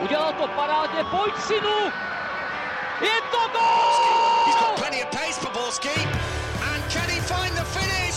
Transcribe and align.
Udělal 0.00 0.32
to 0.32 0.48
parádně, 0.48 1.04
pojď 1.04 1.34
synu! 1.38 1.78
Je 3.00 3.20
to 3.30 3.38
gol! 3.52 4.46
He's 4.46 4.56
got 4.60 4.76
plenty 4.78 5.02
of 5.02 5.10
pace 5.10 5.40
for 5.40 5.52
Borski. 5.52 5.96
And 6.72 6.92
can 6.92 7.08
he 7.08 7.20
find 7.20 7.54
the 7.54 7.64
finish? 7.64 8.16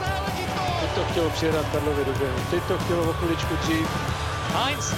Záležitost! 0.00 0.80
Teď 0.80 0.90
to 0.94 1.04
chtělo 1.10 1.30
přijedat 1.30 1.66
Karlovi 1.72 2.04
do 2.04 2.12
běhu. 2.12 2.38
Teď 2.50 2.62
to 2.68 2.78
chtělo 2.78 3.10
o 3.10 3.12
chviličku 3.12 3.56
dřív. 3.56 3.88
Heinz. 4.54 4.94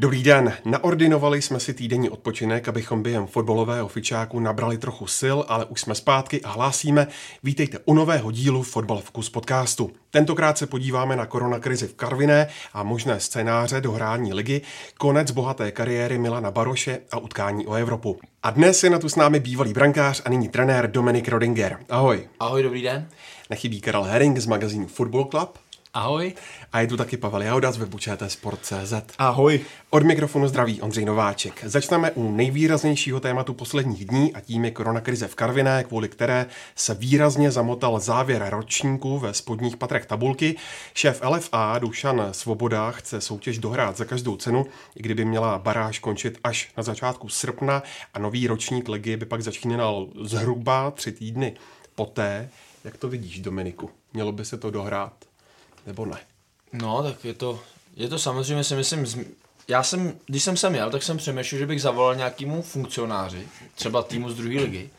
Dobrý 0.00 0.22
den, 0.22 0.52
naordinovali 0.64 1.42
jsme 1.42 1.60
si 1.60 1.74
týdenní 1.74 2.10
odpočinek, 2.10 2.68
abychom 2.68 3.02
během 3.02 3.26
fotbalového 3.26 3.88
fičáku 3.88 4.40
nabrali 4.40 4.78
trochu 4.78 5.06
sil, 5.18 5.38
ale 5.48 5.64
už 5.64 5.80
jsme 5.80 5.94
zpátky 5.94 6.42
a 6.42 6.50
hlásíme, 6.50 7.06
vítejte 7.42 7.78
u 7.84 7.94
nového 7.94 8.30
dílu 8.30 8.62
Fotbal 8.62 8.98
Focus 9.00 9.30
podcastu. 9.30 9.90
Tentokrát 10.10 10.58
se 10.58 10.66
podíváme 10.66 11.16
na 11.16 11.26
koronakrizi 11.26 11.86
v 11.86 11.94
Karviné 11.94 12.48
a 12.72 12.82
možné 12.82 13.20
scénáře 13.20 13.80
do 13.80 13.92
hrání 13.92 14.32
ligy, 14.32 14.60
konec 14.98 15.30
bohaté 15.30 15.72
kariéry 15.72 16.18
Milana 16.18 16.50
Baroše 16.50 16.98
a 17.10 17.18
utkání 17.18 17.66
o 17.66 17.74
Evropu. 17.74 18.18
A 18.42 18.50
dnes 18.50 18.84
je 18.84 18.90
na 18.90 18.98
tu 18.98 19.08
s 19.08 19.16
námi 19.16 19.40
bývalý 19.40 19.72
brankář 19.72 20.22
a 20.24 20.30
nyní 20.30 20.48
trenér 20.48 20.90
Dominik 20.90 21.28
Rodinger. 21.28 21.78
Ahoj. 21.88 22.28
Ahoj, 22.40 22.62
dobrý 22.62 22.82
den. 22.82 23.08
Nechybí 23.50 23.80
Karel 23.80 24.02
Herring 24.02 24.38
z 24.38 24.46
magazínu 24.46 24.86
Football 24.86 25.24
Club. 25.24 25.58
Ahoj. 25.94 26.32
A 26.72 26.80
je 26.80 26.86
tu 26.86 26.96
taky 26.96 27.16
Pavel 27.16 27.42
Jahoda 27.42 27.72
z 27.72 27.76
webu 27.76 27.98
Sport.cz. 28.28 28.92
Ahoj. 29.18 29.60
Od 29.90 30.02
mikrofonu 30.02 30.48
zdraví 30.48 30.82
Ondřej 30.82 31.04
Nováček. 31.04 31.64
Začneme 31.64 32.10
u 32.10 32.32
nejvýraznějšího 32.32 33.20
tématu 33.20 33.54
posledních 33.54 34.04
dní 34.04 34.34
a 34.34 34.40
tím 34.40 34.64
je 34.64 34.70
koronakrize 34.70 35.28
v 35.28 35.34
Karviné, 35.34 35.84
kvůli 35.84 36.08
které 36.08 36.46
se 36.74 36.94
výrazně 36.94 37.50
zamotal 37.50 38.00
závěr 38.00 38.46
ročníku 38.48 39.18
ve 39.18 39.34
spodních 39.34 39.76
patrech 39.76 40.06
tabulky. 40.06 40.56
Šéf 40.94 41.22
LFA 41.28 41.78
Dušan 41.78 42.28
Svoboda 42.32 42.90
chce 42.90 43.20
soutěž 43.20 43.58
dohrát 43.58 43.96
za 43.96 44.04
každou 44.04 44.36
cenu, 44.36 44.66
i 44.96 45.02
kdyby 45.02 45.24
měla 45.24 45.58
baráž 45.58 45.98
končit 45.98 46.38
až 46.44 46.72
na 46.76 46.82
začátku 46.82 47.28
srpna 47.28 47.82
a 48.14 48.18
nový 48.18 48.46
ročník 48.46 48.88
ligy 48.88 49.16
by 49.16 49.26
pak 49.26 49.42
začínal 49.42 50.06
zhruba 50.22 50.90
tři 50.90 51.12
týdny 51.12 51.54
poté. 51.94 52.48
Jak 52.84 52.96
to 52.96 53.08
vidíš, 53.08 53.40
Dominiku? 53.40 53.90
Mělo 54.12 54.32
by 54.32 54.44
se 54.44 54.58
to 54.58 54.70
dohrát? 54.70 55.27
Nebo 55.88 56.06
ne? 56.06 56.18
No, 56.72 57.02
tak 57.02 57.24
je 57.24 57.34
to, 57.34 57.60
je 57.96 58.08
to 58.08 58.18
samozřejmě 58.18 58.64
si 58.64 58.76
myslím, 58.76 59.06
já 59.68 59.82
jsem, 59.82 60.12
když 60.26 60.42
jsem 60.42 60.56
sem 60.56 60.74
jel, 60.74 60.90
tak 60.90 61.02
jsem 61.02 61.16
přemýšlel, 61.16 61.58
že 61.58 61.66
bych 61.66 61.82
zavolal 61.82 62.14
nějakému 62.14 62.62
funkcionáři, 62.62 63.48
třeba 63.74 64.02
týmu 64.02 64.30
z 64.30 64.34
druhé 64.34 64.60
ligy, 64.60 64.90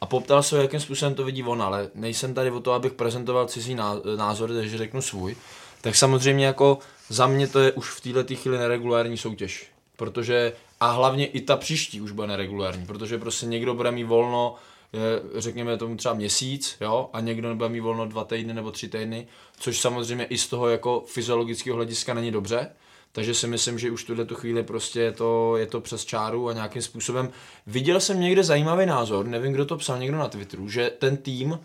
a 0.00 0.06
poptal 0.06 0.42
se, 0.42 0.62
jakým 0.62 0.80
způsobem 0.80 1.14
to 1.14 1.24
vidí 1.24 1.42
on, 1.42 1.62
ale 1.62 1.90
nejsem 1.94 2.34
tady 2.34 2.50
o 2.50 2.60
to, 2.60 2.72
abych 2.72 2.92
prezentoval 2.92 3.46
cizí 3.46 3.76
názory, 4.16 4.54
takže 4.54 4.78
řeknu 4.78 5.02
svůj. 5.02 5.36
Tak 5.80 5.96
samozřejmě 5.96 6.46
jako 6.46 6.78
za 7.08 7.26
mě 7.26 7.48
to 7.48 7.60
je 7.60 7.72
už 7.72 7.90
v 7.90 8.00
této 8.00 8.34
chvíli 8.34 8.58
neregulární 8.58 9.16
soutěž. 9.16 9.66
Protože, 9.96 10.52
a 10.80 10.90
hlavně 10.90 11.26
i 11.26 11.40
ta 11.40 11.56
příští 11.56 12.00
už 12.00 12.12
bude 12.12 12.28
neregulární, 12.28 12.86
protože 12.86 13.18
prostě 13.18 13.46
někdo 13.46 13.74
bude 13.74 13.90
mít 13.90 14.04
volno 14.04 14.54
je, 14.92 15.40
řekněme 15.40 15.76
tomu 15.76 15.96
třeba 15.96 16.14
měsíc, 16.14 16.76
jo, 16.80 17.10
a 17.12 17.20
někdo 17.20 17.48
nebude 17.48 17.68
mít 17.68 17.80
volno 17.80 18.06
dva 18.06 18.24
týdny 18.24 18.54
nebo 18.54 18.70
tři 18.70 18.88
týdny, 18.88 19.26
což 19.60 19.80
samozřejmě 19.80 20.24
i 20.24 20.38
z 20.38 20.46
toho 20.48 20.68
jako 20.68 21.04
fyziologického 21.06 21.76
hlediska 21.76 22.14
není 22.14 22.30
dobře, 22.30 22.70
takže 23.12 23.34
si 23.34 23.46
myslím, 23.46 23.78
že 23.78 23.90
už 23.90 24.04
tuhle 24.04 24.24
tu 24.24 24.34
chvíli 24.34 24.62
prostě 24.62 25.00
je 25.00 25.12
to, 25.12 25.56
je 25.56 25.66
to 25.66 25.80
přes 25.80 26.04
čáru 26.04 26.48
a 26.48 26.52
nějakým 26.52 26.82
způsobem. 26.82 27.30
Viděl 27.66 28.00
jsem 28.00 28.20
někde 28.20 28.44
zajímavý 28.44 28.86
názor, 28.86 29.26
nevím, 29.26 29.52
kdo 29.52 29.66
to 29.66 29.76
psal, 29.76 29.98
někdo 29.98 30.18
na 30.18 30.28
Twitteru, 30.28 30.68
že 30.68 30.90
ten 30.98 31.16
tým 31.16 31.52
e, 31.52 31.58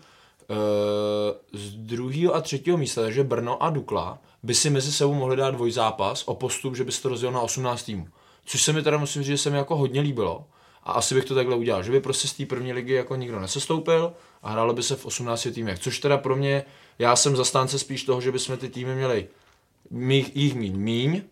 z 1.52 1.74
druhého 1.74 2.34
a 2.34 2.40
třetího 2.40 2.76
místa, 2.76 3.02
takže 3.02 3.24
Brno 3.24 3.62
a 3.62 3.70
Dukla, 3.70 4.18
by 4.42 4.54
si 4.54 4.70
mezi 4.70 4.92
sebou 4.92 5.14
mohli 5.14 5.36
dát 5.36 5.50
dvojzápas 5.50 6.22
o 6.26 6.34
postup, 6.34 6.76
že 6.76 6.84
by 6.84 6.92
se 6.92 7.02
to 7.02 7.08
rozdělil 7.08 7.32
na 7.32 7.40
18 7.40 7.82
týmů. 7.82 8.08
Což 8.44 8.62
se 8.62 8.72
mi 8.72 8.82
teda 8.82 8.98
musím 8.98 9.22
říct, 9.22 9.28
že 9.28 9.38
se 9.38 9.50
mi 9.50 9.56
jako 9.56 9.76
hodně 9.76 10.00
líbilo 10.00 10.44
a 10.86 10.92
asi 10.92 11.14
bych 11.14 11.24
to 11.24 11.34
takhle 11.34 11.56
udělal, 11.56 11.82
že 11.82 11.92
by 11.92 12.00
prostě 12.00 12.28
z 12.28 12.32
té 12.32 12.46
první 12.46 12.72
ligy 12.72 12.92
jako 12.92 13.16
nikdo 13.16 13.40
nesestoupil 13.40 14.12
a 14.42 14.50
hrálo 14.50 14.72
by 14.72 14.82
se 14.82 14.96
v 14.96 15.06
18 15.06 15.48
týmech. 15.54 15.78
Což 15.78 15.98
teda 15.98 16.16
pro 16.16 16.36
mě, 16.36 16.64
já 16.98 17.16
jsem 17.16 17.36
zastánce 17.36 17.78
spíš 17.78 18.04
toho, 18.04 18.20
že 18.20 18.32
bychom 18.32 18.56
ty 18.56 18.68
týmy 18.68 18.94
měli 18.94 19.28
mých, 19.90 20.36
jich 20.36 20.54
mít 20.54 20.74
míň, 20.76 21.22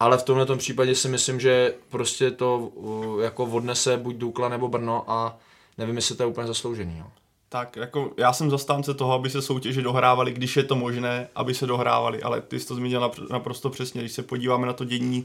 ale 0.00 0.18
v 0.18 0.22
tomhle 0.22 0.56
případě 0.56 0.94
si 0.94 1.08
myslím, 1.08 1.40
že 1.40 1.74
prostě 1.88 2.30
to 2.30 2.58
uh, 2.58 3.22
jako 3.22 3.44
odnese 3.44 3.96
buď 3.96 4.16
Dukla 4.16 4.48
nebo 4.48 4.68
Brno 4.68 5.04
a 5.06 5.38
nevím, 5.78 5.96
jestli 5.96 6.16
to 6.16 6.22
je 6.22 6.26
úplně 6.26 6.46
zasloužený. 6.46 6.98
Jo. 6.98 7.06
Tak 7.48 7.76
jako 7.76 8.12
já 8.16 8.32
jsem 8.32 8.50
zastánce 8.50 8.94
toho, 8.94 9.12
aby 9.12 9.30
se 9.30 9.42
soutěže 9.42 9.82
dohrávaly, 9.82 10.32
když 10.32 10.56
je 10.56 10.62
to 10.62 10.76
možné, 10.76 11.28
aby 11.34 11.54
se 11.54 11.66
dohrávaly, 11.66 12.22
ale 12.22 12.40
ty 12.40 12.60
jsi 12.60 12.66
to 12.66 12.74
zmínil 12.74 13.12
naprosto 13.30 13.70
přesně, 13.70 14.00
když 14.00 14.12
se 14.12 14.22
podíváme 14.22 14.66
na 14.66 14.72
to 14.72 14.84
dění, 14.84 15.24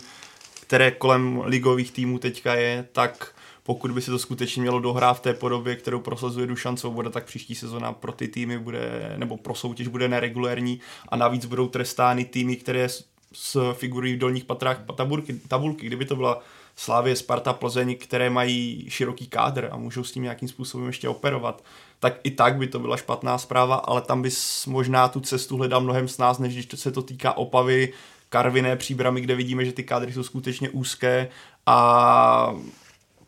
které 0.62 0.92
kolem 0.92 1.42
ligových 1.46 1.92
týmů 1.92 2.20
teďka 2.20 2.54
je, 2.54 2.88
tak 2.92 3.34
pokud 3.64 3.92
by 3.92 4.02
se 4.02 4.12
to 4.12 4.20
skutečně 4.20 4.62
mělo 4.62 4.80
dohrát 4.80 5.14
v 5.14 5.22
té 5.22 5.34
podobě, 5.34 5.76
kterou 5.76 6.00
prosazuje 6.00 6.48
Dušan 6.48 6.78
Svoboda, 6.78 7.10
tak 7.10 7.26
příští 7.26 7.56
sezona 7.56 7.94
pro 7.94 8.12
ty 8.12 8.28
týmy 8.28 8.60
bude, 8.60 9.14
nebo 9.18 9.38
pro 9.38 9.56
soutěž 9.56 9.88
bude 9.88 10.08
neregulérní 10.08 10.80
a 11.10 11.16
navíc 11.16 11.46
budou 11.46 11.68
trestány 11.68 12.26
týmy, 12.26 12.56
které 12.56 12.90
s 13.34 13.74
figurují 13.74 14.16
v 14.16 14.20
dolních 14.20 14.46
patrách 14.46 14.82
tabulky, 14.96 15.34
tabulky. 15.48 15.86
Kdyby 15.86 16.06
to 16.06 16.16
byla 16.16 16.42
Slávě, 16.76 17.16
Sparta, 17.16 17.54
Plzeň, 17.54 17.96
které 17.98 18.30
mají 18.30 18.86
široký 18.90 19.28
kádr 19.28 19.70
a 19.72 19.78
můžou 19.78 20.04
s 20.04 20.12
tím 20.12 20.24
nějakým 20.24 20.48
způsobem 20.48 20.88
ještě 20.88 21.10
operovat, 21.10 21.64
tak 22.00 22.20
i 22.24 22.32
tak 22.32 22.56
by 22.56 22.68
to 22.68 22.80
byla 22.80 22.98
špatná 22.98 23.38
zpráva, 23.38 23.76
ale 23.76 24.02
tam 24.02 24.22
bys 24.22 24.66
možná 24.66 25.08
tu 25.08 25.20
cestu 25.20 25.58
hledal 25.58 25.82
mnohem 25.82 26.08
s 26.08 26.18
nás, 26.18 26.40
než 26.40 26.54
když 26.54 26.68
se 26.76 26.92
to 26.92 27.02
týká 27.02 27.38
Opavy, 27.38 27.94
Karviné, 28.30 28.76
Příbramy, 28.76 29.22
kde 29.22 29.36
vidíme, 29.36 29.66
že 29.66 29.74
ty 29.74 29.84
kádry 29.84 30.14
jsou 30.14 30.24
skutečně 30.24 30.70
úzké 30.70 31.30
a 31.66 32.56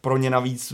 pro 0.04 0.18
ně 0.18 0.30
navíc 0.30 0.74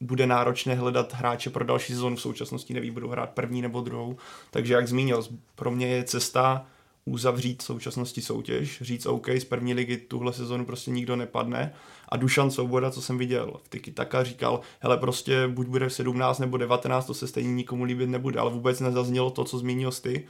bude 0.00 0.26
náročné 0.26 0.74
hledat 0.74 1.14
hráče 1.14 1.50
pro 1.50 1.64
další 1.64 1.92
sezónu. 1.92 2.16
V 2.16 2.20
současnosti 2.20 2.74
neví, 2.74 2.90
budou 2.90 3.08
hrát 3.08 3.30
první 3.30 3.62
nebo 3.62 3.80
druhou. 3.80 4.16
Takže 4.50 4.74
jak 4.74 4.88
zmínil, 4.88 5.24
pro 5.54 5.70
mě 5.70 5.86
je 5.86 6.04
cesta 6.04 6.66
uzavřít 7.04 7.62
v 7.62 7.66
současnosti 7.66 8.22
soutěž, 8.22 8.82
říct 8.82 9.06
OK, 9.06 9.28
z 9.28 9.44
první 9.44 9.74
ligy 9.74 9.96
tuhle 9.96 10.32
sezonu 10.32 10.64
prostě 10.64 10.90
nikdo 10.90 11.16
nepadne. 11.16 11.72
A 12.08 12.16
Dušan 12.16 12.50
Svoboda, 12.50 12.90
co 12.90 13.02
jsem 13.02 13.18
viděl 13.18 13.60
v 13.64 13.68
Tiki 13.68 13.90
Taka, 13.90 14.24
říkal, 14.24 14.60
hele 14.80 14.96
prostě 14.96 15.48
buď 15.48 15.66
bude 15.66 15.90
17 15.90 16.38
nebo 16.38 16.56
19, 16.56 17.06
to 17.06 17.14
se 17.14 17.26
stejně 17.26 17.54
nikomu 17.54 17.84
líbit 17.84 18.08
nebude, 18.08 18.40
ale 18.40 18.50
vůbec 18.50 18.80
nezaznělo 18.80 19.30
to, 19.30 19.44
co 19.44 19.58
zmínil 19.58 19.90
ty. 19.92 20.26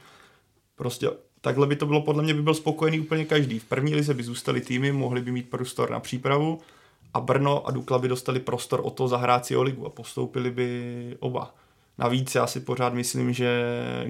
Prostě 0.75 1.09
takhle 1.41 1.67
by 1.67 1.75
to 1.75 1.85
bylo, 1.85 2.01
podle 2.01 2.23
mě 2.23 2.33
by 2.33 2.41
byl 2.41 2.53
spokojený 2.53 2.99
úplně 2.99 3.25
každý. 3.25 3.59
V 3.59 3.65
první 3.65 3.95
lize 3.95 4.13
by 4.13 4.23
zůstali 4.23 4.61
týmy, 4.61 4.91
mohli 4.91 5.21
by 5.21 5.31
mít 5.31 5.49
prostor 5.49 5.91
na 5.91 5.99
přípravu, 5.99 6.59
a 7.13 7.21
Brno 7.21 7.67
a 7.67 7.71
Dukla 7.71 7.99
by 7.99 8.07
dostali 8.07 8.39
prostor 8.39 8.81
o 8.83 8.89
to 8.89 9.07
zahrát 9.07 9.45
si 9.45 9.55
o 9.55 9.63
ligu 9.63 9.85
a 9.85 9.89
postoupili 9.89 10.51
by 10.51 11.17
oba. 11.19 11.55
Navíc 11.97 12.35
já 12.35 12.47
si 12.47 12.59
pořád 12.59 12.93
myslím, 12.93 13.33
že 13.33 13.65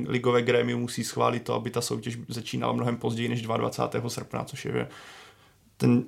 ligové 0.08 0.42
grémium 0.42 0.82
musí 0.82 1.04
schválit 1.04 1.40
to, 1.40 1.54
aby 1.54 1.70
ta 1.70 1.82
soutěž 1.82 2.18
začínala 2.28 2.74
mnohem 2.74 2.98
později 2.98 3.30
než 3.30 3.42
22. 3.42 4.10
srpna, 4.10 4.44
což 4.44 4.66
je 4.66 4.88
ten 5.78 6.04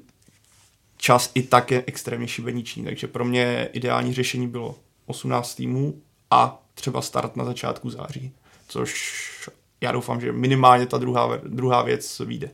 čas 0.97 1.31
i 1.33 1.43
tak 1.43 1.71
je 1.71 1.83
extrémně 1.87 2.27
šibeniční, 2.27 2.83
takže 2.83 3.07
pro 3.07 3.25
mě 3.25 3.69
ideální 3.73 4.13
řešení 4.13 4.47
bylo 4.47 4.75
18 5.05 5.55
týmů 5.55 6.01
a 6.31 6.61
třeba 6.73 7.01
start 7.01 7.35
na 7.35 7.45
začátku 7.45 7.89
září, 7.89 8.31
což 8.67 9.49
já 9.81 9.91
doufám, 9.91 10.21
že 10.21 10.31
minimálně 10.31 10.85
ta 10.85 10.97
druhá, 10.97 11.37
druhá 11.37 11.81
věc 11.81 12.19
vyjde. 12.19 12.51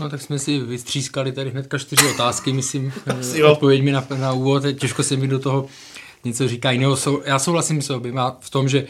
No 0.00 0.08
tak 0.08 0.20
jsme 0.22 0.38
si 0.38 0.58
vystřískali 0.58 1.32
tady 1.32 1.50
hnedka 1.50 1.78
čtyři 1.78 2.06
otázky, 2.06 2.52
myslím, 2.52 2.92
odpověď 3.50 3.82
mi 3.82 3.92
na, 3.92 4.06
na 4.16 4.32
úvod, 4.32 4.62
těžko 4.78 5.02
se 5.02 5.16
mi 5.16 5.28
do 5.28 5.38
toho 5.38 5.66
něco 6.24 6.48
říká 6.48 6.70
jiného. 6.70 6.96
Sou, 6.96 7.22
já 7.24 7.38
souhlasím 7.38 7.82
s 7.82 7.90
oběma 7.90 8.36
v 8.40 8.50
tom, 8.50 8.68
že 8.68 8.86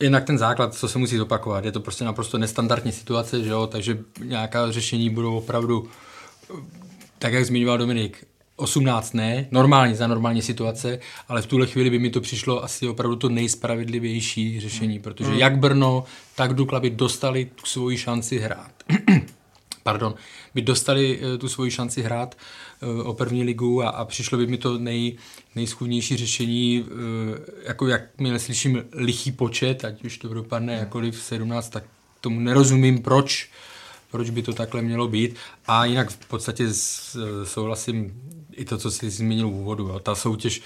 jednak 0.00 0.24
ten 0.24 0.38
základ, 0.38 0.74
co 0.74 0.88
se 0.88 0.98
musí 0.98 1.16
zopakovat, 1.16 1.64
je 1.64 1.72
to 1.72 1.80
prostě 1.80 2.04
naprosto 2.04 2.38
nestandardní 2.38 2.92
situace, 2.92 3.42
že 3.42 3.50
jo, 3.50 3.66
takže 3.66 3.98
nějaká 4.24 4.72
řešení 4.72 5.10
budou 5.10 5.36
opravdu, 5.36 5.88
tak 7.18 7.32
jak 7.32 7.46
zmiňoval 7.46 7.78
Dominik, 7.78 8.26
18 8.56 9.14
ne, 9.14 9.48
normálně 9.50 9.94
za 9.94 10.06
normální 10.06 10.42
situace, 10.42 10.98
ale 11.28 11.42
v 11.42 11.46
tuhle 11.46 11.66
chvíli 11.66 11.90
by 11.90 11.98
mi 11.98 12.10
to 12.10 12.20
přišlo 12.20 12.64
asi 12.64 12.88
opravdu 12.88 13.16
to 13.16 13.28
nejspravedlivější 13.28 14.60
řešení, 14.60 14.98
protože 14.98 15.30
hmm. 15.30 15.38
jak 15.38 15.58
Brno, 15.58 16.04
tak 16.34 16.54
Dukla 16.54 16.80
by 16.80 16.90
dostali 16.90 17.44
tu 17.44 17.66
svoji 17.66 17.98
šanci 17.98 18.38
hrát 18.38 18.72
pardon, 19.86 20.14
by 20.54 20.62
dostali 20.62 21.18
eh, 21.22 21.38
tu 21.38 21.48
svoji 21.48 21.70
šanci 21.70 22.02
hrát 22.02 22.34
eh, 22.34 23.02
o 23.02 23.14
první 23.14 23.44
ligu 23.44 23.82
a, 23.82 23.88
a 23.88 24.04
přišlo 24.04 24.38
by 24.38 24.46
mi 24.46 24.58
to 24.58 24.78
nej, 24.78 25.16
nejschůdnější 25.54 26.16
řešení, 26.16 26.84
eh, 26.84 27.68
jako 27.68 27.86
jak 27.88 28.02
mi 28.18 28.30
neslyším 28.30 28.84
lichý 28.92 29.32
počet, 29.32 29.84
ať 29.84 30.04
už 30.04 30.18
to 30.18 30.34
dopadne 30.34 30.72
hmm. 30.72 30.80
jakkoliv 30.80 31.22
17, 31.22 31.68
tak 31.68 31.84
tomu 32.20 32.40
nerozumím, 32.40 33.02
proč 33.02 33.50
proč 34.10 34.30
by 34.30 34.42
to 34.42 34.52
takhle 34.52 34.82
mělo 34.82 35.08
být. 35.08 35.36
A 35.66 35.84
jinak 35.84 36.10
v 36.10 36.26
podstatě 36.26 36.64
souhlasím 37.44 38.22
i 38.52 38.64
to, 38.64 38.78
co 38.78 38.90
jsi 38.90 39.10
zmínil 39.10 39.48
v 39.48 39.54
úvodu. 39.54 39.88
Jo. 39.88 39.98
Ta 39.98 40.14
soutěž, 40.14 40.62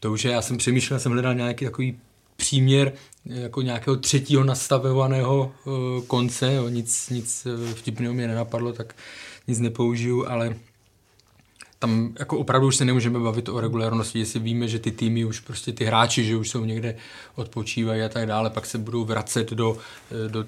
to 0.00 0.12
už 0.12 0.24
je, 0.24 0.32
já 0.32 0.42
jsem 0.42 0.56
přemýšlel, 0.56 1.00
jsem 1.00 1.12
hledal 1.12 1.34
nějaký 1.34 1.64
takový 1.64 1.98
příměr 2.36 2.92
jako 3.26 3.62
nějakého 3.62 3.96
třetího 3.96 4.44
nastavovaného 4.44 5.52
uh, 5.64 5.72
konce, 6.06 6.54
jo. 6.54 6.68
nic, 6.68 7.10
nic 7.10 7.46
uh, 7.46 7.74
vtipného 7.74 8.14
mě 8.14 8.28
nenapadlo, 8.28 8.72
tak 8.72 8.94
nic 9.48 9.58
nepoužiju, 9.58 10.26
ale 10.28 10.56
tam 11.78 12.12
jako 12.18 12.38
opravdu 12.38 12.66
už 12.66 12.76
se 12.76 12.84
nemůžeme 12.84 13.18
bavit 13.18 13.48
o 13.48 13.60
regulárnosti, 13.60 14.18
jestli 14.18 14.40
víme, 14.40 14.68
že 14.68 14.78
ty 14.78 14.90
týmy 14.90 15.24
už 15.24 15.40
prostě 15.40 15.72
ty 15.72 15.84
hráči, 15.84 16.24
že 16.24 16.36
už 16.36 16.50
jsou 16.50 16.64
někde 16.64 16.96
odpočívají 17.34 18.02
a 18.02 18.08
tak 18.08 18.26
dále, 18.26 18.50
pak 18.50 18.66
se 18.66 18.78
budou 18.78 19.04
vracet 19.04 19.50
do, 19.50 19.78
eh, 20.10 20.28
do 20.28 20.44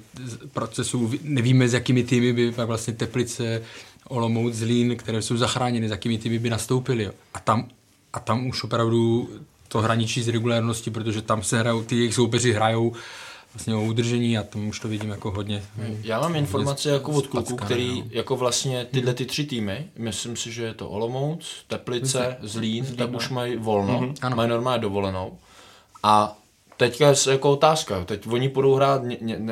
procesu, 0.52 1.10
nevíme 1.22 1.68
s 1.68 1.74
jakými 1.74 2.04
týmy 2.04 2.32
by 2.32 2.52
pak 2.52 2.66
vlastně 2.66 2.94
Teplice, 2.94 3.62
Olomouc, 4.08 4.54
Zlín, 4.54 4.96
které 4.96 5.22
jsou 5.22 5.36
zachráněny, 5.36 5.88
s 5.88 5.90
jakými 5.90 6.18
týmy 6.18 6.38
by 6.38 6.50
nastoupili. 6.50 7.10
A 7.34 7.40
tam, 7.40 7.68
a 8.12 8.20
tam 8.20 8.46
už 8.46 8.64
opravdu 8.64 9.28
to 9.68 9.78
hraničí 9.78 10.22
z 10.22 10.28
regulárnosti, 10.28 10.90
protože 10.90 11.22
tam 11.22 11.42
se 11.42 11.58
hrajou, 11.58 11.82
ty 11.82 11.96
jejich 11.96 12.14
soupeři 12.14 12.52
hrajou 12.52 12.92
vlastně 13.54 13.74
o 13.74 13.82
udržení 13.82 14.38
a 14.38 14.42
tam 14.42 14.68
už 14.68 14.80
to 14.80 14.88
vidím 14.88 15.10
jako 15.10 15.30
hodně. 15.30 15.62
Já 16.02 16.20
mám 16.20 16.36
informace 16.36 16.90
jako 16.90 17.12
od 17.12 17.26
kluků, 17.26 17.56
který 17.56 18.00
no. 18.02 18.06
jako 18.10 18.36
vlastně 18.36 18.84
tyhle 18.84 19.14
ty 19.14 19.26
tři 19.26 19.44
týmy, 19.44 19.86
myslím 19.98 20.36
si, 20.36 20.52
že 20.52 20.64
je 20.64 20.74
to 20.74 20.88
Olomouc, 20.88 21.46
Teplice, 21.68 22.36
Zlín, 22.42 22.84
Zlín 22.84 22.96
tak 22.96 23.14
už 23.14 23.28
mají 23.28 23.56
volno, 23.56 24.00
mm-hmm. 24.00 24.34
mají 24.34 24.50
normálně 24.50 24.82
dovolenou. 24.82 25.38
A 26.02 26.36
teďka 26.76 27.08
je 27.08 27.14
jako 27.30 27.52
otázka, 27.52 28.04
teď 28.04 28.26
oni 28.26 28.48
budou 28.48 28.74
hrát, 28.74 29.02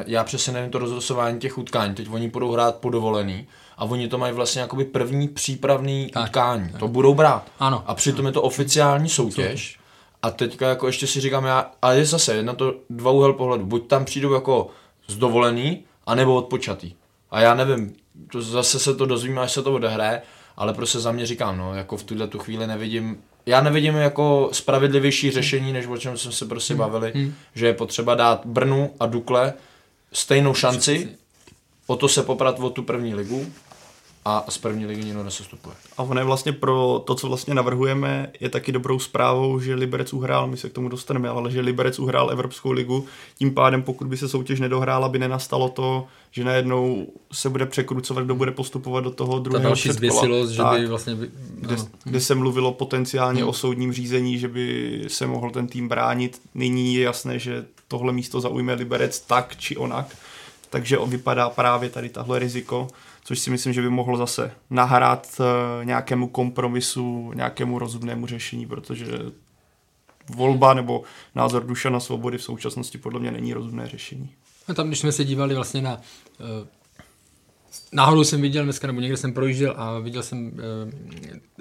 já 0.06 0.24
přesně 0.24 0.52
nevím 0.52 0.70
to 0.70 0.78
rozhlasování 0.78 1.40
těch 1.40 1.58
utkání, 1.58 1.94
teď 1.94 2.08
oni 2.10 2.28
budou 2.28 2.52
hrát 2.52 2.76
po 2.76 2.90
dovolený 2.90 3.46
a 3.76 3.84
oni 3.84 4.08
to 4.08 4.18
mají 4.18 4.34
vlastně 4.34 4.60
jakoby 4.60 4.84
první 4.84 5.28
přípravný 5.28 6.10
tak, 6.12 6.24
utkání, 6.24 6.68
tak. 6.68 6.80
to 6.80 6.88
budou 6.88 7.14
brát. 7.14 7.46
Ano. 7.58 7.84
A 7.86 7.94
přitom 7.94 8.26
je 8.26 8.32
to 8.32 8.42
oficiální 8.42 9.08
soutěž. 9.08 9.78
A 10.26 10.30
teďka 10.30 10.68
jako 10.68 10.86
ještě 10.86 11.06
si 11.06 11.20
říkám 11.20 11.44
já, 11.44 11.70
ale 11.82 11.98
je 11.98 12.04
zase 12.04 12.42
na 12.42 12.54
to 12.54 12.74
dva 12.90 13.10
úhel 13.10 13.32
pohledu. 13.32 13.66
Buď 13.66 13.86
tam 13.86 14.04
přijdou 14.04 14.34
jako 14.34 14.70
z 15.06 15.16
dovolený, 15.16 15.84
anebo 16.06 16.34
odpočatý. 16.34 16.92
A 17.30 17.40
já 17.40 17.54
nevím, 17.54 17.94
to 18.32 18.42
zase 18.42 18.78
se 18.78 18.94
to 18.94 19.06
dozvíme, 19.06 19.40
až 19.40 19.52
se 19.52 19.62
to 19.62 19.72
odehraje, 19.74 20.22
ale 20.56 20.74
prostě 20.74 20.98
za 20.98 21.12
mě 21.12 21.26
říkám, 21.26 21.58
no, 21.58 21.74
jako 21.74 21.96
v 21.96 22.02
tuhle 22.02 22.28
tu 22.28 22.38
chvíli 22.38 22.66
nevidím, 22.66 23.22
já 23.46 23.60
nevidím 23.60 23.94
jako 23.94 24.48
spravedlivější 24.52 25.30
řešení, 25.30 25.72
než 25.72 25.86
o 25.86 25.96
čem 25.96 26.16
jsme 26.16 26.32
se 26.32 26.46
prostě 26.46 26.74
hmm. 26.74 26.78
bavili, 26.78 27.12
hmm. 27.14 27.34
že 27.54 27.66
je 27.66 27.74
potřeba 27.74 28.14
dát 28.14 28.46
Brnu 28.46 28.90
a 29.00 29.06
Dukle 29.06 29.52
stejnou 30.12 30.54
šanci, 30.54 31.08
o 31.86 31.96
to 31.96 32.08
se 32.08 32.22
poprat 32.22 32.60
o 32.60 32.70
tu 32.70 32.82
první 32.82 33.14
ligu 33.14 33.46
a 34.28 34.44
z 34.48 34.58
první 34.58 34.86
ligy 34.86 35.04
nikdo 35.04 35.24
nesestupuje. 35.24 35.76
A 35.96 36.02
ono 36.02 36.20
je 36.20 36.24
vlastně 36.24 36.52
pro 36.52 37.02
to, 37.06 37.14
co 37.14 37.28
vlastně 37.28 37.54
navrhujeme, 37.54 38.30
je 38.40 38.48
taky 38.48 38.72
dobrou 38.72 38.98
zprávou, 38.98 39.60
že 39.60 39.74
Liberec 39.74 40.12
uhrál, 40.12 40.46
my 40.46 40.56
se 40.56 40.68
k 40.68 40.72
tomu 40.72 40.88
dostaneme, 40.88 41.28
ale 41.28 41.50
že 41.50 41.60
Liberec 41.60 41.98
uhrál 41.98 42.30
Evropskou 42.30 42.72
ligu, 42.72 43.06
tím 43.38 43.54
pádem 43.54 43.82
pokud 43.82 44.06
by 44.06 44.16
se 44.16 44.28
soutěž 44.28 44.60
nedohrála, 44.60 45.08
by 45.08 45.18
nenastalo 45.18 45.68
to, 45.68 46.06
že 46.30 46.44
najednou 46.44 47.06
se 47.32 47.48
bude 47.50 47.66
překrucovat, 47.66 48.24
kdo 48.24 48.34
bude 48.34 48.50
postupovat 48.50 49.04
do 49.04 49.10
toho 49.10 49.38
druhého 49.38 49.62
Ta 49.62 49.68
další 49.68 49.92
zběsilost, 49.92 50.50
že 50.50 50.62
by 50.70 50.86
vlastně... 50.86 51.14
By, 51.14 51.30
kde, 51.54 51.76
kde 52.04 52.20
se 52.20 52.34
mluvilo 52.34 52.72
potenciálně 52.72 53.40
hmm. 53.40 53.48
o 53.48 53.52
soudním 53.52 53.92
řízení, 53.92 54.38
že 54.38 54.48
by 54.48 55.04
se 55.08 55.26
mohl 55.26 55.50
ten 55.50 55.66
tým 55.66 55.88
bránit. 55.88 56.40
Nyní 56.54 56.94
je 56.94 57.02
jasné, 57.02 57.38
že 57.38 57.64
tohle 57.88 58.12
místo 58.12 58.40
zaujme 58.40 58.74
Liberec 58.74 59.20
tak 59.20 59.56
či 59.56 59.76
onak, 59.76 60.16
takže 60.70 60.98
vypadá 61.06 61.50
právě 61.50 61.90
tady 61.90 62.08
tahle 62.08 62.38
riziko 62.38 62.88
což 63.26 63.38
si 63.38 63.50
myslím, 63.50 63.72
že 63.72 63.82
by 63.82 63.90
mohlo 63.90 64.16
zase 64.16 64.52
nahrát 64.70 65.40
eh, 65.40 65.84
nějakému 65.84 66.28
kompromisu, 66.28 67.32
nějakému 67.34 67.78
rozumnému 67.78 68.26
řešení, 68.26 68.66
protože 68.66 69.06
volba 70.34 70.74
nebo 70.74 71.02
názor 71.34 71.66
na 71.90 72.00
Svobody 72.00 72.38
v 72.38 72.42
současnosti 72.42 72.98
podle 72.98 73.20
mě 73.20 73.30
není 73.30 73.52
rozumné 73.52 73.88
řešení. 73.88 74.30
No 74.68 74.74
tam, 74.74 74.86
když 74.86 74.98
jsme 74.98 75.12
se 75.12 75.24
dívali 75.24 75.54
vlastně 75.54 75.82
na 75.82 75.94
uh, 75.94 76.66
Náhodou 77.96 78.24
jsem 78.24 78.42
viděl 78.42 78.64
dneska, 78.64 78.86
nebo 78.86 79.00
někde 79.00 79.16
jsem 79.16 79.32
projížděl 79.32 79.74
a 79.76 79.98
viděl 79.98 80.22
jsem 80.22 80.46
uh, 80.46 80.52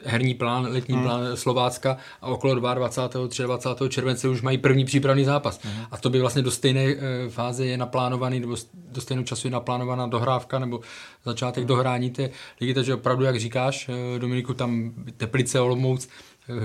herní 0.03 0.33
plán, 0.33 0.67
letní 0.71 0.95
hmm. 0.95 1.03
plán 1.03 1.21
Slovácka 1.37 1.97
a 2.21 2.27
okolo 2.27 2.55
22. 2.55 3.45
23. 3.45 3.89
července 3.89 4.29
už 4.29 4.41
mají 4.41 4.57
první 4.57 4.85
přípravný 4.85 5.25
zápas. 5.25 5.59
Hmm. 5.63 5.85
A 5.91 5.97
to 5.97 6.09
by 6.09 6.19
vlastně 6.19 6.41
do 6.41 6.51
stejné 6.51 6.85
uh, 6.85 7.01
fáze 7.29 7.65
je 7.65 7.77
naplánovaný, 7.77 8.39
nebo 8.39 8.55
do 8.91 9.01
stejného 9.01 9.25
času 9.25 9.47
je 9.47 9.51
naplánovaná 9.51 10.07
dohrávka 10.07 10.59
nebo 10.59 10.79
začátek 11.25 11.61
hmm. 11.61 11.67
dohrání 11.67 12.09
té 12.09 12.29
ligy, 12.61 12.73
takže 12.73 12.93
opravdu, 12.93 13.23
jak 13.23 13.39
říkáš, 13.39 13.89
uh, 13.89 14.19
Dominiku, 14.19 14.53
tam 14.53 14.93
Teplice, 15.17 15.59
Olomouc, 15.59 16.07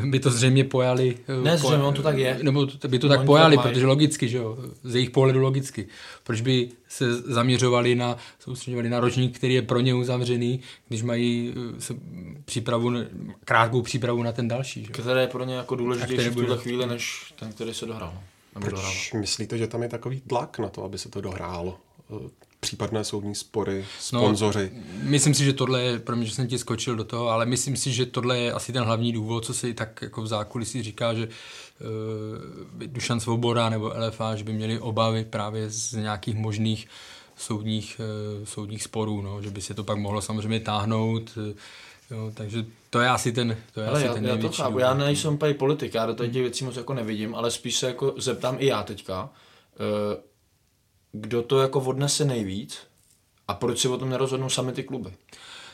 by 0.04 0.20
to 0.20 0.30
zřejmě 0.30 0.64
pojali. 0.64 1.16
Ne, 1.42 1.58
po, 1.58 1.68
zřejmě, 1.68 1.84
on 1.84 1.94
to 1.94 2.02
tak 2.02 2.18
je. 2.18 2.38
Nebo 2.42 2.66
by 2.88 2.98
to 2.98 3.08
tak 3.08 3.24
pojali, 3.24 3.56
to 3.56 3.62
protože 3.62 3.86
logicky, 3.86 4.28
že 4.28 4.36
jo, 4.36 4.58
z 4.84 4.94
jejich 4.94 5.10
pohledu 5.10 5.40
logicky. 5.40 5.86
Proč 6.24 6.40
by 6.40 6.68
se 6.88 7.14
zaměřovali 7.14 7.94
na, 7.94 8.16
soustředovali 8.38 8.88
na 8.88 9.00
ročník, 9.00 9.38
který 9.38 9.54
je 9.54 9.62
pro 9.62 9.80
ně 9.80 9.94
uzavřený, 9.94 10.60
když 10.88 11.02
mají 11.02 11.54
eh, 11.76 11.80
se 11.80 11.94
přípravu, 12.44 12.92
krátkou 13.44 13.82
přípravu 13.82 14.22
na 14.22 14.32
ten 14.32 14.48
další. 14.48 14.84
Že? 14.84 14.92
Které 14.92 15.20
je 15.20 15.26
pro 15.26 15.44
ně 15.44 15.54
jako 15.54 15.76
důležitější 15.76 16.28
v 16.28 16.34
tuhle 16.34 16.58
chvíli, 16.58 16.86
než 16.86 17.34
ten, 17.38 17.52
který 17.52 17.74
se 17.74 17.86
dohrál. 17.86 18.14
Proč 18.52 18.70
dohrál. 18.70 18.92
myslíte, 19.20 19.58
že 19.58 19.66
tam 19.66 19.82
je 19.82 19.88
takový 19.88 20.20
tlak 20.20 20.58
na 20.58 20.68
to, 20.68 20.84
aby 20.84 20.98
se 20.98 21.08
to 21.08 21.20
dohrálo? 21.20 21.78
Případné 22.60 23.04
soudní 23.04 23.34
spory, 23.34 23.84
sponzoři. 24.00 24.70
No, 24.74 24.82
myslím 25.02 25.34
si, 25.34 25.44
že 25.44 25.52
tohle 25.52 25.82
je, 25.82 25.98
pro 25.98 26.16
mě, 26.16 26.26
že 26.26 26.34
jsem 26.34 26.48
ti 26.48 26.58
skočil 26.58 26.96
do 26.96 27.04
toho, 27.04 27.28
ale 27.28 27.46
myslím 27.46 27.76
si, 27.76 27.92
že 27.92 28.06
tohle 28.06 28.38
je 28.38 28.52
asi 28.52 28.72
ten 28.72 28.82
hlavní 28.84 29.12
důvod, 29.12 29.44
co 29.44 29.54
se 29.54 29.68
i 29.68 29.74
tak 29.74 30.02
jako 30.02 30.22
v 30.22 30.26
zákulisí 30.26 30.82
říká, 30.82 31.14
že 31.14 31.28
uh, 31.28 32.86
Dušan 32.86 33.20
Svoboda 33.20 33.68
nebo 33.68 33.92
LFA, 34.06 34.36
že 34.36 34.44
by 34.44 34.52
měli 34.52 34.78
obavy 34.78 35.24
právě 35.24 35.70
z 35.70 35.92
nějakých 35.92 36.34
možných 36.34 36.88
soudních, 37.36 38.00
uh, 38.40 38.44
soudních 38.44 38.82
sporů, 38.82 39.22
no, 39.22 39.42
že 39.42 39.50
by 39.50 39.60
se 39.60 39.74
to 39.74 39.84
pak 39.84 39.98
mohlo 39.98 40.22
samozřejmě 40.22 40.60
táhnout, 40.60 41.30
uh, 41.36 41.52
Jo, 42.10 42.32
takže 42.34 42.64
to 42.90 43.00
je 43.00 43.08
asi 43.08 43.32
ten, 43.32 43.56
to 43.74 43.80
je 43.80 43.86
ale 43.86 43.98
asi 43.98 44.06
já, 44.06 44.14
ten 44.14 44.24
já 44.24 44.36
to 44.36 44.48
chápu, 44.48 44.68
důvod. 44.68 44.80
já 44.80 44.94
nejsem 44.94 45.34
úplně 45.34 45.54
politik, 45.54 45.94
já 45.94 46.06
do 46.06 46.14
těch 46.14 46.32
věcí 46.32 46.64
moc 46.64 46.76
jako 46.76 46.94
nevidím, 46.94 47.34
ale 47.34 47.50
spíš 47.50 47.78
se 47.78 47.86
jako 47.86 48.14
zeptám 48.18 48.56
i 48.58 48.66
já 48.66 48.82
teďka. 48.82 49.22
Uh, 49.22 50.29
kdo 51.12 51.42
to 51.42 51.60
jako 51.60 51.80
odnese 51.80 52.24
nejvíc 52.24 52.78
a 53.48 53.54
proč 53.54 53.78
si 53.78 53.88
o 53.88 53.98
tom 53.98 54.10
nerozhodnou 54.10 54.48
sami 54.48 54.72
ty 54.72 54.82
kluby. 54.82 55.10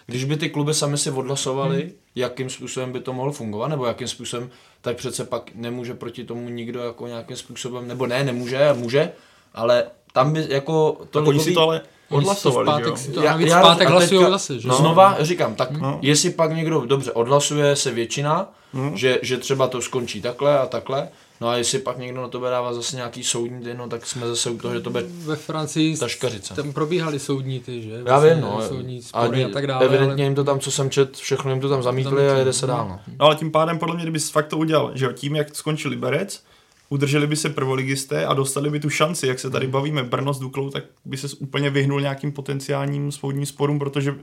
Když 0.07 0.25
by 0.25 0.37
ty 0.37 0.51
kluby 0.51 0.75
sami 0.75 0.99
si 0.99 1.11
odhlasovali, 1.11 1.83
hmm. 1.83 1.93
jakým 2.15 2.51
způsobem 2.51 2.93
by 2.93 3.01
to 3.01 3.13
mohlo 3.13 3.33
fungovat, 3.33 3.69
nebo 3.69 3.87
jakým 3.87 4.09
způsobem, 4.09 4.51
tak 4.81 4.97
přece 4.97 5.25
pak 5.25 5.51
nemůže 5.55 5.95
proti 5.95 6.25
tomu 6.25 6.49
nikdo 6.49 6.81
jako 6.81 7.07
nějakým 7.07 7.37
způsobem, 7.37 7.89
nebo 7.89 8.07
ne, 8.07 8.25
nemůže, 8.25 8.73
může, 8.73 9.13
ale 9.55 9.85
tam 10.13 10.33
by 10.33 10.47
jako 10.49 10.93
to 11.11 11.19
tak 11.19 11.29
ligový... 11.29 11.45
si 11.45 11.55
to 11.55 11.61
ale 11.61 11.81
odhlasovali, 12.09 12.67
pátek, 12.67 12.87
jo? 12.87 13.15
To 13.15 13.23
já, 13.23 13.41
já, 13.41 13.63
pátek 13.63 13.89
hlasují 13.89 14.31
zase, 14.31 14.61
že? 14.61 14.69
No. 14.69 14.77
Znova 14.77 15.17
říkám, 15.21 15.55
tak 15.55 15.71
no. 15.71 15.99
jestli 16.03 16.31
pak 16.31 16.53
někdo 16.53 16.81
dobře 16.81 17.13
odhlasuje 17.13 17.77
se 17.77 17.91
většina, 17.91 18.53
no. 18.73 18.93
že, 18.95 19.19
že 19.23 19.37
třeba 19.37 19.69
to 19.69 19.83
skončí 19.83 20.23
takhle 20.23 20.59
a 20.59 20.67
takhle, 20.67 21.09
No 21.41 21.49
a 21.49 21.57
jestli 21.57 21.79
pak 21.79 21.99
někdo 21.99 22.23
na 22.23 22.29
to 22.29 22.41
dává 22.41 22.75
zase 22.75 22.97
nějaký 22.97 23.25
soudní 23.25 23.65
ty, 23.65 23.75
no 23.75 23.89
tak 23.89 24.07
jsme 24.07 24.27
zase 24.27 24.51
u 24.51 24.59
toho, 24.59 24.75
že 24.75 24.81
to 24.81 24.91
bude 24.91 25.05
Ve 25.09 25.37
Francii 25.37 25.97
taškařice. 25.97 26.55
tam 26.55 26.73
probíhali 26.73 27.19
soudní 27.19 27.61
ty, 27.61 27.83
že? 27.83 28.03
Já 28.07 28.19
vím, 28.19 28.41
no. 28.41 28.63
Soudní 28.69 29.03
spory 29.03 29.45
a, 29.45 29.47
a 29.47 29.51
tak 29.51 29.67
dále. 29.67 29.85
Evidentně 29.85 30.15
ale... 30.15 30.23
jim 30.23 30.35
to 30.35 30.45
tam, 30.45 30.61
co 30.61 30.71
jsem 30.71 30.91
čet, 30.91 31.17
všechno 31.17 31.51
jim 31.51 31.61
to 31.61 31.69
tam 31.69 31.83
zamítli 31.83 32.31
a 32.31 32.35
jede 32.35 32.53
se 32.53 32.67
dál. 32.67 32.89
No. 32.89 33.01
no 33.19 33.27
ale 33.27 33.37
tím 33.37 33.51
pádem 33.51 33.79
podle 33.79 33.95
mě, 33.95 34.05
kdyby 34.05 34.19
fakt 34.19 34.47
to 34.47 34.59
udělal, 34.59 34.91
že 34.95 35.05
jo, 35.05 35.13
tím, 35.13 35.37
jak 35.37 35.57
skončil 35.57 35.91
Liberec, 35.91 36.43
udrželi 36.89 37.27
by 37.27 37.37
se 37.37 37.51
prvoligisté 37.51 38.27
a 38.27 38.35
dostali 38.35 38.71
by 38.71 38.81
tu 38.81 38.91
šanci, 38.91 39.27
jak 39.27 39.39
se 39.39 39.51
tady 39.51 39.67
bavíme 39.67 40.03
Brno 40.03 40.35
s 40.35 40.39
Duklou, 40.39 40.71
tak 40.71 40.85
by 41.05 41.17
se 41.17 41.29
úplně 41.39 41.71
vyhnul 41.71 42.01
nějakým 42.01 42.33
potenciálním 42.33 43.13
soudním 43.13 43.47
sporům, 43.47 43.79
protože 43.79 44.15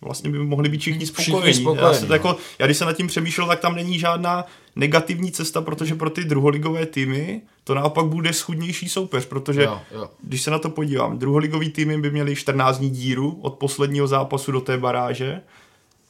vlastně 0.00 0.30
by 0.30 0.38
mohli 0.38 0.68
být 0.68 0.80
všichni 0.80 1.06
spokojení. 1.06 1.42
Všichni 1.42 1.62
spokojení 1.62 1.94
já, 1.94 2.00
se, 2.00 2.06
no. 2.06 2.14
jako, 2.14 2.36
já 2.58 2.66
když 2.66 2.78
se 2.78 2.84
nad 2.84 2.92
tím 2.92 3.06
přemýšlel, 3.06 3.46
tak 3.46 3.60
tam 3.60 3.74
není 3.74 3.98
žádná 3.98 4.44
negativní 4.76 5.32
cesta, 5.32 5.60
protože 5.60 5.94
pro 5.94 6.10
ty 6.10 6.24
druholigové 6.24 6.86
týmy 6.86 7.42
to 7.64 7.74
naopak 7.74 8.06
bude 8.06 8.32
schudnější 8.32 8.88
soupeř, 8.88 9.26
protože 9.26 9.62
jo, 9.62 9.80
jo. 9.94 10.10
když 10.22 10.42
se 10.42 10.50
na 10.50 10.58
to 10.58 10.70
podívám, 10.70 11.18
druholigový 11.18 11.70
týmy 11.70 11.98
by 11.98 12.10
měli 12.10 12.36
14 12.36 12.78
dní 12.78 12.90
díru 12.90 13.38
od 13.42 13.54
posledního 13.54 14.06
zápasu 14.06 14.52
do 14.52 14.60
té 14.60 14.78
baráže, 14.78 15.40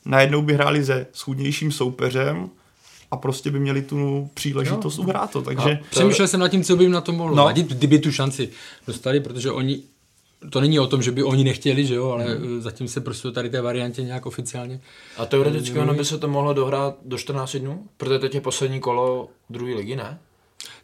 najednou 0.04 0.42
by 0.42 0.54
hráli 0.54 0.84
se 0.84 1.06
schudnějším 1.12 1.72
soupeřem, 1.72 2.50
a 3.10 3.16
prostě 3.16 3.50
by 3.50 3.60
měli 3.60 3.82
tu 3.82 4.30
příležitost 4.34 4.98
jo. 4.98 5.04
uhrát 5.04 5.30
to, 5.30 5.42
takže... 5.42 5.78
Přemýšlel 5.90 6.28
jsem 6.28 6.40
nad 6.40 6.48
tím, 6.48 6.64
co 6.64 6.76
by 6.76 6.84
jim 6.84 6.92
na 6.92 7.00
to 7.00 7.12
mohlo 7.12 7.36
no. 7.36 7.44
vadit, 7.44 7.66
kdyby 7.66 7.98
tu 7.98 8.12
šanci 8.12 8.48
dostali, 8.86 9.20
protože 9.20 9.50
oni 9.50 9.82
to 10.50 10.60
není 10.60 10.80
o 10.80 10.86
tom, 10.86 11.02
že 11.02 11.12
by 11.12 11.22
oni 11.22 11.44
nechtěli, 11.44 11.86
že 11.86 11.94
jo, 11.94 12.10
ale 12.10 12.24
hmm. 12.24 12.62
zatím 12.62 12.88
se 12.88 13.00
prostě 13.00 13.30
tady 13.30 13.50
té 13.50 13.60
variantě 13.60 14.02
nějak 14.02 14.26
oficiálně. 14.26 14.80
A 15.16 15.26
teoreticky 15.26 15.78
ono 15.78 15.94
by 15.94 16.04
se 16.04 16.18
to 16.18 16.28
mohlo 16.28 16.52
dohrát 16.52 16.94
do 17.04 17.18
14 17.18 17.56
dnů? 17.56 17.82
Protože 17.96 18.18
teď 18.18 18.34
je 18.34 18.40
poslední 18.40 18.80
kolo 18.80 19.28
druhé 19.50 19.74
ligy, 19.74 19.96
ne? 19.96 20.18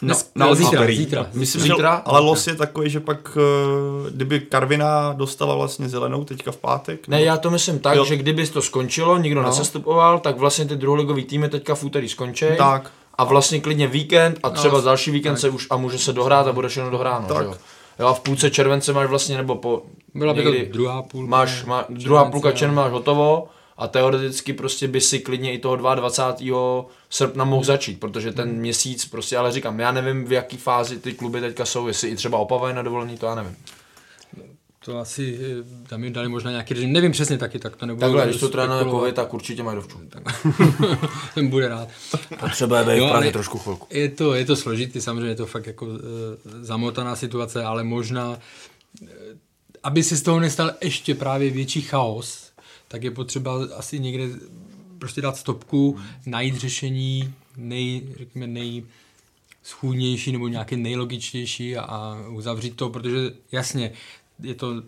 Dnes, 0.03 0.31
no, 0.35 0.47
no, 0.47 0.55
zítra, 0.55 0.81
úterý. 0.81 0.97
zítra. 0.97 1.27
Myslím, 1.33 1.63
Zítra? 1.63 1.97
že, 1.97 2.03
ale 2.05 2.21
los 2.21 2.47
je 2.47 2.55
takový, 2.55 2.91
že 2.91 3.01
pak, 3.01 3.39
eh, 3.41 4.11
kdyby 4.11 4.41
Karvina 4.41 5.13
dostala 5.13 5.55
vlastně 5.55 5.89
zelenou 5.89 6.25
teďka 6.25 6.53
v 6.53 6.57
pátek. 6.57 7.09
Ne, 7.09 7.23
já 7.23 7.37
to 7.37 7.51
myslím 7.51 7.79
tak, 7.79 7.97
Jo. 7.97 8.05
že 8.05 8.17
kdyby 8.17 8.47
to 8.47 8.63
skončilo, 8.63 9.19
nikdo 9.19 9.43
No. 9.43 9.49
nesestupoval, 9.49 10.19
tak 10.19 10.39
vlastně 10.39 10.65
ty 10.65 10.77
druholigový 10.77 11.25
týmy 11.25 11.49
teďka 11.49 11.75
v 11.75 11.85
úterý 11.85 12.09
skončí. 12.09 12.45
Tak. 12.59 12.91
A 13.15 13.25
vlastně 13.25 13.61
klidně 13.61 13.87
víkend 13.87 14.39
a 14.43 14.51
třeba 14.51 14.79
No, 14.79 14.85
další 14.85 15.11
víkend 15.11 15.37
se 15.37 15.49
už 15.49 15.67
a 15.71 15.77
může 15.77 15.99
se 15.99 16.13
dohrát 16.13 16.47
a 16.47 16.53
bude 16.53 16.69
všechno 16.69 16.91
dohráno. 16.91 17.29
Tak. 17.29 17.39
Že 17.39 17.45
jo? 17.45 17.55
Jo, 18.01 18.07
a 18.07 18.15
v 18.15 18.21
půlce 18.21 18.51
července 18.51 18.93
máš 18.93 19.09
vlastně, 19.09 19.37
nebo 19.37 19.55
po 19.55 19.83
Byla 20.15 20.35
by 20.35 20.43
to 20.43 20.73
druhá 20.73 21.03
půl. 21.03 21.27
máš, 21.27 21.65
má, 21.65 21.85
druhá 21.89 22.21
července, 22.21 22.33
půlka 22.33 22.49
jo. 22.49 22.57
června 22.57 22.83
máš 22.83 22.93
hotovo 22.93 23.49
a 23.77 23.89
teoreticky 23.89 24.53
prostě 24.53 24.89
by 24.89 25.01
si 25.01 25.19
klidně 25.21 25.53
i 25.53 25.59
toho 25.59 25.77
22. 25.77 26.85
srpna 27.11 27.45
mohl 27.45 27.65
začít, 27.65 28.01
protože 28.01 28.33
ten 28.33 28.53
měsíc 28.53 29.05
prostě, 29.05 29.37
ale 29.37 29.53
říkám, 29.53 29.81
já 29.81 29.93
nevím 29.93 30.25
v 30.25 30.33
jaký 30.33 30.57
fázi 30.57 30.99
ty 30.99 31.13
kluby 31.13 31.41
teďka 31.41 31.65
jsou, 31.65 31.89
jestli 31.89 32.09
i 32.09 32.17
třeba 32.17 32.39
opavají 32.39 32.75
na 32.75 32.83
dovolení, 32.83 33.17
to 33.17 33.27
já 33.27 33.35
nevím. 33.35 33.57
To 34.85 34.99
asi, 34.99 35.39
eh, 35.41 35.89
tam 35.89 36.05
jim 36.05 36.13
dali 36.13 36.29
možná 36.29 36.51
nějaký 36.51 36.75
režim, 36.75 36.93
nevím 36.93 37.13
přesně 37.13 37.39
taky, 37.39 37.59
tak 37.59 37.77
to 37.77 37.87
nebudu 37.87 38.01
Takhle, 38.01 38.27
když 38.27 38.41
to 38.41 38.49
trénuje 38.49 38.85
covid, 38.85 39.15
tak 39.15 39.35
určitě 39.35 39.63
mají 39.63 39.77
dovču. 39.77 40.01
Ten 41.35 41.49
bude 41.49 41.69
rád. 41.69 41.89
Potřebuje 42.41 42.85
být 42.85 42.91
Jo, 42.97 43.07
v 43.07 43.11
Praze 43.11 43.25
ale- 43.25 43.33
trošku 43.33 43.59
chvilku. 43.59 43.87
Je 43.91 44.09
to, 44.09 44.35
je 44.35 44.45
to 44.45 44.57
složitý, 44.57 45.01
samozřejmě 45.01 45.29
je 45.31 45.35
to 45.35 45.47
fakt 45.47 45.67
jako 45.67 45.87
e, 45.87 45.99
zamotaná 46.65 47.17
situace, 47.17 47.65
ale 47.65 47.85
možná, 47.85 48.39
e, 49.03 49.07
aby 49.83 50.03
se 50.03 50.17
z 50.17 50.23
toho 50.23 50.41
nestal 50.41 50.71
ještě 50.83 51.15
právě 51.15 51.51
větší 51.51 51.83
chaos, 51.83 52.51
tak 52.89 53.03
je 53.03 53.11
potřeba 53.11 53.67
asi 53.77 53.99
někde 53.99 54.25
prostě 54.99 55.21
dát 55.21 55.37
stopku, 55.37 55.99
najít 56.27 56.57
řešení 56.57 57.35
nej, 57.57 58.03
řekněme, 58.19 58.47
nej, 58.47 58.83
schůdnější 59.63 60.33
nebo 60.33 60.49
nějaké 60.49 60.77
nejlogičtější 60.77 61.77
a, 61.77 61.83
a 61.83 62.29
uzavřít 62.29 62.77
to, 62.77 62.91
protože 62.91 63.31
jasně, 63.53 63.93
je 64.43 64.55
to 64.55 64.83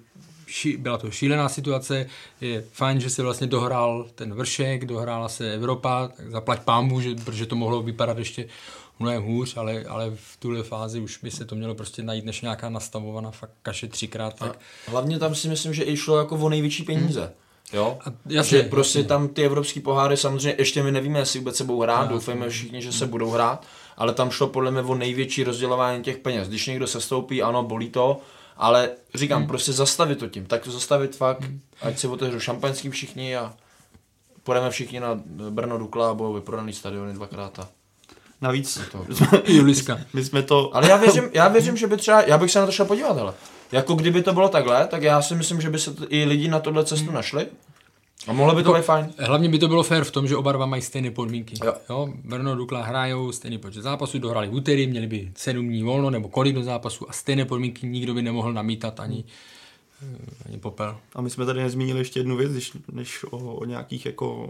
ší, 0.46 0.76
byla 0.76 0.98
to 0.98 1.10
šílená 1.10 1.48
situace, 1.48 2.06
je 2.40 2.64
fajn, 2.72 3.00
že 3.00 3.10
se 3.10 3.22
vlastně 3.22 3.46
dohrál 3.46 4.06
ten 4.14 4.34
vršek, 4.34 4.84
dohrála 4.84 5.28
se 5.28 5.54
Evropa, 5.54 6.08
tak 6.08 6.30
zaplať 6.30 6.60
pámu, 6.60 7.00
že, 7.00 7.14
protože 7.14 7.46
to 7.46 7.56
mohlo 7.56 7.82
vypadat 7.82 8.18
ještě 8.18 8.48
mnohem 8.98 9.22
hůř, 9.22 9.56
ale, 9.56 9.84
ale 9.84 10.10
v 10.14 10.36
tuhle 10.36 10.62
fázi 10.62 11.00
už 11.00 11.18
by 11.22 11.30
se 11.30 11.44
to 11.44 11.54
mělo 11.54 11.74
prostě 11.74 12.02
najít 12.02 12.24
než 12.24 12.40
nějaká 12.40 12.68
nastavovaná 12.68 13.30
fakt 13.30 13.52
kaše 13.62 13.88
třikrát. 13.88 14.34
Tak. 14.34 14.58
Hlavně 14.86 15.18
tam 15.18 15.34
si 15.34 15.48
myslím, 15.48 15.74
že 15.74 15.84
i 15.84 15.96
šlo 15.96 16.18
jako 16.18 16.36
o 16.36 16.48
největší 16.48 16.82
peníze. 16.82 17.32
Jo? 17.72 17.98
A 18.06 18.12
jasně, 18.26 18.58
že 18.58 18.64
prostě 18.64 18.98
jasně. 18.98 19.08
tam 19.08 19.28
ty 19.28 19.44
evropský 19.44 19.80
poháry 19.80 20.16
samozřejmě 20.16 20.54
ještě 20.58 20.82
my 20.82 20.92
nevíme, 20.92 21.18
jestli 21.18 21.38
vůbec 21.38 21.56
se 21.56 21.64
budou 21.64 21.80
hrát, 21.80 22.08
doufejme 22.08 22.48
všichni, 22.48 22.82
že 22.82 22.92
se 22.92 23.06
budou 23.06 23.30
hrát, 23.30 23.66
ale 23.96 24.14
tam 24.14 24.30
šlo 24.30 24.46
podle 24.46 24.70
mě 24.70 24.82
o 24.82 24.94
největší 24.94 25.44
rozdělování 25.44 26.02
těch 26.02 26.18
peněz. 26.18 26.48
Když 26.48 26.66
někdo 26.66 26.86
se 26.86 27.00
stoupí, 27.00 27.42
ano, 27.42 27.62
bolí 27.62 27.90
to, 27.90 28.20
ale 28.56 28.90
říkám, 29.14 29.38
Hmm. 29.38 29.48
prostě 29.48 29.72
zastavit 29.72 30.18
to 30.18 30.28
tím, 30.28 30.46
tak 30.46 30.62
to 30.64 30.70
zastavit 30.70 31.16
fakt, 31.16 31.42
ať 31.82 31.98
si 31.98 32.06
otevřou 32.08 32.40
šampaňský 32.40 32.90
všichni 32.90 33.36
a 33.36 33.52
půjdeme 34.42 34.70
všichni 34.70 35.00
na 35.00 35.20
Brno 35.50 35.78
Dukla 35.78 36.10
a 36.10 36.14
budou 36.14 36.32
vyprodaný 36.32 36.72
stadiony 36.72 37.12
dvakrát. 37.12 37.58
A... 37.58 37.68
Navíc, 38.40 38.80
Juliska. 39.46 40.00
my 40.14 40.24
jsme 40.24 40.42
to... 40.42 40.76
Ale 40.76 40.88
já 40.88 40.96
věřím, 40.96 41.24
já 41.32 41.48
věřím, 41.48 41.76
že 41.76 41.86
by 41.86 41.96
třeba, 41.96 42.22
já 42.22 42.38
bych 42.38 42.50
se 42.50 42.58
na 42.60 42.66
to 42.66 42.72
šel 42.72 42.86
podívat, 42.86 43.16
hele. 43.16 43.34
Jako 43.72 43.94
kdyby 43.94 44.22
to 44.22 44.32
bylo 44.32 44.48
takhle, 44.48 44.86
tak 44.86 45.02
já 45.02 45.22
si 45.22 45.34
myslím, 45.34 45.60
že 45.60 45.70
by 45.70 45.78
se 45.78 45.94
t- 45.94 46.04
i 46.08 46.24
lidi 46.24 46.48
na 46.48 46.60
tohle 46.60 46.84
cestu 46.84 47.10
našli. 47.10 47.46
A 48.28 48.32
mohlo 48.32 48.54
by 48.54 48.62
to 48.62 48.72
být 48.72 48.82
fajn. 48.84 49.12
Hlavně 49.18 49.48
by 49.48 49.58
to 49.58 49.68
bylo 49.68 49.82
fér 49.82 50.04
v 50.04 50.10
tom, 50.10 50.28
že 50.28 50.36
oba 50.36 50.52
dva 50.52 50.66
mají 50.66 50.82
stejné 50.82 51.10
podmínky. 51.10 51.54
Jo. 51.64 51.74
Jo, 51.90 52.08
Brno 52.24 52.56
Dukla 52.56 52.82
hrajou 52.82 53.32
stejný 53.32 53.58
počet 53.58 53.82
zápasů, 53.82 54.18
dohrali 54.18 54.48
v 54.48 54.54
úterý, 54.54 54.86
měli 54.86 55.06
by 55.06 55.32
7 55.36 55.68
dní 55.68 55.82
volno 55.82 56.10
nebo 56.10 56.28
kolik 56.28 56.54
do 56.54 56.62
zápasu 56.62 57.10
a 57.10 57.12
stejné 57.12 57.44
podmínky 57.44 57.86
nikdo 57.86 58.14
by 58.14 58.22
nemohl 58.22 58.52
namítat 58.52 59.00
ani, 59.00 59.24
eh, 60.02 60.16
ani 60.48 60.58
popel. 60.58 60.96
A 61.14 61.20
my 61.20 61.30
jsme 61.30 61.46
tady 61.46 61.62
nezmínili 61.62 62.00
ještě 62.00 62.20
jednu 62.20 62.36
věc, 62.36 62.52
když, 62.52 62.72
než 62.92 63.24
o, 63.30 63.38
o 63.38 63.64
nějakých 63.64 64.06
jako 64.06 64.48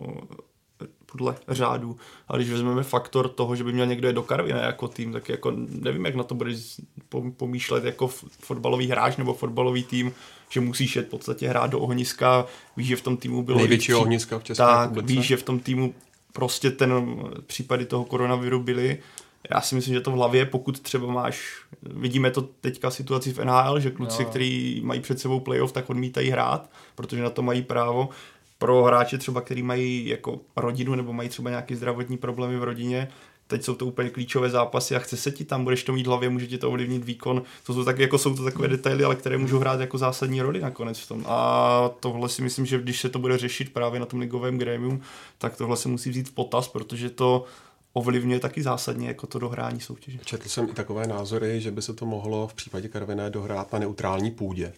podle 1.06 1.34
řádu, 1.48 1.96
ale 2.28 2.38
když 2.38 2.50
vezmeme 2.50 2.82
faktor 2.82 3.28
toho, 3.28 3.56
že 3.56 3.64
by 3.64 3.72
měl 3.72 3.86
někdo 3.86 4.08
je 4.08 4.12
do 4.12 4.22
Karvina 4.22 4.62
jako 4.62 4.88
tým, 4.88 5.12
tak 5.12 5.28
jako 5.28 5.52
nevím, 5.68 6.04
jak 6.04 6.14
na 6.14 6.22
to 6.22 6.34
budeš 6.34 6.80
pom- 7.10 7.32
pomýšlet 7.32 7.84
jako 7.84 8.08
fotbalový 8.40 8.86
hráč 8.86 9.16
nebo 9.16 9.34
fotbalový 9.34 9.84
tým, 9.84 10.12
že 10.52 10.60
musíš 10.60 10.96
jet 10.96 11.06
v 11.06 11.10
podstatě 11.10 11.48
hrát 11.48 11.70
do 11.70 11.80
ohniska, 11.80 12.46
víš, 12.76 12.86
že 12.88 12.96
v 12.96 13.02
tom 13.02 13.16
týmu 13.16 13.42
bylo... 13.42 13.58
Největšího 13.58 13.98
i- 13.98 14.02
ohniska 14.02 14.38
v 14.38 14.44
České 14.44 14.62
Tak, 14.64 14.80
republice. 14.90 15.14
víš, 15.14 15.26
že 15.26 15.36
v 15.36 15.42
tom 15.42 15.60
týmu 15.60 15.94
prostě 16.32 16.70
ten 16.70 16.92
případy 17.46 17.84
toho 17.86 18.04
koronaviru 18.04 18.62
byly. 18.62 18.98
Já 19.54 19.60
si 19.60 19.74
myslím, 19.74 19.94
že 19.94 20.00
to 20.00 20.10
v 20.10 20.14
hlavě, 20.14 20.46
pokud 20.46 20.80
třeba 20.80 21.06
máš, 21.06 21.50
vidíme 21.82 22.30
to 22.30 22.42
teďka 22.42 22.90
situaci 22.90 23.32
v 23.32 23.38
NHL, 23.44 23.80
že 23.80 23.90
kluci, 23.90 24.22
Jo. 24.22 24.28
kteří 24.28 24.80
mají 24.84 25.00
před 25.00 25.18
sebou 25.20 25.40
playoff, 25.40 25.72
tak 25.72 25.90
odmítají 25.90 26.30
hrát, 26.30 26.70
protože 26.94 27.22
na 27.22 27.30
to 27.30 27.42
mají 27.42 27.62
právo. 27.62 28.08
Pro 28.58 28.82
hráče 28.84 29.18
třeba, 29.18 29.40
který 29.40 29.62
mají 29.62 30.08
jako 30.08 30.40
rodinu 30.56 30.94
nebo 30.94 31.12
mají 31.12 31.28
třeba 31.28 31.50
nějaké 31.50 31.76
zdravotní 31.76 32.16
problémy 32.16 32.56
v 32.56 32.64
rodině, 32.64 33.08
teď 33.52 33.64
jsou 33.64 33.74
to 33.74 33.86
úplně 33.86 34.10
klíčové 34.10 34.50
zápasy 34.50 34.96
a 34.96 34.98
chce 34.98 35.16
se 35.16 35.30
ti 35.30 35.44
tam, 35.44 35.64
budeš 35.64 35.84
to 35.84 35.92
mít 35.92 36.06
v 36.06 36.08
hlavě, 36.08 36.28
může 36.28 36.46
ti 36.46 36.58
to 36.58 36.68
ovlivnit 36.68 37.04
výkon. 37.04 37.42
To 37.66 37.74
jsou, 37.74 37.84
tak, 37.84 37.98
jako 37.98 38.18
jsou 38.18 38.36
to 38.36 38.44
takové 38.44 38.68
detaily, 38.68 39.04
ale 39.04 39.16
které 39.16 39.38
můžou 39.38 39.58
hrát 39.58 39.80
jako 39.80 39.98
zásadní 39.98 40.42
roli 40.42 40.60
nakonec 40.60 40.98
v 40.98 41.08
tom. 41.08 41.24
A 41.28 41.90
tohle 42.00 42.28
si 42.28 42.42
myslím, 42.42 42.66
že 42.66 42.78
když 42.78 43.00
se 43.00 43.08
to 43.08 43.18
bude 43.18 43.38
řešit 43.38 43.72
právě 43.72 44.00
na 44.00 44.06
tom 44.06 44.20
ligovém 44.20 44.58
grémium, 44.58 45.00
tak 45.38 45.56
tohle 45.56 45.76
se 45.76 45.88
musí 45.88 46.10
vzít 46.10 46.28
v 46.28 46.32
potaz, 46.32 46.68
protože 46.68 47.10
to 47.10 47.44
ovlivňuje 47.92 48.40
taky 48.40 48.62
zásadně 48.62 49.08
jako 49.08 49.26
to 49.26 49.38
dohrání 49.38 49.80
soutěže. 49.80 50.18
Četl 50.24 50.48
jsem 50.48 50.68
i 50.68 50.72
takové 50.72 51.06
názory, 51.06 51.60
že 51.60 51.70
by 51.70 51.82
se 51.82 51.94
to 51.94 52.06
mohlo 52.06 52.48
v 52.48 52.54
případě 52.54 52.88
Karviné 52.88 53.30
dohrát 53.30 53.72
na 53.72 53.78
neutrální 53.78 54.30
půdě. 54.30 54.72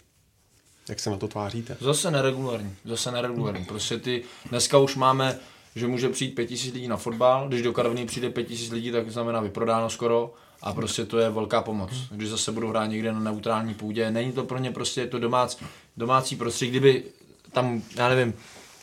Jak 0.89 1.01
se 1.01 1.11
na 1.11 1.17
to 1.17 1.29
tváříte? 1.29 1.77
Zase 1.81 2.11
neregulární, 2.11 2.75
zase 2.85 3.11
neregulární. 3.11 3.65
Prostě 3.65 3.99
ty, 3.99 4.23
dneska 4.51 4.79
už 4.79 4.97
máme, 4.97 5.39
že 5.77 5.87
může 5.87 6.09
přijít 6.09 6.35
5000 6.35 6.75
lidí 6.75 6.89
na 6.89 6.97
fotbal, 6.97 7.49
když 7.49 7.63
do 7.63 7.73
Karviny 7.73 8.07
přijde 8.07 8.31
5000 8.31 8.73
lidí, 8.73 8.91
tak 8.91 9.11
znamená 9.11 9.41
vyprodáno 9.41 9.91
skoro 9.91 10.35
a 10.63 10.73
prostě 10.73 11.07
to 11.07 11.19
je 11.19 11.31
velká 11.31 11.63
pomoc. 11.63 11.91
Když 12.11 12.29
zase 12.29 12.53
budou 12.53 12.69
hrát 12.69 12.87
někde 12.87 13.13
na 13.13 13.21
neutrální 13.21 13.75
půdě, 13.75 14.11
není 14.11 14.33
to 14.33 14.45
pro 14.45 14.59
ně 14.59 14.71
prostě 14.71 15.07
to 15.07 15.19
domácí, 15.19 15.67
domácí 15.97 16.37
prostředí, 16.37 16.71
kdyby 16.71 17.03
tam, 17.53 17.83
já 17.97 18.09
nevím, 18.09 18.35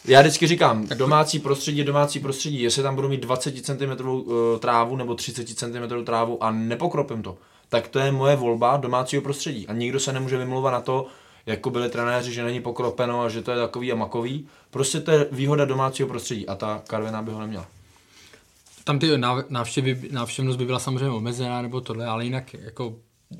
já 0.05 0.21
vždycky 0.21 0.48
říkám, 0.48 0.88
domácí 0.88 1.39
prostředí, 1.39 1.83
domácí 1.83 2.19
prostředí, 2.19 2.62
jestli 2.62 2.83
tam 2.83 2.95
budu 2.95 3.10
mít 3.10 3.21
20 3.21 3.65
cm 3.65 4.10
trávu 4.60 4.95
nebo 4.95 5.15
30 5.15 5.50
cm 5.50 6.05
trávu 6.05 6.43
a 6.43 6.51
nepokropím 6.51 7.21
to, 7.21 7.38
tak 7.69 7.88
to 7.88 8.00
je 8.00 8.12
moje 8.12 8.36
volba 8.36 8.77
domácího 8.77 9.21
prostředí. 9.21 9.67
A 9.67 9.74
nikdo 9.74 10.00
se 10.00 10.13
nemůže 10.13 10.38
vymlouvat 10.38 10.74
na 10.74 10.81
to, 10.81 11.07
jako 11.45 11.69
byli 11.69 11.89
trenéři, 11.89 12.33
že 12.33 12.43
není 12.43 12.62
pokropeno 12.62 13.21
a 13.21 13.29
že 13.29 13.41
to 13.41 13.51
je 13.51 13.57
takový 13.57 13.91
a 13.91 13.95
makový. 13.95 14.48
Prostě 14.69 15.00
to 15.00 15.12
je 15.12 15.27
výhoda 15.31 15.65
domácího 15.65 16.07
prostředí 16.07 16.48
a 16.48 16.55
ta 16.55 16.83
Karviná 16.88 17.21
by 17.21 17.31
ho 17.31 17.39
neměla. 17.39 17.67
Tam 18.83 19.00
ty 19.00 19.07
náv- 19.17 19.45
návštěvy, 19.50 20.01
návštěvnost 20.12 20.60
by 20.60 20.65
byla 20.65 20.79
samozřejmě 20.79 21.10
omezená 21.10 21.62
nebo 21.62 21.81
tohle, 21.81 22.05
ale 22.05 22.25
jinak 22.25 22.53
jako 22.53 22.95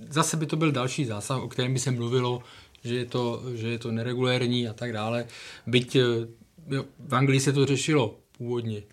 zase 0.10 0.38
by 0.38 0.46
to 0.46 0.56
byl 0.56 0.72
další 0.72 1.06
zásah, 1.06 1.42
o 1.42 1.48
kterém 1.48 1.74
by 1.74 1.80
se 1.80 1.92
mluvilo, 1.92 2.44
že 2.84 2.96
je 2.96 3.06
to, 3.06 3.42
že 3.54 3.68
je 3.68 3.80
to 3.80 3.92
neregulérní 3.92 4.68
a 4.68 4.74
tak 4.74 4.94
dále. 4.94 5.26
Byť 5.68 5.96
eh, 5.96 6.02
jo, 6.70 6.86
v 7.00 7.16
Anglii 7.16 7.40
se 7.40 7.54
to 7.54 7.66
řešilo 7.66 8.18
původně, 8.38 8.84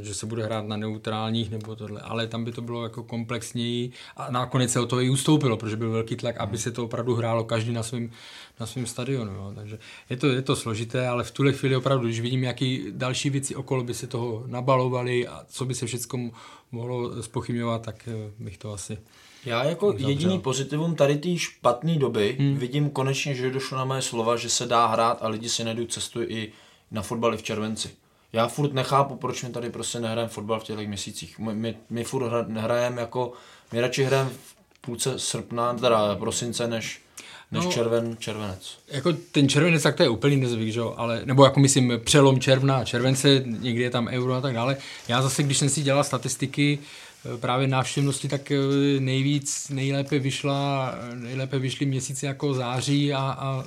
že 0.00 0.14
se 0.14 0.26
bude 0.26 0.44
hrát 0.44 0.66
na 0.66 0.76
neutrálních 0.76 1.50
nebo 1.50 1.76
tohle, 1.76 2.00
ale 2.00 2.26
tam 2.26 2.44
by 2.44 2.52
to 2.52 2.62
bylo 2.62 2.82
jako 2.82 3.02
komplexněji 3.02 3.92
a 4.16 4.30
nakonec 4.30 4.72
se 4.72 4.80
o 4.80 4.86
to 4.86 5.00
i 5.00 5.10
ustoupilo, 5.10 5.56
protože 5.56 5.76
byl 5.76 5.90
velký 5.90 6.16
tlak, 6.16 6.36
aby 6.36 6.58
se 6.58 6.70
to 6.70 6.84
opravdu 6.84 7.14
hrálo 7.14 7.44
každý 7.44 7.72
na 7.72 7.82
svém 7.82 8.10
na 8.60 8.66
svém 8.66 8.86
stadionu. 8.86 9.32
Jo. 9.32 9.52
Takže 9.54 9.78
je 10.10 10.16
to, 10.16 10.26
je 10.26 10.42
to 10.42 10.56
složité, 10.56 11.08
ale 11.08 11.24
v 11.24 11.30
tuhle 11.30 11.52
chvíli 11.52 11.76
opravdu, 11.76 12.06
když 12.06 12.20
vidím, 12.20 12.44
jaký 12.44 12.84
další 12.90 13.30
věci 13.30 13.56
okolo 13.56 13.84
by 13.84 13.94
se 13.94 14.06
toho 14.06 14.44
nabalovaly 14.46 15.28
a 15.28 15.44
co 15.48 15.64
by 15.64 15.74
se 15.74 15.86
všechno 15.86 16.30
mohlo 16.72 17.22
spochybňovat, 17.22 17.82
tak 17.82 18.08
eh, 18.08 18.32
bych 18.38 18.58
to 18.58 18.72
asi 18.72 18.98
Já 19.44 19.64
jako 19.64 19.94
jediný 19.98 20.40
pozitivum 20.40 20.94
tady 20.94 21.16
té 21.16 21.38
špatné 21.38 21.98
doby 21.98 22.36
hmm. 22.38 22.56
vidím 22.56 22.90
konečně, 22.90 23.34
že 23.34 23.50
došlo 23.50 23.78
na 23.78 23.84
moje 23.84 24.02
slova, 24.02 24.36
že 24.36 24.48
se 24.48 24.66
dá 24.66 24.86
hrát 24.86 25.22
a 25.22 25.28
lidi 25.28 25.48
si 25.48 25.64
najdou 25.64 25.86
cestu 25.86 26.22
i 26.22 26.52
na 26.90 27.02
fotbal 27.02 27.34
i 27.34 27.36
v 27.36 27.42
červenci. 27.42 27.90
Já 28.32 28.48
furt 28.48 28.72
nechápu, 28.72 29.16
proč 29.16 29.42
my 29.42 29.50
tady 29.50 29.70
prostě 29.70 30.00
nehrajeme 30.00 30.28
fotbal 30.32 30.60
v 30.60 30.64
těchto 30.64 30.82
měsících. 30.82 31.38
My, 31.38 31.54
my, 31.54 31.76
my 31.90 32.04
furt 32.04 32.26
hra, 32.28 32.46
hrajeme 32.60 33.00
jako, 33.00 33.32
my 33.72 33.80
radši 33.80 34.04
hrajeme 34.04 34.30
v 34.30 34.80
půlce 34.80 35.18
srpna, 35.18 35.74
teda 35.74 36.14
prosince, 36.14 36.68
než, 36.68 37.00
než 37.52 37.64
No. 37.64 37.72
červen, 37.72 38.16
červenec. 38.18 38.78
Jako 38.88 39.12
ten 39.32 39.48
červenec, 39.48 39.82
tak 39.82 39.96
to 39.96 40.02
je 40.02 40.08
úplný 40.08 40.36
nezvyk, 40.36 40.72
že 40.72 40.80
jo? 40.80 40.94
ale, 40.96 41.20
nebo 41.24 41.44
jako 41.44 41.60
myslím 41.60 41.92
přelom 42.04 42.40
června 42.40 42.76
a 42.76 42.84
července, 42.84 43.42
někdy 43.46 43.82
je 43.82 43.90
tam 43.90 44.06
euro 44.06 44.34
a 44.34 44.40
tak 44.40 44.54
dále. 44.54 44.76
Já 45.08 45.22
zase, 45.22 45.42
když 45.42 45.58
jsem 45.58 45.68
si 45.68 45.82
dělal 45.82 46.04
statistiky 46.04 46.78
eh, 47.34 47.38
právě 47.38 47.68
návštěvnosti, 47.68 48.28
tak 48.28 48.50
eh, 48.50 48.56
nejvíc, 48.98 49.68
nejlépe 49.68 50.18
vyšla, 50.18 50.94
nejlépe 51.14 51.58
vyšly 51.58 51.86
měsíce 51.86 52.26
jako 52.26 52.54
září 52.54 53.12
a, 53.12 53.18
a 53.18 53.64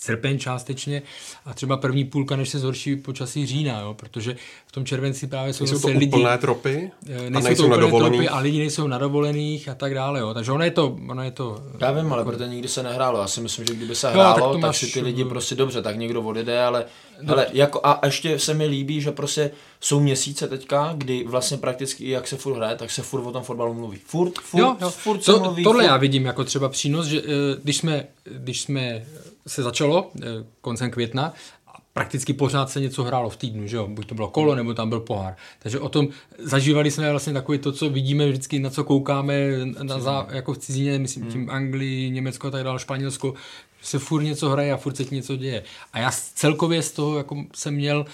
srpen 0.00 0.38
částečně 0.38 1.02
a 1.46 1.54
třeba 1.54 1.76
první 1.76 2.04
půlka, 2.04 2.36
než 2.36 2.48
se 2.48 2.58
zhorší 2.58 2.96
počasí 2.96 3.46
října, 3.46 3.80
jo, 3.80 3.94
protože 3.94 4.36
v 4.66 4.72
tom 4.72 4.84
červenci 4.86 5.26
právě 5.26 5.52
jsou, 5.52 5.66
jsou 5.66 5.78
to 5.78 5.88
lidi, 5.88 6.06
úplné 6.06 6.38
tropy 6.38 6.90
eh, 7.08 7.26
a 7.26 7.30
nejsou, 7.30 7.46
nejsou 7.48 7.62
to 7.62 7.68
na 7.68 7.76
dovolených. 7.76 8.18
tropy 8.20 8.28
a 8.28 8.38
lidi 8.38 8.58
nejsou 8.58 8.86
na 8.86 8.98
dovolených 8.98 9.68
a 9.68 9.74
tak 9.74 9.94
dále, 9.94 10.20
jo. 10.20 10.34
takže 10.34 10.52
ono 10.52 10.64
je 10.64 10.70
to, 10.70 10.98
ono 11.08 11.22
je 11.22 11.30
to 11.30 11.62
Já 11.80 11.92
vím, 11.92 12.12
ale 12.12 12.24
protože 12.24 12.48
nikdy 12.48 12.68
se 12.68 12.82
nehrálo. 12.82 13.20
Já 13.20 13.26
si 13.28 13.40
myslím, 13.40 13.66
že 13.66 13.74
kdyby 13.74 13.94
se 13.94 14.06
tak 14.06 14.14
hrálo, 14.14 14.46
to 14.46 14.52
tak, 14.52 14.60
máš- 14.62 14.78
si 14.78 14.86
ty 14.86 15.00
lidi 15.00 15.24
prostě 15.24 15.54
dobře, 15.54 15.82
tak 15.82 15.96
někdo 15.98 16.22
odjede, 16.22 16.62
ale, 16.62 16.84
ale 17.28 17.46
jako, 17.52 17.80
a 17.84 18.00
ještě 18.04 18.38
se 18.38 18.54
mi 18.54 18.66
líbí, 18.66 19.00
že 19.00 19.12
prostě 19.12 19.50
jsou 19.80 20.00
měsíce 20.00 20.48
teďka, 20.48 20.94
kdy 20.96 21.24
vlastně 21.28 21.56
prakticky 21.56 22.10
jak 22.10 22.28
se 22.28 22.36
furt 22.36 22.56
hraje, 22.56 22.76
tak 22.76 22.90
se 22.90 23.02
furt 23.02 23.22
o 23.22 23.32
tom 23.32 23.42
fotbalu 23.42 23.74
mluví. 23.74 23.98
Furt, 24.06 24.38
furt, 24.38 24.60
jo, 24.60 24.76
jo. 24.80 24.90
furt 24.90 25.24
se 25.24 25.32
To, 25.32 25.40
mluví. 25.40 25.64
tohle 25.64 25.82
furt. 25.84 25.90
já 25.90 25.96
vidím 25.96 26.24
jako 26.24 26.44
třeba 26.44 26.68
přínos, 26.68 27.06
že 27.06 27.18
eh, 27.20 27.60
když 27.62 27.76
jsme, 27.76 28.06
když 28.24 28.60
jsme 28.60 29.04
se 29.46 29.62
začalo 29.62 30.10
eh, 30.22 30.26
koncem 30.60 30.90
května, 30.90 31.32
a 31.66 31.72
prakticky 31.92 32.32
pořád 32.32 32.70
se 32.70 32.80
něco 32.80 33.04
hrálo 33.04 33.30
v 33.30 33.36
týdnu, 33.36 33.66
že 33.66 33.76
jo? 33.76 33.88
buď 33.88 34.06
to 34.06 34.14
bylo 34.14 34.28
kolo, 34.28 34.54
nebo 34.54 34.74
tam 34.74 34.88
byl 34.88 35.00
pohár. 35.00 35.36
Takže 35.58 35.80
o 35.80 35.88
tom 35.88 36.08
zažívali 36.38 36.90
jsme 36.90 37.10
vlastně 37.10 37.32
takové 37.32 37.58
to, 37.58 37.72
co 37.72 37.90
vidíme 37.90 38.28
vždycky, 38.28 38.58
na 38.58 38.70
co 38.70 38.84
koukáme 38.84 39.34
na 39.82 39.98
zá, 39.98 40.26
jako 40.30 40.52
v 40.52 40.58
cizině, 40.58 40.98
myslím 40.98 41.22
Hmm. 41.22 41.32
tím 41.32 41.50
Anglii, 41.50 42.10
Německo 42.10 42.48
a 42.48 42.50
tak 42.50 42.64
dále, 42.64 42.78
Španělsko, 42.78 43.34
se 43.82 43.98
furt 43.98 44.22
něco 44.22 44.48
hraje 44.48 44.72
a 44.72 44.76
furt 44.76 44.96
se 44.96 45.04
něco 45.10 45.36
děje. 45.36 45.62
A 45.92 45.98
já 45.98 46.10
celkově 46.34 46.82
z 46.82 46.92
toho 46.92 47.16
jako 47.18 47.44
jsem 47.54 47.74
měl 47.74 48.06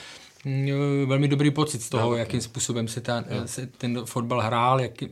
mm, 0.45 1.07
velmi 1.07 1.29
dobrý 1.29 1.51
pocit 1.51 1.83
z 1.83 1.89
toho, 1.89 2.17
jakým 2.17 2.41
způsobem 2.41 2.89
se, 2.89 3.01
ta, 3.01 3.25
se 3.47 3.67
ten 3.79 4.01
fotbal 4.05 4.41
hrál, 4.41 4.81
jaký, 4.81 5.09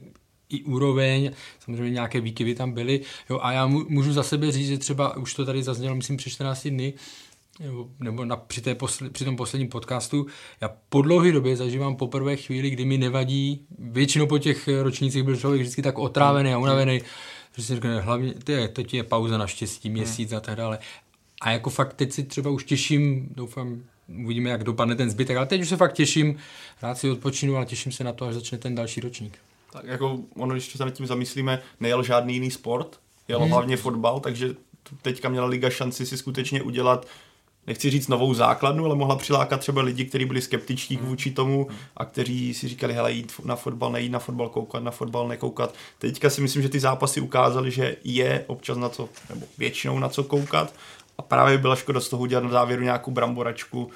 i 0.51 0.63
úroveň, 0.63 1.31
samozřejmě 1.59 1.91
nějaké 1.91 2.21
výkyvy 2.21 2.55
tam 2.55 2.73
byly. 2.73 3.01
Jo, 3.31 3.39
a 3.43 3.53
já 3.53 3.67
můžu 3.67 4.13
za 4.13 4.23
sebe 4.23 4.53
říct, 4.53 4.69
že 4.69 4.79
třeba 4.79 5.17
už 5.17 5.35
to 5.35 5.45
tady 5.45 5.63
zaznělo, 5.63 5.97
myslím, 5.97 6.17
před 6.17 6.31
14 6.31 6.69
dny, 6.69 6.95
nebo, 7.61 7.89
nebo 8.01 8.25
na, 8.25 8.37
při, 8.37 8.61
té 8.61 8.75
posle, 8.75 9.11
při 9.11 9.25
tom 9.25 9.37
posledním 9.37 9.69
podcastu, 9.69 10.27
já 10.61 10.71
po 10.89 11.03
dlouhé 11.03 11.33
době 11.33 11.57
zažívám 11.57 11.97
poprvé 11.97 12.37
chvíli, 12.37 12.71
kdy 12.71 12.85
mi 12.85 12.99
nevadí, 12.99 13.67
většinou 13.79 14.27
po 14.27 14.39
těch 14.39 14.69
ročnících 14.83 15.23
byl 15.23 15.37
člověk 15.37 15.63
vždycky 15.63 15.83
tak 15.83 15.99
otrávený 15.99 16.53
a 16.53 16.59
unavený, 16.59 17.01
že 17.57 17.63
si 17.63 17.75
řekne, 17.75 18.01
hlavně, 18.01 18.35
to 18.45 18.53
je, 18.53 18.69
teď 18.69 18.95
je 18.95 19.03
pauza 19.03 19.39
na 19.39 19.47
štěstí, 19.47 19.91
měsíc 19.91 20.33
a 20.33 20.41
tak 20.41 20.57
dále. 20.57 20.79
A 21.41 21.51
jako 21.51 21.71
fakt 21.71 21.95
teď 21.95 22.13
si 22.13 22.23
třeba 22.23 22.51
už 22.51 22.65
těším, 22.65 23.29
doufám, 23.37 23.83
uvidíme, 24.25 24.51
jak 24.51 24.65
dopadne 24.65 24.97
ten 24.97 25.11
zbytek, 25.11 25.37
ale 25.37 25.47
teď 25.47 25.61
už 25.61 25.69
se 25.69 25.77
fakt 25.77 25.93
těším, 25.93 26.37
rád 26.83 26.99
si 26.99 27.11
odpočinu, 27.11 27.57
ale 27.57 27.67
těším 27.67 27.93
se 27.93 28.05
na 28.05 28.13
to, 28.13 28.25
až 28.25 28.35
začne 28.35 28.59
ten 28.59 28.75
další 28.75 29.01
ročník. 29.01 29.39
Tak 29.73 29.85
jako 29.85 30.19
ono, 30.37 30.55
když 30.55 30.73
se 30.73 30.85
nad 30.85 30.91
tím 30.91 31.07
zamyslíme, 31.07 31.63
nejel 31.81 32.03
žádný 32.03 32.35
jiný 32.35 32.51
sport, 32.51 33.01
jel 33.29 33.41
hmm. 33.41 33.51
hlavně 33.51 33.77
fotbal, 33.77 34.21
takže 34.21 34.55
teďka 35.03 35.29
měla 35.29 35.47
liga 35.47 35.71
šanci 35.71 36.07
si 36.07 36.17
skutečně 36.17 36.63
udělat 36.63 37.07
nechci 37.67 37.91
říct 37.91 38.09
novou 38.09 38.35
základnu, 38.35 38.85
ale 38.85 38.95
mohla 38.95 39.17
přilákat 39.17 39.61
třeba 39.61 39.83
lidi, 39.83 40.05
kteří 40.05 40.25
byli 40.25 40.43
skeptičtí 40.43 40.97
vůči 40.97 41.31
tomu 41.31 41.69
a 41.97 42.05
kteří 42.05 42.55
si 42.55 42.69
říkali, 42.69 42.95
hele, 42.95 43.13
jít 43.13 43.33
na 43.45 43.57
fotbal, 43.57 43.93
nejít 43.93 44.13
na 44.13 44.19
fotbal, 44.19 44.49
koukat 44.49 44.83
na 44.83 44.91
fotbal, 44.91 45.29
nekoukat. 45.29 45.75
Teďka 45.99 46.31
si 46.31 46.41
myslím, 46.41 46.63
že 46.63 46.69
ty 46.69 46.81
zápasy 46.81 47.21
ukázaly, 47.21 47.71
že 47.71 47.97
je 48.05 48.45
občas 48.47 48.79
na 48.79 48.89
co, 48.89 49.09
nebo 49.29 49.47
většinou 49.59 49.99
na 49.99 50.09
co 50.09 50.25
koukat 50.25 50.75
a 51.19 51.23
právě 51.23 51.59
byla 51.59 51.77
škoda 51.77 52.01
z 52.01 52.09
toho 52.09 52.23
udělat 52.23 52.45
na 52.45 52.51
závěru 52.51 52.83
nějakou 52.83 53.11
bramboračku, 53.11 53.91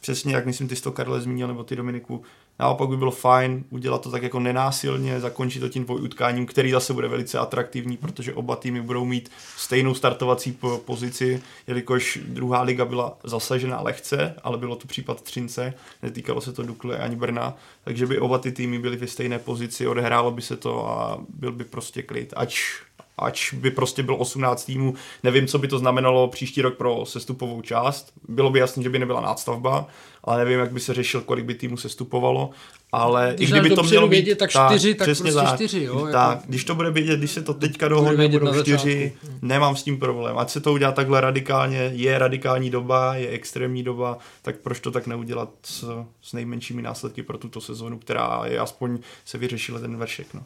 přesně 0.00 0.34
jak 0.34 0.46
myslím 0.46 0.68
ty 0.68 0.76
jsi 0.76 0.82
to 0.82 0.92
Karle 0.92 1.20
zmínil, 1.20 1.48
nebo 1.48 1.64
ty 1.64 1.76
Dominiku, 1.76 2.22
naopak 2.58 2.88
by 2.88 2.96
bylo 2.96 3.10
fajn 3.10 3.64
udělat 3.70 4.02
to 4.02 4.10
tak 4.10 4.22
jako 4.22 4.40
nenásilně, 4.40 5.20
zakončit 5.20 5.60
to 5.60 5.68
tím 5.68 5.84
dvojutkáním, 5.84 6.46
který 6.46 6.70
zase 6.70 6.92
bude 6.92 7.08
velice 7.08 7.38
atraktivní, 7.38 7.96
protože 7.96 8.34
oba 8.34 8.56
týmy 8.56 8.80
budou 8.80 9.04
mít 9.04 9.30
stejnou 9.56 9.94
startovací 9.94 10.52
po- 10.52 10.78
pozici, 10.78 11.42
jelikož 11.66 12.18
druhá 12.24 12.62
liga 12.62 12.84
byla 12.84 13.18
zasažena 13.24 13.80
lehce, 13.80 14.34
ale 14.42 14.58
bylo 14.58 14.76
to 14.76 14.86
případ 14.88 15.22
Třince, 15.22 15.74
netýkalo 16.02 16.40
se 16.40 16.52
to 16.52 16.62
Dukle 16.62 16.98
ani 16.98 17.16
Brna, 17.16 17.54
takže 17.84 18.06
by 18.06 18.18
oba 18.18 18.38
ty 18.38 18.52
týmy 18.52 18.78
byly 18.78 18.96
ve 18.96 19.06
stejné 19.06 19.38
pozici, 19.38 19.86
odehrálo 19.86 20.30
by 20.30 20.42
se 20.42 20.56
to 20.56 20.88
a 20.88 21.20
byl 21.28 21.52
by 21.52 21.64
prostě 21.64 22.02
klid, 22.02 22.32
ač 22.36 22.82
ač 23.18 23.52
by 23.52 23.70
prostě 23.70 24.02
byl 24.02 24.16
18 24.18 24.64
týmů. 24.64 24.94
Nevím, 25.22 25.46
co 25.46 25.58
by 25.58 25.68
to 25.68 25.78
znamenalo 25.78 26.28
příští 26.28 26.62
rok 26.62 26.76
pro 26.76 27.06
sestupovou 27.06 27.62
část. 27.62 28.12
Bylo 28.28 28.50
by 28.50 28.58
jasné, 28.58 28.82
že 28.82 28.90
by 28.90 28.98
nebyla 28.98 29.20
nástavba, 29.20 29.86
ale 30.24 30.38
nevím, 30.38 30.58
jak 30.58 30.72
by 30.72 30.80
se 30.80 30.94
řešil, 30.94 31.20
kolik 31.20 31.44
by 31.44 31.54
týmů 31.54 31.76
sestupovalo. 31.76 32.50
Ale 32.94 33.32
Když 33.36 33.48
i 33.48 33.52
kdyby 33.52 33.70
to 33.70 33.82
mělo 33.82 34.08
být, 34.08 34.16
vědět, 34.16 34.38
tak 34.38 34.50
čtyři, 34.50 34.94
tak 34.94 35.08
přesně 35.08 35.32
prostě 35.32 35.54
čtyři, 35.54 35.82
jo, 35.82 36.08
Tak, 36.12 36.30
jako- 36.30 36.42
když 36.48 36.64
to 36.64 36.74
bude 36.74 36.90
vědět, 36.90 37.18
když 37.18 37.30
se 37.30 37.42
to 37.42 37.54
teďka 37.54 37.88
dohodne, 37.88 38.28
budou 38.28 38.46
na 38.46 38.62
čtyři, 38.62 39.12
nemám 39.42 39.76
s 39.76 39.82
tím 39.82 39.98
problém. 39.98 40.38
Ať 40.38 40.50
se 40.50 40.60
to 40.60 40.72
udělá 40.72 40.92
takhle 40.92 41.20
radikálně, 41.20 41.90
je 41.94 42.18
radikální 42.18 42.70
doba, 42.70 43.14
je 43.14 43.28
extrémní 43.28 43.82
doba, 43.82 44.18
tak 44.42 44.56
proč 44.56 44.80
to 44.80 44.90
tak 44.90 45.06
neudělat 45.06 45.48
s, 45.62 46.04
s 46.22 46.32
nejmenšími 46.32 46.82
následky 46.82 47.22
pro 47.22 47.38
tuto 47.38 47.60
sezonu, 47.60 47.98
která 47.98 48.42
je 48.44 48.58
aspoň 48.58 48.98
se 49.24 49.38
vyřešila 49.38 49.80
ten 49.80 49.96
veršek. 49.96 50.34
No. 50.34 50.42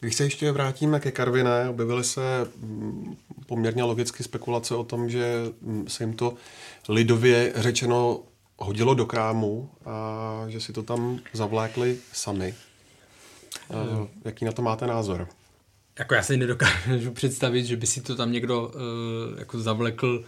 Když 0.00 0.14
se 0.14 0.24
ještě 0.24 0.52
vrátíme 0.52 1.00
ke 1.00 1.10
Karviné, 1.10 1.68
objevily 1.68 2.04
se 2.04 2.20
mm, 2.60 3.16
poměrně 3.46 3.82
logicky 3.82 4.22
spekulace 4.22 4.74
o 4.74 4.84
tom, 4.84 5.10
že 5.10 5.44
mm, 5.62 5.88
se 5.88 6.04
jim 6.04 6.12
to 6.12 6.34
lidově 6.88 7.52
řečeno 7.56 8.20
hodilo 8.60 8.94
do 8.94 9.06
krámu 9.06 9.70
a 9.84 10.44
že 10.48 10.60
si 10.60 10.72
to 10.72 10.82
tam 10.82 11.18
zavlékli 11.32 11.98
sami. 12.12 12.54
Eh, 13.70 14.08
Jaký 14.24 14.44
na 14.44 14.52
to 14.52 14.62
máte 14.62 14.86
názor? 14.86 15.28
Jako 15.98 16.14
já 16.14 16.22
si 16.22 16.36
nedokážu 16.36 17.10
představit, 17.12 17.64
že 17.64 17.76
by 17.76 17.86
si 17.86 18.00
to 18.00 18.16
tam 18.16 18.32
někdo 18.32 18.68
uh, 18.68 19.38
jako 19.38 19.60
zavlekl, 19.60 20.24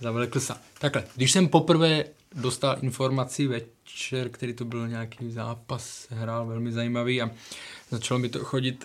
zavlekl 0.00 0.40
sám. 0.40 0.56
Takhle, 0.78 1.04
když 1.14 1.32
jsem 1.32 1.48
poprvé 1.48 2.04
dostal 2.34 2.76
informaci 2.82 3.46
večer, 3.46 4.28
který 4.28 4.52
to 4.52 4.64
byl 4.64 4.88
nějaký 4.88 5.32
zápas, 5.32 6.06
hrál 6.10 6.46
velmi 6.46 6.72
zajímavý 6.72 7.22
a 7.22 7.30
začalo 7.90 8.20
mi 8.20 8.28
to 8.28 8.44
chodit 8.44 8.84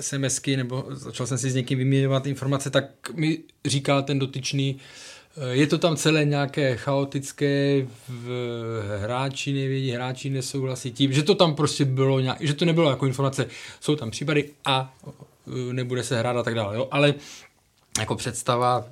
SMSky, 0.00 0.56
nebo 0.56 0.86
začal 0.90 1.26
jsem 1.26 1.38
si 1.38 1.50
s 1.50 1.54
někým 1.54 1.78
vyměňovat 1.78 2.26
informace, 2.26 2.70
tak 2.70 2.84
mi 3.14 3.38
říkal 3.64 4.02
ten 4.02 4.18
dotyčný, 4.18 4.80
je 5.50 5.66
to 5.66 5.78
tam 5.78 5.96
celé 5.96 6.24
nějaké 6.24 6.76
chaotické, 6.76 7.86
v 8.08 8.28
hráči 9.00 9.52
nevědí, 9.52 9.90
hráči 9.90 10.30
nesouhlasí 10.30 10.92
tím, 10.92 11.12
že 11.12 11.22
to 11.22 11.34
tam 11.34 11.54
prostě 11.54 11.84
bylo 11.84 12.20
nějak, 12.20 12.40
že 12.40 12.54
to 12.54 12.64
nebylo 12.64 12.90
jako 12.90 13.06
informace, 13.06 13.46
jsou 13.80 13.96
tam 13.96 14.10
případy 14.10 14.50
a 14.64 14.94
eh, 15.06 15.72
nebude 15.72 16.02
se 16.02 16.18
hrát 16.18 16.36
a 16.36 16.42
tak 16.42 16.54
dále, 16.54 16.76
jo? 16.76 16.88
ale 16.90 17.14
jako 17.98 18.16
představa, 18.16 18.84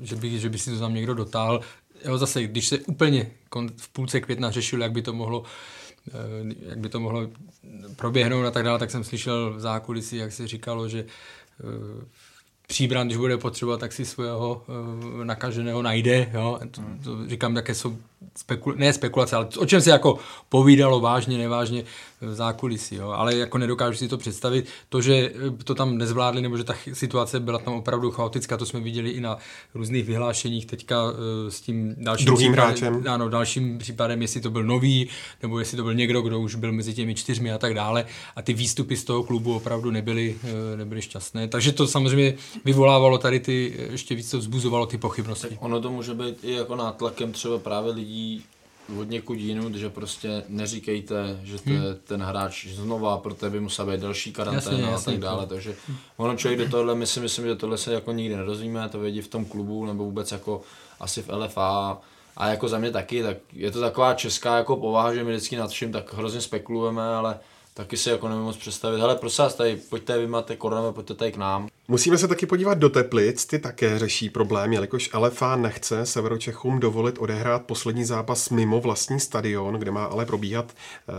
že 0.00 0.16
by, 0.16 0.38
že 0.38 0.48
by 0.48 0.58
si 0.58 0.70
to 0.70 0.78
tam 0.78 0.94
někdo 0.94 1.14
dotáhl, 1.14 1.60
jo, 2.04 2.18
zase, 2.18 2.42
když 2.42 2.68
se 2.68 2.78
úplně 2.78 3.30
v 3.76 3.88
půlce 3.88 4.20
května 4.20 4.50
řešil, 4.50 4.82
jak 4.82 4.92
by 4.92 5.02
to 5.02 5.12
mohlo 5.12 5.42
eh, 6.08 6.54
jak 6.68 6.78
by 6.78 6.88
to 6.88 7.00
mohlo 7.00 7.30
proběhnout 7.96 8.46
a 8.46 8.50
tak 8.50 8.64
dále, 8.64 8.78
tak 8.78 8.90
jsem 8.90 9.04
slyšel 9.04 9.54
v 9.54 9.60
zákulisí, 9.60 10.16
jak 10.16 10.32
se 10.32 10.46
říkalo, 10.46 10.88
že 10.88 11.04
eh, 12.70 12.74
Příbran, 12.74 13.06
když 13.06 13.16
bude 13.16 13.38
potřebovat, 13.38 13.80
tak 13.80 13.92
si 13.92 14.04
svého 14.04 14.62
uh, 14.68 15.24
nakaženého 15.24 15.82
najde. 15.82 16.30
Jo? 16.32 16.58
To, 16.70 16.82
to 17.04 17.28
říkám, 17.28 17.54
také 17.54 17.74
jsou 17.74 17.98
spekul- 18.38 18.76
ne 18.76 18.92
spekulace, 18.92 19.36
ale 19.36 19.48
o 19.58 19.66
čem 19.66 19.80
se 19.80 19.90
jako 19.90 20.18
povídalo 20.48 21.00
vážně, 21.00 21.38
nevážně 21.38 21.84
v 22.20 22.34
zákulisí. 22.34 22.94
Jo? 22.94 23.08
Ale 23.08 23.36
jako 23.36 23.58
nedokážu 23.58 23.96
si 23.96 24.08
to 24.08 24.18
představit. 24.18 24.66
To, 24.88 25.00
že 25.00 25.14
eh, 25.14 25.64
to 25.64 25.74
tam 25.74 25.98
nezvládli, 25.98 26.42
nebo 26.42 26.56
že 26.56 26.64
ta 26.64 26.74
situace 26.92 27.40
byla 27.40 27.58
tam 27.58 27.74
opravdu 27.74 28.10
chaotická, 28.10 28.56
to 28.56 28.66
jsme 28.66 28.80
viděli 28.80 29.10
i 29.10 29.20
na 29.20 29.36
různých 29.74 30.04
vyhlášeních 30.04 30.66
teďka 30.66 31.04
uh, 31.04 31.16
s 31.48 31.60
tím 31.60 31.94
dalším 31.98 32.26
Druhým 32.26 32.52
případem, 32.52 32.92
hráčem. 32.94 33.04
ano, 33.12 33.28
dalším 33.28 33.78
případem, 33.78 34.22
jestli 34.22 34.40
to 34.40 34.50
byl 34.50 34.64
nový, 34.64 35.08
nebo 35.42 35.58
jestli 35.58 35.76
to 35.76 35.82
byl 35.82 35.94
někdo, 35.94 36.22
kdo 36.22 36.40
už 36.40 36.54
byl 36.54 36.72
mezi 36.72 36.94
těmi 36.94 37.14
čtyřmi 37.14 37.52
a 37.52 37.58
tak 37.58 37.74
dále. 37.74 38.04
A 38.36 38.42
ty 38.42 38.52
výstupy 38.52 38.96
z 38.96 39.04
toho 39.04 39.24
klubu 39.24 39.56
opravdu 39.56 39.90
nebyly, 39.90 40.36
eh, 40.44 40.76
nebyly 40.76 41.02
šťastné. 41.02 41.48
Takže 41.48 41.72
to 41.72 41.86
samozřejmě 41.86 42.34
vyvolávalo 42.64 43.18
tady 43.18 43.40
ty, 43.40 43.74
eh, 43.78 43.92
ještě 43.92 44.14
víc 44.14 44.30
to 44.30 44.38
vzbuzovalo 44.38 44.86
ty 44.86 44.98
pochybnosti. 44.98 45.58
Ono 45.60 45.80
to 45.80 45.90
může 45.90 46.14
být 46.14 46.44
i 46.44 46.52
jako 46.52 46.76
nátlakem 46.76 47.32
třeba 47.32 47.58
právě 47.58 47.92
lidí 47.92 48.09
od 48.98 49.10
někud 49.10 49.38
jinut, 49.38 49.74
že 49.74 49.90
prostě 49.90 50.42
neříkejte, 50.48 51.40
že 51.42 51.58
to 51.58 51.70
je 51.70 51.94
ten 52.04 52.22
hráč 52.22 52.66
znova, 52.66 53.18
protože 53.18 53.50
by 53.50 53.60
musela 53.60 53.92
být 53.92 54.00
další 54.00 54.32
karanténa 54.32 54.78
Jasně, 54.78 54.94
a 54.94 55.00
tak 55.00 55.18
dále, 55.20 55.46
takže 55.46 55.76
ono 56.16 56.36
člověk 56.36 56.60
do 56.60 56.70
tohle, 56.70 56.94
my 56.94 57.06
si 57.06 57.20
myslím, 57.20 57.46
že 57.46 57.56
tohle 57.56 57.78
se 57.78 57.92
jako 57.92 58.12
nikdy 58.12 58.36
nedozvíme, 58.36 58.88
to 58.88 58.98
vědí 58.98 59.20
v 59.20 59.28
tom 59.28 59.44
klubu 59.44 59.86
nebo 59.86 60.04
vůbec 60.04 60.32
jako 60.32 60.62
asi 61.00 61.22
v 61.22 61.28
LFA 61.28 61.98
a. 62.36 62.48
Jako 62.48 62.68
za 62.68 62.78
mě 62.78 62.90
taky, 62.90 63.22
tak 63.22 63.36
je 63.52 63.70
to 63.70 63.80
taková 63.80 64.14
česká 64.14 64.56
jako 64.56 64.76
povaha, 64.76 65.14
že 65.14 65.24
my 65.24 65.30
vždycky 65.30 65.56
nad 65.56 65.70
vším 65.70 65.92
tak 65.92 66.14
hrozně 66.14 66.40
spekulujeme, 66.40 67.02
ale 67.02 67.38
taky 67.74 67.96
si 67.96 68.10
jako 68.10 68.28
nevím 68.28 68.44
moc 68.44 68.56
představit, 68.56 69.00
hele 69.00 69.16
prosím 69.16 69.44
vás, 69.44 69.54
tady 69.54 69.76
pojďte, 69.76 70.18
vy 70.18 70.26
máte 70.26 70.56
korona, 70.56 70.92
pojďte 70.92 71.14
tady 71.14 71.32
k 71.32 71.36
nám. 71.36 71.68
Musíme 71.90 72.18
se 72.18 72.28
taky 72.28 72.46
podívat 72.46 72.78
do 72.78 72.88
Teplic, 72.88 73.46
ty 73.46 73.58
také 73.58 73.98
řeší 73.98 74.30
problém, 74.30 74.72
jelikož 74.72 75.10
LFA 75.14 75.56
nechce 75.56 76.06
Severočechům 76.06 76.80
dovolit 76.80 77.18
odehrát 77.18 77.62
poslední 77.62 78.04
zápas 78.04 78.50
mimo 78.50 78.80
vlastní 78.80 79.20
stadion, 79.20 79.74
kde 79.74 79.90
má 79.90 80.04
ale 80.04 80.26
probíhat 80.26 80.72
eh, 80.72 81.12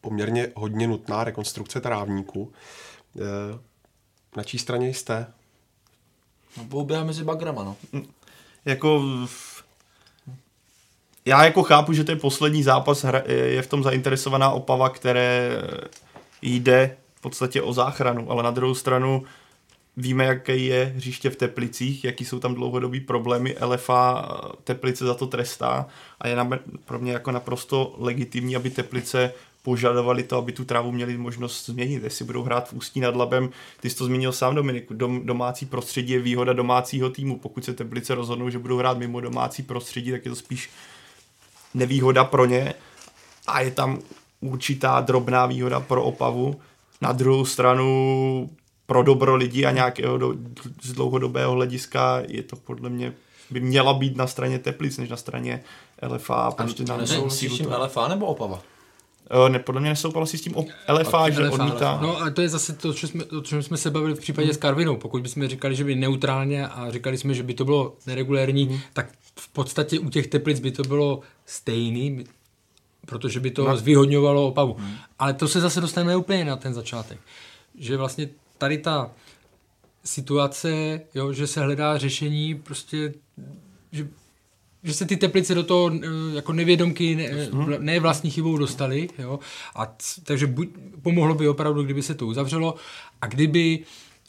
poměrně 0.00 0.48
hodně 0.54 0.86
nutná 0.86 1.24
rekonstrukce 1.24 1.80
trávníku. 1.80 2.52
Eh, 3.16 3.58
na 4.36 4.42
čí 4.42 4.58
straně 4.58 4.88
jste? 4.88 5.26
No, 6.56 6.64
pouběhá 6.64 7.04
mezi 7.04 7.24
bagrama, 7.24 7.64
no. 7.64 7.76
jako 8.64 9.02
já 11.24 11.44
jako 11.44 11.62
chápu, 11.62 11.92
že 11.92 12.04
to 12.04 12.12
je 12.12 12.16
poslední 12.16 12.62
zápas, 12.62 13.04
je 13.26 13.62
v 13.62 13.66
tom 13.66 13.82
zainteresovaná 13.82 14.50
Opava, 14.50 14.88
které 14.88 15.50
jde 16.42 16.96
v 17.14 17.20
podstatě 17.20 17.62
o 17.62 17.72
záchranu, 17.72 18.30
ale 18.30 18.42
na 18.42 18.50
druhou 18.50 18.74
stranu 18.74 19.24
víme, 19.96 20.24
jaké 20.24 20.56
je 20.56 20.92
hřiště 20.96 21.30
v 21.30 21.36
Teplicích, 21.36 22.04
jaký 22.04 22.24
jsou 22.24 22.38
tam 22.38 22.54
dlouhodobý 22.54 23.00
problémy, 23.00 23.56
LFA 23.60 24.28
Teplice 24.64 25.04
za 25.04 25.14
to 25.14 25.26
trestá 25.26 25.86
a 26.20 26.28
je 26.28 26.36
pro 26.84 26.98
mě 26.98 27.12
jako 27.12 27.30
naprosto 27.30 27.94
legitimní, 27.98 28.56
aby 28.56 28.70
Teplice 28.70 29.32
požadovali 29.62 30.22
to, 30.22 30.36
aby 30.36 30.52
tu 30.52 30.64
trávu 30.64 30.92
měli 30.92 31.18
možnost 31.18 31.66
změnit, 31.66 32.02
jestli 32.02 32.24
budou 32.24 32.42
hrát 32.42 32.68
v 32.68 32.72
Ústí 32.72 33.00
nad 33.00 33.16
Labem. 33.16 33.50
Ty 33.80 33.90
jsi 33.90 33.96
to 33.96 34.04
zmínil 34.04 34.32
sám, 34.32 34.54
Dominiku, 34.54 34.94
dom, 34.94 35.26
domácí 35.26 35.66
prostředí 35.66 36.12
je 36.12 36.20
výhoda 36.20 36.52
domácího 36.52 37.10
týmu. 37.10 37.38
Pokud 37.38 37.64
se 37.64 37.74
Teplice 37.74 38.14
rozhodnou, 38.14 38.50
že 38.50 38.58
budou 38.58 38.76
hrát 38.76 38.98
mimo 38.98 39.20
domácí 39.20 39.62
prostředí, 39.62 40.10
tak 40.10 40.24
je 40.24 40.30
to 40.30 40.36
spíš 40.36 40.70
nevýhoda 41.74 42.24
pro 42.24 42.44
ně 42.44 42.74
a 43.46 43.60
je 43.60 43.70
tam 43.70 43.98
určitá 44.40 45.00
drobná 45.00 45.46
výhoda 45.46 45.80
pro 45.80 46.04
Opavu. 46.04 46.60
Na 47.00 47.12
druhou 47.12 47.44
stranu 47.44 48.50
pro 48.86 49.02
dobro 49.02 49.36
lidí 49.36 49.66
a 49.66 49.70
nějakého 49.70 50.18
do, 50.18 50.34
z 50.82 50.92
dlouhodobého 50.92 51.52
hlediska 51.52 52.22
je 52.28 52.42
to 52.42 52.56
podle 52.56 52.90
mě 52.90 53.12
by 53.50 53.60
měla 53.60 53.94
být 53.94 54.16
na 54.16 54.26
straně 54.26 54.58
Teplic, 54.58 54.98
než 54.98 55.08
na 55.08 55.16
straně 55.16 55.62
LFA. 56.08 56.34
A 56.34 56.50
prostě 56.50 56.84
a 56.92 56.96
nesouhlasíš 56.96 57.52
s 57.52 57.56
tím 57.56 57.72
LFA 57.78 58.08
nebo 58.08 58.26
Opava? 58.26 58.62
Uh, 59.42 59.48
ne, 59.48 59.58
podle 59.58 59.80
mě 59.80 59.90
nesouhlasí 59.90 60.38
s 60.38 60.40
tím 60.40 60.54
LFA, 60.88 61.30
že 61.30 61.42
LFA, 61.42 61.54
odmítá. 61.54 61.98
No 62.02 62.22
a 62.22 62.30
to 62.30 62.42
je 62.42 62.48
zase 62.48 62.72
to, 62.72 62.92
co 62.92 63.08
jsme, 63.08 63.24
o 63.24 63.40
čem 63.40 63.62
jsme 63.62 63.76
se 63.76 63.90
bavili 63.90 64.14
v 64.14 64.20
případě 64.20 64.46
hmm. 64.46 64.54
s 64.54 64.56
Karvinou. 64.56 64.96
Pokud 64.96 65.22
bychom 65.22 65.48
říkali, 65.48 65.76
že 65.76 65.84
by 65.84 65.94
neutrálně 65.94 66.68
a 66.68 66.90
říkali 66.90 67.18
jsme, 67.18 67.34
že 67.34 67.42
by 67.42 67.54
to 67.54 67.64
bylo 67.64 67.94
neregulérní, 68.06 68.64
hmm. 68.64 68.78
tak 68.92 69.06
v 69.40 69.48
podstatě 69.48 69.98
u 69.98 70.10
těch 70.10 70.26
Teplic 70.26 70.60
by 70.60 70.70
to 70.70 70.82
bylo 70.82 71.20
stejný, 71.46 72.24
protože 73.06 73.40
by 73.40 73.50
to 73.50 73.68
no. 73.68 73.76
zvýhodňovalo 73.76 74.48
Opavu. 74.48 74.76
Hmm. 74.78 74.94
Ale 75.18 75.34
to 75.34 75.48
se 75.48 75.60
zase 75.60 75.80
dostaneme 75.80 76.16
úplně 76.16 76.44
na 76.44 76.56
ten 76.56 76.74
začátek. 76.74 77.18
Že 77.78 77.96
vlastně 77.96 78.28
tady 78.58 78.78
ta 78.78 79.10
situace, 80.04 81.00
jo, 81.14 81.32
že 81.32 81.46
se 81.46 81.60
hledá 81.60 81.98
řešení, 81.98 82.54
prostě, 82.54 83.14
že, 83.92 84.08
že 84.82 84.94
se 84.94 85.06
ty 85.06 85.16
teplice 85.16 85.54
do 85.54 85.62
toho 85.62 85.90
eh, 85.94 86.06
jako 86.34 86.52
nevědomky, 86.52 87.16
ne, 87.16 87.48
ne 87.78 88.00
vlastní 88.00 88.30
chybou 88.30 88.56
dostali, 88.56 89.08
jo, 89.18 89.38
a 89.74 89.94
c, 89.98 90.20
takže 90.24 90.46
buď, 90.46 90.68
pomohlo 91.02 91.34
by 91.34 91.48
opravdu, 91.48 91.82
kdyby 91.82 92.02
se 92.02 92.14
to 92.14 92.26
uzavřelo 92.26 92.74
a 93.20 93.26
kdyby 93.26 93.78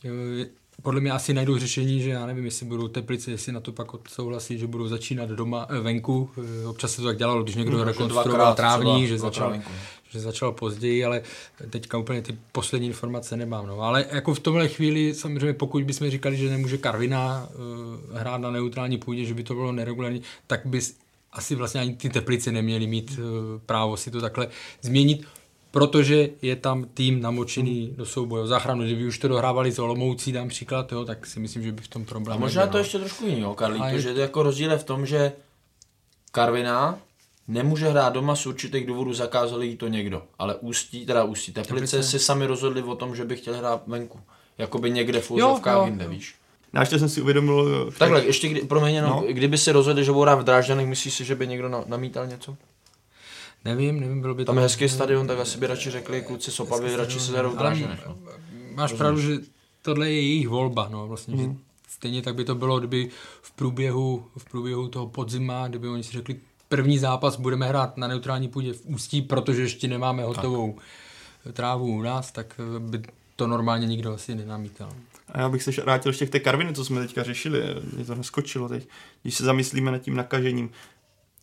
eh, 0.05 0.45
podle 0.81 1.01
mě 1.01 1.11
asi 1.11 1.33
najdou 1.33 1.57
řešení, 1.57 2.01
že 2.01 2.09
já 2.09 2.25
nevím, 2.25 2.45
jestli 2.45 2.65
budou 2.65 2.87
teplice, 2.87 3.31
jestli 3.31 3.51
na 3.51 3.59
to 3.59 3.71
pak 3.71 3.93
odsouhlasí, 3.93 4.57
že 4.57 4.67
budou 4.67 4.87
začínat 4.87 5.29
doma, 5.29 5.67
eh, 5.69 5.79
venku. 5.79 6.29
Občas 6.67 6.91
se 6.91 7.01
to 7.01 7.07
tak 7.07 7.17
dělalo, 7.17 7.43
když 7.43 7.55
někdo 7.55 7.77
no, 7.77 7.83
rekonstruoval 7.83 8.55
trávník, 8.55 9.07
že 9.07 9.17
začal, 9.17 9.49
venku 9.49 9.71
že 10.09 10.19
začal 10.19 10.51
později, 10.51 11.05
ale 11.05 11.21
teďka 11.69 11.97
úplně 11.97 12.21
ty 12.21 12.37
poslední 12.51 12.87
informace 12.87 13.37
nemám. 13.37 13.67
No. 13.67 13.81
Ale 13.81 14.05
jako 14.11 14.33
v 14.33 14.39
tomhle 14.39 14.67
chvíli, 14.67 15.13
samozřejmě 15.13 15.53
pokud 15.53 15.83
bychom 15.83 16.09
říkali, 16.09 16.37
že 16.37 16.49
nemůže 16.49 16.77
Karvina 16.77 17.49
uh, 17.49 18.17
hrát 18.17 18.37
na 18.37 18.51
neutrální 18.51 18.97
půdě, 18.97 19.25
že 19.25 19.33
by 19.33 19.43
to 19.43 19.53
bylo 19.53 19.71
neregulární, 19.71 20.21
tak 20.47 20.65
by 20.65 20.79
asi 21.31 21.55
vlastně 21.55 21.81
ani 21.81 21.95
ty 21.95 22.09
teplice 22.09 22.51
neměly 22.51 22.87
mít 22.87 23.19
uh, 23.19 23.25
právo 23.65 23.97
si 23.97 24.11
to 24.11 24.21
takhle 24.21 24.47
změnit, 24.81 25.27
protože 25.71 26.29
je 26.41 26.55
tam 26.55 26.85
tým 26.93 27.21
namočený 27.21 27.93
do 27.97 28.05
souboje 28.05 28.43
o 28.43 28.47
záchranu. 28.47 28.83
Kdyby 28.83 29.05
už 29.05 29.19
to 29.19 29.27
dohrávali 29.27 29.71
s 29.71 29.79
Olomoucí, 29.79 30.31
dám 30.31 30.47
příklad, 30.47 30.91
jo, 30.91 31.05
tak 31.05 31.25
si 31.25 31.39
myslím, 31.39 31.63
že 31.63 31.71
by 31.71 31.81
v 31.81 31.87
tom 31.87 32.05
problém 32.05 32.37
A 32.37 32.39
možná 32.39 32.61
nebyl. 32.61 32.71
to 32.71 32.77
ještě 32.77 32.99
trošku 32.99 33.25
jiný, 33.25 33.45
Karlí, 33.55 33.81
je... 33.91 34.01
že 34.01 34.13
to 34.13 34.19
jako 34.19 34.43
rozdíl 34.43 34.71
je 34.71 34.77
v 34.77 34.83
tom, 34.83 35.05
že 35.05 35.31
Karvina 36.31 36.99
nemůže 37.47 37.89
hrát 37.89 38.13
doma 38.13 38.35
z 38.35 38.45
určitých 38.45 38.85
důvodů, 38.85 39.13
zakázali 39.13 39.67
jí 39.67 39.77
to 39.77 39.87
někdo. 39.87 40.23
Ale 40.39 40.55
Ústí, 40.55 41.05
teda 41.05 41.23
Ústí, 41.23 41.53
Teplice 41.53 42.03
si 42.03 42.19
sami 42.19 42.45
rozhodli 42.45 42.83
o 42.83 42.95
tom, 42.95 43.15
že 43.15 43.25
by 43.25 43.35
chtěli 43.35 43.57
hrát 43.57 43.87
venku. 43.87 44.19
Jakoby 44.57 44.91
někde 44.91 45.21
v 45.21 45.31
úzovkách 45.31 45.85
jinde, 45.85 46.07
víš. 46.07 46.35
No, 46.73 46.81
ještě 46.81 46.99
jsem 46.99 47.09
si 47.09 47.21
uvědomil... 47.21 47.91
Takhle, 47.97 48.25
ještě 48.25 48.49
kdy, 48.49 48.61
promiň, 48.61 49.01
no, 49.01 49.07
no. 49.07 49.23
kdyby 49.29 49.57
si 49.57 49.71
rozhodli, 49.71 50.05
že 50.05 50.11
budou 50.11 50.21
hrát 50.21 50.35
v 50.35 50.43
Drážďanech, 50.43 50.87
myslíš 50.87 51.13
si, 51.13 51.25
že 51.25 51.35
by 51.35 51.47
někdo 51.47 51.69
na, 51.69 51.83
namítal 51.85 52.27
něco? 52.27 52.57
Nevím, 53.65 53.99
nevím, 53.99 54.21
bylo 54.21 54.33
by 54.35 54.45
Tam 54.45 54.55
to... 54.55 54.59
je 54.59 54.63
hezký 54.63 54.89
stadion, 54.89 55.27
tak 55.27 55.39
asi 55.39 55.57
by 55.57 55.67
radši 55.67 55.91
řekli 55.91 56.21
kluci 56.21 56.51
z 56.51 56.59
Opavy, 56.59 56.95
radši 56.95 57.19
se 57.19 57.31
hrajou 57.31 57.51
v 57.51 57.57
Drážďanech. 57.57 58.07
No. 58.07 58.17
Máš 58.73 58.91
Rozumíš. 58.91 58.97
pravdu, 58.97 59.21
že 59.21 59.37
tohle 59.81 60.09
je 60.09 60.21
jejich 60.21 60.47
volba, 60.47 60.87
no, 60.91 61.07
vlastně, 61.07 61.35
hmm. 61.35 61.59
Stejně 61.89 62.21
tak 62.21 62.35
by 62.35 62.45
to 62.45 62.55
bylo, 62.55 62.79
kdyby 62.79 63.09
v 63.41 63.51
průběhu, 63.51 64.25
v 64.37 64.45
průběhu 64.45 64.87
toho 64.87 65.07
podzima, 65.07 65.67
kdyby 65.67 65.87
oni 65.87 66.03
si 66.03 66.11
řekli, 66.11 66.39
první 66.69 66.97
zápas 66.97 67.35
budeme 67.35 67.67
hrát 67.67 67.97
na 67.97 68.07
neutrální 68.07 68.47
půdě 68.47 68.73
v 68.73 68.85
Ústí, 68.85 69.21
protože 69.21 69.61
ještě 69.61 69.87
nemáme 69.87 70.23
hotovou 70.23 70.79
tak. 71.43 71.53
trávu 71.53 71.85
u 71.85 72.01
nás, 72.01 72.31
tak 72.31 72.59
eh, 72.59 72.79
by 72.79 73.01
to 73.35 73.47
normálně 73.47 73.87
nikdo 73.87 74.13
asi 74.13 74.35
nenamítal. 74.35 74.89
A 75.31 75.39
já 75.39 75.49
bych 75.49 75.63
se 75.63 75.71
vrátil 75.71 76.09
ještě 76.09 76.25
k 76.25 76.29
té 76.29 76.39
Karviny, 76.39 76.73
co 76.73 76.85
jsme 76.85 77.01
teďka 77.01 77.23
řešili, 77.23 77.63
mě 77.95 78.05
to 78.05 78.15
neskočilo 78.15 78.69
teď. 78.69 78.87
Když 79.21 79.35
se 79.35 79.43
zamyslíme 79.43 79.91
nad 79.91 79.97
tím 79.97 80.15
nakažením, 80.15 80.69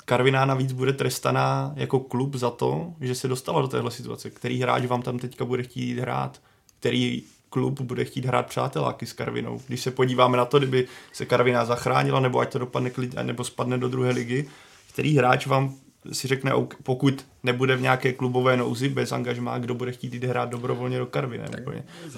Karviná 0.04 0.44
navíc 0.44 0.72
bude 0.72 0.92
trestaná 0.92 1.72
jako 1.76 2.00
klub 2.00 2.34
za 2.34 2.50
to, 2.50 2.92
že 3.00 3.14
se 3.14 3.28
dostala 3.28 3.60
do 3.60 3.68
téhle 3.68 3.90
situace. 3.90 4.30
Který 4.30 4.60
hráč 4.60 4.84
vám 4.84 5.02
tam 5.02 5.18
teďka 5.18 5.44
bude 5.44 5.62
chtít 5.62 5.98
hrát? 5.98 6.40
Který 6.80 7.22
klub 7.50 7.80
bude 7.80 8.04
chtít 8.04 8.24
hrát 8.24 8.46
přáteláky 8.46 9.06
s 9.06 9.12
Karvinou? 9.12 9.60
Když 9.66 9.80
se 9.80 9.90
podíváme 9.90 10.36
na 10.36 10.44
to, 10.44 10.58
kdyby 10.58 10.88
se 11.12 11.26
Karviná 11.26 11.64
zachránila, 11.64 12.20
nebo 12.20 12.38
ať 12.38 12.52
to 12.52 12.58
dopadne 12.58 12.90
klid, 12.90 13.14
nebo 13.22 13.44
spadne 13.44 13.78
do 13.78 13.88
druhé 13.88 14.10
ligy, 14.10 14.48
který 14.94 15.16
hráč 15.16 15.46
vám 15.46 15.74
si 16.12 16.28
řekne, 16.28 16.52
pokud 16.82 17.26
nebude 17.42 17.76
v 17.76 17.80
nějaké 17.80 18.12
klubové 18.12 18.56
nouzi 18.56 18.88
bez 18.88 19.12
angažmá, 19.12 19.58
kdo 19.58 19.74
bude 19.74 19.92
chtít 19.92 20.14
jít 20.14 20.24
hrát 20.24 20.50
dobrovolně 20.50 20.98
do 20.98 21.06
Karvy, 21.06 21.38
ne? 21.38 21.48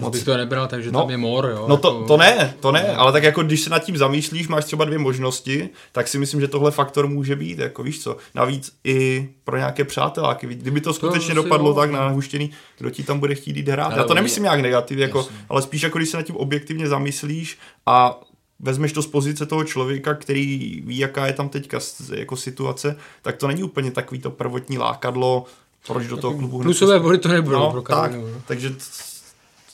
Moc 0.01 0.13
bych 0.13 0.25
to 0.25 0.37
nebral, 0.37 0.67
takže 0.67 0.91
no, 0.93 1.01
tam 1.01 1.11
je 1.11 1.17
mor, 1.17 1.49
jo. 1.51 1.67
No 1.69 1.77
to, 1.77 1.89
jako... 1.89 2.05
to 2.07 2.17
ne, 2.17 2.55
to 2.61 2.73
ne, 2.73 2.97
ale 2.97 3.13
tak 3.13 3.23
jako 3.23 3.43
když 3.43 3.61
se 3.61 3.71
nad 3.71 3.79
tím 3.79 3.97
zamýšlíš, 3.97 4.49
máš 4.49 4.65
třeba 4.65 4.85
dvě 4.85 4.99
možnosti, 4.99 5.69
tak 5.93 6.09
si 6.09 6.19
myslím, 6.19 6.41
že 6.41 6.49
tohle 6.49 6.71
faktor 6.71 7.09
může 7.09 7.37
být, 7.37 7.59
jako 7.59 7.83
víš 7.83 8.03
co, 8.03 8.17
navíc 8.35 8.73
i 8.85 9.29
pro 9.45 9.57
nějaké 9.57 9.85
přáteláky, 9.85 10.47
kdyby 10.47 10.81
to 10.81 10.93
skutečně 10.93 11.35
to 11.35 11.43
dopadlo 11.43 11.69
jo. 11.69 11.75
tak 11.75 11.91
na 11.91 12.01
nahuštěný, 12.01 12.51
kdo 12.79 12.91
ti 12.91 13.03
tam 13.03 13.19
bude 13.19 13.35
chtít 13.35 13.57
jít 13.57 13.69
hrát. 13.69 13.97
Já 13.97 14.05
to 14.05 14.15
nemyslím 14.15 14.43
nějak 14.43 14.61
negativně, 14.61 15.05
jako, 15.05 15.27
ale 15.49 15.63
spíš 15.63 15.83
jako 15.83 15.99
když 15.99 16.11
se 16.11 16.17
nad 16.17 16.23
tím 16.23 16.37
objektivně 16.37 16.89
zamyslíš 16.89 17.59
a 17.87 18.21
vezmeš 18.61 18.93
to 18.93 19.03
z 19.03 19.07
pozice 19.07 19.47
toho 19.47 19.65
člověka, 19.65 20.15
který 20.15 20.83
ví, 20.87 20.99
jaká 20.99 21.27
je 21.27 21.33
tam 21.33 21.49
teďka 21.49 21.79
jako 22.15 22.37
situace, 22.37 22.97
tak 23.23 23.37
to 23.37 23.47
není 23.47 23.63
úplně 23.63 23.91
takový 23.91 24.21
to 24.21 24.31
prvotní 24.31 24.79
lákadlo, 24.79 25.45
proč 25.87 26.07
do 26.07 26.17
toho 26.17 26.35
klubu 26.35 26.63
Plusové 26.63 27.01
body 27.01 27.19
to 27.19 27.29
nebudou 27.29 27.59
no, 27.59 27.71
pro 27.71 27.83
tak, 27.83 28.15
no. 28.15 28.23
Takže 28.47 28.75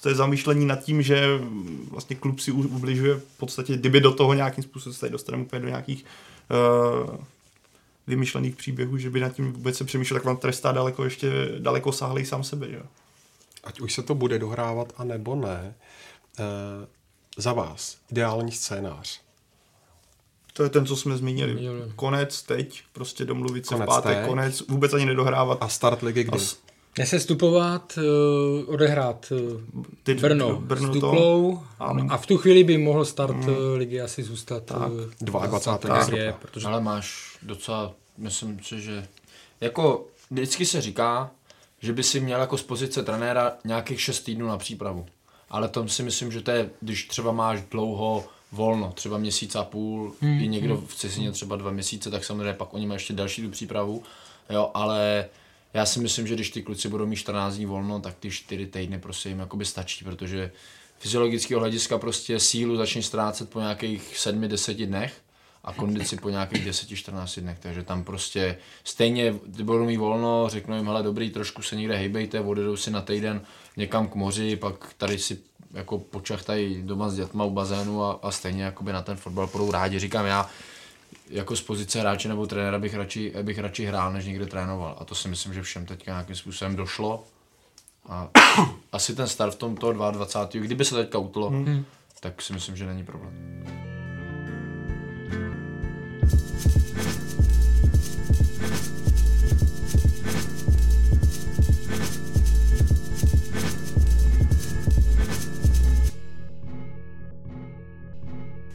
to 0.01 0.09
je 0.09 0.15
zamýšlení 0.15 0.67
nad 0.67 0.85
tím, 0.85 1.03
že 1.03 1.27
vlastně 1.91 2.17
klub 2.17 2.41
si 2.41 2.53
ubližuje 2.53 3.15
v 3.15 3.39
podstatě, 3.39 3.77
kdyby 3.77 4.01
do 4.01 4.13
toho 4.13 4.35
nějakým 4.35 4.65
způsobem 4.65 4.95
se 4.95 5.01
tady 5.01 5.13
dostaneme 5.13 5.45
úplně 5.45 5.63
do 5.63 5.69
nějakých 5.69 6.05
uh, 7.05 7.17
vymyšlených 8.07 8.57
příběhů, 8.57 8.99
že 8.99 9.11
by 9.11 9.21
nad 9.21 9.29
tím 9.29 9.53
vůbec 9.53 9.77
se 9.77 9.85
přemýšlel, 9.85 10.21
tak 10.21 10.25
vám 10.25 10.37
trestá 10.37 10.73
daleko 10.73 11.05
ještě 11.05 11.31
daleko 11.59 11.93
sáhlej 11.93 12.27
sám 12.27 12.45
sebe. 12.45 12.69
Že? 12.71 12.83
Ať 13.65 13.81
už 13.81 13.95
se 13.95 14.03
to 14.03 14.15
bude 14.15 14.39
dohrávat, 14.39 14.93
a 14.97 15.05
nebo 15.05 15.35
ne, 15.35 15.75
uh 16.39 16.87
za 17.37 17.53
vás 17.53 17.97
ideální 18.11 18.53
scénář? 18.53 19.21
To 20.53 20.63
je 20.63 20.69
ten, 20.69 20.87
co 20.87 20.97
jsme 20.97 21.17
zmínili. 21.17 21.71
Konec 21.97 22.43
teď, 22.43 22.83
prostě 22.93 23.25
domluvit 23.25 23.67
se 23.67 23.75
konec 23.75 23.87
v 23.87 23.89
pátek, 23.89 24.19
teď. 24.19 24.29
konec, 24.29 24.63
vůbec 24.69 24.93
ani 24.93 25.07
nedohrávat. 25.07 25.59
A 25.61 25.69
start 25.69 26.03
ligy 26.03 26.25
kdy? 26.25 26.39
S... 26.39 26.59
Nesestupovat, 26.99 27.99
uh, 27.99 28.75
odehrát 28.75 29.33
uh, 29.33 29.61
Ty, 30.03 30.15
Brno, 30.15 30.61
Brno 30.61 30.89
s 30.89 30.91
Duklou 30.91 31.63
a, 31.79 31.95
a 32.09 32.17
v 32.17 32.27
tu 32.27 32.39
chvíli 32.39 32.65
by 32.65 32.79
mohl 32.79 33.05
start 33.05 33.37
mm. 33.37 33.49
ligy 33.77 34.01
asi 34.01 34.23
zůstat 34.23 34.65
tak, 34.65 34.93
uh, 34.93 35.01
22. 35.21 36.17
Je, 36.17 36.35
protože... 36.43 36.67
Ale 36.67 36.81
máš 36.81 37.39
docela, 37.43 37.95
myslím 38.19 38.61
si, 38.63 38.81
že 38.81 39.07
jako 39.61 40.07
vždycky 40.31 40.67
se 40.67 40.81
říká, 40.81 41.31
že 41.81 41.93
by 41.93 42.03
si 42.03 42.21
měl 42.21 42.41
jako 42.41 42.59
z 42.59 42.63
pozice 42.63 43.03
trenéra 43.03 43.53
nějakých 43.65 44.01
6 44.01 44.21
týdnů 44.21 44.47
na 44.47 44.59
přípravu 44.59 45.07
ale 45.53 45.69
to 45.69 45.89
si 45.89 46.03
myslím, 46.03 46.33
že 46.33 46.41
to 46.41 46.51
je, 46.51 46.71
když 46.81 47.05
třeba 47.09 47.33
máš 47.33 47.63
dlouho 47.71 48.25
volno, 48.53 48.93
třeba 48.93 49.19
měsíc 49.19 49.55
a 49.55 49.65
půl, 49.65 50.15
hmm. 50.21 50.41
i 50.41 50.49
někdo 50.49 50.77
hmm. 50.77 50.87
v 50.87 50.95
cizině 50.95 51.33
třeba 51.33 51.57
dva 51.57 51.71
měsíce, 51.71 52.11
tak 52.11 52.25
samozřejmě 52.25 52.53
pak 52.53 52.75
oni 52.75 52.87
mají 52.87 52.97
ještě 52.97 53.13
další 53.13 53.43
tu 53.43 53.51
přípravu, 53.51 54.03
jo, 54.51 54.71
ale 54.75 55.29
já 55.75 55.87
si 55.87 56.01
myslím, 56.01 56.27
že 56.27 56.35
když 56.35 56.51
ty 56.51 56.63
kluci 56.63 56.89
budou 56.89 57.07
mít 57.07 57.17
14 57.17 57.57
dní 57.57 57.67
volno, 57.67 58.01
tak 58.01 58.15
ty 58.15 58.31
4 58.31 58.67
týdny 58.67 58.99
prostě 58.99 59.29
jim 59.29 59.39
jakoby 59.39 59.65
stačí, 59.65 60.05
protože 60.05 60.53
fyziologického 60.99 61.61
hlediska 61.61 61.99
prostě 61.99 62.41
sílu 62.41 62.77
začne 62.77 63.03
ztrácet 63.03 63.51
po 63.51 63.61
nějakých 63.61 64.15
7-10 64.17 64.87
dnech 64.87 65.21
a 65.65 65.73
kondici 65.73 66.17
po 66.17 66.31
nějakých 66.31 66.67
10-14 66.67 67.41
dnech, 67.41 67.59
takže 67.59 67.83
tam 67.83 68.05
prostě 68.05 68.59
stejně 68.85 69.35
budou 69.63 69.85
mít 69.85 69.97
volno, 69.97 70.49
řeknu 70.49 70.77
jim, 70.77 70.87
hele 70.87 71.03
dobrý, 71.03 71.31
trošku 71.31 71.63
se 71.63 71.77
někde 71.77 71.97
hejbejte, 71.97 72.41
odjedou 72.41 72.77
si 72.77 72.91
na 72.91 73.01
týden 73.01 73.41
někam 73.77 74.09
k 74.09 74.15
moři, 74.15 74.57
pak 74.57 74.95
tady 74.97 75.19
si 75.19 75.39
jako 75.73 75.99
počachtají 75.99 76.83
doma 76.83 77.09
s 77.09 77.17
dětma 77.17 77.45
u 77.45 77.51
bazénu 77.51 78.05
a, 78.05 78.21
a 78.23 78.31
stejně 78.31 78.65
jakoby 78.65 78.93
na 78.93 79.03
ten 79.03 79.17
fotbal 79.17 79.47
půjdou 79.47 79.71
rádi. 79.71 79.99
Říkám 79.99 80.27
já, 80.27 80.51
jako 81.31 81.57
z 81.57 81.61
pozice 81.61 82.01
hráče 82.01 82.29
nebo 82.29 82.47
trenéra 82.47 82.79
bych 82.79 82.95
radši, 82.95 83.33
bych 83.43 83.59
radši 83.59 83.85
hrál, 83.85 84.13
než 84.13 84.25
někde 84.25 84.47
trénoval. 84.47 84.97
A 85.01 85.05
to 85.05 85.15
si 85.15 85.29
myslím, 85.29 85.55
že 85.55 85.63
všem 85.63 85.87
teďka 85.87 86.13
nějakým 86.13 86.37
způsobem 86.37 86.77
došlo. 86.77 87.25
A 88.09 88.29
asi 88.93 89.15
ten 89.15 89.29
start 89.29 89.55
v 89.55 89.59
tom 89.59 89.77
toho 89.77 89.93
22. 89.93 90.65
Kdyby 90.65 90.85
se 90.85 90.95
teďka 90.95 91.19
utlo, 91.19 91.51
hmm. 91.51 91.85
tak 92.21 92.43
si 92.43 92.53
myslím, 92.53 92.77
že 92.77 92.87
není 92.87 93.05
problém. 93.05 93.92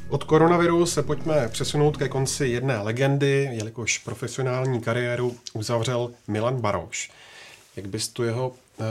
Od 0.09 0.23
koronaviru 0.23 0.85
se 0.85 1.03
pojďme 1.03 1.49
přesunout 1.49 1.97
ke 1.97 2.09
konci 2.09 2.47
jedné 2.47 2.77
legendy, 2.77 3.49
jelikož 3.51 3.97
profesionální 3.97 4.81
kariéru 4.81 5.37
uzavřel 5.53 6.11
Milan 6.27 6.61
Baroš. 6.61 7.11
Jak 7.75 7.87
bys 7.87 8.07
tu 8.07 8.23
jeho, 8.23 8.53
eh, 8.79 8.83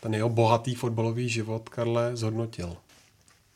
ten 0.00 0.14
jeho 0.14 0.28
bohatý 0.28 0.74
fotbalový 0.74 1.28
život, 1.28 1.68
Karle, 1.68 2.16
zhodnotil? 2.16 2.76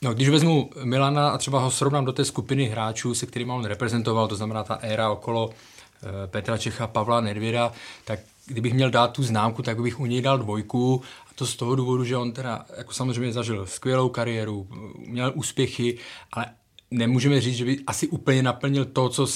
No, 0.02 0.14
když 0.14 0.28
vezmu 0.28 0.70
Milana 0.84 1.28
a 1.28 1.38
třeba 1.38 1.58
ho 1.58 1.70
srovnám 1.70 2.04
do 2.04 2.12
té 2.12 2.24
skupiny 2.24 2.64
hráčů, 2.64 3.14
se 3.14 3.26
kterými 3.26 3.52
on 3.52 3.64
reprezentoval, 3.64 4.28
to 4.28 4.36
znamená 4.36 4.64
ta 4.64 4.74
éra 4.74 5.10
okolo 5.10 5.50
eh, 5.50 6.26
Petra 6.26 6.58
Čecha, 6.58 6.86
Pavla 6.86 7.20
Nedvěda, 7.20 7.72
tak 8.04 8.20
kdybych 8.46 8.74
měl 8.74 8.90
dát 8.90 9.12
tu 9.12 9.22
známku, 9.22 9.62
tak 9.62 9.82
bych 9.82 10.00
u 10.00 10.06
něj 10.06 10.22
dal 10.22 10.38
dvojku. 10.38 11.02
A 11.30 11.34
to 11.34 11.46
z 11.46 11.56
toho 11.56 11.74
důvodu, 11.76 12.04
že 12.04 12.16
on 12.16 12.32
teda 12.32 12.66
jako 12.76 12.92
samozřejmě 12.92 13.32
zažil 13.32 13.66
skvělou 13.66 14.08
kariéru, 14.08 14.68
měl 15.06 15.32
úspěchy, 15.34 15.98
ale 16.32 16.46
nemůžeme 16.90 17.40
říct, 17.40 17.56
že 17.56 17.64
by 17.64 17.78
asi 17.86 18.08
úplně 18.08 18.42
naplnil 18.42 18.84
to, 18.84 19.08
co 19.08 19.26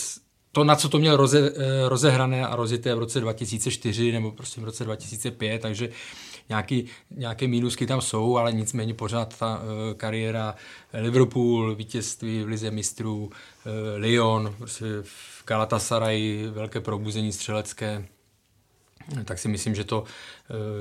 to, 0.52 0.64
na 0.64 0.76
co 0.76 0.88
to 0.88 0.98
měl 0.98 1.16
roze, 1.16 1.52
eh, 1.56 1.88
rozehrané 1.88 2.46
a 2.46 2.56
rozjeté 2.56 2.94
v 2.94 2.98
roce 2.98 3.20
2004 3.20 4.12
nebo 4.12 4.30
prostě 4.30 4.60
v 4.60 4.64
roce 4.64 4.84
2005, 4.84 5.62
takže 5.62 5.88
nějaký, 6.50 6.86
nějaké 7.10 7.48
mínusky 7.48 7.86
tam 7.86 8.00
jsou, 8.00 8.36
ale 8.36 8.52
nicméně 8.52 8.94
pořád 8.94 9.38
ta 9.38 9.56
uh, 9.58 9.94
kariéra 9.96 10.54
Liverpool, 10.92 11.74
vítězství 11.74 12.42
v 12.42 12.48
Lize 12.48 12.70
mistrů, 12.70 13.24
uh, 13.24 13.72
Lyon, 13.96 14.54
prostě 14.58 14.84
v 15.02 15.44
Galatasaray, 15.46 16.46
velké 16.52 16.80
probuzení 16.80 17.32
střelecké, 17.32 18.04
tak 19.24 19.38
si 19.38 19.48
myslím, 19.48 19.74
že 19.74 19.84
to 19.84 20.04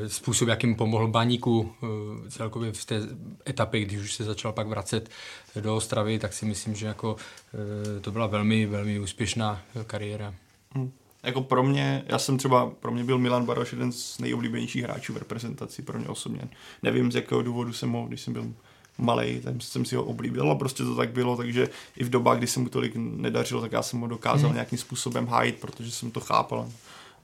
eh, 0.04 0.10
způsob, 0.10 0.48
jakým 0.48 0.76
pomohl 0.76 1.08
Baníku 1.08 1.76
eh, 1.84 2.30
celkově 2.30 2.72
v 2.72 2.86
té 2.86 3.02
etapě, 3.50 3.82
když 3.82 4.00
už 4.00 4.14
se 4.14 4.24
začal 4.24 4.54
pak 4.54 4.68
vracet 4.68 5.10
do 5.62 5.76
Ostravy, 5.76 6.20
tak 6.20 6.34
si 6.34 6.46
myslím, 6.46 6.76
že 6.76 6.88
jako 6.88 7.16
eh, 7.98 8.00
to 8.00 8.12
byla 8.12 8.28
velmi, 8.28 8.66
velmi 8.66 9.00
úspěšná 9.00 9.62
kariéra. 9.88 10.34
Hmm. 10.72 10.92
Jako 11.24 11.42
pro 11.42 11.64
mě, 11.64 12.04
já 12.08 12.20
jsem 12.20 12.38
třeba, 12.38 12.72
pro 12.80 12.92
mě 12.92 13.04
byl 13.04 13.18
Milan 13.18 13.46
Baroš 13.46 13.72
jeden 13.72 13.92
z 13.92 14.20
nejoblíbenějších 14.20 14.84
hráčů 14.84 15.14
v 15.14 15.18
reprezentaci, 15.18 15.82
pro 15.82 16.00
mě 16.00 16.08
osobně. 16.08 16.42
Nevím, 16.84 17.12
z 17.12 17.16
jakého 17.16 17.42
důvodu 17.42 17.74
jsem 17.74 17.92
ho, 17.92 18.06
když 18.06 18.22
jsem 18.22 18.34
byl 18.34 18.54
malý, 18.98 19.40
tak 19.40 19.56
jsem 19.60 19.86
si 19.86 19.96
ho 19.96 20.04
oblíbil 20.04 20.52
a 20.52 20.56
prostě 20.56 20.84
to 20.84 20.96
tak 20.96 21.10
bylo, 21.10 21.38
takže 21.38 21.70
i 21.98 22.04
v 22.04 22.10
dobách, 22.10 22.38
kdy 22.38 22.48
se 22.48 22.60
mu 22.60 22.70
tolik 22.70 22.94
nedařilo, 22.96 23.62
tak 23.62 23.72
já 23.72 23.82
jsem 23.82 24.00
ho 24.00 24.08
dokázal 24.08 24.50
hmm. 24.50 24.56
nějakým 24.56 24.80
způsobem 24.80 25.28
hájit, 25.28 25.60
protože 25.60 25.92
jsem 25.92 26.12
to 26.12 26.20
chápal 26.20 26.68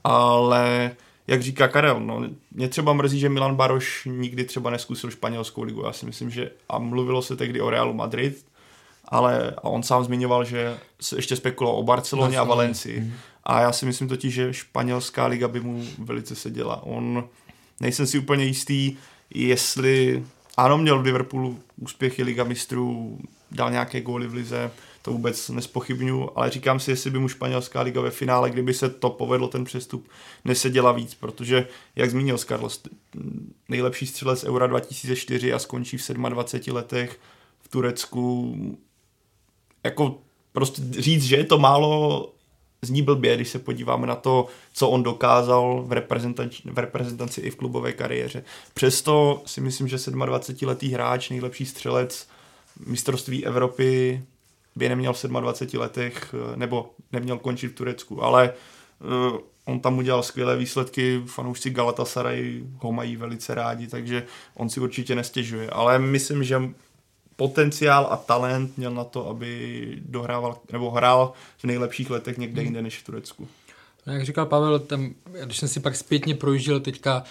ale 0.05 0.91
jak 1.27 1.41
říká 1.41 1.67
Karel, 1.67 1.99
no, 1.99 2.23
mě 2.51 2.67
třeba 2.67 2.93
mrzí, 2.93 3.19
že 3.19 3.29
Milan 3.29 3.55
Baroš 3.55 4.07
nikdy 4.11 4.43
třeba 4.43 4.69
neskusil 4.69 5.11
španělskou 5.11 5.63
ligu. 5.63 5.83
Já 5.85 5.93
si 5.93 6.05
myslím, 6.05 6.29
že 6.29 6.51
a 6.69 6.79
mluvilo 6.79 7.21
se 7.21 7.35
tehdy 7.35 7.61
o 7.61 7.69
Realu 7.69 7.93
Madrid, 7.93 8.45
ale 9.05 9.53
a 9.57 9.63
on 9.63 9.83
sám 9.83 10.03
zmiňoval, 10.03 10.43
že 10.43 10.77
se 11.01 11.15
ještě 11.15 11.35
spekuloval 11.35 11.79
o 11.79 11.83
Barceloně 11.83 12.37
a 12.37 12.43
Valencii. 12.43 12.99
Mm. 12.99 13.13
A 13.45 13.61
já 13.61 13.71
si 13.71 13.85
myslím 13.85 14.07
totiž, 14.07 14.33
že 14.33 14.53
španělská 14.53 15.25
liga 15.25 15.47
by 15.47 15.59
mu 15.59 15.85
velice 15.97 16.35
seděla. 16.35 16.83
On, 16.83 17.29
nejsem 17.79 18.07
si 18.07 18.19
úplně 18.19 18.45
jistý, 18.45 18.97
jestli, 19.33 20.23
ano, 20.57 20.77
měl 20.77 20.99
v 20.99 21.05
Liverpoolu 21.05 21.59
úspěchy 21.77 22.23
Liga 22.23 22.43
mistrů, 22.43 23.19
dal 23.51 23.71
nějaké 23.71 24.01
góly 24.01 24.27
v 24.27 24.33
lize, 24.33 24.71
to 25.01 25.11
vůbec 25.11 25.49
nespochybnuju, 25.49 26.29
ale 26.35 26.49
říkám 26.49 26.79
si, 26.79 26.91
jestli 26.91 27.11
by 27.11 27.19
mu 27.19 27.27
španělská 27.27 27.81
liga 27.81 28.01
ve 28.01 28.11
finále, 28.11 28.49
kdyby 28.49 28.73
se 28.73 28.89
to 28.89 29.09
povedlo, 29.09 29.47
ten 29.47 29.63
přestup, 29.63 30.09
neseděla 30.45 30.91
víc, 30.91 31.15
protože, 31.15 31.67
jak 31.95 32.09
zmínil 32.09 32.37
Carlos, 32.37 32.83
nejlepší 33.69 34.07
střelec 34.07 34.43
Eura 34.43 34.67
2004 34.67 35.53
a 35.53 35.59
skončí 35.59 35.97
v 35.97 36.07
27 36.09 36.75
letech 36.75 37.19
v 37.61 37.67
Turecku, 37.67 38.55
jako 39.83 40.17
prostě 40.51 40.81
říct, 40.89 41.23
že 41.23 41.35
je 41.35 41.43
to 41.43 41.59
málo, 41.59 42.33
zní 42.85 43.01
blbě, 43.01 43.35
když 43.35 43.49
se 43.49 43.59
podíváme 43.59 44.07
na 44.07 44.15
to, 44.15 44.47
co 44.73 44.89
on 44.89 45.03
dokázal 45.03 45.83
v, 45.87 45.91
reprezentaci, 45.91 46.61
v 46.65 46.79
reprezentaci 46.79 47.41
i 47.41 47.49
v 47.49 47.55
klubové 47.55 47.93
kariéře. 47.93 48.43
Přesto 48.73 49.41
si 49.45 49.61
myslím, 49.61 49.87
že 49.87 49.95
27-letý 49.95 50.89
hráč, 50.89 51.29
nejlepší 51.29 51.65
střelec 51.65 52.27
mistrovství 52.85 53.45
Evropy, 53.45 54.23
by 54.75 54.89
neměl 54.89 55.13
v 55.13 55.25
27 55.25 55.79
letech 55.81 56.35
eh, 56.53 56.57
nebo 56.57 56.91
neměl 57.11 57.37
končit 57.37 57.67
v 57.67 57.75
Turecku, 57.75 58.23
ale 58.23 58.53
uh, 58.99 59.37
on 59.65 59.79
tam 59.79 59.97
udělal 59.97 60.23
skvělé 60.23 60.57
výsledky, 60.57 61.21
fanoušci 61.25 61.69
Galatasaray 61.69 62.63
ho 62.77 62.91
mají 62.91 63.15
velice 63.15 63.55
rádi, 63.55 63.87
takže 63.87 64.25
on 64.53 64.69
si 64.69 64.79
určitě 64.79 65.15
nestěžuje, 65.15 65.69
ale 65.69 65.99
myslím, 65.99 66.43
že 66.43 66.61
potenciál 67.35 68.07
a 68.11 68.17
talent 68.17 68.77
měl 68.77 68.91
na 68.91 69.03
to, 69.03 69.29
aby 69.29 70.01
dohrával 70.05 70.57
nebo 70.71 70.91
hrál 70.91 71.33
v 71.57 71.63
nejlepších 71.63 72.09
letech 72.09 72.37
někde 72.37 72.63
jinde 72.63 72.81
než 72.81 72.97
v 72.97 73.03
Turecku. 73.03 73.47
No, 74.07 74.13
jak 74.13 74.25
říkal 74.25 74.45
Pavel, 74.45 74.79
tam, 74.79 75.13
když 75.43 75.57
jsem 75.57 75.69
si 75.69 75.79
pak 75.79 75.95
zpětně 75.95 76.35
projížděl 76.35 76.79
teďka 76.79 77.23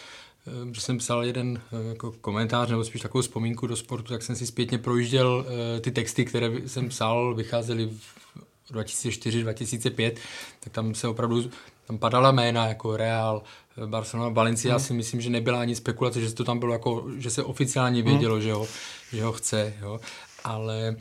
že 0.72 0.80
jsem 0.80 0.98
psal 0.98 1.24
jeden 1.24 1.60
eh, 1.72 1.88
jako 1.88 2.12
komentář 2.12 2.70
nebo 2.70 2.84
spíš 2.84 3.02
takovou 3.02 3.22
vzpomínku 3.22 3.66
do 3.66 3.76
sportu, 3.76 4.08
tak 4.08 4.22
jsem 4.22 4.36
si 4.36 4.46
zpětně 4.46 4.78
projížděl 4.78 5.46
eh, 5.76 5.80
ty 5.80 5.90
texty, 5.90 6.24
které 6.24 6.50
jsem 6.66 6.88
psal, 6.88 7.34
vycházely 7.34 7.86
v 7.86 8.72
2004-2005, 8.72 10.12
tak 10.60 10.72
tam 10.72 10.94
se 10.94 11.08
opravdu 11.08 11.50
tam 11.86 11.98
padala 11.98 12.32
jména 12.32 12.66
jako 12.66 12.96
Real, 12.96 13.42
eh, 13.82 13.86
Barcelona, 13.86 14.28
Valencia, 14.28 14.74
hmm. 14.74 14.82
já 14.82 14.86
si 14.86 14.92
myslím, 14.92 15.20
že 15.20 15.30
nebyla 15.30 15.60
ani 15.60 15.76
spekulace, 15.76 16.20
že 16.20 16.34
to 16.34 16.44
tam 16.44 16.58
bylo 16.58 16.72
jako, 16.72 17.04
že 17.16 17.30
se 17.30 17.42
oficiálně 17.42 18.02
hmm. 18.02 18.10
vědělo, 18.10 18.34
hmm. 18.34 18.42
že, 18.42 18.52
ho, 18.52 18.66
že 19.12 19.24
ho 19.24 19.32
chce, 19.32 19.74
jo. 19.80 20.00
ale 20.44 20.96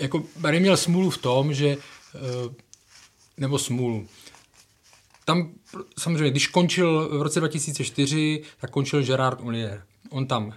jako 0.00 0.22
Barry 0.36 0.60
měl 0.60 0.76
smůlu 0.76 1.10
v 1.10 1.18
tom, 1.18 1.54
že 1.54 1.76
nebo 3.36 3.58
smůlu, 3.58 4.06
tam 5.24 5.50
samozřejmě, 5.98 6.30
když 6.30 6.46
končil 6.46 7.18
v 7.18 7.22
roce 7.22 7.40
2004, 7.40 8.42
tak 8.60 8.70
končil 8.70 9.02
Gerard 9.02 9.40
Unier. 9.40 9.82
On 10.10 10.26
tam, 10.26 10.46
uh, 10.46 10.52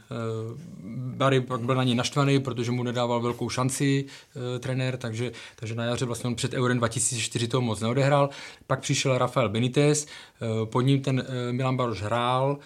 Barry 1.15 1.41
pak 1.41 1.61
byl 1.61 1.75
na 1.75 1.83
něj 1.83 1.95
naštvaný, 1.95 2.39
protože 2.39 2.71
mu 2.71 2.83
nedával 2.83 3.21
velkou 3.21 3.49
šanci 3.49 4.05
uh, 4.05 4.41
trenér, 4.59 4.97
takže, 4.97 5.31
takže 5.55 5.75
na 5.75 5.83
jaře 5.83 6.05
vlastně 6.05 6.27
on 6.27 6.35
před 6.35 6.53
Eurem 6.53 6.77
2004 6.77 7.47
to 7.47 7.61
moc 7.61 7.81
neodehrál. 7.81 8.29
Pak 8.67 8.79
přišel 8.79 9.17
Rafael 9.17 9.49
Benitez, 9.49 10.05
uh, 10.05 10.69
pod 10.69 10.81
ním 10.81 11.01
ten 11.01 11.19
uh, 11.19 11.53
Milan 11.53 11.77
Baroš 11.77 12.01
hrál, 12.01 12.57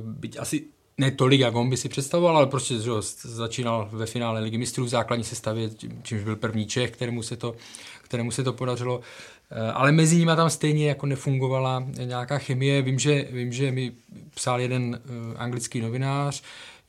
byť 0.00 0.38
asi 0.38 0.64
ne 0.98 1.10
tolik, 1.10 1.40
jak 1.40 1.54
on 1.54 1.70
by 1.70 1.76
si 1.76 1.88
představoval, 1.88 2.36
ale 2.36 2.46
prostě 2.46 2.74
že, 2.74 2.90
začínal 3.22 3.88
ve 3.92 4.06
finále 4.06 4.40
Ligy 4.40 4.58
mistrů 4.58 4.84
v 4.84 4.88
základní 4.88 5.24
sestavě, 5.24 5.70
čímž 6.02 6.22
byl 6.22 6.36
první 6.36 6.66
Čech, 6.66 6.90
kterému 6.90 7.22
se 7.22 7.36
to, 7.36 7.54
kterému 8.02 8.30
se 8.30 8.44
to 8.44 8.52
podařilo. 8.52 9.00
Eh, 9.00 9.37
ale 9.74 9.92
mezi 9.92 10.16
nimi 10.16 10.32
tam 10.36 10.50
stejně 10.50 10.88
jako 10.88 11.06
nefungovala 11.06 11.86
nějaká 12.04 12.38
chemie. 12.38 12.82
Vím, 12.82 12.98
že, 12.98 13.28
vím, 13.30 13.52
že 13.52 13.72
mi 13.72 13.92
psal 14.34 14.60
jeden 14.60 15.00
uh, 15.04 15.34
anglický 15.36 15.80
novinář, 15.80 16.42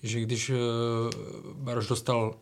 že 0.03 0.21
když 0.21 0.49
uh, 0.49 0.57
Baroš 1.53 1.87
dostal 1.87 2.35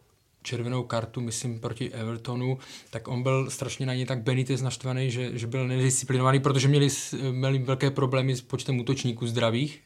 červenou 0.44 0.84
kartu, 0.84 1.22
myslím, 1.22 1.60
proti 1.60 1.92
Evertonu, 1.92 2.58
tak 2.90 3.08
on 3.08 3.24
byl 3.24 3.50
strašně 3.50 3.86
na 3.86 3.94
něj 3.94 4.06
tak 4.06 4.24
Benitez 4.24 4.62
naštvaný, 4.62 5.12
že, 5.12 5.38
že 5.38 5.48
byl 5.48 5.68
nedisciplinovaný, 5.68 6.40
protože 6.40 6.68
měli, 6.68 6.88
měli 7.32 7.60
velké 7.60 7.92
problémy 7.92 8.36
s 8.36 8.42
počtem 8.42 8.80
útočníků 8.80 9.28
zdravých. 9.28 9.82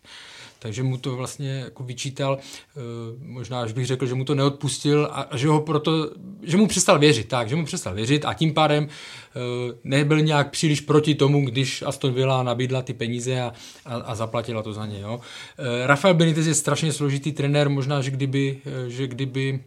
Takže 0.63 0.83
mu 0.83 0.97
to 0.97 1.15
vlastně 1.15 1.49
jako 1.49 1.83
vyčítal, 1.83 2.37
eh, 2.37 2.79
možná 3.19 3.61
až 3.61 3.73
bych 3.73 3.85
řekl, 3.85 4.05
že 4.05 4.13
mu 4.13 4.25
to 4.25 4.35
neodpustil 4.35 5.09
a 5.11 5.37
že 5.37 5.47
ho 5.47 5.61
proto, 5.61 6.11
že 6.43 6.57
mu 6.57 6.67
přestal 6.67 6.99
věřit, 6.99 7.27
tak, 7.27 7.49
že 7.49 7.55
mu 7.55 7.65
přestal 7.65 7.93
věřit 7.95 8.25
a 8.25 8.33
tím 8.33 8.53
pádem 8.53 8.87
eh, 8.87 9.39
nebyl 9.83 10.21
nějak 10.21 10.51
příliš 10.51 10.81
proti 10.81 11.15
tomu, 11.15 11.45
když 11.45 11.81
Aston 11.81 12.13
Villa 12.13 12.43
nabídla 12.43 12.81
ty 12.81 12.93
peníze 12.93 13.41
a, 13.41 13.53
a, 13.85 13.95
a 13.95 14.15
zaplatila 14.15 14.63
to 14.63 14.73
za 14.73 14.85
ně. 14.85 14.99
Jo. 14.99 15.19
Eh, 15.57 15.87
Rafael 15.87 16.13
Benitez 16.13 16.47
je 16.47 16.55
strašně 16.55 16.93
složitý 16.93 17.31
trenér, 17.31 17.69
možná, 17.69 18.01
že 18.01 18.11
kdyby, 18.11 18.57
že 18.87 19.07
kdyby 19.07 19.59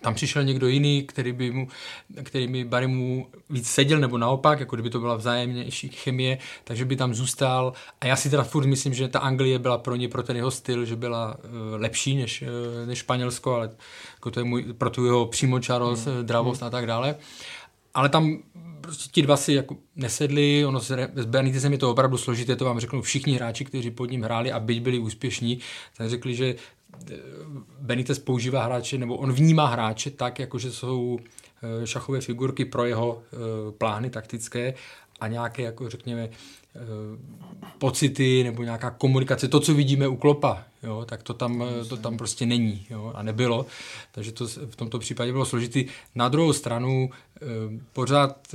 tam 0.00 0.14
přišel 0.14 0.44
někdo 0.44 0.68
jiný, 0.68 1.02
který 1.02 1.32
by, 1.32 1.50
mu, 1.50 1.68
který 2.22 2.46
by 2.46 2.64
Barry 2.64 2.86
mu 2.86 3.26
víc 3.50 3.68
seděl, 3.68 3.98
nebo 3.98 4.18
naopak, 4.18 4.60
jako 4.60 4.76
kdyby 4.76 4.90
to 4.90 5.00
byla 5.00 5.16
vzájemnější 5.16 5.88
chemie, 5.88 6.38
takže 6.64 6.84
by 6.84 6.96
tam 6.96 7.14
zůstal. 7.14 7.72
A 8.00 8.06
já 8.06 8.16
si 8.16 8.30
teda 8.30 8.44
furt 8.44 8.66
myslím, 8.66 8.94
že 8.94 9.08
ta 9.08 9.18
Anglie 9.18 9.58
byla 9.58 9.78
pro 9.78 9.96
ně, 9.96 10.08
pro 10.08 10.22
ten 10.22 10.36
jeho 10.36 10.50
styl, 10.50 10.84
že 10.84 10.96
byla 10.96 11.36
uh, 11.36 11.80
lepší 11.80 12.16
než, 12.16 12.42
uh, 12.42 12.88
než 12.88 12.98
Španělsko, 12.98 13.54
ale 13.54 13.70
jako 14.14 14.30
to 14.30 14.40
je 14.40 14.44
můj, 14.44 14.62
pro 14.62 14.90
tu 14.90 15.04
jeho 15.04 15.26
přímočarost, 15.26 16.06
hmm. 16.06 16.26
dravost 16.26 16.60
hmm. 16.60 16.68
a 16.68 16.70
tak 16.70 16.86
dále. 16.86 17.14
ale 17.94 18.08
tam 18.08 18.38
prostě 18.80 19.08
ti 19.12 19.22
dva 19.22 19.36
si 19.36 19.52
jako 19.52 19.76
nesedli, 19.96 20.66
ono 20.66 20.80
se, 20.80 21.10
s 21.14 21.24
Benitezem 21.24 21.72
je 21.72 21.78
to 21.78 21.90
opravdu 21.90 22.16
složité, 22.16 22.56
to 22.56 22.64
vám 22.64 22.80
řeknu 22.80 23.02
všichni 23.02 23.34
hráči, 23.34 23.64
kteří 23.64 23.90
pod 23.90 24.10
ním 24.10 24.22
hráli 24.22 24.52
a 24.52 24.60
byť 24.60 24.80
byli 24.82 24.98
úspěšní, 24.98 25.58
tak 25.96 26.10
řekli, 26.10 26.34
že 26.34 26.46
eh, 26.46 26.56
Benitez 27.80 28.18
používá 28.18 28.64
hráče, 28.64 28.98
nebo 28.98 29.16
on 29.16 29.32
vnímá 29.32 29.66
hráče 29.66 30.10
tak, 30.10 30.38
jako 30.38 30.58
že 30.58 30.72
jsou 30.72 31.18
eh, 31.82 31.86
šachové 31.86 32.20
figurky 32.20 32.64
pro 32.64 32.84
jeho 32.84 33.22
eh, 33.22 33.36
plány 33.72 34.10
taktické 34.10 34.74
a 35.20 35.28
nějaké, 35.28 35.62
jako 35.62 35.88
řekněme, 35.88 36.28
pocity 37.78 38.44
nebo 38.44 38.62
nějaká 38.62 38.90
komunikace, 38.90 39.48
to, 39.48 39.60
co 39.60 39.74
vidíme 39.74 40.08
u 40.08 40.16
Klopa, 40.16 40.64
jo, 40.82 41.04
tak 41.08 41.22
to 41.22 41.34
tam, 41.34 41.64
to 41.88 41.96
tam 41.96 42.16
prostě 42.16 42.46
není 42.46 42.86
jo, 42.90 43.12
a 43.14 43.22
nebylo. 43.22 43.66
Takže 44.12 44.32
to 44.32 44.46
v 44.46 44.76
tomto 44.76 44.98
případě 44.98 45.32
bylo 45.32 45.44
složitý. 45.44 45.86
Na 46.14 46.28
druhou 46.28 46.52
stranu 46.52 47.10
pořád 47.92 48.54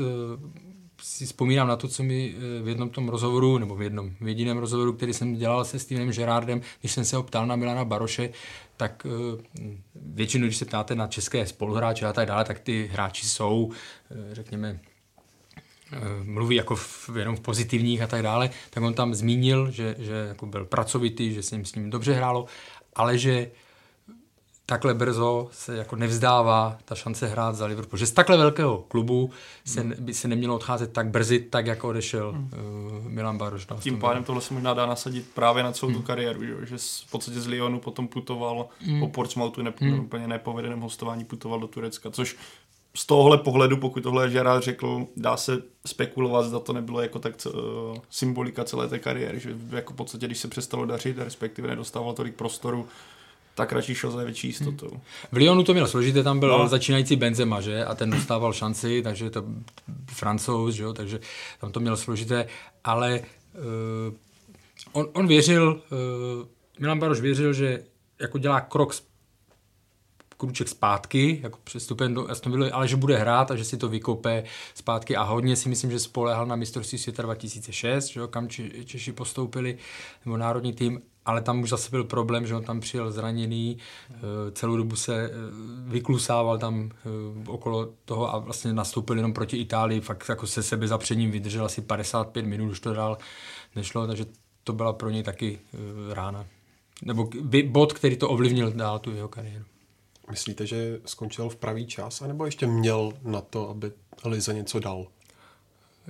si 1.03 1.25
vzpomínám 1.25 1.67
na 1.67 1.75
to, 1.75 1.87
co 1.87 2.03
mi 2.03 2.35
v 2.63 2.67
jednom 2.67 2.89
tom 2.89 3.09
rozhovoru, 3.09 3.57
nebo 3.57 3.75
v 3.75 3.81
jednom 3.81 4.11
v 4.21 4.27
jediném 4.27 4.57
rozhovoru, 4.57 4.93
který 4.93 5.13
jsem 5.13 5.35
dělal 5.35 5.65
se 5.65 5.79
Stevenem 5.79 6.11
Gerardem, 6.11 6.61
když 6.79 6.91
jsem 6.91 7.05
se 7.05 7.15
ho 7.15 7.23
ptal 7.23 7.47
na 7.47 7.55
Milana 7.55 7.85
Baroše, 7.85 8.29
tak 8.77 9.07
většinou, 9.95 10.45
když 10.45 10.57
se 10.57 10.65
ptáte 10.65 10.95
na 10.95 11.07
české 11.07 11.45
spoluhráče 11.45 12.05
a 12.05 12.13
tak 12.13 12.27
dále, 12.27 12.45
tak 12.45 12.59
ty 12.59 12.89
hráči 12.93 13.25
jsou, 13.25 13.71
řekněme, 14.31 14.79
Eh, 15.93 16.23
mluví 16.23 16.55
jako 16.55 16.75
v, 16.75 17.09
jenom 17.19 17.35
v 17.35 17.39
pozitivních 17.39 18.01
a 18.01 18.07
tak 18.07 18.21
dále, 18.21 18.49
tak 18.69 18.83
on 18.83 18.93
tam 18.93 19.13
zmínil, 19.13 19.71
že, 19.71 19.95
že 19.99 20.13
jako 20.27 20.45
byl 20.45 20.65
pracovitý, 20.65 21.33
že 21.33 21.43
se 21.43 21.55
jim 21.55 21.65
s 21.65 21.75
ním 21.75 21.89
dobře 21.89 22.13
hrálo, 22.13 22.45
ale 22.95 23.17
že 23.17 23.51
takhle 24.73 24.93
brzo 24.93 25.47
se 25.51 25.77
jako 25.77 25.95
nevzdává 25.95 26.77
ta 26.85 26.95
šance 26.95 27.27
hrát 27.27 27.55
za 27.55 27.65
Liverpool. 27.65 27.97
Že 27.97 28.05
z 28.05 28.11
takhle 28.11 28.37
velkého 28.37 28.77
klubu 28.77 29.29
se, 29.65 29.83
by 29.83 30.13
se 30.13 30.27
nemělo 30.27 30.55
odcházet 30.55 30.93
tak 30.93 31.07
brzy, 31.07 31.39
tak 31.39 31.67
jako 31.67 31.87
odešel 31.87 32.31
hmm. 32.31 32.51
uh, 33.03 33.11
Milan 33.11 33.37
Baroš. 33.37 33.67
Tím 33.79 33.99
pádem 33.99 34.23
tohle 34.23 34.41
se 34.41 34.53
možná 34.53 34.73
dá 34.73 34.85
nasadit 34.85 35.25
právě 35.33 35.63
na 35.63 35.71
celou 35.71 35.91
hmm. 35.91 36.01
tu 36.01 36.07
kariéru, 36.07 36.43
že, 36.43 36.65
že 36.65 36.77
v 36.77 37.11
podstatě 37.11 37.41
z 37.41 37.47
Lyonu 37.47 37.79
potom 37.79 38.07
putoval 38.07 38.67
hmm. 38.79 38.99
po 38.99 39.07
Portsmouthu, 39.07 39.61
ne, 39.61 39.73
hmm. 39.77 39.99
úplně 39.99 40.27
nepovedeném 40.27 40.81
hostování 40.81 41.25
putoval 41.25 41.59
do 41.59 41.67
Turecka, 41.67 42.11
což 42.11 42.37
z 42.95 43.05
tohohle 43.05 43.37
pohledu, 43.37 43.77
pokud 43.77 44.03
tohle 44.03 44.29
Gerard 44.29 44.63
řekl, 44.63 45.07
dá 45.17 45.37
se 45.37 45.61
spekulovat, 45.85 46.45
zda 46.45 46.59
to 46.59 46.73
nebylo 46.73 47.01
jako 47.01 47.19
tak 47.19 47.33
uh, 47.45 47.53
symbolika 48.09 48.63
celé 48.63 48.87
té 48.87 48.99
kariéry, 48.99 49.39
že 49.39 49.55
jako 49.69 49.93
v 49.93 49.95
podstatě, 49.95 50.25
když 50.25 50.37
se 50.37 50.47
přestalo 50.47 50.85
dařit, 50.85 51.17
respektive 51.17 51.67
nedostával 51.67 52.13
tolik 52.13 52.35
prostoru, 52.35 52.87
tak 53.55 53.71
radši 53.71 53.95
šel 53.95 54.11
za 54.11 54.23
větší 54.23 54.47
jistotou. 54.47 54.89
Hmm. 54.89 55.01
V 55.31 55.37
Lyonu 55.37 55.63
to 55.63 55.73
měl 55.73 55.87
složité, 55.87 56.23
tam 56.23 56.39
byl 56.39 56.49
no. 56.49 56.67
začínající 56.67 57.15
Benzema, 57.15 57.61
že? 57.61 57.85
A 57.85 57.95
ten 57.95 58.09
dostával 58.09 58.53
šanci, 58.53 59.01
takže 59.01 59.29
to 59.29 59.43
francouz, 60.07 60.75
že 60.75 60.83
jo? 60.83 60.93
takže 60.93 61.19
tam 61.61 61.71
to 61.71 61.79
měl 61.79 61.97
složité, 61.97 62.47
ale 62.83 63.19
uh, 63.19 64.13
on, 64.91 65.07
on 65.13 65.27
věřil, 65.27 65.81
uh, 65.91 66.47
Milan 66.79 66.99
Baroš 66.99 67.19
věřil, 67.19 67.53
že 67.53 67.83
jako 68.19 68.37
dělá 68.37 68.61
krok 68.61 68.93
kruček 70.37 70.69
zpátky, 70.69 71.39
jako 71.43 71.59
přestupem 71.63 72.13
do 72.13 72.29
Aston 72.29 72.51
Villa, 72.51 72.67
ale 72.71 72.87
že 72.87 72.95
bude 72.95 73.17
hrát 73.17 73.51
a 73.51 73.55
že 73.55 73.65
si 73.65 73.77
to 73.77 73.89
vykope 73.89 74.43
zpátky 74.73 75.15
a 75.15 75.23
hodně 75.23 75.55
si 75.55 75.69
myslím, 75.69 75.91
že 75.91 75.99
spolehal 75.99 76.45
na 76.45 76.55
mistrovství 76.55 76.97
světa 76.97 77.23
2006, 77.23 78.07
že 78.07 78.19
jo, 78.19 78.27
kam 78.27 78.47
Češi 78.85 79.11
postoupili, 79.11 79.77
nebo 80.25 80.37
národní 80.37 80.73
tým, 80.73 81.01
ale 81.25 81.41
tam 81.41 81.61
už 81.61 81.69
zase 81.69 81.89
byl 81.89 82.03
problém, 82.03 82.47
že 82.47 82.55
on 82.55 82.63
tam 82.63 82.79
přijel 82.79 83.11
zraněný, 83.11 83.77
eh, 84.09 84.17
celou 84.51 84.77
dobu 84.77 84.95
se 84.95 85.25
eh, 85.25 85.31
vyklusával 85.87 86.57
tam 86.57 86.91
eh, 86.91 87.49
okolo 87.49 87.89
toho 88.05 88.33
a 88.35 88.37
vlastně 88.37 88.73
nastoupil 88.73 89.15
jenom 89.17 89.33
proti 89.33 89.57
Itálii, 89.57 90.01
fakt 90.01 90.29
jako 90.29 90.47
se 90.47 90.63
sebe 90.63 90.87
zapřením 90.87 91.31
vydržel 91.31 91.65
asi 91.65 91.81
55 91.81 92.45
minut, 92.45 92.71
už 92.71 92.79
to 92.79 92.93
dál 92.93 93.17
nešlo, 93.75 94.07
takže 94.07 94.25
to 94.63 94.73
byla 94.73 94.93
pro 94.93 95.09
něj 95.09 95.23
taky 95.23 95.59
rána. 96.13 96.45
Nebo 97.05 97.29
bod, 97.65 97.93
který 97.93 98.17
to 98.17 98.29
ovlivnil 98.29 98.71
dál 98.71 98.99
tu 98.99 99.11
jeho 99.11 99.27
kariéru. 99.27 99.65
Myslíte, 100.31 100.67
že 100.67 100.99
skončil 101.05 101.49
v 101.49 101.55
pravý 101.55 101.87
čas, 101.87 102.21
anebo 102.21 102.45
ještě 102.45 102.67
měl 102.67 103.13
na 103.23 103.41
to, 103.41 103.69
aby 103.69 103.91
Lize 104.25 104.53
něco 104.53 104.79
dal? 104.79 105.07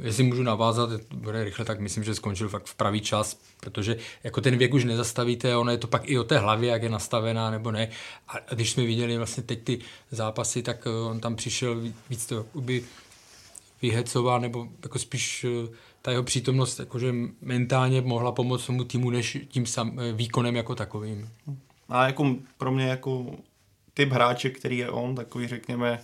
Jestli 0.02 0.24
můžu 0.24 0.44
navázat, 0.44 0.90
bude 1.14 1.44
rychle, 1.44 1.66
tak 1.66 1.80
myslím, 1.80 2.04
že 2.04 2.16
skončil 2.16 2.50
fakt 2.50 2.66
v 2.66 2.76
pravý 2.76 3.02
čas, 3.02 3.40
protože 3.60 3.98
jako 4.24 4.42
ten 4.42 4.58
věk 4.58 4.74
už 4.74 4.84
nezastavíte, 4.84 5.58
ono 5.58 5.72
je 5.72 5.78
to 5.78 5.88
pak 5.88 6.10
i 6.10 6.20
o 6.20 6.24
té 6.24 6.38
hlavě, 6.38 6.70
jak 6.70 6.84
je 6.84 6.90
nastavená 6.90 7.52
nebo 7.52 7.72
ne. 7.72 7.90
A 8.28 8.54
když 8.56 8.72
jsme 8.72 8.84
viděli 8.84 9.18
vlastně 9.18 9.44
teď 9.44 9.64
ty 9.64 9.80
zápasy, 10.12 10.64
tak 10.64 10.88
eh, 10.88 10.90
on 10.90 11.20
tam 11.20 11.36
přišel 11.36 11.82
víc 12.10 12.26
to 12.26 12.46
by 12.56 12.84
vyhecoval, 13.82 14.40
nebo 14.40 14.68
jako 14.84 15.00
spíš 15.00 15.44
eh, 15.44 15.68
ta 16.02 16.12
jeho 16.12 16.24
přítomnost 16.24 16.80
jakože 16.80 17.14
mentálně 17.42 18.02
mohla 18.02 18.32
pomoct 18.32 18.66
tomu 18.66 18.84
týmu, 18.84 19.10
než 19.10 19.38
tím 19.48 19.66
sam, 19.66 20.00
eh, 20.00 20.12
výkonem 20.12 20.56
jako 20.56 20.76
takovým. 20.76 21.30
A 21.90 22.08
jako 22.08 22.36
pro 22.58 22.72
mě 22.72 22.86
jako 22.86 23.26
typ 23.94 24.12
hráče, 24.12 24.50
který 24.50 24.78
je 24.78 24.90
on, 24.90 25.16
takový 25.16 25.48
řekněme, 25.48 26.00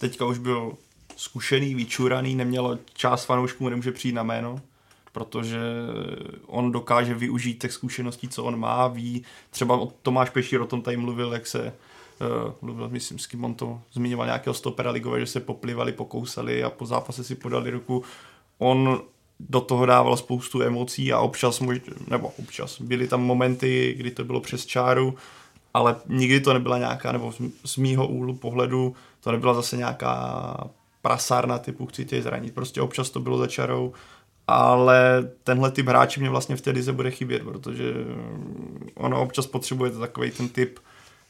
teďka 0.00 0.24
už 0.24 0.38
byl 0.38 0.72
zkušený, 1.20 1.74
vyčuraný, 1.74 2.34
neměl 2.34 2.78
část 2.94 3.24
fanoušků, 3.24 3.68
nemůže 3.68 3.92
přijít 3.92 4.12
na 4.12 4.22
jméno, 4.22 4.60
protože 5.12 5.60
on 6.46 6.72
dokáže 6.72 7.14
využít 7.14 7.60
těch 7.62 7.72
zkušeností, 7.72 8.28
co 8.28 8.44
on 8.44 8.58
má, 8.58 8.88
ví, 8.88 9.24
třeba 9.50 9.88
Tomáš 10.02 10.30
Pešír 10.30 10.60
o 10.60 10.66
tom 10.66 10.82
tady 10.82 10.96
mluvil, 10.96 11.32
jak 11.32 11.46
se 11.46 11.72
uh, 12.20 12.52
mluvil, 12.60 12.88
myslím, 12.88 13.18
s 13.18 13.26
kým 13.26 13.44
on 13.44 13.54
to 13.54 13.80
zmiňoval, 13.92 14.26
nějakého 14.26 14.54
stopera 14.54 14.90
ligové, 14.90 15.20
že 15.20 15.26
se 15.26 15.40
poplivali, 15.40 15.92
pokousali 15.92 16.64
a 16.64 16.70
po 16.70 16.86
zápase 16.86 17.24
si 17.24 17.34
podali 17.34 17.70
ruku. 17.70 18.04
On 18.58 19.00
do 19.40 19.60
toho 19.60 19.86
dával 19.86 20.16
spoustu 20.16 20.62
emocí 20.62 21.12
a 21.12 21.20
občas, 21.20 21.60
mož, 21.60 21.78
nebo 22.08 22.32
občas, 22.38 22.80
byly 22.80 23.08
tam 23.08 23.22
momenty, 23.22 23.94
kdy 23.98 24.10
to 24.10 24.24
bylo 24.24 24.40
přes 24.40 24.66
čáru, 24.66 25.14
ale 25.74 25.96
nikdy 26.06 26.40
to 26.40 26.52
nebyla 26.52 26.78
nějaká, 26.78 27.12
nebo 27.12 27.32
z 27.64 27.76
mýho 27.76 28.08
úhlu 28.08 28.34
pohledu, 28.34 28.94
to 29.20 29.32
nebyla 29.32 29.54
zase 29.54 29.76
nějaká 29.76 30.70
prasárna 31.02 31.58
typu 31.58 31.86
chci 31.86 32.04
tě 32.04 32.22
zranit, 32.22 32.54
prostě 32.54 32.80
občas 32.80 33.10
to 33.10 33.20
bylo 33.20 33.38
za 33.38 33.46
čarou, 33.46 33.92
ale 34.46 35.30
tenhle 35.44 35.70
typ 35.70 35.86
hráče 35.86 36.20
mě 36.20 36.30
vlastně 36.30 36.56
v 36.56 36.60
té 36.60 36.70
lize 36.70 36.92
bude 36.92 37.10
chybět, 37.10 37.42
protože 37.42 37.94
ono 38.94 39.22
občas 39.22 39.46
potřebuje 39.46 39.90
takový 39.90 40.30
ten 40.30 40.48
typ 40.48 40.78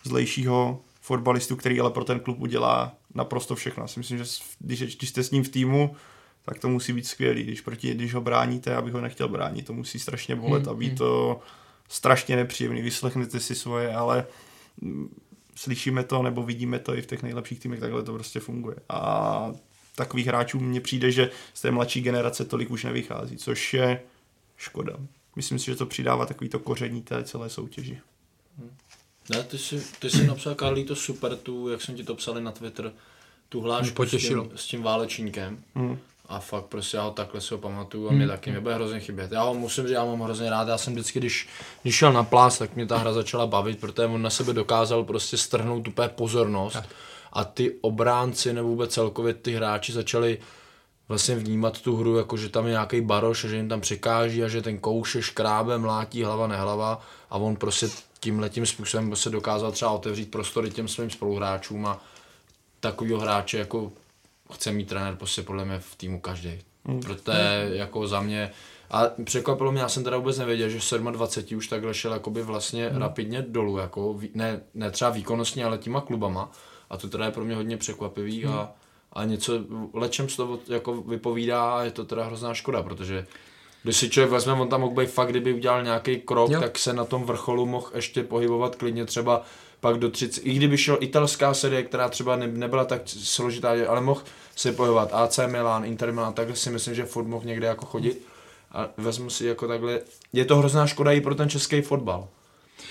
zlejšího 0.04 0.80
fotbalistu, 1.00 1.56
který 1.56 1.80
ale 1.80 1.90
pro 1.90 2.04
ten 2.04 2.20
klub 2.20 2.40
udělá 2.40 2.92
naprosto 3.14 3.54
všechno. 3.54 3.84
Já 3.84 3.88
si 3.88 4.00
myslím, 4.00 4.18
že 4.18 4.24
když, 4.58 4.96
když 4.96 5.10
jste 5.10 5.22
s 5.22 5.30
ním 5.30 5.44
v 5.44 5.48
týmu, 5.48 5.96
tak 6.44 6.58
to 6.58 6.68
musí 6.68 6.92
být 6.92 7.06
skvělý. 7.06 7.42
Když, 7.42 7.60
proti, 7.60 7.94
když 7.94 8.14
ho 8.14 8.20
bráníte, 8.20 8.76
abych 8.76 8.94
ho 8.94 9.00
nechtěl 9.00 9.28
bránit, 9.28 9.66
to 9.66 9.72
musí 9.72 9.98
strašně 9.98 10.36
bolet 10.36 10.62
hmm, 10.62 10.70
a 10.70 10.74
být 10.74 10.88
hmm. 10.88 10.96
to 10.96 11.40
strašně 11.88 12.36
nepříjemný, 12.36 12.82
vyslechnete 12.82 13.40
si 13.40 13.54
svoje, 13.54 13.94
ale 13.94 14.26
slyšíme 15.60 16.04
to 16.04 16.22
nebo 16.22 16.42
vidíme 16.42 16.78
to 16.78 16.96
i 16.96 17.02
v 17.02 17.06
těch 17.06 17.22
nejlepších 17.22 17.60
týmech, 17.60 17.80
takhle 17.80 18.02
to 18.02 18.12
prostě 18.12 18.40
funguje. 18.40 18.76
A 18.88 19.52
takových 19.94 20.26
hráčů 20.26 20.60
mně 20.60 20.80
přijde, 20.80 21.12
že 21.12 21.30
z 21.54 21.60
té 21.60 21.70
mladší 21.70 22.00
generace 22.00 22.44
tolik 22.44 22.70
už 22.70 22.84
nevychází, 22.84 23.36
což 23.36 23.74
je 23.74 24.02
škoda. 24.56 24.96
Myslím 25.36 25.58
si, 25.58 25.66
že 25.66 25.76
to 25.76 25.86
přidává 25.86 26.26
takový 26.26 26.50
to 26.50 26.58
koření 26.58 27.02
té 27.02 27.24
celé 27.24 27.50
soutěži. 27.50 27.98
Ne, 29.30 29.42
ty 29.42 29.58
jsi, 29.58 29.82
ty 29.98 30.10
jsi 30.10 30.26
napsal, 30.26 30.54
Karlí, 30.54 30.84
to 30.84 30.96
super, 30.96 31.36
tu, 31.36 31.68
jak 31.68 31.82
jsem 31.82 31.94
ti 31.94 32.04
to 32.04 32.14
psali 32.14 32.42
na 32.42 32.52
Twitter, 32.52 32.92
tu 33.48 33.60
hlášku 33.60 34.06
s 34.06 34.10
tím, 34.10 34.50
s 34.56 34.66
tím 34.66 34.82
válečníkem. 34.82 35.62
Hmm 35.74 35.98
a 36.30 36.40
fakt 36.40 36.64
prostě 36.64 36.96
já 36.96 37.02
ho 37.02 37.10
takhle 37.10 37.40
si 37.40 37.54
ho 37.54 37.58
pamatuju 37.58 38.08
a 38.08 38.12
mě 38.12 38.20
hmm. 38.20 38.28
taky 38.28 38.50
mě 38.50 38.60
bude 38.60 38.74
hrozně 38.74 39.00
chybět. 39.00 39.32
Já 39.32 39.42
ho 39.42 39.54
musím 39.54 39.84
říct, 39.84 39.92
já 39.92 40.04
mám 40.04 40.20
hrozně 40.20 40.50
rád, 40.50 40.68
já 40.68 40.78
jsem 40.78 40.92
vždycky, 40.92 41.18
když, 41.18 41.48
když 41.82 41.94
šel 41.94 42.12
na 42.12 42.24
plás, 42.24 42.58
tak 42.58 42.76
mě 42.76 42.86
ta 42.86 42.98
hra 42.98 43.12
začala 43.12 43.46
bavit, 43.46 43.80
protože 43.80 44.06
on 44.06 44.22
na 44.22 44.30
sebe 44.30 44.52
dokázal 44.52 45.04
prostě 45.04 45.36
strhnout 45.36 45.88
úplně 45.88 46.08
pozornost 46.08 46.78
a 47.32 47.44
ty 47.44 47.74
obránci 47.80 48.52
nebo 48.52 48.68
vůbec 48.68 48.92
celkově 48.92 49.34
ty 49.34 49.54
hráči 49.54 49.92
začali 49.92 50.38
vlastně 51.08 51.36
vnímat 51.36 51.80
tu 51.80 51.96
hru, 51.96 52.16
jako 52.16 52.36
že 52.36 52.48
tam 52.48 52.66
je 52.66 52.70
nějaký 52.70 53.00
baroš 53.00 53.44
a 53.44 53.48
že 53.48 53.56
jim 53.56 53.68
tam 53.68 53.80
překáží 53.80 54.44
a 54.44 54.48
že 54.48 54.62
ten 54.62 54.78
kouše 54.78 55.22
škrábe, 55.22 55.78
mlátí 55.78 56.22
hlava, 56.22 56.46
nehlava 56.46 57.00
a 57.30 57.36
on 57.36 57.56
prostě 57.56 57.88
tím 58.20 58.38
letím 58.38 58.66
způsobem 58.66 59.16
se 59.16 59.30
dokázal 59.30 59.72
třeba 59.72 59.90
otevřít 59.90 60.30
prostory 60.30 60.70
těm 60.70 60.88
svým 60.88 61.10
spoluhráčům 61.10 61.86
a 61.86 62.00
takovýho 62.80 63.20
hráče 63.20 63.58
jako 63.58 63.92
chce 64.54 64.72
mít 64.72 64.88
trenér 64.88 65.16
prostě 65.16 65.42
podle 65.42 65.64
mě 65.64 65.78
v 65.78 65.96
týmu 65.96 66.20
každý. 66.20 66.58
Mm. 66.84 67.00
Proto 67.00 67.32
je 67.32 67.70
jako 67.72 68.08
za 68.08 68.20
mě 68.20 68.50
a 68.90 69.04
překvapilo 69.24 69.72
mě, 69.72 69.80
já 69.80 69.88
jsem 69.88 70.04
teda 70.04 70.16
vůbec 70.16 70.38
nevěděl, 70.38 70.68
že 70.68 70.98
27 70.98 71.58
už 71.58 71.68
takhle 71.68 71.94
šel 71.94 72.12
jakoby 72.12 72.42
vlastně 72.42 72.90
mm. 72.90 72.96
rapidně 72.96 73.42
dolů, 73.42 73.78
jako 73.78 74.20
ne, 74.34 74.60
ne 74.74 74.90
třeba 74.90 75.10
výkonnostně, 75.10 75.64
ale 75.64 75.78
těma 75.78 76.00
klubama. 76.00 76.52
A 76.90 76.96
to 76.96 77.08
teda 77.08 77.24
je 77.24 77.30
pro 77.30 77.44
mě 77.44 77.54
hodně 77.54 77.76
překvapivý 77.76 78.44
mm. 78.44 78.52
a, 78.52 78.72
a 79.12 79.24
něco, 79.24 79.52
lečem 79.92 80.28
z 80.28 80.36
toho 80.36 80.58
jako 80.68 80.94
vypovídá 80.94 81.72
a 81.72 81.82
je 81.82 81.90
to 81.90 82.04
teda 82.04 82.24
hrozná 82.24 82.54
škoda, 82.54 82.82
protože 82.82 83.26
Když 83.82 83.96
si 83.96 84.10
člověk 84.10 84.30
vezme, 84.30 84.52
on 84.52 84.68
tam 84.68 84.80
mohl 84.80 84.94
být 84.94 85.10
fakt, 85.10 85.28
kdyby 85.28 85.52
udělal 85.52 85.82
nějaký 85.82 86.16
krok, 86.16 86.50
Jo. 86.50 86.60
tak 86.60 86.78
se 86.78 86.92
na 86.92 87.04
tom 87.04 87.24
vrcholu 87.24 87.66
mohl 87.66 87.90
ještě 87.94 88.22
pohybovat 88.22 88.76
klidně 88.76 89.04
třeba 89.04 89.42
pak 89.80 89.98
do 89.98 90.10
30, 90.10 90.40
i 90.44 90.54
kdyby 90.54 90.78
šel 90.78 90.98
italská 91.00 91.54
série, 91.54 91.82
která 91.82 92.08
třeba 92.08 92.36
ne, 92.36 92.46
nebyla 92.46 92.84
tak 92.84 93.02
složitá, 93.06 93.70
ale 93.88 94.00
mohl 94.00 94.22
se 94.56 94.72
pohybovat 94.72 95.10
AC 95.12 95.40
Milan, 95.46 95.84
Inter 95.84 96.12
Milan, 96.12 96.32
takhle 96.32 96.56
si 96.56 96.70
myslím, 96.70 96.94
že 96.94 97.04
furt 97.04 97.24
mohl 97.24 97.44
někde 97.44 97.66
jako 97.66 97.86
chodit. 97.86 98.26
A 98.72 98.88
vezmu 98.96 99.30
si 99.30 99.46
jako 99.46 99.68
takhle, 99.68 100.00
je 100.32 100.44
to 100.44 100.56
hrozná 100.56 100.86
škoda 100.86 101.12
i 101.12 101.20
pro 101.20 101.34
ten 101.34 101.48
český 101.48 101.80
fotbal. 101.80 102.28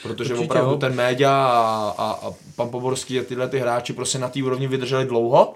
Protože 0.03 0.33
Určitě 0.33 0.51
opravdu 0.51 0.71
jo. 0.71 0.77
ten 0.77 0.95
média 0.95 1.31
a, 1.31 1.93
a, 1.97 2.27
a 2.27 2.33
pan 2.55 2.69
Poborský 2.69 3.19
a 3.19 3.23
tyhle 3.23 3.49
ty 3.49 3.59
hráči 3.59 3.93
prostě 3.93 4.19
na 4.19 4.29
té 4.29 4.43
úrovni 4.43 4.67
vydrželi 4.67 5.05
dlouho 5.05 5.55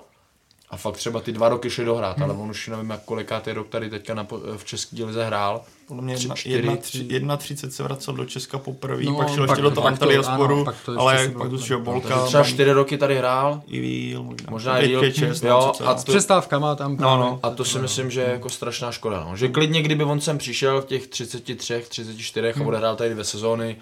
a 0.74 0.78
fakt 0.78 0.98
třeba 0.98 1.20
ty 1.22 1.32
dva 1.32 1.50
roky 1.50 1.70
šli 1.70 1.86
dohrát, 1.86 2.18
Hmm. 2.18 2.24
ale 2.30 2.34
on 2.40 2.50
už 2.50 2.68
nevím, 2.68 2.90
jak 2.90 3.04
kolikátý 3.04 3.52
rok 3.52 3.68
tady 3.70 3.90
teďka 3.90 4.14
na, 4.14 4.28
v 4.58 4.66
české 4.66 4.96
dílize 4.96 5.26
hrál. 5.26 5.62
Podle 5.88 6.04
mě 6.04 6.16
Tři, 6.16 6.24
jedna, 6.26 6.36
čtyři, 6.36 6.56
jedna, 6.56 6.76
tři. 6.76 6.92
tři, 7.04 7.14
jedna 7.14 7.38
30 7.38 7.74
se 7.74 7.84
vracel 7.84 8.14
do 8.14 8.26
Česka 8.26 8.58
poprvé, 8.58 9.04
No, 9.04 9.16
pak 9.18 9.30
šel 9.34 9.44
ještě 9.44 9.62
do 9.62 9.70
toho 9.72 9.82
pak 9.82 10.00
to- 10.00 10.04
Antalya 10.06 10.22
ano, 10.28 10.34
sporu, 10.38 10.66
pak 10.66 10.76
to 10.86 10.92
ještě 10.92 11.02
ale 11.02 11.18
se 11.26 11.30
pak 11.32 11.48
bylo- 11.48 11.50
to 11.60 11.66
šel 11.66 11.80
no, 11.80 11.86
Bolka, 11.86 12.26
třeba 12.26 12.44
čtyři 12.44 12.72
roky 12.72 12.98
tady 12.98 13.18
hrál, 13.18 13.62
i 13.68 13.80
víl, 13.80 14.24
možná, 14.24 14.52
možná 14.52 14.80
i 14.82 15.14
šest, 15.14 15.44
jo, 15.44 15.74
no, 15.82 15.88
a 15.90 15.98
S 15.98 16.04
to, 16.04 16.12
přestávkama 16.12 16.76
tam 16.76 16.92
No, 16.92 16.98
právě. 16.98 17.20
no. 17.20 17.40
a 17.44 17.50
to 17.50 17.66
si 17.66 17.80
myslím, 17.80 18.12
že 18.12 18.22
je 18.22 18.30
jako 18.30 18.50
strašná 18.50 18.92
škoda. 18.92 19.26
No. 19.30 19.38
Že 19.38 19.48
klidně, 19.48 19.82
kdyby 19.82 20.04
on 20.04 20.22
sem 20.22 20.38
přišel 20.38 20.82
v 20.82 20.86
těch 20.86 21.08
33, 21.08 21.82
34 21.90 22.52
Hmm. 22.56 22.64
a 22.66 22.68
odehrál 22.68 22.96
tady 22.96 23.10
dvě 23.10 23.24
sezóny, 23.24 23.78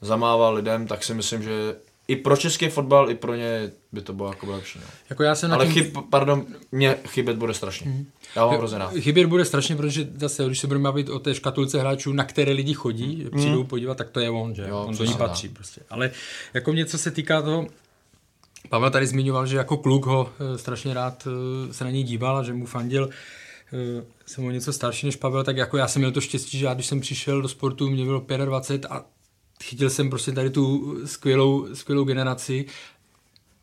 zamával 0.00 0.54
lidem, 0.54 0.86
tak 0.86 1.04
si 1.04 1.14
myslím, 1.14 1.42
že 1.42 1.76
i 2.10 2.16
pro 2.16 2.36
český 2.36 2.68
fotbal, 2.68 3.10
i 3.10 3.14
pro 3.14 3.34
ně 3.34 3.70
by 3.92 4.02
to 4.02 4.12
bylo 4.12 4.28
jako 4.28 4.50
lepší. 4.50 4.78
No. 4.78 4.86
Jako 5.10 5.22
já 5.22 5.34
jsem 5.34 5.52
Ale 5.52 5.66
na 5.66 5.72
tím, 5.72 5.84
chyb, 5.84 5.96
pardon, 6.10 6.46
mě 6.72 6.96
chybět 7.08 7.36
bude 7.36 7.54
strašně. 7.54 8.04
Já 8.36 8.42
ho 8.42 8.50
mám 8.50 8.58
hrozně 8.58 8.78
rád. 8.78 8.94
Chybět 8.94 9.26
bude 9.26 9.44
strašně, 9.44 9.76
protože 9.76 10.08
zase, 10.16 10.44
když 10.46 10.58
se 10.58 10.66
budeme 10.66 10.82
bavit 10.82 11.08
o 11.08 11.18
té 11.18 11.34
škatulce 11.34 11.80
hráčů, 11.80 12.12
na 12.12 12.24
které 12.24 12.52
lidi 12.52 12.74
chodí, 12.74 13.26
přijdou 13.36 13.64
podívat, 13.64 13.98
tak 13.98 14.10
to 14.10 14.20
je 14.20 14.30
on, 14.30 14.54
že 14.54 14.66
Jo, 14.68 14.78
on 14.78 14.86
do 14.86 14.92
přesně 14.92 15.12
ní 15.12 15.18
patří 15.18 15.48
prostě. 15.48 15.80
Ale 15.90 16.10
jako 16.54 16.72
mě, 16.72 16.86
co 16.86 16.98
se 16.98 17.10
týká 17.10 17.42
toho, 17.42 17.66
Pavel 18.68 18.90
tady 18.90 19.06
zmiňoval, 19.06 19.46
že 19.46 19.56
jako 19.56 19.76
kluk 19.76 20.06
ho 20.06 20.32
eh, 20.54 20.58
strašně 20.58 20.94
rád 20.94 21.26
eh, 21.26 21.72
se 21.72 21.84
na 21.84 21.90
něj 21.90 22.02
díval 22.02 22.36
a 22.36 22.42
že 22.42 22.52
mu 22.52 22.66
fandil. 22.66 23.08
Eh, 23.72 24.04
Jsem 24.26 24.44
o 24.44 24.50
něco 24.50 24.72
starší 24.72 25.06
než 25.06 25.16
Pavel, 25.16 25.44
tak 25.44 25.56
jako 25.56 25.76
já 25.76 25.88
jsem 25.88 26.00
měl 26.00 26.12
to 26.12 26.20
štěstí, 26.20 26.58
že 26.58 26.66
já 26.66 26.74
když 26.74 26.86
jsem 26.86 27.00
přišel 27.00 27.42
do 27.42 27.48
sportu, 27.48 27.90
mě 27.90 28.04
bylo 28.04 28.26
25 28.44 28.90
a 28.90 29.04
chytil 29.62 29.90
jsem 29.90 30.10
prostě 30.10 30.32
tady 30.32 30.50
tu 30.50 30.96
skvělou, 31.06 31.74
skvělou 31.74 32.04
generaci 32.04 32.66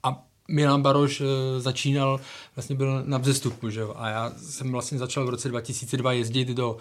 a 0.03 0.23
Milan 0.47 0.81
Baroš 0.81 1.21
eh, 1.21 1.59
začínal, 1.59 2.19
vlastně 2.55 2.75
byl 2.75 3.03
na 3.05 3.17
vzestupu, 3.17 3.69
že 3.69 3.79
jo? 3.79 3.93
A 3.97 4.09
já 4.09 4.33
jsem 4.37 4.71
vlastně 4.71 4.97
začal 4.97 5.25
v 5.25 5.29
roce 5.29 5.49
2002 5.49 6.11
jezdit 6.11 6.47
do 6.47 6.77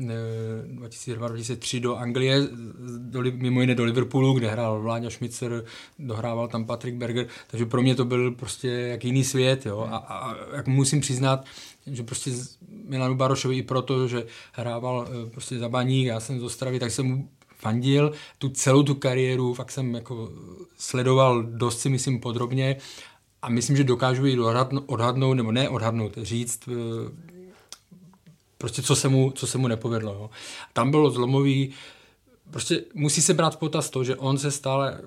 eh, 0.00 0.06
2002-2003 0.74 1.80
do 1.80 1.96
Anglie, 1.96 2.48
do, 2.98 3.22
mimo 3.22 3.60
jiné 3.60 3.74
do 3.74 3.84
Liverpoolu, 3.84 4.32
kde 4.32 4.50
hrál 4.50 4.80
Vláďa 4.80 5.10
Šmicer, 5.10 5.64
dohrával 5.98 6.48
tam 6.48 6.64
Patrick 6.64 6.96
Berger, 6.96 7.26
takže 7.46 7.66
pro 7.66 7.82
mě 7.82 7.94
to 7.94 8.04
byl 8.04 8.30
prostě 8.30 8.68
jak 8.68 9.04
jiný 9.04 9.24
svět, 9.24 9.66
jo? 9.66 9.88
A, 9.90 9.96
a 9.96 10.36
jak 10.56 10.66
musím 10.66 11.00
přiznat, 11.00 11.44
že 11.86 12.02
prostě 12.02 12.30
Milanu 12.84 13.14
Barošovi 13.14 13.56
i 13.56 13.62
proto, 13.62 14.08
že 14.08 14.26
hrával 14.52 15.08
eh, 15.08 15.30
prostě 15.30 15.58
za 15.58 15.68
baník, 15.68 16.06
já 16.06 16.20
jsem 16.20 16.40
z 16.40 16.42
Ostravy, 16.42 16.78
tak 16.78 16.90
jsem 16.90 17.06
mu 17.06 17.28
fandil 17.58 18.12
tu 18.38 18.48
celou 18.48 18.82
tu 18.82 18.94
kariéru, 18.94 19.54
fakt 19.54 19.70
jsem 19.70 19.94
jako 19.94 20.30
sledoval 20.78 21.42
dost 21.42 21.80
si 21.80 21.88
myslím 21.88 22.20
podrobně 22.20 22.76
a 23.42 23.48
myslím, 23.48 23.76
že 23.76 23.84
dokážu 23.84 24.26
ji 24.26 24.40
odhadnout, 24.86 25.34
nebo 25.34 25.52
ne 25.52 25.68
odhadnout, 25.68 26.18
říct 26.22 26.68
eh, 26.68 26.72
prostě 28.58 28.82
co 28.82 28.96
se 28.96 29.08
mu, 29.08 29.30
co 29.30 29.46
se 29.46 29.58
mu 29.58 29.68
nepovedlo. 29.68 30.12
Jo. 30.12 30.30
Tam 30.72 30.90
bylo 30.90 31.10
zlomový, 31.10 31.70
prostě 32.50 32.84
musí 32.94 33.22
se 33.22 33.34
brát 33.34 33.54
v 33.54 33.58
potaz 33.58 33.90
to, 33.90 34.04
že 34.04 34.16
on 34.16 34.38
se 34.38 34.50
stále 34.50 35.00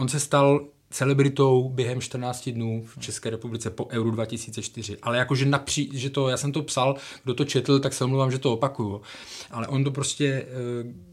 on 0.00 0.08
se 0.08 0.20
stal 0.20 0.66
celebritou 0.90 1.68
během 1.68 2.00
14 2.00 2.48
dnů 2.48 2.84
v 2.86 3.00
České 3.00 3.30
republice 3.30 3.70
po 3.70 3.86
Euro 3.86 4.10
2004. 4.10 4.96
Ale 5.02 5.18
jakože 5.18 5.46
napří, 5.46 5.90
že 5.92 6.10
to, 6.10 6.28
já 6.28 6.36
jsem 6.36 6.52
to 6.52 6.62
psal, 6.62 6.96
kdo 7.24 7.34
to 7.34 7.44
četl, 7.44 7.80
tak 7.80 7.92
se 7.92 8.04
omlouvám, 8.04 8.30
že 8.30 8.38
to 8.38 8.52
opakuju. 8.52 9.02
Ale 9.50 9.68
on 9.68 9.84
to 9.84 9.90
prostě, 9.90 10.26
eh, 10.26 11.09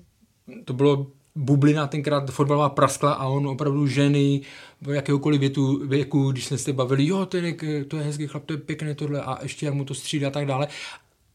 to 0.66 0.74
bylo 0.74 1.08
bublina 1.36 1.88
tenkrát 1.88 2.32
fotbalová 2.32 2.70
praskla 2.70 3.14
a 3.14 3.28
on 3.28 3.48
opravdu 3.48 3.88
ženy 3.88 4.42
v 4.82 4.90
jakéhokoliv 4.90 5.40
větu, 5.40 5.88
věku, 5.88 6.32
když 6.32 6.46
jsme 6.46 6.58
se 6.58 6.74
bavili, 6.74 7.08
jo, 7.08 7.28
je, 7.62 7.86
to 7.86 7.98
je 7.98 8.04
hezký 8.04 8.28
chlap, 8.28 8.46
to 8.46 8.54
je 8.54 8.58
pěkné 8.58 8.96
tohle 8.96 9.22
a 9.22 9.38
ještě 9.44 9.66
jak 9.66 9.76
mu 9.76 9.86
to 9.86 9.94
střídá 9.94 10.28
a 10.28 10.32
tak 10.32 10.46
dále. 10.46 10.68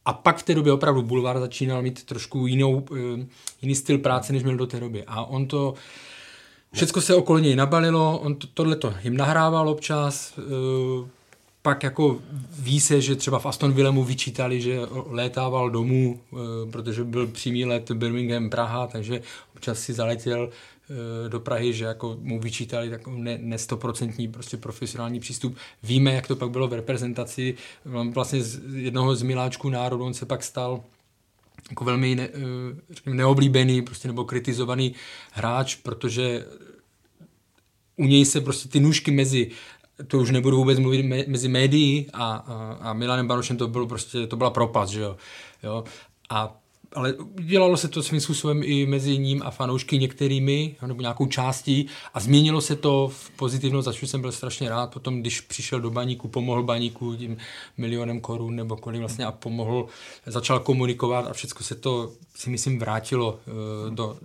A 0.05 0.13
pak 0.13 0.37
v 0.39 0.43
té 0.43 0.55
době 0.55 0.73
opravdu 0.73 1.03
Bulvár 1.03 1.41
začínal 1.41 1.83
mít 1.83 2.05
trošku 2.05 2.47
jinou, 2.47 2.85
eh, 2.97 3.27
jiný 3.63 3.75
styl 3.75 3.99
práce, 3.99 4.33
než 4.33 4.43
měl 4.43 4.57
do 4.57 4.67
té 4.67 4.81
doby. 4.81 5.05
A 5.07 5.25
on 5.25 5.47
to, 5.47 5.75
Všecko 6.75 7.01
se 7.01 7.15
okolo 7.15 7.39
něj 7.39 7.57
nabalilo, 7.57 8.19
on 8.19 8.35
to, 8.35 8.47
tohle 8.55 8.77
to 8.77 8.95
jim 9.05 9.17
nahrával 9.17 9.69
občas, 9.69 10.35
eh, 10.39 11.09
pak 11.63 11.83
jako 11.83 12.21
ví 12.59 12.81
se, 12.81 13.01
že 13.01 13.17
třeba 13.17 13.39
v 13.39 13.47
Aston 13.47 13.73
Villa 13.73 13.91
mu 13.91 14.05
vyčítali, 14.05 14.61
že 14.61 14.81
létával 15.07 15.71
domů, 15.71 16.21
eh, 16.33 16.37
protože 16.71 17.05
byl 17.05 17.27
přímý 17.27 17.65
let 17.65 17.91
Birmingham 17.91 18.51
Praha, 18.51 18.87
takže 18.87 19.23
občas 19.55 19.81
si 19.81 19.93
zaletěl 19.93 20.51
eh, 20.51 21.29
do 21.29 21.41
Prahy, 21.41 21.73
že 21.73 21.85
jako 21.85 22.17
mu 22.21 22.41
vyčítali 22.41 22.91
takový 22.91 23.23
ne, 23.23 23.39
nestoprocentní 23.41 24.29
prostě 24.29 24.57
profesionální 24.57 25.21
přístup. 25.21 25.57
Víme, 25.83 26.13
jak 26.13 26.27
to 26.27 26.37
pak 26.37 26.51
bylo 26.51 26.69
v 26.69 26.73
reprezentaci. 26.73 27.55
Vlastně 27.85 28.43
z 28.43 28.61
jednoho 28.75 29.17
z 29.17 29.23
miláčků 29.23 29.71
národu, 29.71 30.05
on 30.05 30.15
se 30.15 30.27
pak 30.27 30.43
stal 30.43 30.85
jako 31.71 31.85
velmi 31.85 32.15
ne, 32.15 32.29
eh, 32.29 32.39
řekněme, 32.91 33.17
neoblíbený 33.17 33.83
prostě 33.83 34.09
nebo 34.09 34.25
kritizovaný 34.25 34.95
hráč, 35.33 35.75
protože 35.75 36.45
u 37.97 38.05
něj 38.05 38.25
se 38.25 38.41
prostě 38.41 38.69
ty 38.69 38.81
nůžky 38.81 39.11
mezi 39.11 39.51
to 40.07 40.19
už 40.19 40.31
nebudu 40.31 40.57
vůbec 40.57 40.79
mluvit 40.79 41.03
me, 41.03 41.25
mezi 41.27 41.49
médií 41.49 42.07
a, 42.13 42.35
a, 42.35 42.79
a 42.81 42.93
Milanem 42.93 43.29
Barošem 43.29 43.57
to 43.57 43.69
bylo 43.69 43.87
prostě, 43.87 44.27
to 44.27 44.37
byla 44.37 44.51
propast, 44.51 44.93
že 44.93 45.01
jo. 45.01 45.17
jo? 45.63 45.85
A 46.31 46.63
ale 46.95 47.15
dělalo 47.41 47.77
se 47.77 47.89
to 47.89 48.03
svým 48.03 48.21
způsobem 48.21 48.61
i 48.65 48.87
mezi 48.87 49.19
ním 49.19 49.43
a 49.45 49.51
fanoušky 49.51 49.99
některými, 49.99 50.77
nebo 50.87 51.01
nějakou 51.01 51.27
částí 51.27 51.87
a 52.15 52.21
změnilo 52.21 52.61
se 52.61 52.77
to 52.77 53.09
v 53.15 53.31
pozitivno, 53.31 53.83
za 53.83 53.93
jsem 53.93 54.21
byl 54.21 54.33
strašně 54.33 54.69
rád. 54.69 54.93
Potom, 54.93 55.21
když 55.21 55.41
přišel 55.41 55.81
do 55.81 55.91
baníku, 55.91 56.29
pomohl 56.29 56.63
baníku 56.63 57.17
tím 57.17 57.37
milionem 57.77 58.21
korun 58.21 58.57
nebo 58.57 58.77
kolik 58.77 59.01
vlastně 59.01 59.25
a 59.25 59.33
pomohl, 59.33 59.87
začal 60.27 60.61
komunikovat 60.61 61.27
a 61.27 61.33
všechno 61.33 61.63
se 61.63 61.75
to, 61.75 62.13
si 62.35 62.51
myslím, 62.51 62.79
vrátilo 62.79 63.33
uh, 63.87 63.95
do, 63.95 64.17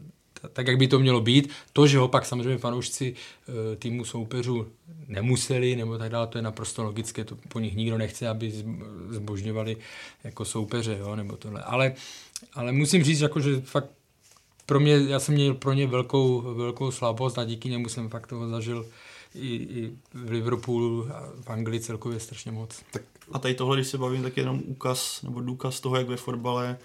tak, 0.53 0.67
jak 0.67 0.77
by 0.77 0.87
to 0.87 0.99
mělo 0.99 1.21
být. 1.21 1.49
To, 1.73 1.87
že 1.87 1.97
ho 1.97 2.07
pak 2.07 2.25
samozřejmě 2.25 2.57
fanoušci 2.57 3.13
uh, 3.13 3.55
týmu 3.79 4.05
soupeřů 4.05 4.67
nemuseli, 5.07 5.75
nebo 5.75 5.97
tak 5.97 6.11
dále, 6.11 6.27
to 6.27 6.37
je 6.37 6.41
naprosto 6.41 6.83
logické, 6.83 7.23
to 7.23 7.35
po 7.47 7.59
nich 7.59 7.75
nikdo 7.75 7.97
nechce, 7.97 8.27
aby 8.27 8.53
zbožňovali 9.09 9.77
jako 10.23 10.45
soupeře, 10.45 10.97
jo, 10.99 11.15
nebo 11.15 11.37
tohle. 11.37 11.61
Ale, 11.61 11.93
ale 12.53 12.71
musím 12.71 13.03
říct, 13.03 13.21
jako, 13.21 13.39
že 13.39 13.61
fakt 13.61 13.89
pro 14.65 14.79
mě, 14.79 14.99
já 15.07 15.19
jsem 15.19 15.35
měl 15.35 15.53
pro 15.53 15.73
ně 15.73 15.87
velkou, 15.87 16.41
velkou 16.41 16.91
slabost 16.91 17.37
a 17.37 17.43
díky 17.43 17.69
němu 17.69 17.89
jsem 17.89 18.09
fakt 18.09 18.27
toho 18.27 18.49
zažil 18.49 18.85
i, 19.35 19.55
i 19.55 19.91
v 20.13 20.31
Liverpoolu 20.31 21.07
a 21.13 21.29
v 21.41 21.49
Anglii 21.49 21.79
celkově 21.79 22.19
strašně 22.19 22.51
moc. 22.51 22.81
Tak 22.91 23.01
a 23.31 23.39
tady 23.39 23.53
tohle, 23.53 23.77
když 23.77 23.87
se 23.87 23.97
bavím, 23.97 24.23
tak 24.23 24.37
je 24.37 24.41
jenom 24.41 24.61
úkaz 24.65 25.21
nebo 25.21 25.41
důkaz 25.41 25.79
toho, 25.79 25.95
jak 25.95 26.07
ve 26.07 26.17
fotbale 26.17 26.77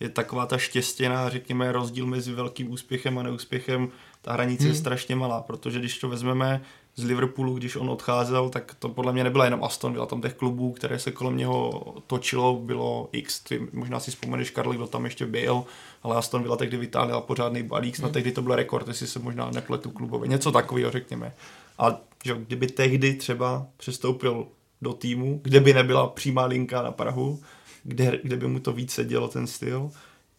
je 0.00 0.08
taková 0.08 0.46
ta 0.46 0.58
štěstěná, 0.58 1.28
řekněme, 1.28 1.72
rozdíl 1.72 2.06
mezi 2.06 2.32
velkým 2.32 2.72
úspěchem 2.72 3.18
a 3.18 3.22
neúspěchem. 3.22 3.88
Ta 4.22 4.32
hranice 4.32 4.64
hmm. 4.64 4.72
je 4.72 4.78
strašně 4.78 5.16
malá, 5.16 5.40
protože 5.42 5.78
když 5.78 5.98
to 5.98 6.08
vezmeme 6.08 6.62
z 6.96 7.04
Liverpoolu, 7.04 7.54
když 7.54 7.76
on 7.76 7.90
odcházel, 7.90 8.48
tak 8.48 8.74
to 8.78 8.88
podle 8.88 9.12
mě 9.12 9.24
nebyla 9.24 9.44
jenom 9.44 9.64
Aston, 9.64 9.92
byla 9.92 10.06
tam 10.06 10.22
těch 10.22 10.34
klubů, 10.34 10.72
které 10.72 10.98
se 10.98 11.10
kolem 11.10 11.36
něho 11.36 11.84
točilo, 12.06 12.56
bylo 12.56 13.08
X, 13.12 13.40
ty 13.40 13.68
možná 13.72 14.00
si 14.00 14.10
vzpomeneš, 14.10 14.50
Karli, 14.50 14.76
kdo 14.76 14.86
tam 14.86 15.04
ještě 15.04 15.26
byl, 15.26 15.64
ale 16.02 16.16
Aston 16.16 16.42
Villa 16.42 16.56
tehdy 16.56 16.76
vytáhla 16.76 17.20
pořádný 17.20 17.62
balík, 17.62 17.96
snad 17.96 18.12
tehdy 18.12 18.32
to 18.32 18.42
byl 18.42 18.54
rekord, 18.54 18.88
jestli 18.88 19.06
se 19.06 19.18
možná 19.18 19.50
nepletu 19.50 19.90
klubově, 19.90 20.28
něco 20.28 20.52
takového, 20.52 20.90
řekněme. 20.90 21.34
A 21.78 22.00
že 22.24 22.34
kdyby 22.34 22.66
tehdy 22.66 23.14
třeba 23.14 23.66
přestoupil 23.76 24.46
do 24.82 24.92
týmu, 24.92 25.40
kde 25.42 25.60
by 25.60 25.74
nebyla 25.74 26.06
přímá 26.06 26.44
linka 26.44 26.82
na 26.82 26.90
Prahu, 26.90 27.40
kde, 27.82 28.20
kde 28.22 28.36
by 28.36 28.48
mu 28.48 28.60
to 28.60 28.72
víc 28.72 28.92
sedělo 28.92 29.28
ten 29.28 29.46
styl, 29.46 29.90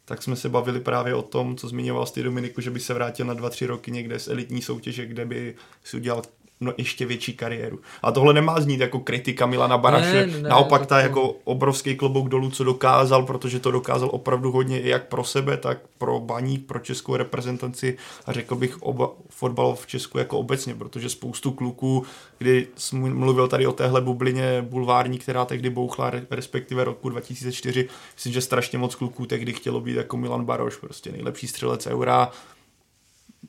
tak 0.06 0.24
jsme 0.24 0.36
se 0.36 0.50
bavili 0.50 0.80
právě 0.80 1.16
o 1.16 1.22
tom, 1.22 1.58
co 1.58 1.68
zmiňoval 1.68 2.06
ty 2.06 2.24
Dominiku, 2.24 2.62
že 2.62 2.72
by 2.72 2.80
se 2.80 2.94
vrátil 2.94 3.26
na 3.26 3.36
2-3 3.36 3.68
roky 3.68 3.92
někde 3.92 4.20
z 4.20 4.28
elitní 4.28 4.62
soutěže, 4.62 5.06
kde 5.06 5.26
by 5.26 5.56
si 5.84 5.98
udělal 5.98 6.22
no, 6.62 6.74
ještě 6.78 7.06
větší 7.06 7.34
kariéru. 7.34 7.80
A 8.02 8.12
tohle 8.12 8.34
nemá 8.34 8.62
znít 8.62 8.80
jako 8.80 9.00
kritika 9.00 9.46
Milana 9.46 9.78
Baraše, 9.78 10.26
Ne, 10.28 10.42
ne, 10.42 10.50
naopak 10.50 10.82
to- 10.82 10.88
ta 10.88 11.00
jako 11.00 11.36
obrovský 11.44 11.96
klobouk 11.96 12.30
dolů, 12.30 12.50
co 12.52 12.64
dokázal, 12.64 13.24
protože 13.24 13.60
to 13.60 13.72
dokázal 13.72 14.10
opravdu 14.12 14.52
hodně 14.52 14.82
i 14.82 14.90
jak 14.90 15.08
pro 15.08 15.24
sebe, 15.24 15.58
tak 15.58 15.78
pro 15.98 16.20
baník, 16.20 16.66
pro 16.66 16.80
českou 16.80 17.16
reprezentaci 17.16 17.98
a 18.26 18.34
řekl 18.34 18.56
bych 18.56 18.82
oba, 18.82 19.10
fotbal 19.30 19.76
v 19.76 19.88
Česku 19.88 20.18
jako 20.18 20.40
obecně, 20.40 20.76
protože 20.76 21.10
spoustu 21.10 21.52
kluků, 21.52 22.04
kdy 22.38 22.68
jsem 22.78 23.00
mluvil 23.18 23.48
tady 23.48 23.68
o 23.68 23.72
téhle 23.72 24.02
bublině 24.02 24.62
bulvární, 24.62 25.18
která 25.20 25.46
tehdy 25.46 25.70
bouchla, 25.70 26.10
re- 26.10 26.26
respektive 26.30 26.84
roku 26.84 27.10
2004, 27.10 27.88
myslím, 28.16 28.34
že 28.34 28.42
strašně 28.42 28.78
moc 28.78 28.96
kluků 28.96 29.26
tehdy 29.26 29.54
chtělo 29.54 29.82
být 29.82 29.96
jako 29.96 30.18
Milan 30.18 30.46
Baroš, 30.46 30.76
prostě 30.76 31.12
nejlepší 31.12 31.48
střelec 31.48 31.88
eura, 31.88 32.32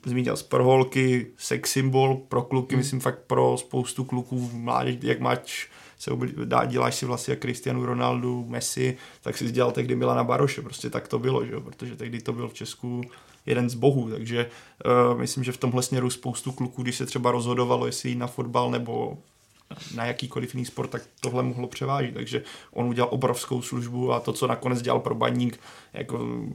zmínil 0.05 0.37
z 0.37 0.43
proholky, 0.43 1.27
sex 1.37 1.71
symbol 1.71 2.15
pro 2.15 2.41
kluky, 2.41 2.75
myslím 2.75 2.99
fakt 2.99 3.19
pro 3.27 3.57
spoustu 3.57 4.03
kluků 4.03 4.47
v 4.47 4.53
mládež, 4.53 4.95
jak 5.01 5.19
máš 5.19 5.69
se 5.99 6.11
obli- 6.11 6.45
dá, 6.45 6.65
děláš 6.65 6.95
si 6.95 7.05
vlastně 7.05 7.31
jak 7.31 7.39
Cristiano 7.39 7.85
Ronaldo, 7.85 8.43
Messi, 8.47 8.97
tak 9.21 9.37
si 9.37 9.51
dělal 9.51 9.71
tehdy 9.71 9.95
Milana 9.95 10.23
Baroše, 10.23 10.61
prostě 10.61 10.89
tak 10.89 11.07
to 11.07 11.19
bylo, 11.19 11.45
že? 11.45 11.53
jo, 11.53 11.61
protože 11.61 11.95
tehdy 11.95 12.21
to 12.21 12.33
byl 12.33 12.47
v 12.47 12.53
Česku 12.53 13.01
jeden 13.45 13.69
z 13.69 13.73
bohů, 13.73 14.09
takže 14.09 14.49
uh, 14.85 15.19
myslím, 15.19 15.43
že 15.43 15.51
v 15.51 15.57
tomhle 15.57 15.83
směru 15.83 16.09
spoustu 16.09 16.51
kluků, 16.51 16.83
když 16.83 16.95
se 16.95 17.05
třeba 17.05 17.31
rozhodovalo, 17.31 17.85
jestli 17.85 18.09
jít 18.09 18.17
na 18.17 18.27
fotbal 18.27 18.71
nebo 18.71 19.17
na 19.95 20.05
jakýkoliv 20.05 20.55
jiný 20.55 20.65
sport, 20.65 20.87
tak 20.87 21.01
tohle 21.21 21.43
mohlo 21.43 21.67
převážit, 21.67 22.13
takže 22.13 22.43
on 22.73 22.85
udělal 22.85 23.09
obrovskou 23.13 23.61
službu 23.61 24.13
a 24.13 24.19
to, 24.19 24.33
co 24.33 24.47
nakonec 24.47 24.81
dělal 24.81 24.99
pro 24.99 25.15
baník, 25.15 25.59
jako 25.93 26.45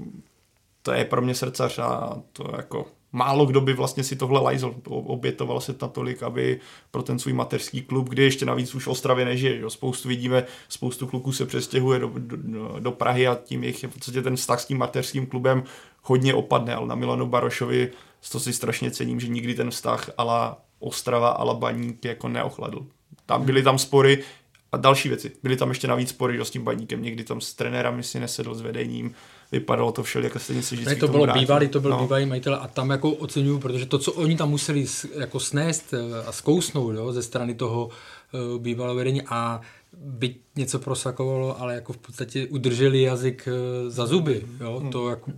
to 0.82 0.92
je 0.92 1.05
pro 1.05 1.22
mě 1.22 1.34
srdcař 1.34 1.78
a 1.78 2.22
to 2.32 2.53
jako 2.57 2.86
málo 3.13 3.47
kdo 3.47 3.61
by 3.61 3.73
vlastně 3.73 4.05
si 4.05 4.17
tohle 4.17 4.41
lajzl, 4.41 4.75
obětoval 4.87 5.61
se 5.61 5.75
natolik, 5.83 6.23
aby 6.23 6.61
pro 6.91 7.03
ten 7.03 7.19
svůj 7.19 7.33
mateřský 7.33 7.83
klub, 7.83 8.09
kde 8.09 8.23
ještě 8.23 8.45
navíc 8.45 8.75
už 8.75 8.87
v 8.87 8.89
Ostravě 8.89 9.25
nežije, 9.25 9.61
jo. 9.61 9.71
spoustu 9.71 10.09
vidíme, 10.09 10.45
spoustu 10.69 11.07
kluků 11.07 11.33
se 11.33 11.47
přestěhuje 11.47 11.99
do, 11.99 12.13
do, 12.17 12.77
do 12.79 12.93
Prahy 12.93 13.27
a 13.27 13.35
tím 13.45 13.63
jejich 13.63 13.85
v 13.85 13.89
podstatě 13.89 14.23
ten 14.23 14.37
vztah 14.37 14.61
s 14.61 14.67
tím 14.67 14.79
mateřským 14.79 15.27
klubem 15.27 15.63
hodně 16.03 16.35
opadne, 16.35 16.75
ale 16.75 16.87
na 16.87 16.95
Milanu 16.95 17.27
Barošovi 17.27 17.91
to 18.33 18.41
si 18.41 18.53
strašně 18.53 18.91
cením, 18.91 19.21
že 19.21 19.29
nikdy 19.29 19.55
ten 19.55 19.71
vztah 19.71 20.11
ala 20.19 20.59
Ostrava, 20.81 21.29
ala 21.29 21.55
Baník 21.55 22.05
jako 22.05 22.29
neochladl. 22.29 22.87
Tam 23.27 23.45
byly 23.45 23.63
tam 23.63 23.79
spory, 23.79 24.25
a 24.73 24.77
další 24.77 25.09
věci. 25.09 25.33
Byly 25.43 25.57
tam 25.57 25.69
ještě 25.69 25.87
navíc 25.87 26.09
spory 26.09 26.41
s 26.41 26.51
tím 26.51 26.65
baníkem, 26.65 27.03
někdy 27.03 27.25
tam 27.25 27.41
s 27.41 27.55
trenérem 27.55 28.03
si 28.03 28.21
nesedl 28.21 28.55
s 28.55 28.61
vedením, 28.61 29.15
vypadalo 29.53 29.92
to 29.92 30.03
všelijak 30.03 30.40
se 30.40 30.53
vždycky 30.53 30.84
Ne, 30.84 30.96
to 30.96 31.09
bylo 31.09 31.26
bývalý, 31.26 31.68
to 31.68 31.80
byl 31.80 31.90
No. 31.90 32.03
bývalý 32.03 32.26
majitel 32.26 32.55
a 32.55 32.68
tam 32.68 32.90
jako 32.90 33.11
oceňuju, 33.12 33.59
protože 33.59 33.86
to, 33.86 33.99
co 33.99 34.12
oni 34.12 34.36
tam 34.36 34.51
museli 34.51 34.86
jako 35.14 35.40
snést 35.40 35.94
eh, 35.94 36.26
a 36.26 36.32
zkousnout 36.32 36.94
jo, 36.94 37.12
ze 37.12 37.22
strany 37.22 37.55
toho 37.55 37.86
uh, 37.88 38.59
bývalého 38.62 38.96
vedení 38.96 39.22
a 39.22 39.61
byť 39.96 40.40
něco 40.57 40.78
prosakovalo, 40.78 41.61
ale 41.61 41.74
jako 41.74 41.92
v 41.92 41.99
podstatě 41.99 42.46
udrželi 42.46 43.03
jazyk 43.03 43.49
eh, 43.49 43.90
za 43.90 44.07
zuby, 44.07 44.46
jo, 44.61 44.82
to 44.92 45.11
jako, 45.11 45.32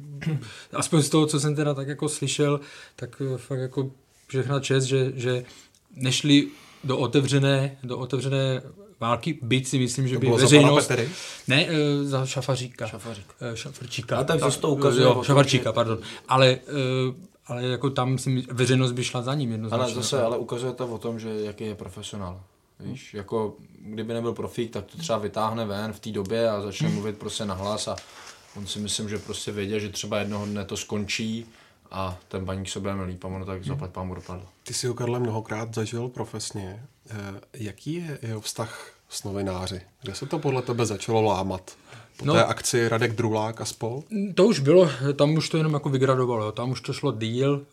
aspoň 0.72 1.02
z 1.02 1.08
toho, 1.08 1.26
co 1.26 1.40
jsem 1.40 1.54
teda 1.56 1.74
tak 1.74 1.88
jako 1.88 2.08
slyšel, 2.08 2.60
tak 2.96 3.22
fakt 3.36 3.58
jako 3.58 3.90
všechna 4.26 4.60
čest, 4.60 4.84
že, 4.84 5.12
že 5.14 5.44
nešli 5.96 6.48
do 6.84 6.98
otevřené, 6.98 7.76
do 7.82 7.98
otevřené 7.98 8.62
války, 9.00 9.38
byť 9.42 9.66
si 9.66 9.78
myslím, 9.78 10.08
že 10.08 10.14
To 10.14 10.20
by 10.20 10.26
bylo 10.26 10.38
za 10.38 10.44
veřejnost... 10.44 10.86
Petery? 10.86 11.08
Ne, 11.48 11.66
eh, 11.66 12.04
za 12.04 12.26
Šafaříka. 12.26 12.86
Šafařík. 12.86 13.26
Eh, 13.40 13.56
Šafarčíka. 13.56 14.16
A 14.16 14.24
tak 14.24 14.40
zase 14.40 14.60
to 14.60 14.68
ukazuje 14.68 15.04
Jo, 15.04 15.22
Šafarčíka, 15.22 15.72
pardon. 15.72 15.98
Ale, 16.28 16.48
eh, 16.48 17.14
ale 17.46 17.64
jako 17.64 17.90
tam 17.90 18.18
si 18.18 18.44
veřejnost 18.52 18.92
by 18.92 19.04
šla 19.04 19.22
za 19.22 19.34
ním 19.34 19.52
jednoznačně. 19.52 19.84
Ale 19.84 19.94
zase, 19.94 20.22
ale 20.22 20.38
ukazuje 20.38 20.72
to 20.72 20.86
o 20.86 20.98
tom, 20.98 21.20
že 21.20 21.28
jaký 21.40 21.64
je 21.64 21.74
profesionál. 21.74 22.40
Víš, 22.80 23.14
jako 23.14 23.54
kdyby 23.80 24.14
nebyl 24.14 24.32
profík, 24.32 24.70
tak 24.70 24.84
to 24.84 24.98
třeba 24.98 25.18
vytáhne 25.18 25.64
ven 25.64 25.92
v 25.92 26.00
té 26.00 26.10
době 26.10 26.50
a 26.50 26.60
začne 26.60 26.88
mluvit 26.88 27.18
prostě 27.18 27.44
nahlas 27.44 27.88
a 27.88 27.96
on 28.56 28.66
si 28.66 28.78
myslím, 28.78 29.08
že 29.08 29.18
prostě 29.18 29.52
věděl, 29.52 29.78
že 29.78 29.88
třeba 29.88 30.18
jednoho 30.18 30.46
dne 30.46 30.64
to 30.64 30.76
skončí 30.76 31.46
a 31.90 32.18
ten 32.28 32.44
baník 32.44 32.68
se 32.68 32.80
bude 32.80 32.92
líp 32.92 33.24
a 33.24 33.28
ono 33.28 33.44
tak 33.44 33.64
zaplať 33.64 33.90
pámu 33.90 34.14
dopadlo. 34.14 34.46
Ty 34.62 34.74
jsi 34.74 34.86
ho, 34.86 34.94
Karle, 34.94 35.20
mnohokrát 35.20 35.74
zažil 35.74 36.08
profesně. 36.08 36.86
Eh, 37.10 37.40
Jaký 37.54 37.92
je 37.94 38.18
jeho 38.22 38.40
vztah 38.40 38.90
s 39.08 39.24
novináři? 39.24 39.80
Kde 40.02 40.14
se 40.14 40.26
to 40.26 40.38
podle 40.38 40.62
tebe 40.62 40.86
začalo 40.86 41.22
lámat? 41.22 41.70
Po 42.16 42.24
No. 42.24 42.34
té 42.34 42.44
akci 42.44 42.88
Radek 42.88 43.12
Drulák 43.12 43.60
a 43.60 43.64
spol? 43.64 44.02
To 44.34 44.44
už 44.46 44.60
bylo, 44.60 44.90
tam 45.16 45.34
už 45.34 45.48
to 45.48 45.56
jenom 45.56 45.72
jako 45.74 45.88
vygradovalo, 45.88 46.44
jo. 46.44 46.52
tam 46.52 46.70
už 46.70 46.80
to 46.80 46.92
šlo 46.92 47.12
díl. 47.12 47.66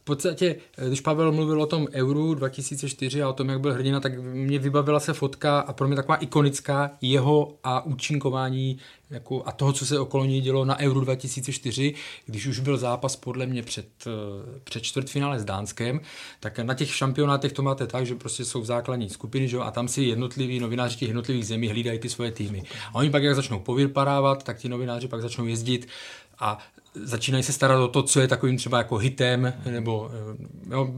V 0.00 0.04
podstatě, 0.04 0.56
eh, 0.78 0.86
když 0.86 1.00
Pavel 1.00 1.32
mluvil 1.32 1.62
o 1.62 1.66
tom 1.66 1.86
Euru 1.92 2.34
2004 2.34 3.22
a 3.22 3.28
o 3.28 3.32
tom, 3.32 3.48
jak 3.48 3.60
byl 3.60 3.72
hrdina, 3.72 4.00
tak 4.00 4.18
mě 4.18 4.58
vybavila 4.58 5.00
se 5.00 5.12
fotka 5.12 5.60
a 5.60 5.72
pro 5.72 5.86
mě 5.86 5.96
taková 5.96 6.16
ikonická 6.16 6.90
jeho 7.00 7.54
a 7.64 7.86
účinkování 7.86 8.78
jako, 9.10 9.42
a 9.46 9.52
toho, 9.52 9.72
co 9.72 9.86
se 9.86 9.98
okolo 9.98 10.24
něj 10.24 10.40
dělo 10.40 10.64
na 10.64 10.78
Euro 10.78 11.00
2004, 11.00 11.94
když 12.26 12.46
už 12.46 12.60
byl 12.60 12.78
zápas 12.78 13.16
podle 13.16 13.46
mě 13.46 13.62
před, 13.62 13.88
eh, 14.06 14.60
před 14.64 14.82
čtvrtfinále 14.82 15.40
s 15.40 15.44
Dánskem, 15.44 16.00
tak 16.40 16.58
na 16.58 16.74
těch 16.74 16.94
šampionátech 16.94 17.52
to 17.52 17.62
máte 17.62 17.86
tak, 17.86 18.06
že 18.06 18.14
prostě 18.14 18.44
jsou 18.44 18.64
základní 18.64 19.10
skupiny 19.10 19.48
že 19.48 19.58
a 19.58 19.70
tam 19.70 19.88
si 19.88 20.02
jednotliví 20.02 20.60
novináři 20.60 20.96
těch 20.96 21.08
jednotlivých 21.08 21.46
zemí 21.46 21.68
hlídají 21.68 21.98
ty 21.98 22.08
svoje 22.08 22.30
týmy. 22.30 22.62
A 22.92 22.94
oni 22.94 23.10
pak, 23.10 23.22
jak 23.22 23.34
začnou 23.34 23.60
povyparávat, 23.60 24.42
tak 24.42 24.58
ti 24.58 24.68
novináři 24.68 25.08
pak 25.08 25.22
začnou 25.22 25.46
jezdit 25.46 25.88
a 26.38 26.58
začínají 26.94 27.44
se 27.44 27.52
starat 27.52 27.80
o 27.80 27.88
to, 27.88 28.02
co 28.02 28.20
je 28.20 28.28
takovým 28.28 28.56
třeba 28.56 28.78
jako 28.78 28.96
hitem, 28.96 29.52
nebo 29.70 30.10
eh, 30.12 30.74
jo, 30.74 30.94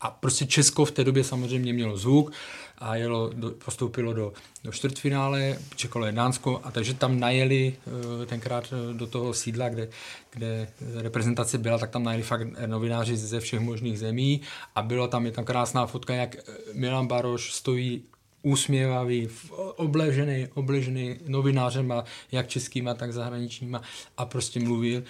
a 0.00 0.10
prostě 0.10 0.46
Česko 0.46 0.84
v 0.84 0.90
té 0.90 1.04
době 1.04 1.24
samozřejmě 1.24 1.72
mělo 1.72 1.96
zvuk 1.96 2.32
a 2.78 2.96
jelo, 2.96 3.30
do, 3.34 3.50
postoupilo 3.50 4.12
do, 4.12 4.32
do 4.64 4.72
čtvrtfinále, 4.72 5.58
čekalo 5.76 6.06
je 6.06 6.12
Dánsko, 6.12 6.60
a 6.64 6.70
takže 6.70 6.94
tam 6.94 7.20
najeli 7.20 7.76
eh, 8.22 8.26
tenkrát 8.26 8.64
eh, 8.72 8.94
do 8.94 9.06
toho 9.06 9.34
sídla, 9.34 9.68
kde, 9.68 9.88
kde 10.30 10.68
reprezentace 10.94 11.58
byla, 11.58 11.78
tak 11.78 11.90
tam 11.90 12.04
najeli 12.04 12.22
fakt 12.22 12.46
novináři 12.66 13.16
ze 13.16 13.40
všech 13.40 13.60
možných 13.60 13.98
zemí 13.98 14.40
a 14.74 14.82
byla 14.82 15.08
tam 15.08 15.26
je 15.26 15.32
tam 15.32 15.44
krásná 15.44 15.86
fotka, 15.86 16.14
jak 16.14 16.36
Milan 16.72 17.06
Baroš 17.06 17.52
stojí 17.52 18.02
úsměvavý, 18.46 19.28
obležený, 19.76 20.46
obležený 20.54 21.16
novinářema, 21.28 22.04
jak 22.32 22.48
českýma, 22.48 22.94
tak 22.94 23.12
zahraničníma 23.12 23.82
a 24.16 24.26
prostě 24.26 24.60
mluvil 24.60 25.02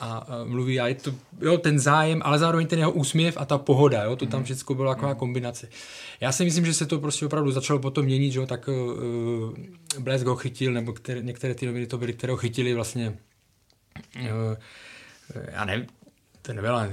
a, 0.00 0.26
mluví 0.44 0.80
a 0.80 0.86
je 0.86 0.94
to, 0.94 1.14
jo, 1.40 1.58
ten 1.58 1.78
zájem, 1.78 2.20
ale 2.24 2.38
zároveň 2.38 2.66
ten 2.66 2.78
jeho 2.78 2.92
úsměv 2.92 3.36
a 3.36 3.44
ta 3.44 3.58
pohoda, 3.58 4.02
jo, 4.04 4.16
to 4.16 4.26
tam 4.26 4.44
všechno 4.44 4.74
byla 4.74 4.94
taková 4.94 5.14
kombinace. 5.14 5.68
Já 6.20 6.32
si 6.32 6.44
myslím, 6.44 6.66
že 6.66 6.74
se 6.74 6.86
to 6.86 6.98
prostě 6.98 7.26
opravdu 7.26 7.50
začalo 7.50 7.78
potom 7.78 8.04
měnit, 8.04 8.32
že 8.32 8.38
jo, 8.38 8.46
tak 8.46 8.68
uh, 8.68 9.54
Blesk 9.98 10.26
ho 10.26 10.36
chytil, 10.36 10.72
nebo 10.72 10.92
které, 10.92 11.22
některé 11.22 11.54
ty 11.54 11.66
noviny 11.66 11.86
to 11.86 11.98
byly, 11.98 12.12
které 12.12 12.30
ho 12.30 12.36
chytili 12.36 12.74
vlastně, 12.74 13.18
uh, 14.20 14.56
já 15.52 15.64
nevím, 15.64 15.86
to 16.42 16.52
nebyla, 16.52 16.88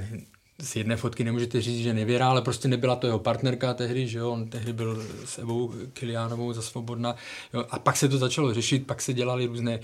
z 0.62 0.76
jedné 0.76 0.96
fotky 0.96 1.24
nemůžete 1.24 1.62
říct, 1.62 1.84
že 1.84 1.94
nevěrá, 1.94 2.30
ale 2.30 2.42
prostě 2.42 2.68
nebyla 2.68 2.96
to 2.96 3.08
jeho 3.08 3.20
partnerka 3.20 3.74
tehdy, 3.74 4.08
že 4.08 4.20
jo, 4.20 4.32
on 4.32 4.50
tehdy 4.50 4.74
byl 4.74 5.04
s 5.26 5.38
Evou 5.38 5.74
Kiliánovou 5.94 6.54
za 6.54 6.62
Svobodna, 6.62 7.16
jo, 7.54 7.66
a 7.70 7.80
pak 7.80 7.98
se 7.98 8.10
to 8.10 8.18
začalo 8.18 8.54
řešit, 8.54 8.88
pak 8.88 9.02
se 9.02 9.14
dělali 9.14 9.46
různé, 9.46 9.74
eh, 9.74 9.80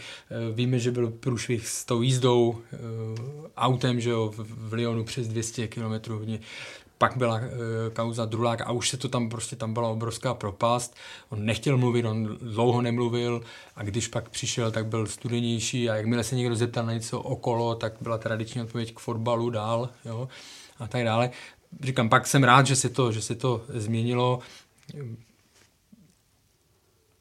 víme, 0.52 0.80
že 0.80 0.92
byl 0.92 1.10
průšvih 1.10 1.68
s 1.68 1.86
tou 1.86 2.02
jízdou 2.02 2.62
eh, 2.74 2.78
autem, 3.58 4.00
že 4.00 4.10
jo, 4.10 4.34
v, 4.38 4.74
Lyonu 4.74 5.04
přes 5.04 5.28
200 5.28 5.68
km 5.68 6.12
hodně, 6.12 6.40
pak 6.98 7.18
byla 7.18 7.38
e, 7.38 7.50
kauza 7.94 8.26
Drulák 8.26 8.62
a 8.62 8.72
už 8.72 8.90
se 8.90 8.98
to 8.98 9.10
tam 9.10 9.30
prostě, 9.30 9.56
tam 9.56 9.74
byla 9.74 9.90
obrovská 9.90 10.34
propast. 10.34 10.96
On 11.30 11.46
nechtěl 11.46 11.78
mluvit, 11.78 12.06
on 12.06 12.38
dlouho 12.42 12.82
nemluvil 12.82 13.42
a 13.76 13.84
když 13.84 14.08
pak 14.08 14.30
přišel, 14.30 14.72
tak 14.72 14.86
byl 14.86 15.08
studenější 15.08 15.90
a 15.90 15.96
jakmile 15.96 16.24
se 16.24 16.36
někdo 16.36 16.56
zeptal 16.56 16.86
na 16.86 16.94
něco 16.94 17.22
okolo, 17.22 17.76
tak 17.76 17.94
byla 18.02 18.18
tradiční 18.18 18.62
odpověď 18.62 18.94
k 18.94 19.00
fotbalu 19.00 19.50
dál, 19.50 19.90
jo, 20.06 20.28
a 20.80 20.88
tak 20.88 21.04
dále. 21.04 21.32
Říkám, 21.82 22.10
pak 22.10 22.28
jsem 22.28 22.44
rád, 22.44 22.68
že 22.68 22.76
se 22.76 22.90
to, 22.90 23.12
že 23.12 23.22
se 23.22 23.36
to 23.36 23.64
změnilo. 23.70 24.40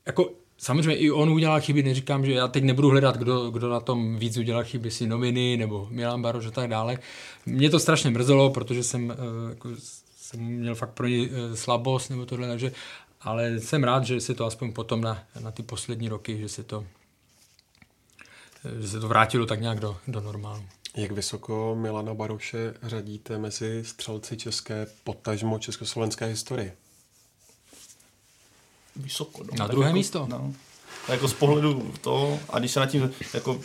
Jako 0.07 0.31
Samozřejmě 0.65 0.97
i 0.97 1.11
on 1.11 1.31
udělal 1.31 1.61
chyby, 1.61 1.83
neříkám, 1.83 2.27
že 2.27 2.33
já 2.33 2.49
teď 2.49 2.65
nebudu 2.65 2.91
hledat, 2.91 3.17
kdo, 3.17 3.51
kdo 3.51 3.69
na 3.69 3.81
tom 3.81 4.17
víc 4.17 4.37
udělal 4.37 4.65
chyby, 4.65 4.91
si 4.91 5.07
noviny 5.07 5.57
nebo 5.57 5.89
Milan 5.91 6.23
Baroš 6.23 6.47
a 6.47 6.51
tak 6.51 6.71
dále. 6.71 6.99
Mě 7.47 7.71
to 7.71 7.79
strašně 7.79 8.11
mrzelo, 8.11 8.51
protože 8.51 8.83
jsem, 8.83 9.11
eh, 9.11 9.15
jako, 9.51 9.71
jsem 10.17 10.41
měl 10.41 10.75
fakt 10.75 10.91
pro 10.91 11.07
ně 11.07 11.29
eh, 11.31 11.57
slabost 11.57 12.11
nebo 12.11 12.27
tohle, 12.27 12.49
takže, 12.49 12.73
ale 13.21 13.61
jsem 13.61 13.85
rád, 13.85 14.05
že 14.05 14.21
se 14.21 14.35
to 14.35 14.47
aspoň 14.47 14.73
potom 14.73 15.01
na, 15.01 15.23
na 15.41 15.51
ty 15.51 15.63
poslední 15.63 16.09
roky, 16.09 16.39
že 16.39 16.49
se 16.49 16.63
to, 16.63 16.87
eh, 18.65 18.81
že 18.81 18.89
se 18.89 19.01
to 19.01 19.09
vrátilo 19.09 19.47
tak 19.47 19.61
nějak 19.61 19.81
do, 19.81 19.97
do 20.09 20.21
normálu. 20.21 20.65
Jak 20.97 21.13
vysoko 21.13 21.77
Milana 21.81 22.15
Baroše 22.15 22.75
řadíte 22.83 23.39
mezi 23.39 23.85
střelci 23.85 24.37
české, 24.37 24.87
potažmo 25.05 25.59
československé 25.59 26.27
historie? 26.27 26.77
Vysoko. 28.97 29.43
No. 29.43 29.51
Na 29.53 29.65
Tak 29.65 29.71
druhé 29.71 29.89
jako, 29.89 29.97
místo. 29.97 30.27
No. 30.31 30.55
Jako 31.09 31.29
z 31.29 31.35
pohledu 31.35 31.93
to, 32.01 32.39
a 32.49 32.59
když 32.59 32.71
se 32.71 32.81
na 32.81 32.87
tím, 32.87 33.11
jako 33.35 33.61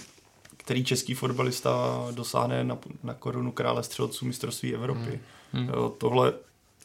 který 0.57 0.83
český 0.83 1.13
fotbalista 1.13 1.71
dosáhne 2.11 2.63
na, 2.63 2.77
na 3.03 3.13
korunu 3.13 3.51
krále 3.51 3.83
střelců 3.83 4.25
mistrovství 4.25 4.73
Evropy. 4.73 5.19
Hmm. 5.53 5.69
Jo, 5.69 5.95
tohle 5.97 6.33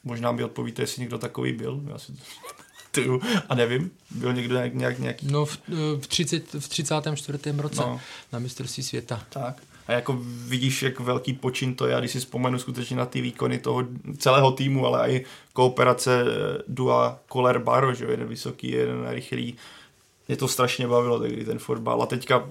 možná 0.04 0.32
mi 0.32 0.44
odpovíte, 0.44 0.82
jestli 0.82 1.00
někdo 1.00 1.18
takový 1.18 1.52
byl. 1.52 1.80
Já 1.88 1.98
si 1.98 2.12
to 2.90 3.18
a 3.48 3.54
nevím, 3.54 3.90
byl 4.10 4.32
někdo 4.32 4.54
nějak, 4.54 4.74
nějak 4.74 4.98
nějaký... 4.98 5.26
No 5.26 5.44
v, 5.46 5.58
v, 6.00 6.06
30, 6.06 6.54
v 6.54 6.68
34. 6.68 7.38
roce 7.56 7.80
no. 7.80 8.00
na 8.32 8.38
mistrovství 8.38 8.82
světa. 8.82 9.26
Tak. 9.30 9.62
A 9.86 9.92
jako 9.92 10.18
vidíš, 10.22 10.82
jak 10.82 11.00
velký 11.00 11.32
počin 11.32 11.74
to 11.74 11.86
je, 11.86 11.94
a 11.94 12.00
když 12.00 12.10
si 12.10 12.18
vzpomenu 12.18 12.58
skutečně 12.58 12.96
na 12.96 13.06
ty 13.06 13.20
výkony 13.20 13.58
toho 13.58 13.84
celého 14.18 14.52
týmu, 14.52 14.86
ale 14.86 15.10
i 15.10 15.24
kooperace 15.52 16.24
eh, 16.26 16.62
Dua 16.68 17.20
Koller 17.28 17.58
Baro, 17.58 17.94
že 17.94 18.04
jeden 18.04 18.28
vysoký, 18.28 18.70
jeden 18.70 19.08
rychlý. 19.08 19.56
Mě 20.28 20.36
to 20.36 20.48
strašně 20.48 20.88
bavilo 20.88 21.20
tehdy 21.20 21.44
ten 21.44 21.58
fotbal. 21.58 22.02
A 22.02 22.06
teďka 22.06 22.48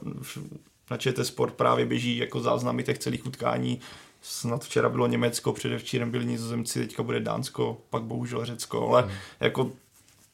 na 0.91 0.97
ČT 0.97 1.25
Sport 1.25 1.53
právě 1.53 1.86
běží 1.86 2.17
jako 2.17 2.39
záznamy 2.39 2.84
těch 2.84 2.97
celých 2.97 3.25
utkání. 3.25 3.79
Snad 4.21 4.63
včera 4.63 4.89
bylo 4.89 5.07
Německo, 5.07 5.53
předevčírem 5.53 6.11
byli 6.11 6.25
Nizozemci, 6.25 6.79
teďka 6.79 7.03
bude 7.03 7.19
Dánsko, 7.19 7.77
pak 7.89 8.03
bohužel 8.03 8.45
Řecko, 8.45 8.89
ale 8.89 9.01
hmm. 9.01 9.11
jako 9.39 9.71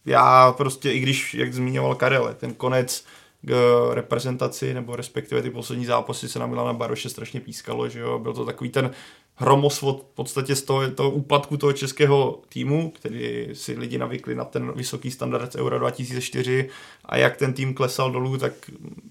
já 0.06 0.52
prostě, 0.52 0.91
i 0.91 1.00
když, 1.00 1.34
jak 1.34 1.54
zmiňoval 1.54 1.95
Karel, 1.95 2.36
ten 2.39 2.54
konec 2.54 3.06
k 3.46 3.90
reprezentaci, 3.94 4.74
nebo 4.74 4.96
respektive 4.96 5.42
ty 5.42 5.50
poslední 5.50 5.86
zápasy 5.86 6.30
se 6.30 6.40
na 6.40 6.48
Milana 6.48 6.74
Baroše 6.74 7.10
strašně 7.10 7.40
pískalo, 7.40 7.90
že 7.90 8.00
jo, 8.00 8.20
byl 8.20 8.34
to 8.34 8.46
takový 8.46 8.70
ten 8.70 8.92
hromosvod 9.36 10.02
v 10.12 10.16
podstatě 10.16 10.56
z 10.56 10.62
toho, 10.62 10.92
toho 10.92 11.12
úpadku 11.12 11.58
toho 11.58 11.74
českého 11.74 12.42
týmu, 12.50 12.90
který 12.90 13.50
si 13.54 13.74
lidi 13.74 13.98
navykli 13.98 14.36
na 14.36 14.46
ten 14.46 14.72
vysoký 14.76 15.12
standard 15.12 15.52
z 15.52 15.56
Euro 15.56 15.80
2004 15.80 16.70
a 17.06 17.18
jak 17.18 17.38
ten 17.38 17.54
tým 17.54 17.74
klesal 17.74 18.12
dolů, 18.12 18.38
tak 18.38 18.54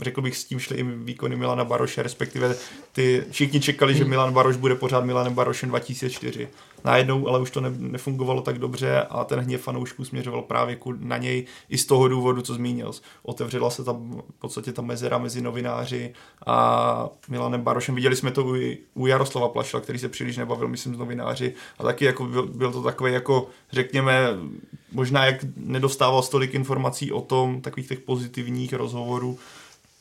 řekl 0.01 0.23
bych 0.23 0.37
s 0.37 0.45
tím 0.45 0.59
šli 0.59 0.77
i 0.77 0.83
výkony 0.83 1.37
Milana 1.37 1.65
Baroše, 1.65 2.03
respektive 2.03 2.57
ty 2.93 3.25
všichni 3.31 3.61
čekali, 3.61 3.95
že 3.95 4.05
Milan 4.05 4.33
Baroš 4.33 4.57
bude 4.57 4.75
pořád 4.75 5.05
Milanem 5.05 5.35
Barošem 5.35 5.69
2004 5.69 6.49
najednou 6.85 7.29
ale 7.29 7.41
už 7.41 7.51
to 7.51 7.61
ne, 7.61 7.71
nefungovalo 7.79 8.43
tak 8.43 8.59
dobře 8.59 9.03
a 9.03 9.25
ten 9.25 9.41
hněv 9.41 9.63
fanoušků 9.63 10.05
směřoval 10.05 10.43
právě 10.43 10.79
na 10.99 11.17
něj 11.17 11.47
i 11.69 11.79
z 11.79 11.87
toho 11.87 12.09
důvodu, 12.09 12.43
co 12.43 12.55
zmínil. 12.55 12.93
Otevřela 13.23 13.71
se 13.71 13.85
tam 13.85 14.23
v 14.37 14.41
podstatě 14.41 14.73
ta 14.73 14.83
mezera 14.83 15.19
mezi 15.19 15.43
novináři 15.43 16.13
a 16.47 17.09
Milanem 17.29 17.61
Barošem. 17.61 17.95
Viděli 17.95 18.17
jsme 18.17 18.31
to 18.31 18.45
u, 18.45 18.57
u 18.95 19.07
Jaroslava 19.07 19.49
Plašla, 19.49 19.81
který 19.81 19.99
se 19.99 20.09
příliš 20.09 20.37
nebavil, 20.37 20.69
myslím, 20.69 20.95
s 20.95 20.99
novináři 20.99 21.55
a 21.79 21.83
taky 21.83 22.05
jako 22.05 22.25
byl, 22.25 22.47
byl 22.47 22.73
to 22.73 22.83
takový 22.83 23.13
jako, 23.13 23.47
řekněme, 23.73 24.29
možná 24.93 25.27
jak 25.27 25.45
nedostával 25.57 26.23
stolik 26.23 26.55
informací 26.55 27.13
o 27.13 27.21
tom, 27.21 27.61
takových 27.61 27.89
těch 27.89 28.01
pozitivních 28.01 28.73
rozhovorů, 28.73 29.39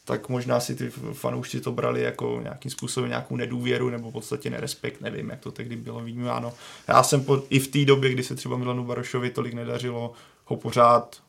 tak 0.07 0.29
možná 0.29 0.59
si 0.59 0.75
ty 0.75 0.89
fanoušci 1.13 1.61
to 1.61 1.71
brali 1.71 2.01
jako 2.01 2.39
nějakým 2.43 2.71
způsobem 2.71 3.09
nějakou 3.09 3.35
nedůvěru 3.35 3.89
nebo 3.89 4.09
v 4.09 4.13
podstatě 4.13 4.49
nerespekt, 4.49 5.01
nevím, 5.01 5.29
jak 5.29 5.39
to 5.39 5.51
tehdy 5.51 5.75
bylo 5.75 5.99
vnímáno. 5.99 6.53
Já 6.87 7.03
jsem 7.03 7.23
po, 7.23 7.43
i 7.49 7.59
v 7.59 7.67
té 7.67 7.85
době, 7.85 8.09
kdy 8.09 8.23
se 8.23 8.35
třeba 8.35 8.57
Milanu 8.57 8.83
Barošovi 8.83 9.29
tolik 9.29 9.53
nedařilo, 9.53 10.13
ho 10.45 10.57
pořád 10.57 11.21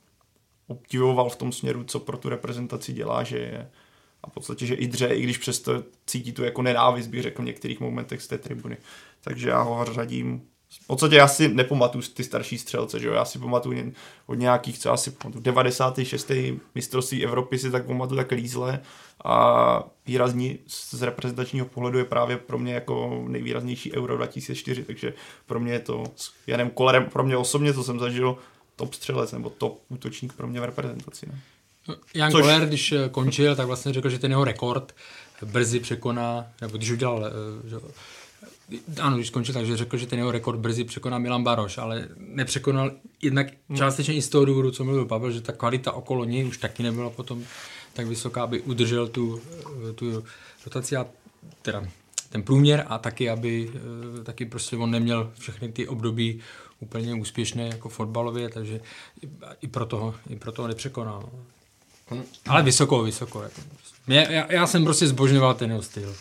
obdivoval 0.67 1.31
v 1.31 1.37
tom 1.37 1.53
směru, 1.53 1.85
co 1.85 2.01
pro 2.01 2.17
tu 2.17 2.29
reprezentaci 2.29 2.93
dělá, 2.93 3.23
že 3.23 3.39
je 3.39 3.71
a 4.23 4.31
v 4.31 4.33
podstatě, 4.33 4.67
že 4.67 4.75
i 4.75 4.87
dře, 4.87 5.07
i 5.07 5.23
když 5.23 5.39
přesto 5.39 5.83
cítí 6.07 6.33
tu 6.33 6.45
jako 6.45 6.63
nenávist, 6.63 7.07
bych 7.07 7.23
řekl 7.23 7.43
v 7.43 7.47
některých 7.47 7.81
momentech 7.81 8.23
z 8.23 8.27
té 8.27 8.39
tribuny. 8.39 8.77
Takže 9.21 9.49
já 9.49 9.63
ho 9.63 9.85
řadím 9.85 10.43
v 10.71 10.87
podstatě 10.87 11.17
já 11.17 11.29
si 11.29 11.49
nepamatuju 11.49 12.05
ty 12.15 12.25
starší 12.25 12.59
střelce, 12.59 13.01
že 13.01 13.09
jo? 13.09 13.15
já 13.15 13.25
si 13.25 13.39
pamatuju 13.39 13.93
od 14.27 14.35
nějakých, 14.35 14.79
co 14.79 14.93
asi 14.93 15.11
pamatuju, 15.11 15.43
96. 15.43 16.31
mistrovství 16.75 17.25
Evropy 17.25 17.59
si 17.59 17.71
tak 17.71 17.87
pamatuju 17.87 18.17
tak 18.17 18.31
lízle 18.31 18.81
a 19.25 19.85
výrazní 20.07 20.59
z 20.67 21.03
reprezentačního 21.03 21.67
pohledu 21.67 21.99
je 21.99 22.05
právě 22.05 22.37
pro 22.37 22.59
mě 22.59 22.75
jako 22.75 23.25
nejvýraznější 23.29 23.93
Euro 23.93 24.17
2004, 24.17 24.85
takže 24.85 25.15
pro 25.47 25.61
mě 25.61 25.73
je 25.73 25.81
to 25.81 26.05
s 26.17 26.33
Janem 26.47 26.71
Kolerem, 26.71 27.05
pro 27.05 27.25
mě 27.25 27.37
osobně, 27.37 27.75
co 27.75 27.85
jsem 27.85 27.99
zažil, 27.99 28.37
top 28.77 28.95
střelec 28.95 29.33
nebo 29.33 29.51
top 29.51 29.83
útočník 29.89 30.33
pro 30.33 30.47
mě 30.47 30.61
v 30.61 30.65
reprezentaci. 30.65 31.27
Ne? 31.27 31.41
Jan 32.15 32.33
Což... 32.33 32.41
Koller, 32.41 32.67
když 32.67 32.93
eh, 32.93 33.09
končil, 33.09 33.57
tak 33.57 33.67
vlastně 33.67 33.93
řekl, 33.93 34.09
že 34.09 34.19
ten 34.19 34.31
jeho 34.31 34.45
rekord 34.45 34.95
brzy 35.45 35.81
překoná, 35.81 36.47
nebo 36.61 36.77
když 36.77 36.91
udělal 36.91 37.27
eh, 37.27 37.69
že 37.69 37.77
ano, 39.01 39.17
když 39.17 39.27
skončil, 39.29 39.55
takže 39.55 39.77
řekl, 39.77 39.97
že 39.97 40.07
ten 40.07 40.19
jeho 40.19 40.31
rekord 40.31 40.59
brzy 40.59 40.85
překoná 40.85 41.19
Milan 41.19 41.45
Baroš, 41.45 41.79
ale 41.79 42.09
nepřekonal 42.17 42.91
jednak 43.23 43.47
částečně 43.77 44.15
i 44.15 44.23
z 44.23 44.29
toho 44.29 44.45
důvodu, 44.45 44.71
co 44.71 44.85
mluvil 44.85 45.05
Pavel, 45.05 45.31
že 45.31 45.41
ta 45.41 45.53
kvalita 45.53 45.93
okolo 45.93 46.25
něj 46.25 46.47
už 46.47 46.59
taky 46.59 46.83
nebyla 46.83 47.11
potom 47.11 47.45
tak 47.93 48.07
vysoká, 48.07 48.43
aby 48.43 48.61
udržel 48.61 49.09
tu, 49.09 49.41
tu 49.95 50.25
rotaci 50.65 50.97
a 50.97 51.07
teda 51.63 51.85
ten 52.31 52.43
průměr 52.43 52.85
a 52.89 52.99
taky, 52.99 53.31
aby 53.31 53.71
taky 54.23 54.45
prostě 54.45 54.77
on 54.77 54.91
neměl 54.91 55.33
všechny 55.39 55.73
ty 55.73 55.89
období 55.89 56.41
úplně 56.81 57.15
úspěšné 57.15 57.69
jako 57.69 57.89
fotbalově, 57.89 58.49
takže 58.49 58.81
i 59.61 59.69
proto 59.69 59.97
ho, 59.97 60.15
i 60.31 60.37
proto 60.37 60.63
ho 60.63 60.69
nepřekonal. 60.69 61.31
Ale 62.47 62.63
vysoko, 62.63 63.03
vysoko. 63.03 63.43
Jako. 63.43 63.61
Já, 64.09 64.53
já 64.53 64.67
jsem 64.67 64.85
prostě 64.85 65.07
zbožňoval 65.07 65.55
ten 65.55 65.71
jeho 65.71 65.83
styl. 65.83 66.15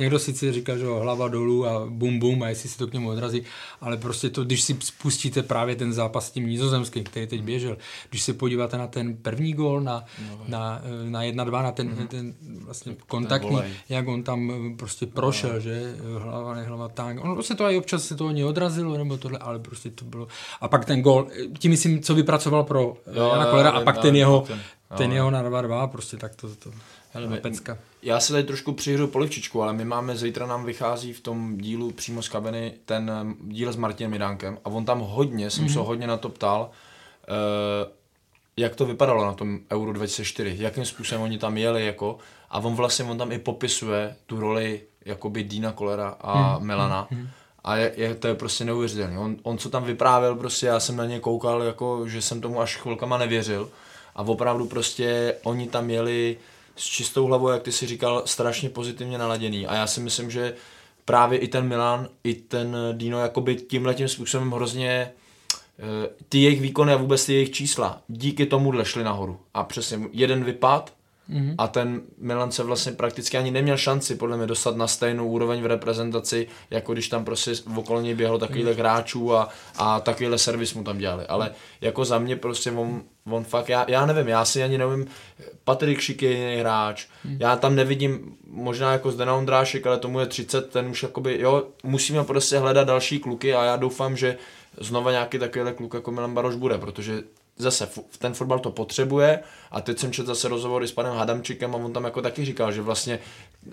Někdo 0.00 0.18
sice 0.18 0.52
říká, 0.52 0.76
že 0.76 0.86
hlava 0.86 1.28
dolů 1.28 1.66
a 1.66 1.86
bum 1.88 2.18
bum 2.18 2.42
a 2.42 2.48
jestli 2.48 2.68
si 2.68 2.78
to 2.78 2.86
k 2.86 2.92
němu 2.92 3.08
odrazí, 3.08 3.42
ale 3.80 3.96
prostě 3.96 4.30
to, 4.30 4.44
když 4.44 4.62
si 4.62 4.76
spustíte 4.80 5.42
právě 5.42 5.76
ten 5.76 5.92
zápas 5.92 6.26
s 6.26 6.30
tím 6.30 6.46
nizozemským, 6.46 7.04
který 7.04 7.26
teď 7.26 7.42
běžel, 7.42 7.76
když 8.10 8.22
se 8.22 8.32
podíváte 8.32 8.78
na 8.78 8.86
ten 8.86 9.16
první 9.16 9.52
gól, 9.52 9.80
na, 9.80 10.04
no, 10.30 10.40
na, 10.48 10.82
na 11.04 11.22
1-2, 11.22 11.62
na 11.62 11.72
ten, 11.72 11.88
mm-hmm. 11.88 12.06
ten 12.06 12.34
vlastně 12.64 12.96
kontaktní, 13.06 13.56
ten 13.56 13.70
jak 13.88 14.08
on 14.08 14.22
tam 14.22 14.50
eh, 14.50 14.76
prostě 14.76 15.06
prošel, 15.06 15.52
no. 15.52 15.60
že 15.60 15.94
hlava, 16.18 16.54
nehlava, 16.54 16.88
tak. 16.88 17.24
On 17.24 17.34
prostě 17.34 17.54
to 17.54 17.70
i 17.70 17.78
občas 17.78 18.04
se 18.04 18.16
to 18.16 18.32
neodrazilo, 18.32 18.98
nebo 18.98 19.16
tohle, 19.16 19.38
ale 19.38 19.58
prostě 19.58 19.90
to 19.90 20.04
bylo. 20.04 20.28
A 20.60 20.68
pak 20.68 20.84
ten 20.84 21.02
gól, 21.02 21.26
tím 21.58 21.70
myslím, 21.70 22.02
co 22.02 22.14
vypracoval 22.14 22.64
pro 22.64 22.96
jo, 23.14 23.28
Jana 23.32 23.46
Kolera, 23.46 23.70
a 23.70 23.80
pak 23.80 23.98
ten 23.98 24.16
jeho, 24.16 24.40
ten, 24.40 24.60
ten 24.96 25.12
jeho 25.12 25.30
na 25.30 25.42
2-2, 25.42 25.88
prostě 25.88 26.16
tak 26.16 26.36
to, 26.36 26.56
to 26.56 26.70
Hele, 27.12 27.40
pecka. 27.40 27.78
Já 28.02 28.20
se 28.20 28.32
tady 28.32 28.44
trošku 28.44 28.72
přihru 28.72 29.06
polivčičku, 29.06 29.62
ale 29.62 29.72
my 29.72 29.84
máme, 29.84 30.16
zítra 30.16 30.46
nám 30.46 30.64
vychází 30.64 31.12
v 31.12 31.20
tom 31.20 31.58
dílu 31.58 31.90
přímo 31.90 32.22
z 32.22 32.28
kabiny 32.28 32.74
ten 32.84 33.10
eh, 33.10 33.34
díl 33.40 33.72
s 33.72 33.76
Martinem 33.76 34.10
Midánkem 34.10 34.58
a 34.64 34.68
on 34.68 34.84
tam 34.84 35.00
hodně, 35.00 35.50
jsem 35.50 35.66
mm-hmm. 35.66 35.72
se 35.72 35.78
hodně 35.78 36.06
na 36.06 36.16
to 36.16 36.28
ptal, 36.28 36.70
uh, 37.28 37.92
jak 38.56 38.76
to 38.76 38.86
vypadalo 38.86 39.24
na 39.24 39.32
tom 39.32 39.58
Euro 39.72 39.92
2004, 39.92 40.56
jakým 40.58 40.84
způsobem 40.84 41.22
oni 41.22 41.38
tam 41.38 41.56
jeli, 41.56 41.86
jako, 41.86 42.18
a 42.50 42.58
on 42.58 42.74
vlastně, 42.74 43.04
on 43.04 43.18
tam 43.18 43.32
i 43.32 43.38
popisuje 43.38 44.16
tu 44.26 44.40
roli 44.40 44.82
jakoby 45.04 45.42
Dina 45.42 45.72
Kolera 45.72 46.16
a 46.20 46.58
mm, 46.58 46.66
Melana. 46.66 47.08
Mm, 47.10 47.28
a 47.64 47.76
je, 47.76 47.92
je, 47.96 48.14
to 48.14 48.28
je 48.28 48.34
prostě 48.34 48.64
neuvěřitelné. 48.64 49.18
On, 49.18 49.36
on, 49.42 49.58
co 49.58 49.70
tam 49.70 49.84
vyprávěl, 49.84 50.36
prostě 50.36 50.66
já 50.66 50.80
jsem 50.80 50.96
na 50.96 51.04
ně 51.04 51.20
koukal, 51.20 51.62
jako, 51.62 52.08
že 52.08 52.22
jsem 52.22 52.40
tomu 52.40 52.60
až 52.60 52.76
chvilkama 52.76 53.18
nevěřil. 53.18 53.70
A 54.16 54.22
opravdu 54.22 54.66
prostě 54.66 55.34
oni 55.42 55.68
tam 55.68 55.90
jeli 55.90 56.36
s 56.80 56.84
čistou 56.84 57.26
hlavou, 57.26 57.48
jak 57.48 57.62
ty 57.62 57.72
si 57.72 57.86
říkal, 57.86 58.22
strašně 58.24 58.70
pozitivně 58.70 59.18
naladěný. 59.18 59.66
A 59.66 59.74
já 59.74 59.86
si 59.86 60.00
myslím, 60.00 60.30
že 60.30 60.54
právě 61.04 61.38
i 61.38 61.48
ten 61.48 61.68
Milan, 61.68 62.08
i 62.24 62.34
ten 62.34 62.76
Dino, 62.92 63.20
jakoby 63.20 63.56
tímhle 63.56 63.94
tím 63.94 64.08
způsobem 64.08 64.50
hrozně 64.50 64.90
eh, 64.90 66.08
ty 66.28 66.38
jejich 66.38 66.60
výkony 66.60 66.92
a 66.92 66.96
vůbec 66.96 67.26
ty 67.26 67.32
jejich 67.32 67.50
čísla 67.50 68.02
díky 68.08 68.46
tomu 68.46 68.84
šly 68.84 69.04
nahoru. 69.04 69.40
A 69.54 69.64
přesně 69.64 70.00
jeden 70.12 70.44
vypad 70.44 70.92
Mm-hmm. 71.30 71.54
A 71.58 71.68
ten 71.68 72.02
Milan 72.18 72.52
se 72.52 72.62
vlastně 72.62 72.92
prakticky 72.92 73.38
ani 73.38 73.50
neměl 73.50 73.76
šanci 73.76 74.14
podle 74.14 74.36
mě 74.36 74.46
dostat 74.46 74.76
na 74.76 74.86
stejnou 74.86 75.28
úroveň 75.28 75.62
v 75.62 75.66
reprezentaci, 75.66 76.46
jako 76.70 76.92
když 76.92 77.08
tam 77.08 77.24
prostě 77.24 77.52
v 77.66 77.78
okolo 77.78 78.00
něj 78.00 78.14
běhlo 78.14 78.38
takovýhle 78.38 78.72
hráčů 78.72 79.34
a, 79.34 79.48
a 79.78 80.00
takovýhle 80.00 80.38
servis 80.38 80.74
mu 80.74 80.84
tam 80.84 80.98
dělali. 80.98 81.26
Ale 81.26 81.50
jako 81.80 82.04
za 82.04 82.18
mě 82.18 82.36
prostě 82.36 82.70
on, 82.70 83.02
on 83.30 83.44
fakt, 83.44 83.68
já, 83.68 83.84
já 83.88 84.06
nevím, 84.06 84.28
já 84.28 84.44
si 84.44 84.62
ani 84.62 84.78
nevím, 84.78 85.06
Patrik 85.64 86.00
Šik 86.00 86.22
je 86.22 86.30
jiný 86.30 86.60
hráč, 86.60 87.06
mm. 87.24 87.36
já 87.40 87.56
tam 87.56 87.76
nevidím, 87.76 88.36
možná 88.46 88.92
jako 88.92 89.10
Zdena 89.10 89.34
Ondrášek, 89.34 89.86
ale 89.86 89.98
tomu 89.98 90.20
je 90.20 90.26
30, 90.26 90.70
ten 90.70 90.86
už 90.86 91.02
jakoby, 91.02 91.40
jo, 91.40 91.66
musíme 91.82 92.24
prostě 92.24 92.58
hledat 92.58 92.86
další 92.86 93.18
kluky 93.18 93.54
a 93.54 93.64
já 93.64 93.76
doufám, 93.76 94.16
že 94.16 94.36
znova 94.80 95.10
nějaký 95.10 95.38
takovýhle 95.38 95.72
kluk 95.72 95.94
jako 95.94 96.10
Milan 96.10 96.34
Baroš 96.34 96.54
bude, 96.54 96.78
protože 96.78 97.22
zase 97.60 97.88
ten 98.18 98.34
fotbal 98.34 98.58
to 98.58 98.70
potřebuje 98.70 99.40
a 99.70 99.80
teď 99.80 99.98
jsem 99.98 100.12
četl 100.12 100.26
zase 100.26 100.48
rozhovory 100.48 100.88
s 100.88 100.92
panem 100.92 101.14
Hadamčikem 101.14 101.74
a 101.74 101.78
on 101.78 101.92
tam 101.92 102.04
jako 102.04 102.22
taky 102.22 102.44
říkal, 102.44 102.72
že 102.72 102.82
vlastně 102.82 103.18
uh, 103.66 103.72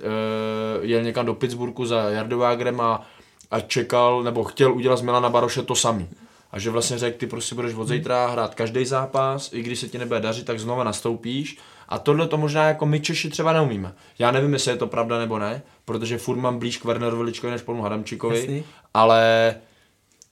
jel 0.81 1.03
někam 1.03 1.25
do 1.25 1.33
Pittsburghu 1.33 1.85
za 1.85 2.09
Jardovágrem 2.09 2.81
a, 2.81 3.07
a 3.51 3.59
čekal 3.59 4.23
nebo 4.23 4.43
chtěl 4.43 4.73
udělat 4.73 4.97
z 4.97 5.01
Milana 5.01 5.29
Baroše 5.29 5.61
to 5.61 5.75
samý. 5.75 6.07
A 6.51 6.59
že 6.59 6.69
vlastně 6.69 6.97
řekl, 6.97 7.17
ty 7.17 7.27
prostě 7.27 7.55
budeš 7.55 7.73
od 7.73 7.87
zítra 7.87 8.27
hrát 8.27 8.55
každý 8.55 8.85
zápas, 8.85 9.53
i 9.53 9.61
když 9.63 9.79
se 9.79 9.87
ti 9.87 9.97
nebude 9.97 10.19
dařit, 10.19 10.45
tak 10.45 10.59
znova 10.59 10.83
nastoupíš. 10.83 11.57
A 11.89 11.99
tohle 11.99 12.27
to 12.27 12.37
možná 12.37 12.63
jako 12.67 12.85
my 12.85 12.99
Češi 12.99 13.29
třeba 13.29 13.53
neumíme. 13.53 13.93
Já 14.19 14.31
nevím, 14.31 14.53
jestli 14.53 14.71
je 14.71 14.77
to 14.77 14.87
pravda 14.87 15.17
nebo 15.17 15.39
ne, 15.39 15.61
protože 15.85 16.17
furt 16.17 16.37
mám 16.37 16.59
blíž 16.59 16.77
k 16.77 16.85
Wernerovi 16.85 17.23
Ličkovi 17.23 17.51
než 17.51 17.61
panu 17.61 17.81
Hadamčikovi, 17.81 18.39
Jasný. 18.39 18.63
ale 18.93 19.55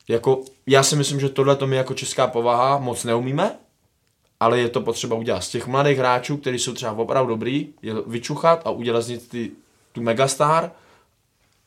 jako, 0.08 0.42
já 0.68 0.84
si 0.84 0.96
myslím, 0.96 1.20
že 1.20 1.30
tohle 1.30 1.56
to 1.56 1.68
my 1.68 1.76
jako 1.76 1.94
česká 1.94 2.28
povaha 2.28 2.78
moc 2.78 3.04
neumíme, 3.04 3.56
ale 4.40 4.60
je 4.60 4.70
to 4.70 4.82
potřeba 4.82 5.16
udělat. 5.16 5.42
Z 5.42 5.50
těch 5.50 5.68
mladých 5.68 5.98
hráčů, 5.98 6.38
kteří 6.38 6.60
jsou 6.60 6.74
třeba 6.74 6.92
opravdu 6.92 7.30
dobrý, 7.30 7.70
je 7.82 7.94
vyčuchat 8.08 8.62
a 8.66 8.70
udělat 8.70 9.02
z 9.02 9.08
nich 9.08 9.28
ty, 9.28 9.52
tu 9.92 10.02
megastar 10.02 10.72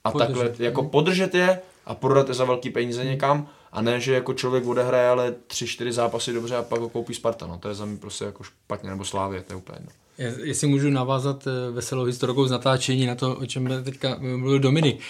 a 0.05 0.11
podržet. 0.11 0.35
takhle 0.35 0.65
jako 0.65 0.83
podržet 0.83 1.35
je 1.35 1.61
a 1.87 1.95
prodat 1.95 2.29
je 2.29 2.35
za 2.35 2.45
velký 2.45 2.71
peníze 2.71 3.05
někam 3.05 3.49
a 3.73 3.83
ne, 3.83 4.01
že 4.01 4.15
jako 4.15 4.35
člověk 4.35 4.67
odehraje 4.67 5.09
ale 5.09 5.35
tři, 5.47 5.67
čtyři 5.67 5.93
zápasy 5.93 6.33
dobře 6.33 6.57
a 6.57 6.63
pak 6.63 6.81
ho 6.81 6.89
koupí 6.89 7.15
Sparta, 7.15 7.47
no 7.47 7.59
to 7.59 7.69
je 7.69 7.75
za 7.75 7.85
mě 7.85 7.97
prostě 7.97 8.25
jako 8.25 8.45
špatně, 8.45 8.91
nebo 8.91 9.05
Slávě, 9.05 9.43
to 9.43 9.53
je 9.53 9.57
úplně 9.57 9.79
jedno. 9.79 9.93
Jestli 10.45 10.67
můžu 10.67 10.91
navázat 10.91 11.47
eh, 11.47 11.71
veselou 11.71 12.05
historikou 12.05 12.47
z 12.47 12.51
natáčení 12.51 13.07
na 13.07 13.15
to, 13.15 13.37
o 13.37 13.47
čem 13.47 13.85
teďka 13.85 14.17
mluvil 14.19 14.59
Dominik. 14.59 15.01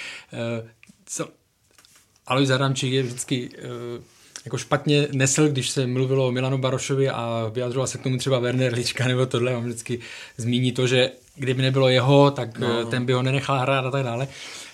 Eh? 2.29 2.33
Alois 2.33 2.51
Adamčík 2.51 2.93
je 2.93 3.03
vždycky 3.03 3.51
eh, 3.59 4.03
jako 4.45 4.59
špatně 4.59 5.09
nesl, 5.13 5.49
když 5.49 5.71
se 5.71 5.87
mluvilo 5.87 6.29
o 6.29 6.33
Milanu 6.33 6.59
Barošovi 6.59 7.09
a 7.09 7.51
vyjadřoval 7.55 7.87
se 7.87 7.99
k 7.99 8.03
tomu 8.03 8.17
třeba 8.19 8.39
Werner 8.39 8.75
Lička 8.75 9.09
nebo 9.09 9.27
tohle, 9.27 9.57
on 9.57 9.65
vždycky 9.65 9.99
zmíní 10.37 10.73
to, 10.73 10.87
že 10.87 11.11
kdyby 11.35 11.63
nebylo 11.63 11.89
jeho, 11.89 12.31
tak 12.31 12.59
no. 12.59 12.85
ten 12.85 13.07
by 13.07 13.13
ho 13.13 13.23
nenechal 13.23 13.59
hrát 13.59 13.85
a 13.85 13.91
tak 13.91 14.05
dále. 14.05 14.29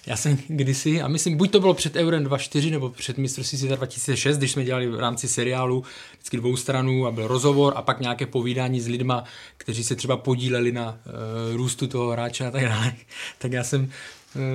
Já 0.06 0.16
jsem 0.16 0.38
kdysi, 0.48 1.02
a 1.02 1.08
myslím, 1.08 1.36
buď 1.36 1.50
to 1.50 1.60
bylo 1.60 1.74
před 1.74 1.96
Eurem 1.96 2.24
24 2.24 2.70
nebo 2.70 2.90
před 2.90 3.18
mistrovství 3.18 3.58
světa 3.58 3.76
2006, 3.76 4.38
když 4.38 4.52
jsme 4.52 4.64
dělali 4.64 4.86
v 4.86 5.00
rámci 5.00 5.28
seriálu 5.28 5.84
vždycky 6.12 6.36
dvou 6.36 6.56
stranů 6.56 7.06
a 7.06 7.10
byl 7.10 7.26
rozhovor 7.26 7.72
a 7.76 7.82
pak 7.82 8.00
nějaké 8.00 8.26
povídání 8.26 8.80
s 8.80 8.86
lidma, 8.86 9.24
kteří 9.56 9.84
se 9.84 9.96
třeba 9.96 10.16
podíleli 10.16 10.72
na 10.72 10.88
uh, 10.88 11.56
růstu 11.56 11.86
toho 11.86 12.10
hráče 12.10 12.46
a 12.46 12.50
tak 12.50 12.64
dále. 12.64 12.92
Tak 13.38 13.52
já 13.52 13.64
jsem 13.64 13.90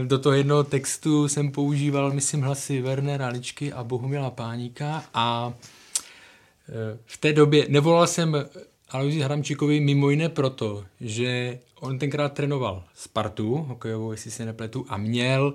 do 0.03 0.19
toho 0.19 0.36
jednoho 0.36 0.63
textu 0.63 1.27
jsem 1.27 1.51
používal, 1.51 2.11
myslím, 2.11 2.41
hlasy 2.41 2.82
Wernera 2.82 3.27
Ličky 3.27 3.73
a 3.73 3.84
Bohumila 3.84 4.30
Páníka 4.30 5.03
a 5.13 5.47
uh, 5.47 6.97
v 7.05 7.17
té 7.17 7.34
době 7.34 7.65
nevolal 7.69 8.07
jsem 8.07 8.45
Aloisi 8.89 9.19
Hramčíkovi 9.19 9.80
mimo 9.80 10.09
jiné 10.09 10.30
proto, 10.30 10.86
že 11.01 11.59
on 11.80 11.99
tenkrát 11.99 12.34
trénoval 12.34 12.84
Spartu, 12.95 13.55
hokejovou, 13.55 14.11
jestli 14.11 14.32
se 14.32 14.45
nepletu, 14.45 14.86
a 14.89 14.97
měl 14.97 15.53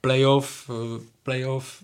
playoff, 0.00 0.70
eh, 0.70 1.00
playoff 1.22 1.82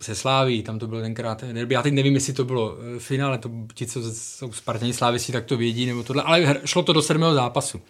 se 0.00 0.14
Sláví, 0.14 0.62
tam 0.62 0.78
to 0.78 0.86
bylo 0.86 1.00
tenkrát. 1.00 1.44
Já 1.68 1.82
teď 1.82 1.94
nevím, 1.94 2.14
jestli 2.14 2.32
to 2.32 2.44
bylo 2.44 2.76
eh, 2.78 2.98
finále, 2.98 3.38
to 3.38 3.50
ti, 3.74 3.86
co 3.86 4.02
jsou 4.12 4.52
Spartani 4.52 4.92
Slávisí, 4.92 5.32
tak 5.32 5.44
to 5.44 5.56
vědí, 5.56 5.86
nebo 5.86 6.02
tohle, 6.02 6.22
ale 6.22 6.60
šlo 6.64 6.82
to 6.82 6.92
do 6.92 7.02
sedmého 7.02 7.34
zápasu. 7.34 7.80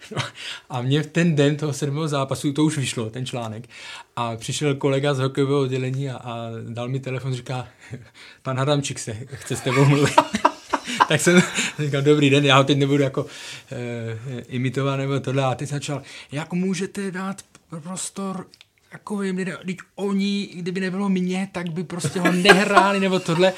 No, 0.16 0.22
a 0.70 0.82
mě 0.82 1.02
v 1.02 1.06
ten 1.06 1.36
den 1.36 1.56
toho 1.56 1.72
sedmého 1.72 2.08
zápasu, 2.08 2.52
to 2.52 2.64
už 2.64 2.78
vyšlo, 2.78 3.10
ten 3.10 3.26
článek, 3.26 3.68
a 4.16 4.36
přišel 4.36 4.74
kolega 4.74 5.14
z 5.14 5.18
hokejového 5.18 5.60
oddělení 5.60 6.10
a, 6.10 6.16
a 6.16 6.36
dal 6.68 6.88
mi 6.88 7.00
telefon, 7.00 7.34
říká, 7.34 7.68
pan 8.42 8.58
Hadamčík 8.58 8.98
se 8.98 9.12
chce 9.12 9.56
s 9.56 9.60
tebou 9.60 9.84
mluvit. 9.84 10.14
tak 11.08 11.20
jsem 11.20 11.42
říkal, 11.78 12.02
dobrý 12.02 12.30
den, 12.30 12.44
já 12.44 12.56
ho 12.56 12.64
teď 12.64 12.78
nebudu 12.78 13.02
jako 13.02 13.26
e, 13.72 14.42
imitovat 14.48 14.96
nebo 14.96 15.20
tohle. 15.20 15.44
A 15.44 15.54
teď 15.54 15.68
začal, 15.68 16.02
jak 16.32 16.52
můžete 16.52 17.10
dát 17.10 17.42
prostor 17.82 18.46
takovým 18.92 19.36
lidem, 19.36 19.56
když 19.64 19.76
oni, 19.94 20.48
kdyby 20.54 20.80
nebylo 20.80 21.08
mě, 21.08 21.48
tak 21.52 21.70
by 21.72 21.84
prostě 21.84 22.20
ho 22.20 22.32
nehráli 22.32 23.00
nebo 23.00 23.18
tohle. 23.18 23.52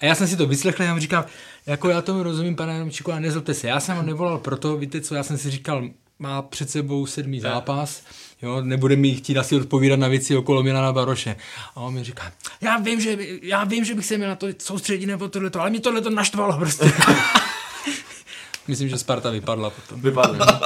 A 0.00 0.04
já 0.04 0.14
jsem 0.14 0.28
si 0.28 0.36
to 0.36 0.46
vyslechl 0.46 0.82
a 0.82 0.94
mu 0.94 1.00
říkal, 1.00 1.24
jako 1.66 1.88
já 1.88 2.02
tomu 2.02 2.22
rozumím, 2.22 2.56
pane 2.56 2.78
Romčiku, 2.78 3.12
a 3.12 3.20
nezlobte 3.20 3.54
se, 3.54 3.68
já 3.68 3.80
jsem 3.80 3.96
ho 3.96 4.02
nevolal 4.02 4.38
proto, 4.38 4.76
víte 4.76 5.00
co, 5.00 5.14
já 5.14 5.22
jsem 5.22 5.38
si 5.38 5.50
říkal, 5.50 5.88
má 6.18 6.42
před 6.42 6.70
sebou 6.70 7.06
sedmý 7.06 7.40
zápas, 7.40 8.02
jo, 8.42 8.60
nebude 8.60 8.96
mi 8.96 9.14
chtít 9.14 9.38
asi 9.38 9.56
odpovídat 9.56 9.98
na 9.98 10.08
věci 10.08 10.36
okolo 10.36 10.62
Milana 10.62 10.92
Baroše. 10.92 11.36
A 11.74 11.80
on 11.80 11.94
mi 11.94 12.04
říká, 12.04 12.32
já 12.60 12.78
vím, 12.78 13.00
že, 13.00 13.18
já 13.42 13.64
vím, 13.64 13.84
že 13.84 13.94
bych 13.94 14.06
se 14.06 14.16
měl 14.16 14.28
na 14.28 14.36
to 14.36 14.46
soustředit 14.58 15.06
nebo 15.06 15.28
tohleto, 15.28 15.60
ale 15.60 15.70
mě 15.70 15.80
tohle 15.80 16.00
to 16.00 16.10
naštvalo 16.10 16.58
prostě. 16.58 16.92
Myslím, 18.68 18.88
že 18.88 18.98
Sparta 18.98 19.30
vypadla 19.30 19.70
potom. 19.70 20.00
Vypadla. 20.00 20.60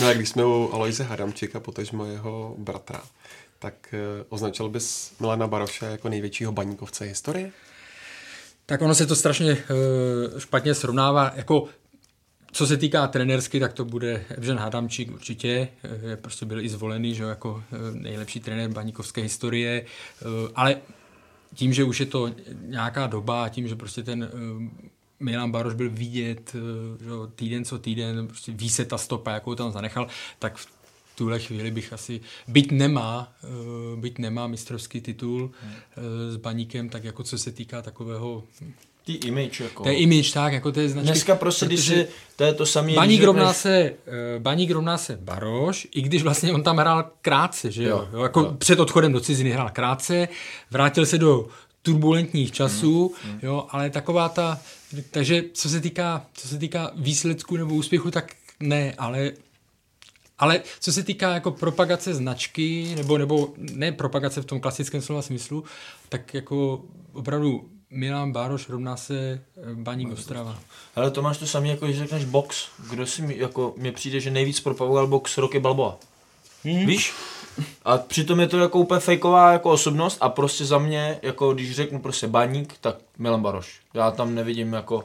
no 0.00 0.06
a 0.06 0.12
když 0.12 0.28
jsme 0.28 0.44
u 0.44 0.70
Aloise 0.72 1.04
Hadamčíka, 1.04 1.60
potažmo 1.60 2.06
jeho 2.06 2.54
bratra, 2.58 3.00
tak 3.58 3.74
uh, 3.92 4.26
označil 4.28 4.68
bys 4.68 5.12
Milana 5.20 5.46
Baroše 5.46 5.86
jako 5.86 6.08
největšího 6.08 6.52
baníkovce 6.52 7.04
historie? 7.04 7.52
Tak 8.70 8.82
ono 8.82 8.94
se 8.94 9.06
to 9.06 9.16
strašně 9.16 9.52
uh, 9.52 10.38
špatně 10.38 10.74
srovnává. 10.74 11.32
Jako 11.36 11.68
co 12.52 12.66
se 12.66 12.76
týká 12.76 13.06
trenersky, 13.06 13.60
tak 13.60 13.72
to 13.72 13.84
bude 13.84 14.24
Evžen 14.28 14.58
Hadamčík 14.58 15.12
určitě, 15.12 15.68
je 16.08 16.16
prostě 16.16 16.46
byl 16.46 16.60
i 16.60 16.68
zvolený, 16.68 17.14
že 17.14 17.24
jako 17.24 17.62
eh, 17.72 17.76
nejlepší 17.92 18.40
trenér 18.40 18.70
baníkovské 18.70 19.22
historie, 19.22 19.84
eh, 20.22 20.24
ale 20.54 20.76
tím, 21.54 21.72
že 21.72 21.84
už 21.84 22.00
je 22.00 22.06
to 22.06 22.30
nějaká 22.66 23.06
doba 23.06 23.44
a 23.44 23.48
tím, 23.48 23.68
že 23.68 23.76
prostě 23.76 24.02
ten 24.02 24.22
eh, 24.24 24.86
Milan 25.20 25.50
Baroš 25.52 25.74
byl 25.74 25.90
vidět 25.90 26.56
že 27.00 27.10
týden 27.34 27.64
co 27.64 27.78
týden, 27.78 28.26
prostě 28.26 28.52
ví 28.52 28.70
se 28.70 28.84
ta 28.84 28.98
stopa, 28.98 29.30
jakou 29.30 29.54
tam 29.54 29.72
zanechal, 29.72 30.06
tak 30.38 30.56
v 30.56 30.66
tuhle 31.20 31.38
chvíli 31.38 31.70
bych 31.70 31.92
asi, 31.92 32.20
byť 32.48 32.72
nemá, 32.72 33.32
byť 33.96 34.18
nemá 34.18 34.46
mistrovský 34.46 35.00
titul 35.00 35.50
hmm. 35.62 35.74
s 36.32 36.36
baníkem, 36.36 36.88
tak 36.88 37.04
jako 37.04 37.22
co 37.22 37.38
se 37.38 37.52
týká 37.52 37.82
takového 37.82 38.44
Tý 39.04 39.12
image, 39.12 39.60
jako. 39.60 39.82
To 39.82 39.88
je 39.88 39.94
image, 39.94 40.32
tak, 40.32 40.52
jako 40.52 40.72
to 40.72 40.80
je 40.80 40.88
značky. 40.88 41.06
Dneska 41.06 41.34
prostě, 41.34 41.66
když 41.66 41.80
si, 41.80 42.08
to 42.36 42.44
je 42.44 42.54
to 42.54 42.66
samé. 42.66 42.94
Baník 42.94 43.22
rovná 43.22 43.52
se, 43.52 43.76
eh, 43.76 44.38
Baník 44.38 44.70
rovná 44.70 44.98
se 44.98 45.18
Baroš, 45.20 45.88
i 45.94 46.02
když 46.02 46.22
vlastně 46.22 46.52
on 46.52 46.62
tam 46.62 46.76
hrál 46.76 47.10
krátce, 47.22 47.70
že 47.70 47.82
jo, 47.82 48.08
jo 48.12 48.22
jako 48.22 48.40
jo. 48.40 48.54
před 48.58 48.80
odchodem 48.80 49.12
do 49.12 49.20
ciziny 49.20 49.50
hrál 49.50 49.70
krátce, 49.72 50.28
vrátil 50.70 51.06
se 51.06 51.18
do 51.18 51.48
turbulentních 51.82 52.52
časů, 52.52 53.14
hmm, 53.22 53.32
hmm. 53.32 53.40
jo, 53.42 53.66
ale 53.70 53.90
taková 53.90 54.28
ta, 54.28 54.60
takže 55.10 55.44
co 55.52 55.68
se 55.68 55.80
týká, 55.80 56.26
co 56.32 56.48
se 56.48 56.58
týká 56.58 56.90
výsledku 56.94 57.56
nebo 57.56 57.74
úspěchu, 57.74 58.10
tak 58.10 58.32
ne, 58.60 58.94
ale 58.98 59.32
ale 60.40 60.62
co 60.80 60.92
se 60.92 61.02
týká 61.02 61.34
jako 61.34 61.50
propagace 61.50 62.14
značky, 62.14 62.94
nebo, 62.96 63.18
nebo 63.18 63.48
ne 63.56 63.92
propagace 63.92 64.42
v 64.42 64.44
tom 64.44 64.60
klasickém 64.60 65.02
slova 65.02 65.22
smyslu, 65.22 65.64
tak 66.08 66.34
jako 66.34 66.82
opravdu 67.12 67.68
Milan 67.90 68.32
Bároš 68.32 68.68
rovná 68.68 68.96
se 68.96 69.14
eh, 69.18 69.74
Baník 69.74 70.12
Ostrava. 70.12 70.58
Ale 70.96 71.10
to 71.10 71.22
máš 71.22 71.38
to 71.38 71.46
samé, 71.46 71.68
jako 71.68 71.86
když 71.86 71.98
řekneš 71.98 72.24
box. 72.24 72.68
Kdo 72.90 73.06
si 73.06 73.22
mi, 73.22 73.38
jako, 73.38 73.74
mně 73.76 73.92
přijde, 73.92 74.20
že 74.20 74.30
nejvíc 74.30 74.60
propagoval 74.60 75.06
box 75.06 75.38
Roky 75.38 75.60
Balboa. 75.60 75.98
Hmm. 76.64 76.86
Víš? 76.86 77.12
A 77.84 77.98
přitom 77.98 78.40
je 78.40 78.48
to 78.48 78.58
jako 78.58 78.78
úplně 78.78 79.00
fejková 79.00 79.52
jako 79.52 79.70
osobnost 79.70 80.18
a 80.20 80.28
prostě 80.28 80.64
za 80.64 80.78
mě, 80.78 81.18
jako 81.22 81.54
když 81.54 81.76
řeknu 81.76 82.00
prostě 82.00 82.26
baník, 82.26 82.74
tak 82.80 82.96
Milan 83.18 83.42
Baroš. 83.42 83.80
Já 83.94 84.10
tam 84.10 84.34
nevidím 84.34 84.72
jako 84.72 85.04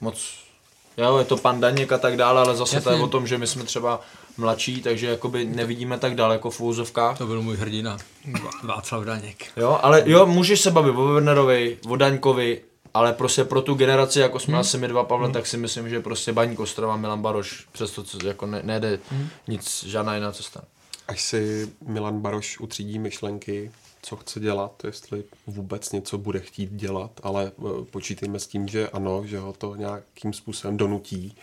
moc, 0.00 0.34
jo, 0.96 1.18
je 1.18 1.24
to 1.24 1.36
pan 1.36 1.60
Daněk 1.60 1.92
a 1.92 1.98
tak 1.98 2.16
dále, 2.16 2.40
ale 2.40 2.56
zase 2.56 2.76
Jasně. 2.76 2.84
to 2.84 2.96
je 2.96 3.02
o 3.02 3.08
tom, 3.08 3.26
že 3.26 3.38
my 3.38 3.46
jsme 3.46 3.64
třeba 3.64 4.00
mladší, 4.36 4.82
takže 4.82 5.06
jakoby 5.06 5.44
nevidíme 5.44 5.98
tak 5.98 6.14
daleko 6.14 6.50
v 6.50 6.60
úzovkách. 6.60 7.18
To 7.18 7.26
byl 7.26 7.42
můj 7.42 7.56
hrdina, 7.56 7.98
Václav 8.62 9.04
Daněk. 9.04 9.44
Jo, 9.56 9.78
ale 9.82 10.02
jo, 10.06 10.26
můžeš 10.26 10.60
se 10.60 10.70
bavit 10.70 10.90
o 10.90 11.04
Wernerovi, 11.04 11.78
o 11.88 11.96
Daňkovi, 11.96 12.60
ale 12.94 13.12
prostě 13.12 13.44
pro 13.44 13.62
tu 13.62 13.74
generaci, 13.74 14.20
jako 14.20 14.38
jsme 14.38 14.52
hmm. 14.52 14.60
asi 14.60 14.78
my 14.78 14.88
dva, 14.88 15.04
Pavle, 15.04 15.26
hmm. 15.26 15.34
tak 15.34 15.46
si 15.46 15.56
myslím, 15.56 15.88
že 15.88 16.00
prostě 16.00 16.32
Baník 16.32 16.60
Ostrava, 16.60 16.96
Milan 16.96 17.22
Baroš, 17.22 17.66
přesto 17.72 18.04
co 18.04 18.26
jako 18.26 18.46
ne, 18.46 18.60
nejde 18.64 18.98
hmm. 19.10 19.28
nic, 19.48 19.84
žádná 19.84 20.14
jiná 20.14 20.32
cesta. 20.32 20.62
Až 21.08 21.22
si 21.22 21.68
Milan 21.86 22.20
Baroš 22.20 22.60
utřídí 22.60 22.98
myšlenky, 22.98 23.70
co 24.02 24.16
chce 24.16 24.40
dělat, 24.40 24.82
jestli 24.84 25.24
vůbec 25.46 25.92
něco 25.92 26.18
bude 26.18 26.40
chtít 26.40 26.72
dělat, 26.72 27.10
ale 27.22 27.52
eh, 27.58 27.84
počítejme 27.90 28.38
s 28.38 28.46
tím, 28.46 28.68
že 28.68 28.88
ano, 28.88 29.22
že 29.26 29.38
ho 29.38 29.52
to 29.52 29.74
nějakým 29.74 30.32
způsobem 30.32 30.76
donutí, 30.76 31.36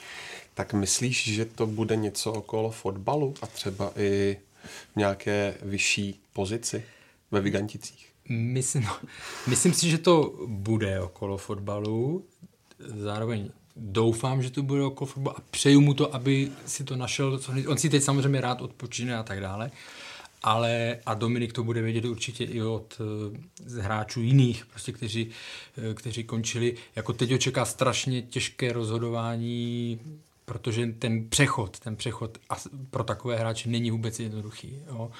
tak 0.57 0.73
myslíš, 0.73 1.33
že 1.33 1.45
to 1.45 1.67
bude 1.67 1.95
něco 1.95 2.33
okolo 2.33 2.71
fotbalu 2.71 3.33
a 3.41 3.47
třeba 3.47 3.91
i 3.95 4.37
v 4.93 4.95
nějaké 4.95 5.53
vyšší 5.61 6.19
pozici 6.33 6.83
ve 7.31 7.41
Viganticích? 7.41 8.09
Myslím, 8.29 8.83
no, 8.83 8.97
myslím 9.47 9.73
si, 9.73 9.89
že 9.89 9.97
to 9.97 10.33
bude 10.47 11.01
okolo 11.01 11.37
fotbalu. 11.37 12.25
Zároveň 12.79 13.49
doufám, 13.75 14.43
že 14.43 14.51
to 14.51 14.63
bude 14.63 14.83
okolo 14.83 15.07
fotbalu 15.07 15.37
a 15.37 15.41
přeju 15.51 15.81
mu 15.81 15.93
to, 15.93 16.15
aby 16.15 16.51
si 16.65 16.83
to 16.83 16.95
našel. 16.95 17.39
On 17.67 17.77
si 17.77 17.89
teď 17.89 18.03
samozřejmě 18.03 18.41
rád 18.41 18.61
odpočíne 18.61 19.17
a 19.17 19.23
tak 19.23 19.41
dále. 19.41 19.71
Ale 20.43 20.99
a 21.05 21.13
Dominik 21.13 21.53
to 21.53 21.63
bude 21.63 21.81
vědět 21.81 22.05
určitě 22.05 22.43
i 22.43 22.61
od 22.61 23.01
z 23.65 23.75
hráčů 23.75 24.21
jiných, 24.21 24.65
prostě, 24.65 24.91
kteří, 24.91 25.29
kteří 25.93 26.23
končili. 26.23 26.75
Jako 26.95 27.13
teď 27.13 27.31
ho 27.31 27.37
čeká 27.37 27.65
strašně 27.65 28.21
těžké 28.21 28.73
rozhodování 28.73 29.99
protože 30.51 30.87
ten 30.99 31.29
přechod, 31.29 31.79
ten 31.79 31.95
přechod 31.95 32.37
pro 32.89 33.03
takové 33.03 33.35
hráče 33.35 33.69
není 33.69 33.91
vůbec 33.91 34.19
jednoduchý. 34.19 34.79
Jo. 34.87 35.11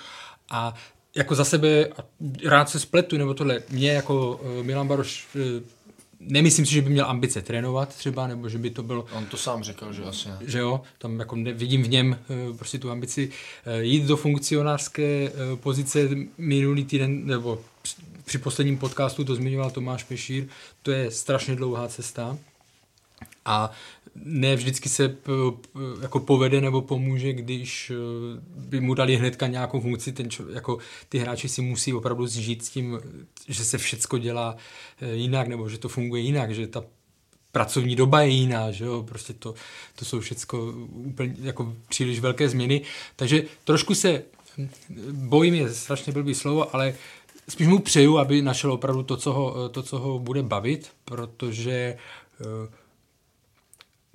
A 0.49 0.73
jako 1.15 1.35
za 1.35 1.45
sebe, 1.45 1.89
rád 2.45 2.69
se 2.69 2.79
spletu, 2.79 3.17
nebo 3.17 3.33
tohle, 3.33 3.61
mě 3.69 3.91
jako 3.91 4.35
uh, 4.35 4.65
Milan 4.65 4.87
Baroš 4.87 5.27
uh, 5.35 5.41
nemyslím 6.19 6.65
si, 6.65 6.73
že 6.73 6.81
by 6.81 6.89
měl 6.89 7.05
ambice 7.05 7.41
trénovat 7.41 7.95
třeba, 7.95 8.27
nebo 8.27 8.49
že 8.49 8.57
by 8.57 8.69
to 8.69 8.83
bylo... 8.83 9.05
On 9.11 9.25
to 9.25 9.37
sám 9.37 9.63
řekl, 9.63 9.93
že 9.93 10.03
asi 10.03 10.29
ne. 10.29 10.37
Že 10.41 10.59
jo, 10.59 10.81
tam 10.97 11.19
jako 11.19 11.35
vidím 11.35 11.83
v 11.83 11.89
něm 11.89 12.19
uh, 12.49 12.57
prostě 12.57 12.79
tu 12.79 12.91
ambici 12.91 13.29
jít 13.79 14.03
do 14.03 14.17
funkcionářské 14.17 15.31
pozice 15.55 16.09
minulý 16.37 16.85
týden, 16.85 17.25
nebo 17.25 17.61
při 18.25 18.37
posledním 18.37 18.77
podcastu 18.77 19.23
to 19.23 19.35
zmiňoval 19.35 19.71
Tomáš 19.71 20.03
Pešír, 20.03 20.47
to 20.81 20.91
je 20.91 21.11
strašně 21.11 21.55
dlouhá 21.55 21.87
cesta 21.87 22.37
A 23.47 23.71
ne 24.15 24.55
vždycky 24.55 24.89
se 24.89 25.09
p, 25.09 25.31
p, 25.51 25.79
jako 26.01 26.19
povede 26.19 26.61
nebo 26.61 26.81
pomůže, 26.81 27.33
když 27.33 27.91
eh, 27.91 27.95
by 28.55 28.81
mu 28.81 28.93
dali 28.93 29.15
hnedka 29.15 29.47
nějakou 29.47 29.81
funkci, 29.81 30.11
ten 30.11 30.29
čo, 30.29 30.49
jako 30.49 30.77
ty 31.09 31.17
hráči 31.17 31.49
si 31.49 31.61
musí 31.61 31.93
opravdu 31.93 32.27
zžít 32.27 32.65
s 32.65 32.69
tím, 32.69 32.99
že 33.47 33.65
se 33.65 33.77
všecko 33.77 34.17
dělá 34.17 34.55
eh, 35.01 35.13
jinak, 35.13 35.47
nebo 35.47 35.69
že 35.69 35.77
to 35.77 35.89
funguje 35.89 36.21
jinak, 36.21 36.51
že 36.51 36.67
ta 36.67 36.83
pracovní 37.51 37.95
doba 37.95 38.21
je 38.21 38.29
jiná, 38.29 38.71
že 38.71 38.85
jo, 38.85 39.03
prostě 39.03 39.33
to, 39.33 39.53
to 39.95 40.05
jsou 40.05 40.19
všecko 40.19 40.73
úplně 40.91 41.35
jako 41.41 41.73
příliš 41.89 42.19
velké 42.19 42.49
změny, 42.49 42.81
takže 43.15 43.43
trošku 43.63 43.95
se 43.95 44.23
bojím 45.11 45.53
je 45.53 45.73
strašně 45.73 46.13
blbý 46.13 46.35
slovo, 46.35 46.75
ale 46.75 46.93
spíš 47.49 47.67
mu 47.67 47.79
přeju, 47.79 48.17
aby 48.17 48.41
našel 48.41 48.71
opravdu 48.71 49.03
to, 49.03 49.17
co 49.17 49.33
ho, 49.33 49.69
to, 49.69 49.83
co 49.83 49.99
ho 49.99 50.19
bude 50.19 50.43
bavit, 50.43 50.91
protože 51.05 51.97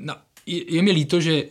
No, 0.03 0.15
je, 0.47 0.75
je 0.75 0.83
mi 0.83 0.91
líto, 0.91 1.21
že 1.21 1.45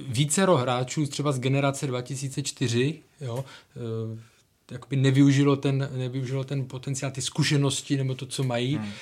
vícero 0.00 0.56
hráčů 0.56 1.06
třeba 1.06 1.32
z 1.32 1.38
generace 1.38 1.86
2004 1.86 3.02
jo, 3.20 3.44
e, 3.76 4.30
jakoby 4.70 4.96
nevyužilo 4.96 5.56
ten, 5.56 5.90
nevyužilo 5.96 6.44
ten 6.44 6.64
potenciál, 6.64 7.12
ty 7.12 7.22
zkušenosti 7.22 7.96
nebo 7.96 8.14
to, 8.14 8.26
co 8.26 8.44
mají. 8.44 8.76
Hmm. 8.76 8.92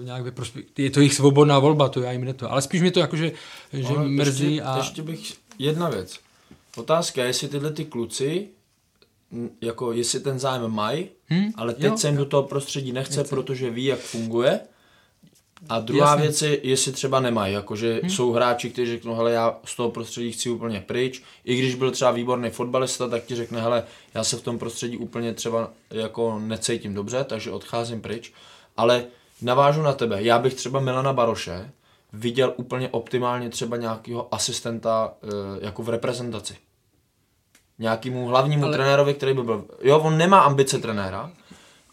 E, 0.00 0.04
nějak 0.04 0.22
ve 0.22 0.30
prospěch, 0.30 0.64
je 0.78 0.90
to 0.90 1.00
jejich 1.00 1.14
svobodná 1.14 1.58
volba, 1.58 1.88
to 1.88 2.00
já 2.00 2.12
jim 2.12 2.24
neto. 2.24 2.52
Ale 2.52 2.62
spíš 2.62 2.82
mi 2.82 2.90
to 2.90 3.00
jako, 3.00 3.16
že, 3.16 3.32
že 3.72 3.92
no, 3.92 4.08
mrzí. 4.08 4.54
Ještě, 4.54 4.62
a... 4.62 4.76
ještě 4.76 5.02
bych 5.02 5.36
jedna 5.58 5.88
věc. 5.88 6.18
Otázka 6.76 7.22
je, 7.22 7.26
jestli 7.26 7.48
tyhle 7.48 7.72
ty 7.72 7.84
kluci 7.84 8.48
jako 9.60 9.92
jestli 9.92 10.20
ten 10.20 10.38
zájem 10.38 10.70
mají, 10.70 11.08
hmm? 11.26 11.52
ale 11.54 11.74
teď 11.74 11.84
jo, 11.84 11.96
se 11.96 12.08
jim 12.08 12.16
do 12.16 12.24
toho 12.24 12.42
prostředí 12.42 12.92
nechce, 12.92 13.16
nechce, 13.16 13.34
protože 13.36 13.70
ví, 13.70 13.84
jak 13.84 13.98
funguje 13.98 14.60
a 15.68 15.80
druhá 15.80 16.10
Jasně. 16.10 16.22
věc 16.22 16.42
je, 16.42 16.66
jestli 16.68 16.92
třeba 16.92 17.20
nemají, 17.20 17.54
jakože 17.54 18.00
hmm. 18.02 18.10
jsou 18.10 18.32
hráči, 18.32 18.70
kteří 18.70 18.90
řeknou, 18.90 19.14
hele, 19.14 19.32
já 19.32 19.58
z 19.64 19.76
toho 19.76 19.90
prostředí 19.90 20.32
chci 20.32 20.50
úplně 20.50 20.80
pryč. 20.80 21.22
I 21.44 21.56
když 21.56 21.74
byl 21.74 21.90
třeba 21.90 22.10
výborný 22.10 22.50
fotbalista, 22.50 23.08
tak 23.08 23.24
ti 23.24 23.34
řekne, 23.34 23.60
hele, 23.60 23.84
já 24.14 24.24
se 24.24 24.36
v 24.36 24.42
tom 24.42 24.58
prostředí 24.58 24.96
úplně 24.96 25.34
třeba 25.34 25.70
jako 25.90 26.38
necítím 26.38 26.94
dobře, 26.94 27.24
takže 27.24 27.50
odcházím 27.50 28.00
pryč. 28.00 28.32
Ale 28.76 29.04
navážu 29.42 29.82
na 29.82 29.92
tebe, 29.92 30.22
já 30.22 30.38
bych 30.38 30.54
třeba 30.54 30.80
Milana 30.80 31.12
Baroše 31.12 31.70
viděl 32.12 32.54
úplně 32.56 32.88
optimálně 32.88 33.50
třeba 33.50 33.76
nějakého 33.76 34.34
asistenta 34.34 35.12
e, 35.22 35.66
jako 35.66 35.82
v 35.82 35.88
reprezentaci. 35.88 36.56
Nějakému 37.78 38.26
hlavnímu 38.26 38.64
Ale... 38.64 38.72
trenérovi, 38.72 39.14
který 39.14 39.34
by 39.34 39.42
byl... 39.42 39.64
Jo, 39.82 39.98
on 39.98 40.18
nemá 40.18 40.40
ambice 40.40 40.78
trenéra, 40.78 41.32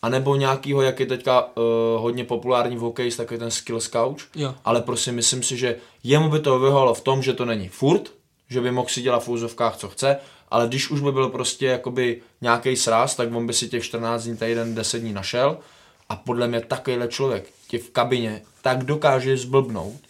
a 0.08 0.10
nebo 0.10 0.36
nějakýho, 0.36 0.82
jak 0.82 1.00
je 1.00 1.06
teďka 1.06 1.44
uh, 1.46 1.64
hodně 2.02 2.24
populární 2.24 2.76
v 2.76 2.80
hokeji, 2.80 3.12
takový 3.12 3.40
ten 3.40 3.52
skill 3.52 3.80
scout, 3.80 4.22
jo. 4.36 4.56
ale 4.66 4.82
prostě 4.82 5.12
myslím 5.12 5.44
si, 5.44 5.58
že 5.58 5.76
jemu 6.04 6.30
by 6.30 6.40
to 6.40 6.60
vyhovalo 6.60 6.94
v 6.94 7.02
tom, 7.02 7.24
že 7.24 7.34
to 7.34 7.46
není 7.46 7.68
furt, 7.68 8.12
že 8.50 8.62
by 8.62 8.72
mohl 8.72 8.88
si 8.90 9.02
dělat 9.02 9.20
v 9.20 9.28
úzovkách, 9.28 9.78
co 9.78 9.90
chce, 9.90 10.18
ale 10.52 10.68
když 10.68 10.90
už 10.90 11.02
by 11.02 11.12
byl 11.12 11.30
prostě 11.30 11.66
jakoby 11.66 12.22
nějaký 12.42 12.76
sraz, 12.76 13.16
tak 13.16 13.36
on 13.36 13.48
by 13.48 13.54
si 13.54 13.70
těch 13.70 13.84
14 13.84 14.24
dní, 14.24 14.38
týden, 14.38 14.76
10 14.76 15.00
dní 15.00 15.14
našel 15.14 15.58
a 16.10 16.16
podle 16.16 16.48
mě 16.48 16.62
takovýhle 16.62 17.08
člověk 17.08 17.50
tě 17.68 17.78
v 17.80 17.90
kabině 17.90 18.42
tak 18.62 18.84
dokáže 18.84 19.38
zblbnout, 19.38 20.02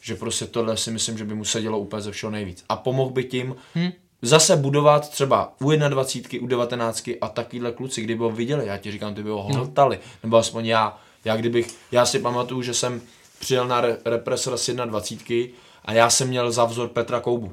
že 0.00 0.14
prostě 0.14 0.46
tohle 0.46 0.76
si 0.76 0.90
myslím, 0.90 1.18
že 1.18 1.24
by 1.24 1.34
mu 1.34 1.44
sedělo 1.44 1.78
úplně 1.78 2.02
ze 2.02 2.12
všeho 2.12 2.30
nejvíc. 2.30 2.64
A 2.68 2.76
pomohl 2.76 3.10
by 3.10 3.24
tím 3.24 3.56
hmm 3.74 3.92
zase 4.22 4.56
budovat 4.56 5.08
třeba 5.08 5.52
u 5.60 5.70
21, 5.70 6.44
u 6.44 6.46
19 6.46 7.10
a 7.20 7.28
takovýhle 7.28 7.72
kluci, 7.72 8.02
kdyby 8.02 8.22
ho 8.22 8.30
viděli, 8.30 8.66
já 8.66 8.78
ti 8.78 8.92
říkám, 8.92 9.14
ty 9.14 9.22
by 9.22 9.30
ho 9.30 9.46
no. 9.48 9.54
hltali, 9.54 9.96
no. 9.96 10.10
nebo 10.22 10.36
aspoň 10.36 10.66
já, 10.66 10.98
já 11.24 11.36
kdybych, 11.36 11.76
já 11.92 12.06
si 12.06 12.18
pamatuju, 12.18 12.62
že 12.62 12.74
jsem 12.74 13.00
přijel 13.38 13.68
na 13.68 13.80
re- 13.80 13.96
represor 14.04 14.56
z 14.56 14.70
21 14.84 15.58
a 15.84 15.92
já 15.92 16.10
jsem 16.10 16.28
měl 16.28 16.52
za 16.52 16.64
vzor 16.64 16.88
Petra 16.88 17.20
Koubu. 17.20 17.52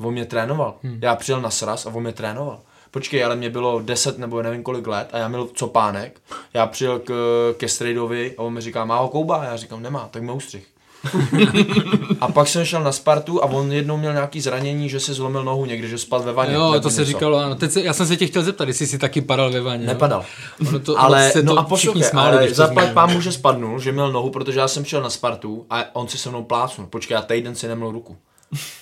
On 0.00 0.12
mě 0.12 0.24
trénoval. 0.24 0.74
Hmm. 0.82 0.98
Já 1.02 1.16
přijel 1.16 1.40
na 1.40 1.50
sraz 1.50 1.86
a 1.86 1.94
on 1.94 2.02
mě 2.02 2.12
trénoval. 2.12 2.60
Počkej, 2.90 3.24
ale 3.24 3.36
mě 3.36 3.50
bylo 3.50 3.80
10 3.80 4.18
nebo 4.18 4.42
nevím 4.42 4.62
kolik 4.62 4.86
let 4.86 5.08
a 5.12 5.18
já 5.18 5.28
měl 5.28 5.48
copánek. 5.54 6.20
Já 6.54 6.66
přijel 6.66 6.98
k, 6.98 7.12
ke 7.56 7.68
Strejdovi 7.68 8.34
a 8.38 8.42
on 8.42 8.52
mi 8.52 8.60
říká, 8.60 8.84
má 8.84 8.98
ho 8.98 9.08
Kouba? 9.08 9.36
A 9.36 9.44
já 9.44 9.56
říkám, 9.56 9.82
nemá, 9.82 10.08
tak 10.10 10.22
mě 10.22 10.32
ustřih. 10.32 10.66
A 12.20 12.32
pak 12.32 12.48
jsem 12.48 12.64
šel 12.64 12.82
na 12.82 12.92
Spartu 12.92 13.44
a 13.44 13.46
on 13.46 13.72
jednou 13.72 13.96
měl 13.96 14.12
nějaký 14.12 14.40
zranění, 14.40 14.88
že 14.88 15.00
si 15.00 15.14
zlomil 15.14 15.44
nohu 15.44 15.64
někde, 15.64 15.88
že 15.88 15.98
spadl 15.98 16.24
ve 16.24 16.32
vaně. 16.32 16.54
Jo, 16.54 16.80
to 16.82 16.90
se 16.90 17.00
něco. 17.00 17.12
říkalo, 17.12 17.38
ano. 17.38 17.54
Teď 17.54 17.72
se, 17.72 17.82
já 17.82 17.92
jsem 17.92 18.06
se 18.06 18.16
tě 18.16 18.26
chtěl 18.26 18.42
zeptat, 18.42 18.68
jestli 18.68 18.86
jsi 18.86 18.98
taky 18.98 19.20
padal 19.20 19.50
ve 19.50 19.60
vaně. 19.60 19.86
Nepadal. 19.86 20.24
No? 20.72 20.78
to, 20.78 21.00
ale, 21.00 21.30
se 21.30 21.42
no 21.42 21.54
to 21.54 21.60
a 21.60 21.62
poslouchej, 21.62 22.02
smáli, 22.02 22.54
zaplať 22.54 22.92
pán 22.92 23.20
že 23.20 23.32
spadnul, 23.32 23.78
že 23.80 23.92
měl 23.92 24.12
nohu, 24.12 24.30
protože 24.30 24.60
já 24.60 24.68
jsem 24.68 24.84
šel 24.84 25.02
na 25.02 25.10
Spartu 25.10 25.66
a 25.70 25.84
on 25.92 26.08
si 26.08 26.18
se 26.18 26.28
mnou 26.28 26.44
plácnul. 26.44 26.86
Počkej, 26.86 27.14
já 27.14 27.22
týden 27.22 27.54
si 27.54 27.68
neml 27.68 27.90
ruku. 27.90 28.16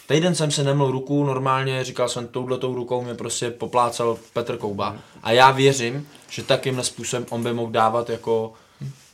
Týden 0.09 0.35
jsem 0.35 0.51
si 0.51 0.65
neml 0.65 0.91
ruku, 0.91 1.25
normálně 1.25 1.85
říkal 1.85 2.09
jsem 2.09 2.27
touhletou 2.27 2.75
rukou 2.75 3.03
mě 3.03 3.15
prostě 3.15 3.51
poplácal 3.51 4.19
Petr 4.33 4.57
Kouba. 4.57 4.97
A 5.23 5.33
já 5.33 5.51
věřím, 5.51 6.09
že 6.31 6.43
takýmhle 6.43 6.85
způsobem 6.85 7.27
on 7.31 7.43
by 7.43 7.53
mohl 7.53 7.73
dávat 7.73 8.11
jako 8.11 8.53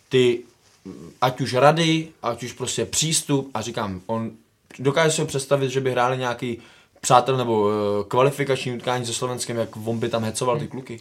ty 0.09 0.43
ať 1.21 1.41
už 1.41 1.55
rady, 1.55 2.09
ať 2.23 2.43
už 2.43 2.53
prostě 2.53 2.85
přístup 2.85 3.51
a 3.55 3.61
říkám, 3.61 4.01
on 4.07 4.31
dokáže 4.79 5.15
si 5.15 5.21
ho 5.21 5.27
představit, 5.27 5.71
že 5.71 5.81
by 5.81 5.91
hráli 5.91 6.19
nějaký 6.19 6.59
přátel 7.01 7.37
nebo 7.37 7.61
uh, 7.61 7.71
kvalifikační 8.09 8.73
utkání 8.73 9.07
se 9.07 9.15
Slovenskem, 9.15 9.57
jak 9.57 9.77
on 9.85 9.99
by 9.99 10.09
tam 10.09 10.25
hecoval 10.25 10.59
ty 10.59 10.69
kluky. 10.69 11.01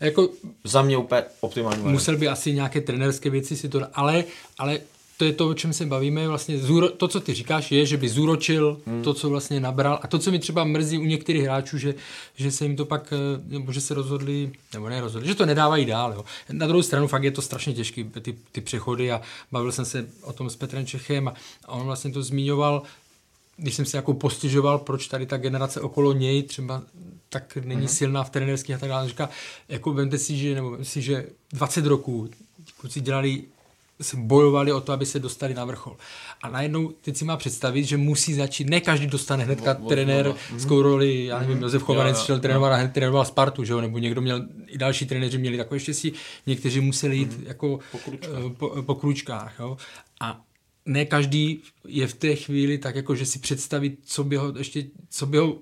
Jako, 0.00 0.28
Za 0.64 0.82
mě 0.82 0.96
úplně 0.96 1.22
optimální. 1.40 1.82
Musel 1.82 2.16
by 2.16 2.28
asi 2.28 2.52
nějaké 2.52 2.80
trenerské 2.80 3.30
věci 3.30 3.56
si 3.56 3.68
to, 3.68 3.80
ale, 3.94 4.24
ale 4.58 4.78
to 5.16 5.24
je 5.24 5.32
to, 5.32 5.48
o 5.48 5.54
čem 5.54 5.72
se 5.72 5.86
bavíme, 5.86 6.28
vlastně 6.28 6.58
zúro, 6.58 6.88
to, 6.88 7.08
co 7.08 7.20
ty 7.20 7.34
říkáš, 7.34 7.72
je, 7.72 7.86
že 7.86 7.96
by 7.96 8.08
zúročil 8.08 8.80
hmm. 8.86 9.02
to, 9.02 9.14
co 9.14 9.30
vlastně 9.30 9.60
nabral 9.60 9.98
a 10.02 10.06
to, 10.06 10.18
co 10.18 10.30
mi 10.30 10.38
třeba 10.38 10.64
mrzí 10.64 10.98
u 10.98 11.04
některých 11.04 11.42
hráčů, 11.42 11.78
že, 11.78 11.94
že 12.36 12.50
se 12.50 12.64
jim 12.64 12.76
to 12.76 12.84
pak, 12.84 13.12
eh, 13.12 13.42
nebo 13.46 13.72
že 13.72 13.80
se 13.80 13.94
rozhodli, 13.94 14.52
nebo 14.72 14.88
ne 14.88 15.00
rozhodli, 15.00 15.28
že 15.28 15.34
to 15.34 15.46
nedávají 15.46 15.84
dál. 15.84 16.12
Jo. 16.12 16.24
Na 16.52 16.66
druhou 16.66 16.82
stranu 16.82 17.06
fakt 17.06 17.22
je 17.22 17.30
to 17.30 17.42
strašně 17.42 17.74
těžké, 17.74 18.04
ty, 18.04 18.34
ty 18.52 18.60
přechody 18.60 19.12
a 19.12 19.20
bavil 19.52 19.72
jsem 19.72 19.84
se 19.84 20.06
o 20.22 20.32
tom 20.32 20.50
s 20.50 20.56
Petrem 20.56 20.86
Čechem 20.86 21.28
a, 21.28 21.34
a 21.64 21.72
on 21.72 21.86
vlastně 21.86 22.12
to 22.12 22.22
zmiňoval, 22.22 22.82
když 23.56 23.74
jsem 23.74 23.84
si 23.84 23.96
jako 23.96 24.14
postižoval, 24.14 24.78
proč 24.78 25.08
tady 25.08 25.26
ta 25.26 25.36
generace 25.36 25.80
okolo 25.80 26.12
něj 26.12 26.42
třeba 26.42 26.82
tak 27.28 27.56
není 27.56 27.82
mm-hmm. 27.82 27.96
silná 27.96 28.24
v 28.24 28.30
trenérských 28.30 28.76
a 28.76 28.78
tak 28.78 28.88
dále. 28.88 29.08
Říká, 29.08 29.30
jako 29.68 29.92
vemte 29.92 30.18
si, 30.18 30.36
že, 30.36 30.54
nebo 30.54 30.84
si, 30.84 31.02
že 31.02 31.26
20 31.52 31.86
roků 31.86 32.28
kluci 32.76 33.00
dělali 33.00 33.42
se 33.42 33.55
bojovali 34.16 34.72
o 34.72 34.80
to, 34.80 34.92
aby 34.92 35.06
se 35.06 35.18
dostali 35.18 35.54
na 35.54 35.64
vrchol. 35.64 35.96
A 36.42 36.50
najednou 36.50 36.88
teď 36.88 37.16
si 37.16 37.24
má 37.24 37.36
představit, 37.36 37.84
že 37.84 37.96
musí 37.96 38.34
začít, 38.34 38.70
ne 38.70 38.80
každý 38.80 39.06
dostane 39.06 39.44
hnedka 39.44 39.78
o, 39.82 39.88
trenér 39.88 40.26
mm-hmm. 40.28 40.56
s 40.56 40.66
roli, 40.66 41.24
já 41.24 41.38
nevím, 41.38 41.58
mm-hmm. 41.58 41.62
Josef 41.62 41.82
Chovanec 41.82 42.20
šel 42.20 42.40
trénovat 42.40 42.72
a 42.72 42.76
hned 42.76 42.92
trénoval 42.92 43.24
Spartu, 43.24 43.64
že 43.64 43.72
jo? 43.72 43.80
nebo 43.80 43.98
někdo 43.98 44.20
měl, 44.20 44.46
i 44.66 44.78
další 44.78 45.06
trenéři 45.06 45.38
měli 45.38 45.56
takové 45.56 45.80
štěstí, 45.80 46.12
někteří 46.46 46.80
museli 46.80 47.16
jít 47.16 47.32
mm-hmm. 47.32 47.46
jako 47.46 47.78
po 47.92 47.98
kručkách. 47.98 48.34
Eh, 48.46 48.50
po, 48.50 48.82
po 48.82 48.94
kručkách 48.94 49.54
jo? 49.58 49.76
A 50.20 50.40
ne 50.86 51.04
každý 51.04 51.62
je 51.88 52.06
v 52.06 52.14
té 52.14 52.36
chvíli 52.36 52.78
tak, 52.78 52.96
jako 52.96 53.14
že 53.14 53.26
si 53.26 53.38
představit, 53.38 53.98
co 54.04 54.24
by 54.24 54.36
ho 54.36 54.52
ještě, 54.58 54.84
co 55.08 55.26
by 55.26 55.38
ho 55.38 55.58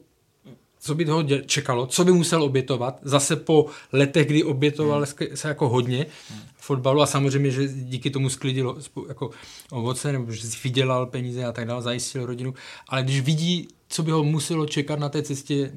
co 0.85 0.95
by 0.95 1.05
toho 1.05 1.25
čekalo, 1.47 1.87
co 1.87 2.05
by 2.05 2.13
musel 2.13 2.43
obětovat, 2.43 2.99
zase 3.03 3.37
po 3.37 3.67
letech, 3.93 4.27
kdy 4.27 4.45
obětoval 4.45 5.05
hmm. 5.21 5.37
se 5.37 5.49
jako 5.49 5.69
hodně 5.69 6.07
hmm. 6.31 6.41
fotbalu 6.57 7.03
a 7.03 7.07
samozřejmě, 7.07 7.51
že 7.51 7.69
díky 7.69 8.11
tomu 8.11 8.29
sklidil 8.29 8.79
jako 9.09 9.31
ovoce, 9.71 10.13
nebo 10.13 10.33
že 10.33 10.47
si 10.47 10.59
vydělal 10.65 11.07
peníze 11.07 11.45
a 11.45 11.53
tak 11.53 11.67
dále, 11.67 11.83
zajistil 11.83 12.27
rodinu, 12.27 12.55
ale 12.89 13.03
když 13.03 13.21
vidí, 13.21 13.69
co 13.89 14.03
by 14.03 14.11
ho 14.11 14.25
muselo 14.25 14.67
čekat 14.67 14.99
na 14.99 15.09
té 15.09 15.23
cestě 15.23 15.73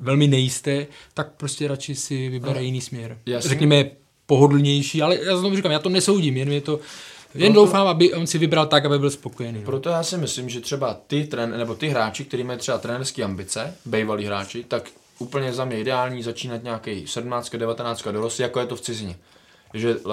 velmi 0.00 0.26
nejisté, 0.26 0.86
tak 1.14 1.32
prostě 1.36 1.68
radši 1.68 1.94
si 1.94 2.28
vybere 2.28 2.62
jiný 2.62 2.80
směr. 2.80 3.18
Jasně. 3.26 3.48
Řekněme 3.48 3.90
pohodlnější, 4.26 5.02
ale 5.02 5.18
já 5.24 5.36
znovu 5.36 5.56
říkám, 5.56 5.72
já 5.72 5.78
to 5.78 5.88
nesoudím, 5.88 6.36
jen 6.36 6.52
je 6.52 6.60
to 6.60 6.80
jen 7.34 7.52
Proto, 7.52 7.66
doufám, 7.66 7.86
aby 7.86 8.12
on 8.12 8.26
si 8.26 8.38
vybral 8.38 8.66
tak, 8.66 8.84
aby 8.84 8.98
byl 8.98 9.10
spokojený. 9.10 9.58
No. 9.58 9.64
Proto 9.64 9.88
já 9.88 10.02
si 10.02 10.18
myslím, 10.18 10.48
že 10.48 10.60
třeba 10.60 10.96
ty, 11.06 11.24
tren, 11.24 11.54
nebo 11.58 11.74
ty 11.74 11.88
hráči, 11.88 12.24
kteří 12.24 12.44
mají 12.44 12.58
třeba 12.58 12.78
trenerské 12.78 13.22
ambice, 13.22 13.74
bývalí 13.84 14.24
hráči, 14.24 14.64
tak 14.68 14.90
úplně 15.18 15.52
za 15.52 15.64
mě 15.64 15.80
ideální 15.80 16.22
začínat 16.22 16.62
nějaký 16.62 17.06
17, 17.06 17.56
19 17.56 18.02
dorost, 18.02 18.40
jako 18.40 18.60
je 18.60 18.66
to 18.66 18.76
v 18.76 18.80
cizině 18.80 19.16
že 19.74 19.96
uh, 19.96 20.12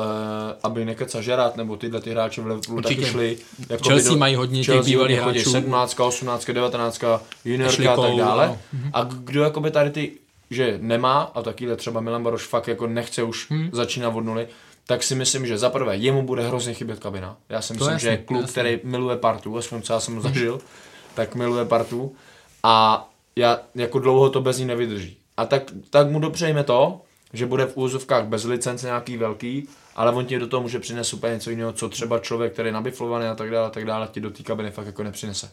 aby 0.64 0.86
Nekeca 0.86 1.22
Žerat 1.22 1.58
nebo 1.58 1.78
tyhle 1.78 2.02
ty 2.02 2.12
hráči 2.12 2.42
v 2.42 2.48
Liverpoolu 2.48 2.82
taky 2.82 3.06
šli. 3.06 3.38
Jako 3.70 3.90
Chelsea 3.90 4.12
do, 4.12 4.18
mají 4.18 4.36
hodně 4.36 4.64
těch 4.64 4.86
bývalých 4.86 5.20
hráčů. 5.20 5.52
17, 5.52 6.00
18, 6.00 6.46
19, 6.46 7.02
juniorka 7.46 7.94
a 7.94 8.02
tak 8.02 8.16
dále. 8.16 8.48
No. 8.74 8.80
A 8.94 9.04
kdo 9.04 9.44
jakoby 9.44 9.72
tady 9.72 9.90
ty, 9.90 10.12
že 10.50 10.78
nemá, 10.82 11.22
a 11.22 11.42
takýhle 11.42 11.76
třeba 11.76 12.02
Milan 12.02 12.24
Baroš 12.24 12.44
fakt 12.44 12.68
jako 12.68 12.88
nechce 12.88 13.24
už 13.24 13.52
hmm. 13.52 13.70
začínat 13.72 14.10
od 14.10 14.26
nuly, 14.26 14.48
tak 14.90 15.04
si 15.04 15.16
myslím, 15.16 15.48
že 15.48 15.58
za 15.58 15.70
prvé 15.70 15.98
jemu 15.98 16.22
bude 16.22 16.48
hrozně 16.48 16.74
chybět 16.74 17.00
kabina. 17.00 17.38
Já 17.50 17.62
si 17.62 17.74
myslím, 17.74 17.92
jasný, 17.92 18.04
že 18.04 18.10
je 18.10 18.18
klub, 18.18 18.42
jasný. 18.42 18.52
který 18.52 18.80
miluje 18.84 19.18
partu, 19.18 19.58
aspoň 19.58 19.82
co 19.82 19.94
já 19.94 20.00
jsem 20.00 20.22
zažil, 20.22 20.60
tak 21.14 21.36
miluje 21.36 21.66
partu 21.66 22.16
a 22.64 23.08
já 23.36 23.60
jako 23.76 24.00
dlouho 24.00 24.30
to 24.30 24.42
bez 24.42 24.58
ní 24.58 24.66
nevydrží. 24.66 25.18
A 25.38 25.46
tak, 25.46 25.64
tak 25.90 26.10
mu 26.10 26.20
dopřejme 26.20 26.64
to, 26.64 27.02
že 27.34 27.46
bude 27.46 27.66
v 27.66 27.78
úzovkách 27.78 28.26
bez 28.26 28.44
licence 28.44 28.88
nějaký 28.88 29.18
velký, 29.18 29.68
ale 29.96 30.12
on 30.12 30.26
ti 30.26 30.40
do 30.40 30.48
toho 30.48 30.62
může 30.62 30.80
přinést 30.80 31.14
úplně 31.14 31.34
něco 31.34 31.50
jiného, 31.50 31.74
co 31.74 31.90
třeba 31.90 32.20
člověk, 32.20 32.54
který 32.54 32.68
je 32.68 32.74
nabiflovaný 32.74 33.26
a 33.26 33.36
tak 33.36 33.52
dále, 33.52 33.68
a 33.68 33.70
tak 33.70 33.86
dále, 33.86 34.08
ti 34.12 34.20
do 34.20 34.32
té 34.32 34.44
kabiny 34.44 34.72
fakt 34.72 34.86
jako 34.86 35.04
nepřinese. 35.04 35.52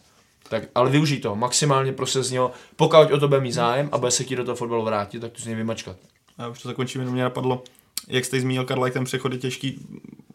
Tak, 0.49 0.63
ale 0.75 0.89
využij 0.89 1.19
to, 1.19 1.35
maximálně 1.35 1.93
prostě 1.93 2.23
z 2.23 2.31
něho, 2.31 2.51
pokud 2.75 3.11
o 3.11 3.17
to 3.19 3.27
bude 3.27 3.41
mít 3.41 3.51
zájem 3.51 3.89
a 3.91 3.97
bude 3.97 4.11
se 4.11 4.23
ti 4.23 4.35
do 4.35 4.43
toho 4.43 4.55
fotbalu 4.55 4.83
vrátit, 4.83 5.19
tak 5.19 5.31
to 5.31 5.41
z 5.41 5.45
něj 5.45 5.55
vymačkat. 5.55 5.95
A 6.37 6.47
už 6.47 6.61
to 6.61 6.69
zakončím, 6.69 7.01
jenom 7.01 7.13
mě 7.13 7.23
napadlo, 7.23 7.63
jak 8.07 8.25
jste 8.25 8.41
zmínil, 8.41 8.65
Karla, 8.65 8.89
ten 8.89 9.03
přechod 9.03 9.31
je 9.31 9.37
těžký, 9.37 9.87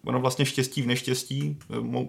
ono 0.05 0.21
vlastně 0.21 0.47
štěstí 0.47 0.83
v 0.83 0.87
neštěstí. 0.87 1.59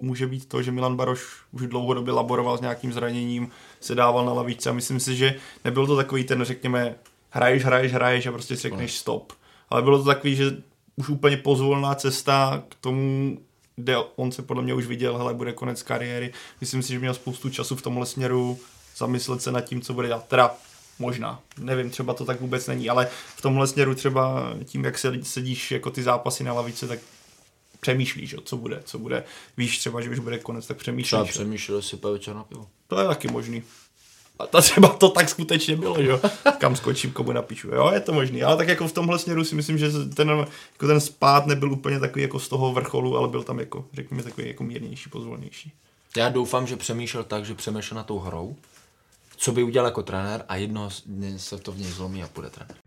Může 0.02 0.28
být 0.28 0.46
to, 0.46 0.62
že 0.62 0.72
Milan 0.72 0.96
Baroš 0.96 1.24
už 1.52 1.68
dlouhodobě 1.68 2.14
laboroval 2.14 2.58
s 2.58 2.62
nějakým 2.62 2.94
zraněním, 2.94 3.50
se 3.80 3.96
dával 3.96 4.26
na 4.26 4.34
lavičce 4.34 4.70
a 4.70 4.74
myslím 4.74 5.00
si, 5.00 5.16
že 5.16 5.36
nebyl 5.66 5.88
to 5.88 5.96
takový 5.96 6.24
ten, 6.24 6.44
řekněme, 6.44 6.96
hraješ, 7.30 7.66
hraješ, 7.66 7.94
hraješ 7.94 8.26
a 8.26 8.32
prostě 8.32 8.56
si 8.56 8.62
řekneš 8.62 8.98
stop. 8.98 9.34
Ale 9.70 9.82
bylo 9.82 9.98
to 9.98 10.04
takový, 10.04 10.36
že 10.36 10.58
už 10.96 11.10
úplně 11.10 11.38
pozvolná 11.38 11.96
cesta 11.96 12.64
k 12.70 12.76
tomu, 12.76 13.38
kde 13.76 13.98
on 14.16 14.32
se 14.32 14.42
podle 14.42 14.64
mě 14.64 14.74
už 14.74 14.88
viděl, 14.88 15.18
hele, 15.18 15.34
bude 15.34 15.54
konec 15.54 15.84
kariéry. 15.84 16.34
Myslím 16.62 16.82
si, 16.84 16.94
že 16.94 17.00
měl 17.00 17.14
spoustu 17.14 17.50
času 17.50 17.76
v 17.76 17.82
tomhle 17.82 18.06
směru 18.06 18.58
zamyslet 18.98 19.42
se 19.42 19.52
nad 19.52 19.62
tím, 19.62 19.82
co 19.82 19.94
bude 19.94 20.08
dělat. 20.08 20.28
Teda 20.28 20.56
možná, 21.00 21.40
nevím, 21.58 21.90
třeba 21.90 22.14
to 22.14 22.26
tak 22.26 22.42
vůbec 22.42 22.68
není, 22.68 22.90
ale 22.90 23.08
v 23.36 23.42
tomhle 23.42 23.68
směru 23.68 23.96
třeba 23.96 24.54
tím, 24.66 24.84
jak 24.84 24.98
se 24.98 25.14
sedíš 25.24 25.72
jako 25.72 25.92
ty 25.92 26.04
zápasy 26.04 26.44
na 26.44 26.54
lavice, 26.54 26.88
tak 26.88 27.00
přemýšlíš, 27.80 28.36
co 28.44 28.58
bude, 28.58 28.82
co 28.86 29.00
bude. 29.00 29.24
Víš 29.58 29.80
třeba, 29.80 30.02
že 30.02 30.10
už 30.10 30.20
bude 30.20 30.40
konec, 30.40 30.68
tak 30.68 30.78
přemýšlíš. 30.78 31.08
Třeba 31.10 31.24
přemýšlel 31.24 31.82
si 31.82 31.96
večer 31.96 32.36
na 32.36 32.44
pivo. 32.44 32.68
To 32.88 33.00
je 33.00 33.08
taky 33.08 33.28
možný. 33.28 33.64
A 34.40 34.48
to 34.48 34.62
třeba 34.62 34.88
to 34.88 35.10
tak 35.10 35.30
skutečně 35.30 35.76
bylo, 35.76 36.00
jo. 36.00 36.20
Kam 36.58 36.76
skočím, 36.76 37.12
komu 37.12 37.32
napíšu. 37.32 37.68
Jo, 37.68 37.92
je 37.94 38.00
to 38.00 38.14
možný. 38.14 38.44
Ale 38.44 38.58
tak 38.58 38.68
jako 38.68 38.88
v 38.88 38.92
tomhle 38.92 39.20
směru 39.20 39.44
si 39.44 39.56
myslím, 39.56 39.78
že 39.78 39.92
ten, 40.16 40.30
jako 40.74 40.88
ten 40.88 41.02
spát 41.02 41.46
nebyl 41.46 41.72
úplně 41.72 42.00
takový 42.00 42.22
jako 42.22 42.40
z 42.40 42.48
toho 42.48 42.74
vrcholu, 42.74 43.18
ale 43.18 43.28
byl 43.28 43.44
tam 43.44 43.60
jako, 43.60 43.86
řekněme, 43.94 44.24
takový 44.24 44.48
jako 44.48 44.64
mírnější, 44.64 45.10
pozvolnější. 45.10 45.72
Já 46.18 46.30
doufám, 46.30 46.68
že 46.68 46.76
přemýšlel 46.76 47.24
tak, 47.24 47.46
že 47.46 47.56
přemýšlel 47.56 47.96
na 47.96 48.04
tou 48.04 48.20
hrou, 48.20 48.56
co 49.44 49.52
by 49.52 49.64
udělal 49.64 49.88
jako 49.88 50.04
trenér 50.04 50.46
a 50.48 50.56
jedno 50.56 50.90
se 51.38 51.58
to 51.58 51.72
v 51.72 51.78
něj 51.78 51.92
zlomí 51.92 52.24
a 52.24 52.28
půjde 52.28 52.50
trenér. 52.50 52.78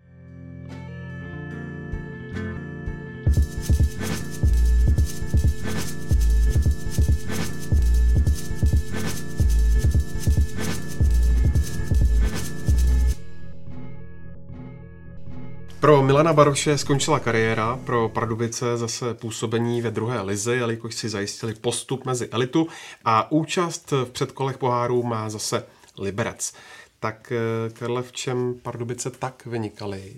Pro 15.80 16.02
Milana 16.02 16.32
Baroše 16.32 16.78
skončila 16.78 17.20
kariéra, 17.20 17.78
pro 17.84 18.08
Pardubice 18.08 18.76
zase 18.76 19.14
působení 19.14 19.82
ve 19.82 19.90
druhé 19.90 20.20
lize, 20.20 20.56
jelikož 20.56 20.94
si 20.94 21.08
zajistili 21.08 21.54
postup 21.54 22.04
mezi 22.04 22.28
elitu 22.28 22.68
a 23.04 23.32
účast 23.32 23.90
v 23.90 24.10
předkolech 24.10 24.58
pohárů 24.58 25.02
má 25.02 25.30
zase 25.30 25.64
Liberec. 25.98 26.52
Tak 27.00 27.32
eh, 27.32 27.70
Karle, 27.72 28.02
v 28.02 28.12
čem 28.12 28.54
Pardubice 28.62 29.10
tak 29.10 29.46
vynikaly, 29.46 30.14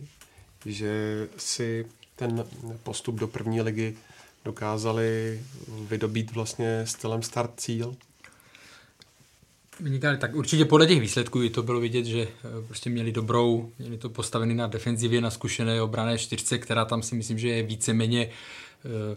že 0.67 0.93
si 1.37 1.87
ten 2.17 2.45
postup 2.83 3.15
do 3.15 3.29
první 3.29 3.63
ligy 3.63 3.97
dokázali 4.45 5.41
vydobít 5.89 6.33
vlastně 6.33 6.87
stylem 6.87 7.23
start 7.23 7.53
cíl? 7.57 7.97
vynikali. 9.81 10.19
Tak 10.19 10.35
určitě 10.35 10.65
podle 10.65 10.87
těch 10.87 11.01
výsledků 11.01 11.49
to 11.49 11.63
bylo 11.63 11.81
vidět, 11.81 12.05
že 12.05 12.21
eh, 12.21 12.67
prostě 12.67 12.91
měli 12.91 13.13
dobrou, 13.13 13.73
měli 13.79 13.99
to 13.99 14.11
postavený 14.11 14.55
na 14.55 14.67
defenzivě, 14.67 15.21
na 15.21 15.31
zkušené 15.31 15.83
obrané 15.83 16.19
čtyřce, 16.19 16.59
která 16.59 16.85
tam 16.85 17.03
si 17.03 17.15
myslím, 17.15 17.39
že 17.39 17.49
je 17.49 17.63
víceméně 17.63 18.29
eh, 18.31 19.17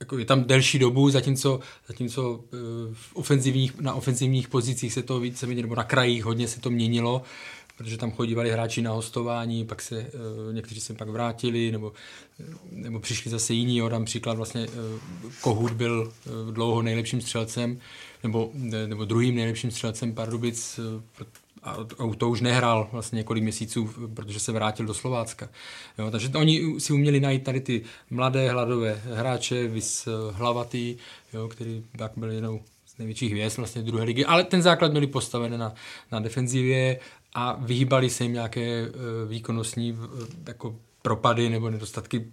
jako 0.00 0.18
je 0.18 0.24
tam 0.24 0.44
delší 0.44 0.78
dobu, 0.78 1.10
zatímco, 1.10 1.60
zatímco 1.88 2.40
eh, 2.44 2.56
v 2.92 3.16
ofenzivních, 3.16 3.80
na 3.80 3.94
ofenzivních 3.94 4.48
pozicích 4.48 4.92
se 4.92 5.02
to 5.02 5.20
víceméně, 5.20 5.62
nebo 5.62 5.74
na 5.74 5.84
krajích 5.84 6.24
hodně 6.24 6.48
se 6.48 6.60
to 6.60 6.70
měnilo, 6.70 7.22
protože 7.76 7.98
tam 7.98 8.10
chodívali 8.12 8.50
hráči 8.50 8.82
na 8.82 8.90
hostování, 8.90 9.64
pak 9.64 9.82
se 9.82 10.10
někteří 10.52 10.80
se 10.80 10.94
pak 10.94 11.08
vrátili, 11.08 11.72
nebo, 11.72 11.92
nebo 12.70 13.00
přišli 13.00 13.30
zase 13.30 13.54
jiní, 13.54 13.76
jo, 13.76 13.88
dám 13.88 14.04
příklad 14.04 14.36
vlastně 14.36 14.66
Kohut 15.40 15.72
byl 15.72 16.12
dlouho 16.50 16.82
nejlepším 16.82 17.20
střelcem, 17.20 17.80
nebo, 18.22 18.50
nebo 18.86 19.04
druhým 19.04 19.34
nejlepším 19.34 19.70
střelcem 19.70 20.14
Pardubic 20.14 20.80
eh, 21.20 21.24
a 21.64 21.76
to 22.18 22.30
už 22.30 22.40
nehrál 22.40 22.88
vlastně 22.92 23.16
několik 23.16 23.42
měsíců, 23.42 23.90
protože 24.14 24.40
se 24.40 24.52
vrátil 24.52 24.86
do 24.86 24.94
Slovácka. 24.94 25.48
Jo, 25.98 26.10
takže 26.10 26.28
oni 26.28 26.80
si 26.80 26.92
uměli 26.92 27.20
najít 27.20 27.44
tady 27.44 27.60
ty 27.60 27.82
mladé 28.10 28.50
hladové 28.50 29.02
hráče, 29.04 29.68
vys 29.68 30.06
eh, 30.06 30.10
hlavatý, 30.32 30.96
jo, 31.32 31.48
který 31.48 31.84
tak 31.98 32.12
byl 32.16 32.30
jednou 32.30 32.60
z 32.86 32.98
největších 32.98 33.30
hvězd 33.30 33.56
vlastně 33.56 33.82
druhé 33.82 34.04
ligy, 34.04 34.24
ale 34.24 34.44
ten 34.44 34.62
základ 34.62 34.90
měli 34.90 35.06
postavený 35.06 35.58
na, 35.58 35.74
na 36.12 36.20
defenzivě 36.20 37.00
a 37.34 37.56
vyhýbali 37.60 38.10
se 38.10 38.24
jim 38.24 38.32
nějaké 38.32 38.88
uh, 38.88 39.28
výkonnostní 39.28 39.98
jako 40.46 40.76
propady 41.02 41.48
nebo 41.48 41.70
nedostatky 41.70 42.26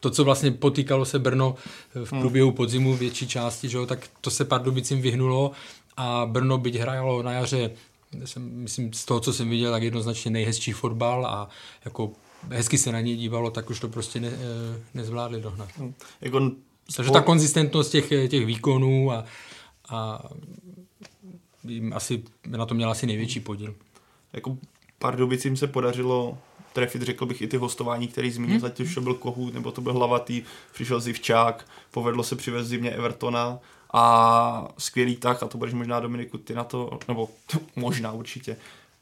to, 0.00 0.10
co 0.10 0.24
vlastně 0.24 0.50
potýkalo 0.50 1.04
se 1.04 1.18
Brno 1.18 1.54
v 1.94 2.12
hmm. 2.12 2.20
průběhu 2.20 2.52
podzimu 2.52 2.96
větší 2.96 3.28
části, 3.28 3.68
že 3.68 3.76
jo, 3.76 3.86
tak 3.86 4.08
to 4.20 4.30
se 4.30 4.44
Pardubicím 4.44 5.02
vyhnulo 5.02 5.52
a 5.96 6.26
Brno 6.26 6.58
byť 6.58 6.76
hrálo 6.76 7.22
na 7.22 7.32
jaře, 7.32 7.70
jsem, 8.24 8.50
myslím 8.54 8.92
z 8.92 9.04
toho, 9.04 9.20
co 9.20 9.32
jsem 9.32 9.50
viděl, 9.50 9.72
tak 9.72 9.82
jednoznačně 9.82 10.30
nejhezčí 10.30 10.72
fotbal 10.72 11.26
a 11.26 11.48
jako 11.84 12.12
hezky 12.50 12.78
se 12.78 12.92
na 12.92 13.00
něj 13.00 13.16
dívalo, 13.16 13.50
tak 13.50 13.70
už 13.70 13.80
to 13.80 13.88
prostě 13.88 14.20
ne, 14.20 14.28
eh, 14.28 14.80
nezvládli 14.94 15.40
dohnat. 15.40 15.68
Hmm. 15.76 15.94
Jako 16.20 16.50
Takže 16.96 17.12
ta 17.12 17.20
konzistentnost 17.20 17.92
těch, 17.92 18.08
těch 18.08 18.46
výkonů 18.46 19.12
a, 19.12 19.24
a 19.88 20.22
jim 21.64 21.92
asi 21.92 22.22
na 22.46 22.66
to 22.66 22.74
měla 22.74 22.92
asi 22.92 23.06
největší 23.06 23.40
podíl. 23.40 23.74
Jako 24.32 24.58
Pardubicím 24.98 25.56
se 25.56 25.66
podařilo 25.66 26.38
trefit, 26.72 27.02
řekl 27.02 27.26
bych, 27.26 27.42
i 27.42 27.46
ty 27.46 27.56
hostování, 27.56 28.08
který 28.08 28.30
zmínil, 28.30 28.56
hmm. 28.56 28.66
ať 28.66 28.80
už 28.80 28.94
to 28.94 29.00
byl 29.00 29.14
Kohut, 29.14 29.54
nebo 29.54 29.72
to 29.72 29.80
byl 29.80 29.92
Hlavatý, 29.92 30.42
přišel 30.72 31.00
Zivčák, 31.00 31.66
povedlo 31.90 32.22
se 32.22 32.36
přivez 32.36 32.66
zimě 32.66 32.90
Evertona 32.90 33.58
a 33.92 34.68
skvělý 34.78 35.16
tak, 35.16 35.42
a 35.42 35.46
to 35.46 35.58
budeš 35.58 35.74
možná 35.74 36.00
Dominiku, 36.00 36.38
ty 36.38 36.54
na 36.54 36.64
to, 36.64 36.98
nebo 37.08 37.28
možná 37.76 38.12
určitě, 38.12 38.56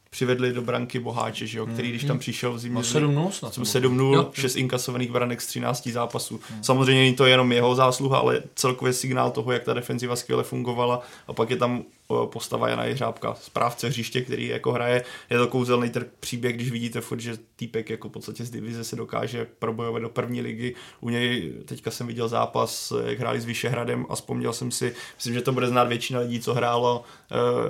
přivedli 0.09 0.53
do 0.53 0.61
branky 0.61 0.99
Boháče, 0.99 1.47
že 1.47 1.57
jo, 1.57 1.65
který 1.65 1.89
když 1.89 2.01
tam 2.01 2.09
hmm. 2.09 2.19
přišel 2.19 2.53
v 2.53 2.59
zimě... 2.59 2.81
7-0 2.81 3.29
7-0, 3.29 4.29
6 4.33 4.55
inkasovaných 4.55 5.11
branek 5.11 5.41
z 5.41 5.47
13 5.47 5.87
zápasů. 5.87 6.39
Hmm. 6.49 6.63
Samozřejmě 6.63 7.01
není 7.01 7.15
to 7.15 7.25
jenom 7.25 7.51
jeho 7.51 7.75
zásluha, 7.75 8.17
ale 8.17 8.43
celkově 8.55 8.93
signál 8.93 9.31
toho, 9.31 9.51
jak 9.51 9.63
ta 9.63 9.73
defenziva 9.73 10.15
skvěle 10.15 10.43
fungovala 10.43 11.01
a 11.27 11.33
pak 11.33 11.49
je 11.49 11.57
tam 11.57 11.83
postava 12.25 12.69
Jana 12.69 12.83
Jeřábka, 12.83 13.33
správce 13.33 13.87
hřiště, 13.87 14.21
který 14.21 14.47
jako 14.47 14.71
hraje. 14.71 15.03
Je 15.29 15.37
to 15.37 15.47
kouzelný 15.47 15.89
trh 15.89 16.07
příběh, 16.19 16.55
když 16.55 16.71
vidíte 16.71 17.01
furt, 17.01 17.19
že 17.19 17.37
týpek 17.55 17.89
jako 17.89 18.09
v 18.09 18.11
podstatě 18.11 18.45
z 18.45 18.49
divize 18.49 18.83
se 18.83 18.95
dokáže 18.95 19.47
probojovat 19.59 20.01
do 20.01 20.09
první 20.09 20.41
ligy. 20.41 20.75
U 21.01 21.09
něj 21.09 21.53
teďka 21.65 21.91
jsem 21.91 22.07
viděl 22.07 22.27
zápas, 22.27 22.93
jak 23.05 23.19
hráli 23.19 23.41
s 23.41 23.45
Vyšehradem 23.45 24.05
a 24.09 24.15
vzpomněl 24.15 24.53
jsem 24.53 24.71
si, 24.71 24.93
myslím, 25.15 25.33
že 25.33 25.41
to 25.41 25.51
bude 25.51 25.67
znát 25.67 25.83
většina 25.83 26.19
lidí, 26.19 26.39
co 26.39 26.53
hrálo 26.53 27.03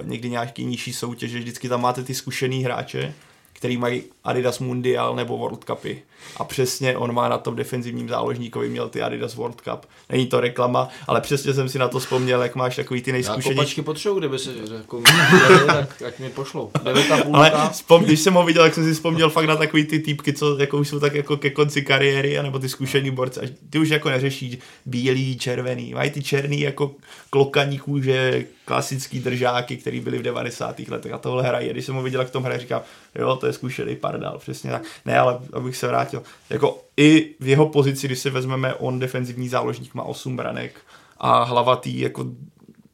uh, 0.01 0.07
někdy 0.07 0.29
nějaký 0.29 0.65
nižší 0.65 0.93
soutěž, 0.93 1.33
vždycky 1.35 1.69
tam 1.69 1.81
máte 1.81 2.03
ty 2.03 2.13
zkušený 2.13 2.63
hráče, 2.63 3.13
který 3.57 3.77
mají 3.77 4.03
Adidas 4.23 4.59
Mundial 4.59 5.15
nebo 5.15 5.37
World 5.37 5.63
Cupy. 5.63 6.03
A 6.37 6.43
přesně 6.43 6.97
on 6.97 7.13
má 7.13 7.29
na 7.29 7.37
tom 7.37 7.55
defenzivním 7.55 8.09
záložníkovi 8.09 8.69
měl 8.69 8.89
ty 8.89 9.01
Adidas 9.01 9.35
World 9.35 9.61
Cup. 9.61 9.85
Není 10.09 10.27
to 10.27 10.39
reklama, 10.39 10.89
ale 11.07 11.21
přesně 11.21 11.53
jsem 11.53 11.69
si 11.69 11.79
na 11.79 11.87
to 11.87 11.99
vzpomněl, 11.99 12.41
jak 12.41 12.55
máš 12.55 12.75
takový 12.75 13.01
ty 13.01 13.11
nejzkušenější. 13.11 13.49
Já 13.49 13.55
kopačky 13.55 13.81
potřebuji, 13.81 14.19
kdyby 14.19 14.39
si 14.39 14.49
jako, 14.77 15.01
tak 15.67 16.01
ať 16.01 16.19
mi 16.19 16.29
pošlou. 16.29 16.71
ale 17.33 17.51
vzpom, 17.71 18.03
když 18.03 18.19
jsem 18.19 18.33
ho 18.33 18.45
viděl, 18.45 18.63
tak 18.63 18.73
jsem 18.73 18.83
si 18.83 18.93
vzpomněl 18.93 19.29
fakt 19.29 19.45
na 19.45 19.55
takový 19.55 19.85
ty 19.85 19.99
týpky, 19.99 20.33
co 20.33 20.57
jako 20.57 20.77
už 20.77 20.87
jsou 20.87 20.99
tak 20.99 21.15
jako 21.15 21.37
ke 21.37 21.49
konci 21.49 21.81
kariéry, 21.81 22.43
nebo 22.43 22.59
ty 22.59 22.69
zkušený 22.69 23.11
borci. 23.11 23.39
Ty 23.69 23.79
už 23.79 23.89
jako 23.89 24.09
neřeší 24.09 24.59
bílý, 24.85 25.37
červený. 25.37 25.93
Mají 25.93 26.11
ty 26.11 26.23
černý 26.23 26.61
jako 26.61 26.91
klokaní 27.29 27.79
kůže, 27.79 28.45
klasický 28.67 29.19
držáky, 29.19 29.77
který 29.77 29.99
byly 29.99 30.17
v 30.17 30.21
90. 30.21 30.79
letech 30.79 31.13
a 31.13 31.17
tohle 31.17 31.43
hrají. 31.43 31.69
Když 31.69 31.85
jsem 31.85 31.95
ho 31.95 32.03
viděl, 32.03 32.21
jak 32.21 32.29
v 32.29 32.31
tom 32.31 32.43
hraje, 32.43 32.59
říkám, 32.59 32.81
jo, 33.15 33.35
to 33.35 33.47
je 33.47 33.53
zkušený 33.53 33.95
pardal, 33.95 34.37
přesně 34.37 34.71
tak. 34.71 34.83
Ne, 35.05 35.19
ale 35.19 35.39
abych 35.53 35.77
se 35.77 35.87
vrátil. 35.87 36.23
Jako 36.49 36.77
i 36.97 37.35
v 37.39 37.47
jeho 37.47 37.69
pozici, 37.69 38.07
když 38.07 38.19
si 38.19 38.29
vezmeme, 38.29 38.73
on 38.73 38.99
defenzivní 38.99 39.49
záložník 39.49 39.93
má 39.93 40.03
8 40.03 40.37
branek 40.37 40.81
a 41.17 41.43
hlavatý, 41.43 41.99
jako 41.99 42.25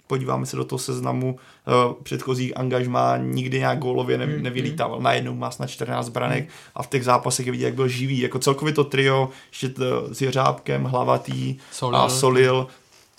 podíváme 0.08 0.46
se 0.46 0.56
do 0.58 0.64
toho 0.64 0.80
seznamu 0.80 1.36
uh, 1.36 2.04
předchozích 2.04 2.58
angažmá, 2.58 3.18
nikdy 3.18 3.60
nějak 3.60 3.80
gólově 3.80 4.18
ne, 4.18 4.26
mm, 4.26 4.44
nevylítával. 4.44 4.98
Mm. 4.98 5.04
Najednou 5.04 5.36
má 5.36 5.52
snad 5.52 5.68
14 5.68 6.10
branek 6.10 6.50
a 6.76 6.84
v 6.84 6.88
těch 6.88 7.04
zápasech 7.04 7.46
je 7.46 7.52
vidět, 7.52 7.66
jak 7.66 7.76
byl 7.76 7.88
živý. 7.88 8.20
Jako 8.20 8.40
celkově 8.40 8.74
to 8.74 8.84
trio, 8.84 9.30
ještě 9.52 9.70
to, 9.70 10.14
s 10.14 10.22
Jeřábkem, 10.22 10.84
Hlavatý 10.84 11.58
Solil. 11.72 11.96
a 11.98 12.10
Solil, 12.10 12.68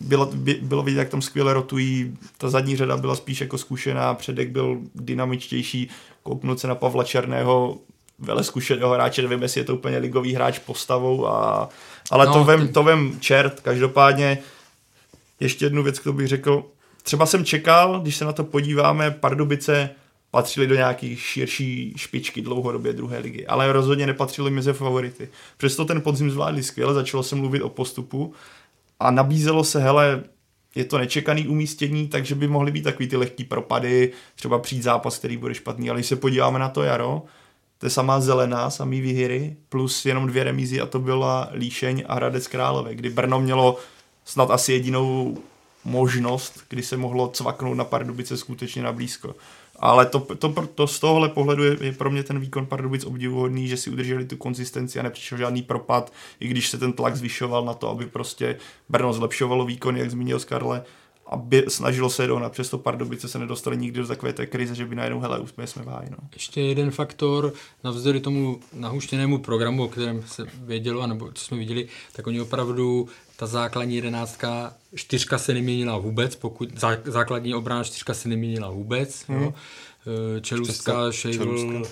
bylo, 0.00 0.26
by, 0.26 0.54
bylo 0.54 0.82
vidět, 0.82 0.98
jak 0.98 1.08
tam 1.08 1.22
skvěle 1.22 1.52
rotují. 1.52 2.18
Ta 2.38 2.50
zadní 2.50 2.76
řada 2.76 2.96
byla 2.96 3.16
spíš 3.16 3.40
jako 3.40 3.58
zkušená, 3.58 4.14
předek 4.14 4.50
byl 4.50 4.78
dynamičtější, 4.94 5.90
kouknout 6.22 6.60
se 6.60 6.68
na 6.68 6.74
Pavla 6.74 7.04
Černého, 7.04 7.78
vele 8.18 8.44
zkušeného 8.44 8.94
hráče, 8.94 9.22
nevím, 9.22 9.42
jestli 9.42 9.60
je 9.60 9.64
to 9.64 9.74
úplně 9.74 9.98
ligový 9.98 10.34
hráč 10.34 10.58
postavou, 10.58 11.26
a, 11.26 11.68
ale 12.10 12.26
No, 12.26 12.32
to, 12.32 12.44
vem, 12.44 12.68
to 12.68 12.82
vem 12.82 13.20
čert, 13.20 13.60
každopádně 13.60 14.38
ještě 15.40 15.64
jednu 15.64 15.82
věc, 15.82 15.98
kterou 15.98 16.14
bych 16.14 16.28
řekl, 16.28 16.64
třeba 17.02 17.26
jsem 17.26 17.44
čekal, 17.44 18.00
když 18.00 18.16
se 18.16 18.24
na 18.24 18.32
to 18.32 18.44
podíváme, 18.44 19.10
Pardubice 19.10 19.90
patřili 20.30 20.66
do 20.66 20.74
nějaký 20.74 21.16
širší 21.16 21.92
špičky 21.96 22.42
dlouhodobě 22.42 22.92
druhé 22.92 23.18
ligy, 23.18 23.46
ale 23.46 23.72
rozhodně 23.72 24.06
nepatřili 24.06 24.50
mezi 24.50 24.72
favority. 24.72 25.28
Přesto 25.56 25.84
ten 25.84 26.00
podzim 26.00 26.30
zvládli 26.30 26.62
skvěle, 26.62 26.94
začalo 26.94 27.22
se 27.22 27.36
mluvit 27.36 27.62
o 27.62 27.68
postupu 27.68 28.34
a 29.00 29.10
nabízelo 29.10 29.64
se, 29.64 29.80
hele, 29.80 30.24
je 30.74 30.84
to 30.84 30.98
nečekaný 30.98 31.48
umístění, 31.48 32.08
takže 32.08 32.34
by 32.34 32.48
mohly 32.48 32.72
být 32.72 32.82
takový 32.82 33.08
ty 33.08 33.16
lehký 33.16 33.44
propady, 33.44 34.12
třeba 34.34 34.58
přijít 34.58 34.82
zápas, 34.82 35.18
který 35.18 35.36
bude 35.36 35.54
špatný, 35.54 35.90
ale 35.90 35.98
když 35.98 36.06
se 36.06 36.16
podíváme 36.16 36.58
na 36.58 36.68
to 36.68 36.82
jaro, 36.82 37.22
to 37.78 37.86
je 37.86 37.90
samá 37.90 38.20
zelená, 38.20 38.70
samý 38.70 39.00
výhry, 39.00 39.56
plus 39.68 40.06
jenom 40.06 40.26
dvě 40.26 40.44
remízy 40.44 40.80
a 40.80 40.86
to 40.86 40.98
byla 40.98 41.48
Líšeň 41.54 42.04
a 42.06 42.14
Hradec 42.14 42.46
Králové, 42.46 42.94
kdy 42.94 43.10
Brno 43.10 43.40
mělo 43.40 43.76
snad 44.24 44.50
asi 44.50 44.72
jedinou 44.72 45.38
možnost, 45.84 46.64
kdy 46.68 46.82
se 46.82 46.96
mohlo 46.96 47.28
cvaknout 47.28 47.76
na 47.76 47.84
Pardubice 47.84 48.36
skutečně 48.36 48.82
na 48.82 48.92
blízko. 48.92 49.34
Ale 49.78 50.06
to, 50.06 50.20
to, 50.20 50.66
to 50.74 50.86
z 50.86 51.00
tohohle 51.00 51.28
pohledu 51.28 51.64
je, 51.64 51.76
je 51.80 51.92
pro 51.92 52.10
mě 52.10 52.22
ten 52.22 52.38
výkon 52.38 52.66
Pardubic 52.66 53.04
obdivuhodný, 53.04 53.68
že 53.68 53.76
si 53.76 53.90
udrželi 53.90 54.24
tu 54.24 54.36
konzistenci 54.36 55.00
a 55.00 55.02
nepřišel 55.02 55.38
žádný 55.38 55.62
propad, 55.62 56.12
i 56.40 56.48
když 56.48 56.68
se 56.68 56.78
ten 56.78 56.92
tlak 56.92 57.16
zvyšoval 57.16 57.64
na 57.64 57.74
to, 57.74 57.90
aby 57.90 58.06
prostě 58.06 58.56
Brno 58.88 59.12
zlepšovalo 59.12 59.64
výkon, 59.64 59.96
jak 59.96 60.10
zmínil 60.10 60.38
Skarle, 60.38 60.84
aby 61.34 61.64
snažilo 61.68 62.10
se 62.10 62.26
dohnat. 62.26 62.52
Přesto 62.52 62.78
Pardubice 62.78 63.28
se 63.28 63.38
nedostali 63.38 63.76
nikdy 63.76 64.00
do 64.00 64.06
takové 64.06 64.32
té 64.32 64.46
krize, 64.46 64.74
že 64.74 64.86
by 64.86 64.94
najednou, 64.94 65.20
hele, 65.20 65.38
už 65.38 65.50
jsme 65.50 65.82
v 65.82 65.86
háji, 65.86 66.10
no. 66.10 66.16
Ještě 66.34 66.60
jeden 66.60 66.90
faktor, 66.90 67.52
navzdory 67.84 68.20
tomu 68.20 68.60
nahuštěnému 68.72 69.38
programu, 69.38 69.84
o 69.84 69.88
kterém 69.88 70.22
se 70.26 70.46
vědělo, 70.54 71.06
nebo 71.06 71.32
co 71.32 71.44
jsme 71.44 71.56
viděli, 71.56 71.88
tak 72.12 72.26
oni 72.26 72.40
opravdu, 72.40 73.08
ta 73.36 73.46
základní 73.46 73.96
jedenáctka, 73.96 74.74
čtyřka 74.94 75.38
se 75.38 75.54
neměnila 75.54 75.98
vůbec, 75.98 76.36
pokud 76.36 76.78
zá, 76.78 76.96
základní 77.04 77.54
obrana 77.54 77.84
čtyřka 77.84 78.14
se 78.14 78.28
neměnila 78.28 78.70
vůbec, 78.70 79.24
hmm. 79.28 79.42
jo. 79.42 79.54
Eh, 80.36 80.40
Čelustka, 80.40 81.12
Šejvl, 81.12 81.82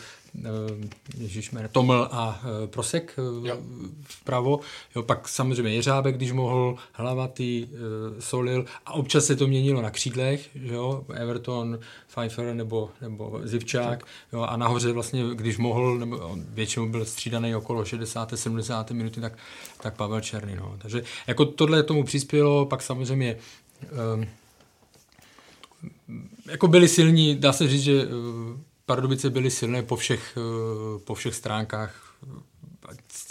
Ježišmer, 1.17 1.69
Toml 1.69 2.09
a 2.11 2.43
eh, 2.45 2.67
Prosek 2.67 3.19
eh, 3.19 3.49
Jo. 3.49 3.59
vpravo. 4.05 4.61
Jo, 4.97 5.03
pak 5.03 5.29
samozřejmě 5.29 5.75
Jeřábek, 5.75 6.17
když 6.17 6.33
mohl, 6.33 6.77
Hlavatý, 6.93 7.67
eh, 7.67 8.21
Solil 8.21 8.65
a 8.87 8.93
občas 8.93 9.25
se 9.25 9.37
to 9.37 9.47
měnilo 9.47 9.83
na 9.83 9.91
křídlech, 9.91 10.51
jo, 10.55 11.05
Everton, 11.15 11.79
Pfeiffer 12.09 12.55
nebo, 12.55 12.91
nebo 13.01 13.41
Zivčák 13.43 14.05
jo, 14.33 14.41
a 14.41 14.57
nahoře 14.57 14.93
vlastně, 14.93 15.25
když 15.35 15.59
mohl, 15.59 15.99
nebo 15.99 16.19
on 16.19 16.45
většinou 16.49 16.89
byl 16.89 17.05
střídaný 17.05 17.55
okolo 17.55 17.85
60. 17.85 18.33
70. 18.35 18.91
minuty, 18.91 19.21
tak, 19.21 19.39
tak 19.81 19.97
Pavel 19.97 20.21
Černý. 20.21 20.55
No. 20.57 20.77
Takže 20.79 21.03
jako 21.27 21.45
tohle 21.45 21.83
tomu 21.83 22.05
přispělo, 22.05 22.67
pak 22.67 22.83
samozřejmě 22.83 23.37
um, 24.15 24.27
jako 26.47 26.69
byli 26.69 26.89
silní, 26.89 27.37
dá 27.37 27.53
se 27.53 27.69
říct, 27.69 27.83
že 27.83 28.07
Pardubice 28.87 29.31
byly 29.31 29.51
silné 29.51 29.83
po 29.83 29.97
všech, 29.97 30.37
uh, 30.37 31.01
po 31.01 31.15
všech 31.15 31.35
stránkách. 31.35 32.15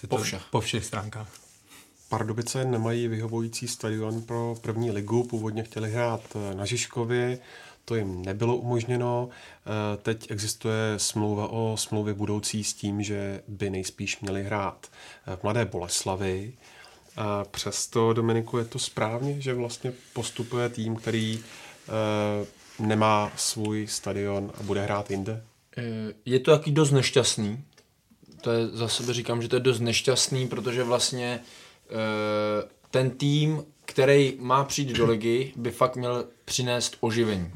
Po 0.07 0.17
všech. 0.17 0.43
Po 0.51 0.61
všech 0.61 0.85
stránkách. 0.85 1.27
Pardubice 2.09 2.65
nemají 2.65 3.07
vyhovující 3.07 3.67
stadion 3.67 4.21
pro 4.21 4.55
první 4.61 4.91
ligu, 4.91 5.23
původně 5.23 5.63
chtěli 5.63 5.91
hrát 5.91 6.21
eh, 6.35 6.55
na 6.55 6.65
Žižkově, 6.65 7.39
to 7.85 7.95
jim 7.95 8.21
nebylo 8.21 8.55
umožněno. 8.55 9.29
Eh, 9.29 9.97
Teď 9.97 10.31
existuje 10.31 10.93
smlouva 10.97 11.47
o 11.47 11.77
smlouvě 11.77 12.13
budoucí 12.13 12.63
s 12.63 12.73
tím, 12.73 13.03
že 13.03 13.41
by 13.47 13.69
nejspíš 13.69 14.19
měli 14.19 14.43
hrát 14.43 14.87
eh, 15.27 15.35
v 15.35 15.43
Mladé 15.43 15.65
Boleslavi. 15.65 16.53
A 17.17 17.45
přesto, 17.45 18.13
Dominiku, 18.13 18.57
je 18.57 18.65
to 18.65 18.79
správně, 18.79 19.41
že 19.41 19.53
vlastně 19.53 19.93
postupuje 20.13 20.69
tým, 20.69 20.95
který 20.95 21.39
eh, 21.39 22.45
nemá 22.81 23.31
svůj 23.35 23.87
stadion 23.87 24.51
a 24.59 24.63
bude 24.63 24.81
hrát 24.81 25.11
jinde? 25.11 25.43
Eh, 25.77 25.83
Je 26.25 26.39
to 26.39 26.51
taky 26.51 26.71
dost 26.71 26.91
nešťastný. 26.91 27.63
To 28.41 28.51
je 28.51 28.67
za 28.67 28.87
sebe 28.87 29.13
říkám, 29.13 29.41
že 29.41 29.47
to 29.47 29.55
je 29.55 29.59
dost 29.59 29.79
nešťastný, 29.79 30.47
protože 30.47 30.83
vlastně 30.83 31.39
eh, 31.89 32.67
ten 32.91 33.09
tým, 33.09 33.63
který 33.85 34.37
má 34.39 34.63
přijít 34.63 34.89
do 34.89 35.05
ligy, 35.05 35.53
by 35.55 35.71
fakt 35.71 35.95
měl 35.95 36.25
přinést 36.45 36.97
oživení. 36.99 37.51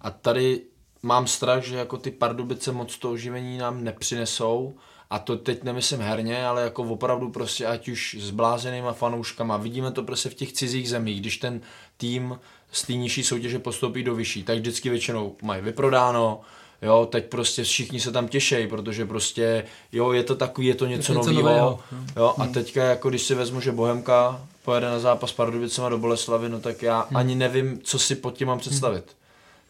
A 0.00 0.10
tady 0.10 0.60
mám 1.02 1.26
strach, 1.26 1.62
že 1.62 1.76
jako 1.76 1.96
ty 1.96 2.10
Pardubice 2.10 2.72
moc 2.72 2.98
to 2.98 3.10
oživení 3.10 3.58
nám 3.58 3.84
nepřinesou. 3.84 4.74
A 5.10 5.18
to 5.18 5.36
teď 5.36 5.62
nemyslím 5.62 6.00
herně, 6.00 6.46
ale 6.46 6.62
jako 6.62 6.82
opravdu 6.82 7.30
prostě 7.30 7.66
ať 7.66 7.88
už 7.88 8.16
s 8.20 8.30
blázenýma 8.30 8.92
fanouškama. 8.92 9.56
Vidíme 9.56 9.90
to 9.92 10.02
prostě 10.02 10.28
v 10.28 10.34
těch 10.34 10.52
cizích 10.52 10.88
zemích, 10.88 11.20
když 11.20 11.36
ten 11.36 11.60
tým 11.96 12.38
z 12.74 12.82
té 12.82 12.92
nižší 12.92 13.24
soutěže 13.24 13.58
postoupí 13.58 14.02
do 14.02 14.14
vyšší, 14.14 14.42
tak 14.42 14.58
vždycky 14.58 14.90
většinou 14.90 15.36
mají 15.42 15.62
vyprodáno, 15.62 16.40
Jo, 16.82 17.08
teď 17.12 17.24
prostě 17.24 17.64
všichni 17.64 18.00
se 18.00 18.12
tam 18.12 18.28
těšejí, 18.28 18.66
protože 18.68 19.06
prostě, 19.06 19.64
jo, 19.92 20.12
je 20.12 20.22
to 20.22 20.34
takový, 20.34 20.66
je 20.66 20.74
to 20.74 20.86
něco, 20.86 21.14
něco 21.14 21.32
nového. 21.32 21.80
Jo, 22.16 22.34
a 22.38 22.46
teďka, 22.46 22.84
jako 22.84 23.08
když 23.08 23.22
si 23.22 23.34
vezmu, 23.34 23.60
že 23.60 23.72
Bohemka 23.72 24.46
pojede 24.64 24.86
na 24.86 24.98
zápas 24.98 25.30
s 25.30 25.32
Pardubicema 25.32 25.88
do 25.88 25.98
Boleslavy, 25.98 26.48
no 26.48 26.60
tak 26.60 26.82
já 26.82 27.00
ani 27.14 27.34
nevím, 27.34 27.80
co 27.84 27.98
si 27.98 28.14
pod 28.14 28.34
tím 28.34 28.48
mám 28.48 28.58
představit. 28.58 29.16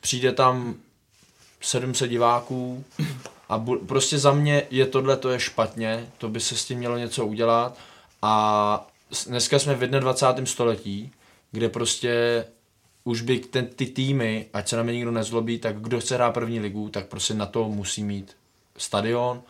Přijde 0.00 0.32
tam 0.32 0.74
700 1.60 2.10
diváků 2.10 2.84
a 3.48 3.58
bu- 3.58 3.86
prostě 3.86 4.18
za 4.18 4.32
mě 4.32 4.62
je 4.70 4.86
tohle, 4.86 5.16
to 5.16 5.30
je 5.30 5.40
špatně, 5.40 6.08
to 6.18 6.28
by 6.28 6.40
se 6.40 6.56
s 6.56 6.64
tím 6.64 6.78
mělo 6.78 6.98
něco 6.98 7.26
udělat 7.26 7.78
a 8.22 8.86
dneska 9.26 9.58
jsme 9.58 9.74
v 9.74 9.86
21. 9.86 10.46
století, 10.46 11.12
kde 11.52 11.68
prostě 11.68 12.44
už 13.04 13.20
by 13.20 13.38
ten, 13.38 13.66
ty 13.66 13.86
týmy, 13.86 14.46
ať 14.52 14.68
se 14.68 14.76
na 14.76 14.82
mě 14.82 14.92
nikdo 14.92 15.10
nezlobí, 15.10 15.58
tak 15.58 15.80
kdo 15.80 16.00
chce 16.00 16.14
hrát 16.14 16.30
první 16.30 16.60
ligu, 16.60 16.88
tak 16.88 17.06
prostě 17.06 17.34
na 17.34 17.46
to 17.46 17.68
musí 17.68 18.04
mít 18.04 18.36
stadion, 18.76 19.42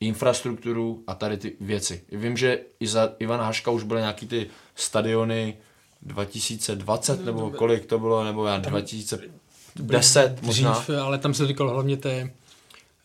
infrastrukturu 0.00 1.02
a 1.06 1.14
tady 1.14 1.36
ty 1.36 1.52
věci. 1.60 2.02
Vím, 2.12 2.36
že 2.36 2.58
i 2.80 2.86
za 2.86 3.12
Ivana 3.18 3.44
Haška 3.44 3.70
už 3.70 3.82
byly 3.82 4.00
nějaký 4.00 4.26
ty 4.26 4.46
stadiony 4.74 5.56
2020 6.02 7.24
nebo 7.24 7.50
kolik 7.50 7.86
to 7.86 7.98
bylo, 7.98 8.24
nebo 8.24 8.46
já 8.46 8.58
2010 8.58 10.42
možná. 10.42 10.72
Dřív, 10.72 10.90
ale 11.02 11.18
tam 11.18 11.34
se 11.34 11.46
říkalo 11.46 11.72
hlavně 11.72 11.96
té 11.96 12.30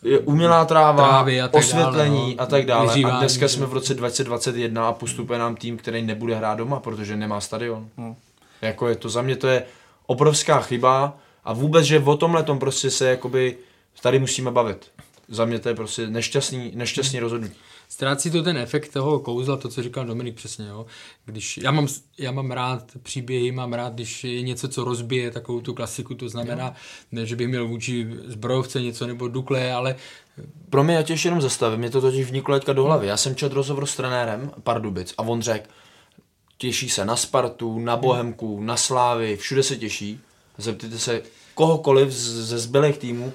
Je 0.04 0.20
umělá 0.20 0.66
tráva, 0.66 1.08
Trávy 1.08 1.42
a 1.42 1.48
tak 1.48 1.64
osvětlení 1.64 2.20
dále, 2.20 2.36
no. 2.36 2.42
a 2.42 2.46
tak 2.46 2.66
dále. 2.66 2.90
A 2.90 2.94
Vyžívání, 2.94 3.20
dneska 3.20 3.48
jsme 3.48 3.66
v 3.66 3.74
roce 3.74 3.94
2021 3.94 4.88
a 4.88 4.94
postupuje 4.94 5.40
nám 5.40 5.56
tým, 5.56 5.78
který 5.78 6.02
nebude 6.02 6.36
hrát 6.36 6.58
doma, 6.58 6.80
protože 6.80 7.18
nemá 7.18 7.42
stadion. 7.42 7.90
Hmm. 7.98 8.16
Jako 8.62 8.88
je 8.88 8.96
to 8.96 9.10
za 9.10 9.22
mě 9.22 9.36
to 9.36 9.48
je 9.48 9.64
obrovská 10.08 10.62
chyba 10.62 11.18
a 11.44 11.54
vůbec, 11.54 11.86
že 11.86 12.00
o 12.00 12.18
tomhle 12.18 12.44
tom 12.44 12.60
prostě 12.60 12.92
se 12.92 13.10
jakoby 13.10 13.58
tady 14.02 14.20
musíme 14.20 14.52
bavit. 14.52 14.92
Za 15.28 15.46
mě 15.46 15.60
to 15.60 15.70
je 15.70 15.76
prostě 15.76 16.08
nešťastný, 16.08 16.72
nešťastný 16.76 17.20
rozhodnutí. 17.20 17.56
Ztrácí 17.90 18.32
to 18.32 18.44
ten 18.44 18.58
efekt 18.58 18.94
toho 18.94 19.20
kouzla, 19.20 19.58
to, 19.58 19.70
co 19.70 19.84
říkal 19.84 20.06
Dominik 20.06 20.36
přesně. 20.36 20.68
Jo? 20.68 20.86
Když, 21.26 21.58
já, 21.58 21.72
mám, 21.72 21.88
já 22.18 22.32
mám 22.32 22.52
rád 22.52 22.84
příběhy, 23.04 23.52
mám 23.52 23.74
rád, 23.74 23.94
když 23.94 24.24
je 24.24 24.42
něco, 24.42 24.68
co 24.68 24.84
rozbije 24.84 25.32
takovou 25.32 25.62
tu 25.62 25.74
klasiku, 25.74 26.16
to 26.16 26.30
znamená, 26.30 26.74
ne, 27.12 27.26
že 27.26 27.36
bych 27.36 27.48
měl 27.48 27.68
vůči 27.68 28.08
zbrojovce 28.26 28.82
něco 28.82 29.08
nebo 29.08 29.28
Dukle, 29.28 29.74
ale 29.74 29.96
Pro 30.70 30.84
mě, 30.84 30.96
já 30.96 31.02
tě 31.02 31.14
ještě 31.14 31.28
jenom 31.28 31.42
zastavím, 31.42 31.80
mě 31.80 31.90
to 31.90 32.02
totiž 32.02 32.30
vniklo 32.30 32.56
teďka 32.56 32.74
do 32.74 32.84
hlavy. 32.84 33.08
Já 33.08 33.18
jsem 33.18 33.36
četl 33.36 33.56
rozhovor 33.56 33.86
s 33.86 33.96
trenérem 33.96 34.52
Pardubic 34.64 35.14
a 35.18 35.24
on 35.24 35.42
řekl, 35.42 35.70
těší 36.58 36.90
se 36.90 37.06
na 37.06 37.16
Spartu, 37.16 37.80
na 37.80 37.98
Bohemku, 37.98 38.62
na 38.62 38.78
Slávy, 38.78 39.38
všude 39.38 39.64
se 39.64 39.76
těší. 39.76 40.20
Zeptejte 40.58 41.00
se 41.00 41.22
kohokoliv 41.56 42.12
ze 42.12 42.60
zbylých 42.60 42.98
týmů, 42.98 43.34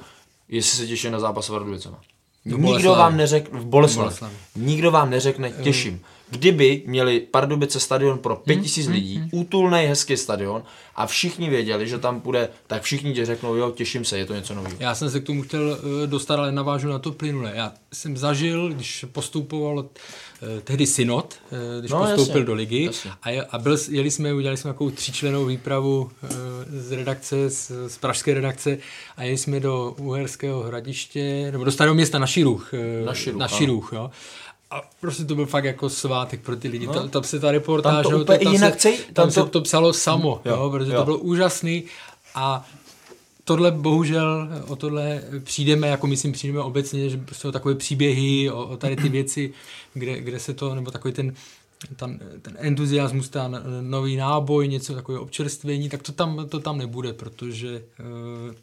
jestli 0.48 0.78
se 0.78 0.86
těší 0.86 1.10
na 1.10 1.20
zápas 1.20 1.46
s 1.46 1.48
Pardubicema. 1.48 2.00
Nikdo 2.44 2.90
vám 2.90 3.16
neřekne, 3.16 3.60
v 3.60 3.64
Boleslavi. 3.64 4.08
Boleslavi. 4.08 4.34
Nikdo 4.56 4.90
vám 4.90 5.10
neřekne, 5.10 5.50
těším. 5.50 6.00
Kdyby 6.32 6.82
měli 6.86 7.20
Pardubice 7.20 7.80
stadion 7.80 8.18
pro 8.18 8.36
5000 8.36 8.88
lidí, 8.88 9.22
útulný, 9.32 9.78
hezký 9.86 10.16
stadion 10.16 10.62
a 10.96 11.06
všichni 11.06 11.50
věděli, 11.50 11.88
že 11.88 11.98
tam 11.98 12.20
půjde, 12.20 12.48
tak 12.66 12.82
všichni 12.82 13.12
ti 13.14 13.24
řeknou, 13.24 13.54
jo, 13.54 13.70
těším 13.70 14.04
se, 14.04 14.18
je 14.18 14.26
to 14.26 14.34
něco 14.34 14.54
nového. 14.54 14.76
Já 14.80 14.94
jsem 14.94 15.10
se 15.10 15.20
k 15.20 15.24
tomu 15.26 15.42
chtěl 15.42 15.78
eh, 16.04 16.06
dostat, 16.06 16.34
ale 16.38 16.52
navážu 16.52 16.88
na 16.88 16.98
to 16.98 17.12
plynule. 17.12 17.52
Já 17.54 17.72
jsem 17.92 18.16
zažil, 18.16 18.68
když 18.72 19.04
postupoval 19.12 19.84
eh, 20.42 20.60
tehdy 20.60 20.86
synod, 20.86 21.34
eh, 21.52 21.80
když 21.80 21.90
No, 21.90 21.98
postoupil 21.98 22.22
jasně, 22.36 22.44
do 22.44 22.54
ligy 22.54 22.84
jasně. 22.84 23.10
a, 23.22 23.42
a 23.50 23.58
byl, 23.58 23.76
jeli 23.90 24.10
jsme, 24.10 24.34
udělali 24.34 24.56
jsme 24.56 24.70
takovou 24.72 24.90
tříčlenou 24.90 25.44
výpravu 25.46 26.10
z 26.70 26.92
redakce, 26.92 27.50
z, 27.50 27.70
z 27.88 27.98
pražské 27.98 28.34
redakce 28.34 28.78
a 29.16 29.22
jeli 29.22 29.38
jsme 29.38 29.60
do 29.60 29.94
Uherského 29.98 30.62
hradiště, 30.62 31.48
nebo 31.52 31.64
do 31.64 31.72
starého 31.72 31.94
města 31.94 32.18
na 32.18 32.26
Širuch. 32.26 32.74
eh, 32.74 33.04
Na 33.04 33.14
Širuch, 33.14 33.38
na 33.40 33.46
ano. 33.46 33.56
Širuch 33.58 33.90
jo. 33.92 34.10
A 34.72 34.82
prostě 35.00 35.24
to 35.24 35.34
byl 35.34 35.46
fakt 35.46 35.64
jako 35.64 35.88
svátek 35.90 36.40
pro 36.40 36.56
ty 36.56 36.68
lidi. 36.68 36.86
No. 36.86 36.92
Tam, 36.92 37.08
tam 37.08 37.22
se 37.24 37.40
ta 37.40 37.50
reportáž, 37.50 38.02
Tam 38.06 38.12
to 38.12 38.20
úplně 38.20 38.38
tam, 38.38 38.52
jinak 38.52 38.80
se, 38.80 38.88
cej- 38.88 38.96
tam, 38.98 39.12
tam 39.14 39.30
se 39.30 39.40
to- 39.40 39.46
to 39.46 39.60
psalo 39.60 39.92
samo, 39.92 40.40
Jo, 40.44 40.52
jo, 40.56 40.70
protože 40.70 40.92
jo. 40.92 40.98
to 40.98 41.04
bylo 41.04 41.18
úžasný 41.18 41.84
a 42.34 42.68
tohle 43.44 43.70
bohužel, 43.70 44.48
o 44.68 44.76
tohle 44.76 45.22
přijdeme, 45.44 45.88
jako 45.88 46.06
myslím, 46.06 46.32
přijdeme 46.32 46.60
obecně, 46.60 47.10
že 47.10 47.16
prostě 47.16 47.48
o 47.48 47.52
takové 47.52 47.74
příběhy, 47.74 48.50
o, 48.50 48.66
o 48.66 48.76
tady 48.76 48.96
ty 48.96 49.08
věci, 49.08 49.52
kde, 49.94 50.20
kde 50.20 50.40
se 50.40 50.54
to, 50.54 50.74
nebo 50.74 50.90
takový 50.90 51.14
ten, 51.14 51.34
ten, 51.96 52.20
ten 52.42 52.56
entuziasmus, 52.58 53.28
ten 53.28 53.62
nový 53.80 54.16
náboj, 54.16 54.68
něco 54.68 54.94
takového 54.94 55.22
občerstvení, 55.24 55.88
tak 55.88 56.02
to 56.02 56.12
tam, 56.12 56.46
to 56.48 56.60
tam 56.60 56.78
nebude, 56.78 57.12
protože 57.12 57.82
uh, 58.48 58.54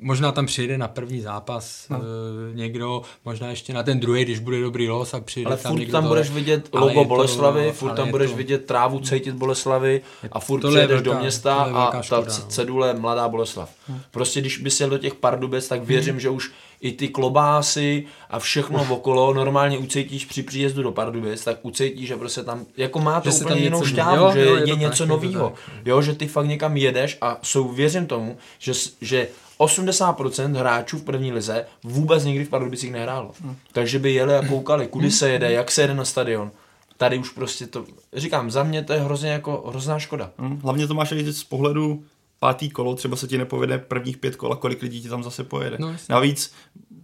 Možná 0.00 0.32
tam 0.32 0.46
přijde 0.46 0.78
na 0.78 0.88
první 0.88 1.20
zápas 1.20 1.86
no. 1.90 1.96
e, 1.96 2.56
někdo, 2.56 3.02
možná 3.24 3.48
ještě 3.48 3.72
na 3.72 3.82
ten 3.82 4.00
druhý, 4.00 4.24
když 4.24 4.38
bude 4.38 4.60
dobrý 4.60 4.88
los 4.88 5.14
a 5.14 5.20
přijde 5.20 5.46
ale 5.46 5.56
tam 5.56 5.72
furt 5.72 5.78
někdo. 5.78 5.92
tam 5.92 6.08
budeš 6.08 6.30
vidět 6.30 6.68
logo 6.74 7.04
Boleslavy, 7.04 7.72
furt 7.72 7.94
tam 7.94 8.10
budeš 8.10 8.30
to... 8.30 8.36
vidět 8.36 8.64
trávu 8.64 9.00
cítit 9.00 9.34
Boleslavy 9.34 10.00
a 10.32 10.40
furt 10.40 10.60
přijedeš 10.60 10.88
velká, 10.88 11.12
do 11.12 11.20
města 11.20 11.54
a 11.54 12.02
škoda, 12.02 12.22
ta 12.22 12.38
no. 12.38 12.48
cedule 12.48 12.94
Mladá 12.94 13.28
Boleslav. 13.28 13.70
Hmm. 13.88 14.00
Prostě 14.10 14.40
když 14.40 14.58
by 14.58 14.70
jel 14.80 14.90
do 14.90 14.98
těch 14.98 15.14
Pardubec, 15.14 15.68
tak 15.68 15.82
věřím, 15.82 16.12
hmm. 16.12 16.20
že 16.20 16.30
už 16.30 16.50
i 16.80 16.92
ty 16.92 17.08
klobásy 17.08 18.04
a 18.30 18.38
všechno 18.38 18.80
Uf. 18.80 18.90
okolo 18.90 19.34
normálně 19.34 19.78
ucítíš 19.78 20.24
při 20.24 20.42
příjezdu 20.42 20.82
do 20.82 20.92
Pardubic, 20.92 21.44
tak 21.44 21.58
ucítíš, 21.62 22.08
že 22.08 22.16
prostě 22.16 22.42
tam 22.42 22.66
jako 22.76 22.98
má 22.98 23.20
to 23.20 23.30
že 23.30 23.36
úplně 23.36 23.60
jinou 23.60 23.84
šťávu, 23.84 24.32
že 24.32 24.46
jo, 24.46 24.56
je, 24.56 24.68
je 24.68 24.76
něco 24.76 25.06
nového. 25.06 25.54
Jo, 25.84 26.02
že 26.02 26.14
ty 26.14 26.26
fakt 26.26 26.46
někam 26.46 26.76
jedeš 26.76 27.18
a 27.20 27.38
jsou, 27.42 27.68
věřím 27.68 28.06
tomu, 28.06 28.36
že, 28.58 28.72
že 29.00 29.28
80% 29.58 30.56
hráčů 30.56 30.98
v 30.98 31.02
první 31.02 31.32
lize 31.32 31.66
vůbec 31.84 32.24
nikdy 32.24 32.44
v 32.44 32.48
Pardubicích 32.48 32.92
nehrálo. 32.92 33.32
Hmm. 33.42 33.56
Takže 33.72 33.98
by 33.98 34.12
jeli 34.12 34.34
a 34.34 34.48
koukali, 34.48 34.86
kudy 34.86 35.10
se 35.10 35.30
jede, 35.30 35.52
jak 35.52 35.70
se 35.70 35.80
jede 35.80 35.94
na 35.94 36.04
stadion. 36.04 36.50
Tady 36.96 37.18
už 37.18 37.30
prostě 37.30 37.66
to, 37.66 37.84
říkám, 38.12 38.50
za 38.50 38.62
mě 38.62 38.84
to 38.84 38.92
je 38.92 39.00
hrozně 39.00 39.30
jako 39.30 39.64
hrozná 39.68 39.98
škoda. 39.98 40.30
Hmm. 40.38 40.60
Hlavně 40.62 40.86
to 40.86 40.94
máš 40.94 41.12
z 41.30 41.44
pohledu 41.44 42.04
pátý 42.38 42.70
kolo, 42.70 42.94
třeba 42.94 43.16
se 43.16 43.26
ti 43.26 43.38
nepovede 43.38 43.78
prvních 43.78 44.16
pět 44.16 44.36
kol 44.36 44.52
a 44.52 44.56
kolik 44.56 44.82
lidí 44.82 45.02
ti 45.02 45.08
tam 45.08 45.22
zase 45.22 45.44
pojede. 45.44 45.76
No, 45.80 45.96
Navíc 46.08 46.52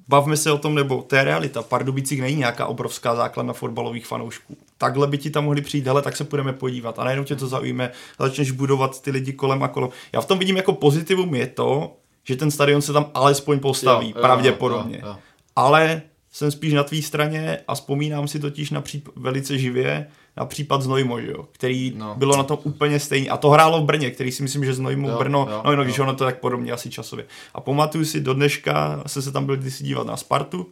bavme 0.09 0.37
se 0.37 0.53
o 0.53 0.59
tom, 0.59 0.75
nebo 0.75 1.03
to 1.03 1.17
je 1.17 1.25
realita. 1.25 1.63
Pardubicích 1.63 2.21
není 2.21 2.37
nějaká 2.37 2.67
obrovská 2.67 3.17
základna 3.17 3.53
fotbalových 3.53 4.07
fanoušků. 4.07 4.57
Takhle 4.79 5.07
by 5.07 5.19
ti 5.19 5.31
tam 5.31 5.45
mohli 5.45 5.63
přijít, 5.63 5.87
hele, 5.87 6.03
tak 6.03 6.17
se 6.17 6.25
půjdeme 6.25 6.53
podívat. 6.53 6.99
A 6.99 7.05
najednou 7.05 7.25
tě 7.25 7.37
to 7.37 7.47
zaujme, 7.47 7.91
začneš 8.19 8.51
budovat 8.51 9.03
ty 9.03 9.11
lidi 9.11 9.33
kolem 9.33 9.63
a 9.63 9.69
kolem. 9.69 9.91
Já 10.13 10.21
v 10.21 10.27
tom 10.27 10.39
vidím 10.39 10.57
jako 10.57 10.73
pozitivum 10.73 11.35
je 11.35 11.47
to, 11.47 11.97
že 12.25 12.37
ten 12.37 12.51
stadion 12.51 12.83
se 12.83 12.93
tam 12.93 13.11
alespoň 13.15 13.61
postaví, 13.61 14.07
jo, 14.07 14.13
jo, 14.17 14.23
pravděpodobně. 14.23 14.99
Jo, 15.03 15.09
jo. 15.09 15.17
Ale 15.57 16.03
jsem 16.33 16.51
spíš 16.51 16.73
na 16.73 16.83
tvý 16.83 17.03
straně 17.03 17.59
a 17.69 17.75
vzpomínám 17.75 18.29
si 18.29 18.41
totiž 18.41 18.71
na 18.71 18.83
příp- 18.83 19.11
velice 19.17 19.59
živě 19.59 20.07
na 20.37 20.45
případ 20.45 20.83
Znojmo, 20.83 21.19
jo, 21.19 21.49
který 21.53 21.93
no. 21.97 22.15
bylo 22.15 22.37
na 22.37 22.43
tom 22.43 22.59
úplně 22.63 23.01
stejný. 23.01 23.31
A 23.31 23.37
to 23.37 23.51
hrálo 23.51 23.81
v 23.81 23.85
Brně, 23.85 24.11
který 24.11 24.33
si 24.33 24.43
myslím, 24.43 24.65
že 24.65 24.75
Znojmo 24.75 25.09
jo, 25.09 25.19
Brno, 25.19 25.47
jo, 25.51 25.63
no, 25.65 25.77
no 25.77 25.85
když 25.85 25.99
ono 25.99 26.15
to 26.15 26.25
tak 26.25 26.41
podobně 26.41 26.73
asi 26.73 26.91
časově. 26.91 27.25
A 27.55 27.61
pamatuju 27.61 28.05
si 28.05 28.21
do 28.21 28.35
dneška, 28.35 29.03
se 29.07 29.23
se 29.23 29.33
tam 29.33 29.47
byl 29.47 29.57
kdysi 29.57 29.85
dívat 29.85 30.07
na 30.07 30.17
Spartu 30.17 30.67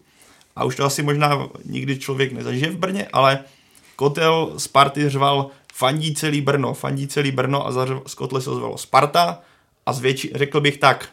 a 0.57 0.65
už 0.65 0.77
to 0.77 0.85
asi 0.85 1.03
možná 1.03 1.49
nikdy 1.65 1.99
člověk 1.99 2.33
nezažije 2.33 2.71
v 2.71 2.77
Brně, 2.77 3.09
ale 3.13 3.39
kotel 3.97 4.53
Sparty 4.57 5.09
řval 5.09 5.51
fandí 5.75 6.15
celý 6.15 6.41
Brno, 6.41 6.75
fandí 6.75 7.09
celý 7.09 7.33
Brno 7.33 7.67
a 7.67 7.73
z 8.07 8.15
kotle 8.15 8.41
se 8.41 8.51
ozvalo 8.51 8.79
Sparta 8.79 9.41
a 9.87 9.93
zvětši, 9.93 10.31
řekl 10.35 10.61
bych 10.61 10.79
tak, 10.79 11.09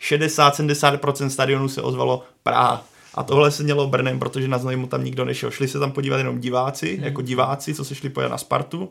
60-70% 0.00 1.26
stadionu 1.26 1.68
se 1.68 1.82
ozvalo 1.82 2.22
Praha. 2.42 2.84
A 3.14 3.22
tohle 3.22 3.50
se 3.50 3.62
mělo 3.62 3.86
Brnem, 3.86 4.18
protože 4.18 4.48
na 4.48 4.58
Znojmu 4.58 4.86
tam 4.86 5.04
nikdo 5.04 5.24
nešel. 5.24 5.50
Šli 5.50 5.68
se 5.68 5.78
tam 5.78 5.92
podívat 5.92 6.18
jenom 6.18 6.40
diváci, 6.40 6.94
hmm. 6.94 7.04
jako 7.04 7.22
diváci, 7.22 7.74
co 7.74 7.84
se 7.84 7.94
šli 7.94 8.08
podívat 8.08 8.30
na 8.30 8.38
Spartu. 8.38 8.90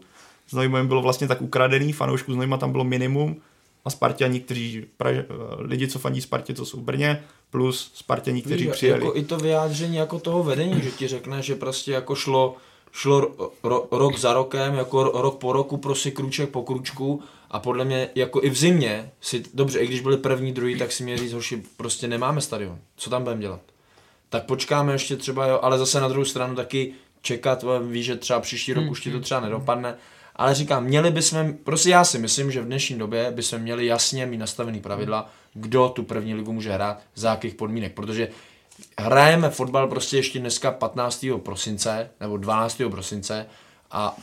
Znojmu 0.50 0.88
bylo 0.88 1.02
vlastně 1.02 1.28
tak 1.28 1.42
ukradený, 1.42 1.94
fanoušků 1.94 2.34
Znojma 2.34 2.58
tam 2.58 2.72
bylo 2.72 2.84
minimum 2.84 3.42
a 3.86 3.90
Spartiani, 3.90 4.40
kteří, 4.40 4.86
pra, 4.98 5.10
lidi, 5.58 5.88
co 5.88 6.00
fandí 6.00 6.22
Spartě, 6.22 6.54
co 6.54 6.66
jsou 6.66 6.78
v 6.78 6.84
Brně, 6.84 7.24
plus 7.50 7.92
Spartiani, 7.94 8.42
kteří 8.42 8.64
Víš, 8.64 8.74
přijeli. 8.74 9.06
Jako 9.06 9.18
i 9.18 9.24
to 9.24 9.38
vyjádření 9.38 9.96
jako 9.96 10.20
toho 10.20 10.44
vedení, 10.44 10.82
že 10.82 10.92
ti 10.92 11.08
řekne, 11.08 11.42
že 11.42 11.56
prostě 11.56 11.92
jako 11.92 12.16
šlo, 12.16 12.56
šlo 12.92 13.52
ro, 13.64 13.88
rok 13.92 14.18
za 14.18 14.34
rokem, 14.34 14.76
jako 14.76 15.04
rok 15.04 15.38
po 15.38 15.54
roku, 15.54 15.78
prostě 15.78 16.12
kruček 16.12 16.50
po 16.50 16.62
kručku 16.62 17.24
a 17.52 17.60
podle 17.60 17.86
mě, 17.86 18.10
jako 18.16 18.44
i 18.44 18.50
v 18.50 18.58
zimě, 18.58 19.12
si, 19.22 19.44
dobře, 19.54 19.80
i 19.80 19.88
když 19.88 20.02
byli 20.02 20.18
první, 20.18 20.52
druhý, 20.54 20.78
tak 20.78 20.92
si 20.92 21.04
mě 21.04 21.18
říct, 21.18 21.34
hoši, 21.34 21.64
prostě 21.78 22.08
nemáme 22.08 22.42
stadion. 22.42 22.80
Co 22.96 23.10
tam 23.10 23.24
budeme 23.24 23.42
dělat? 23.42 23.62
Tak 24.30 24.46
počkáme 24.46 24.94
ještě 24.94 25.18
třeba, 25.18 25.46
jo, 25.46 25.60
ale 25.62 25.78
zase 25.78 26.02
na 26.02 26.08
druhou 26.08 26.26
stranu 26.26 26.56
taky 26.56 26.94
čekat, 27.22 27.66
víš, 27.90 28.06
že 28.06 28.16
třeba 28.16 28.40
příští 28.40 28.74
rok 28.74 28.82
hmm. 28.82 28.92
už 28.92 29.02
ti 29.02 29.10
to 29.10 29.16
hmm. 29.16 29.24
třeba 29.24 29.40
nedopadne. 29.40 29.96
Ale 30.36 30.56
říkám, 30.56 30.84
měli 30.84 31.12
bychom, 31.12 31.54
prostě 31.54 31.90
já 31.90 32.04
si 32.04 32.20
myslím, 32.20 32.52
že 32.52 32.62
v 32.62 32.66
dnešní 32.66 32.98
době 32.98 33.32
bychom 33.32 33.60
měli 33.60 33.86
jasně 33.86 34.26
mít 34.26 34.38
nastavený 34.38 34.80
pravidla, 34.80 35.30
kdo 35.54 35.90
tu 35.90 36.04
první 36.04 36.34
ligu 36.34 36.54
může 36.54 36.72
hrát, 36.72 37.02
za 37.16 37.30
jakých 37.30 37.56
podmínek, 37.56 37.94
protože 37.94 38.30
hrajeme 39.00 39.50
fotbal 39.50 39.88
prostě 39.88 40.18
ještě 40.18 40.40
dneska 40.40 40.72
15. 40.72 41.26
prosince, 41.44 42.10
nebo 42.20 42.38
12. 42.38 42.82
prosince 42.92 43.46
a. 43.92 44.18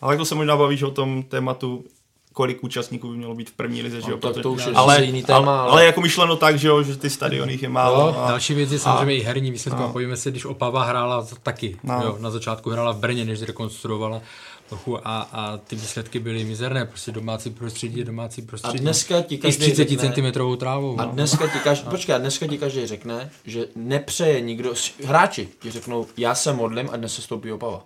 Ale 0.00 0.16
to 0.16 0.24
se 0.24 0.34
možná 0.34 0.56
bavíš 0.56 0.82
o 0.82 0.90
tom 0.90 1.22
tématu, 1.22 1.84
kolik 2.32 2.64
účastníků 2.64 3.10
by 3.10 3.16
mělo 3.16 3.34
být 3.34 3.50
v 3.50 3.52
první 3.52 3.82
lize, 3.82 4.00
že 4.00 4.10
jo? 4.10 4.18
No, 4.24 4.32
to 4.32 4.52
už 4.52 4.66
je 4.66 4.72
ale, 4.72 5.04
jiný 5.04 5.22
téma, 5.22 5.62
ale, 5.62 5.70
ale, 5.70 5.84
jako 5.84 6.00
myšleno 6.00 6.36
tak, 6.36 6.58
že 6.58 6.68
jo, 6.68 6.82
že 6.82 6.96
ty 6.96 7.10
stadiony 7.10 7.58
je 7.62 7.68
málo. 7.68 8.12
No, 8.12 8.24
a, 8.24 8.28
další 8.28 8.54
věc 8.54 8.72
je 8.72 8.78
samozřejmě 8.78 9.14
a, 9.14 9.18
i 9.18 9.20
herní 9.20 9.50
výsledky. 9.50 9.82
A, 9.82 9.88
Pojďme 9.88 10.16
se, 10.16 10.30
když 10.30 10.44
Opava 10.44 10.84
hrála 10.84 11.26
taky. 11.42 11.76
No. 11.82 12.02
Jo, 12.02 12.16
na 12.20 12.30
začátku 12.30 12.70
hrála 12.70 12.92
v 12.92 12.98
Brně, 12.98 13.24
než 13.24 13.38
zrekonstruovala 13.38 14.20
trochu 14.68 15.08
a, 15.08 15.28
a 15.32 15.56
ty 15.56 15.76
výsledky 15.76 16.18
byly 16.18 16.44
mizerné, 16.44 16.84
prostě 16.84 17.12
domácí 17.12 17.50
prostředí 17.50 17.98
je 17.98 18.04
domácí 18.04 18.42
prostředí. 18.42 18.78
A 18.78 18.82
dneska 18.82 19.22
ti 19.22 19.38
každý 19.38 19.72
30 19.72 19.88
řekne, 19.88 20.32
cm 20.32 20.56
trávou. 20.56 21.00
A 21.00 21.04
no. 21.04 21.12
dneska 21.12 21.46
ti 21.46 21.58
každý, 21.58 21.88
počkej, 21.90 22.14
a 22.14 22.18
dneska 22.18 22.46
ti 22.46 22.58
každý 22.58 22.86
řekne, 22.86 23.30
že 23.44 23.66
nepřeje 23.76 24.40
nikdo, 24.40 24.74
hráči 25.04 25.48
ti 25.60 25.70
řeknou, 25.70 26.06
já 26.16 26.34
se 26.34 26.52
modlím 26.52 26.88
a 26.92 26.96
dnes 26.96 27.14
se 27.14 27.22
stoupí 27.22 27.52
Opava 27.52 27.84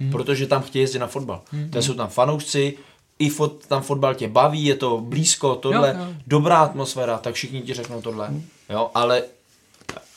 hmm. 0.00 0.10
protože 0.10 0.46
tam 0.46 0.62
chtějí 0.62 0.82
jezdit 0.82 0.98
na 0.98 1.06
fotbal. 1.06 1.42
Hmm. 1.52 1.70
Tam 1.70 1.82
jsou 1.82 1.94
tam 1.94 2.08
fanoušci, 2.08 2.76
i 3.18 3.28
fot, 3.28 3.66
tam 3.66 3.82
fotbal 3.82 4.14
tě 4.14 4.28
baví, 4.28 4.64
je 4.64 4.76
to 4.76 5.00
blízko, 5.00 5.54
tohle, 5.54 5.88
jo, 5.88 6.04
jo. 6.04 6.14
dobrá 6.26 6.58
atmosféra, 6.58 7.18
tak 7.18 7.34
všichni 7.34 7.62
ti 7.62 7.74
řeknou 7.74 8.02
tohle. 8.02 8.28
Hmm. 8.28 8.44
Jo, 8.70 8.90
ale 8.94 9.22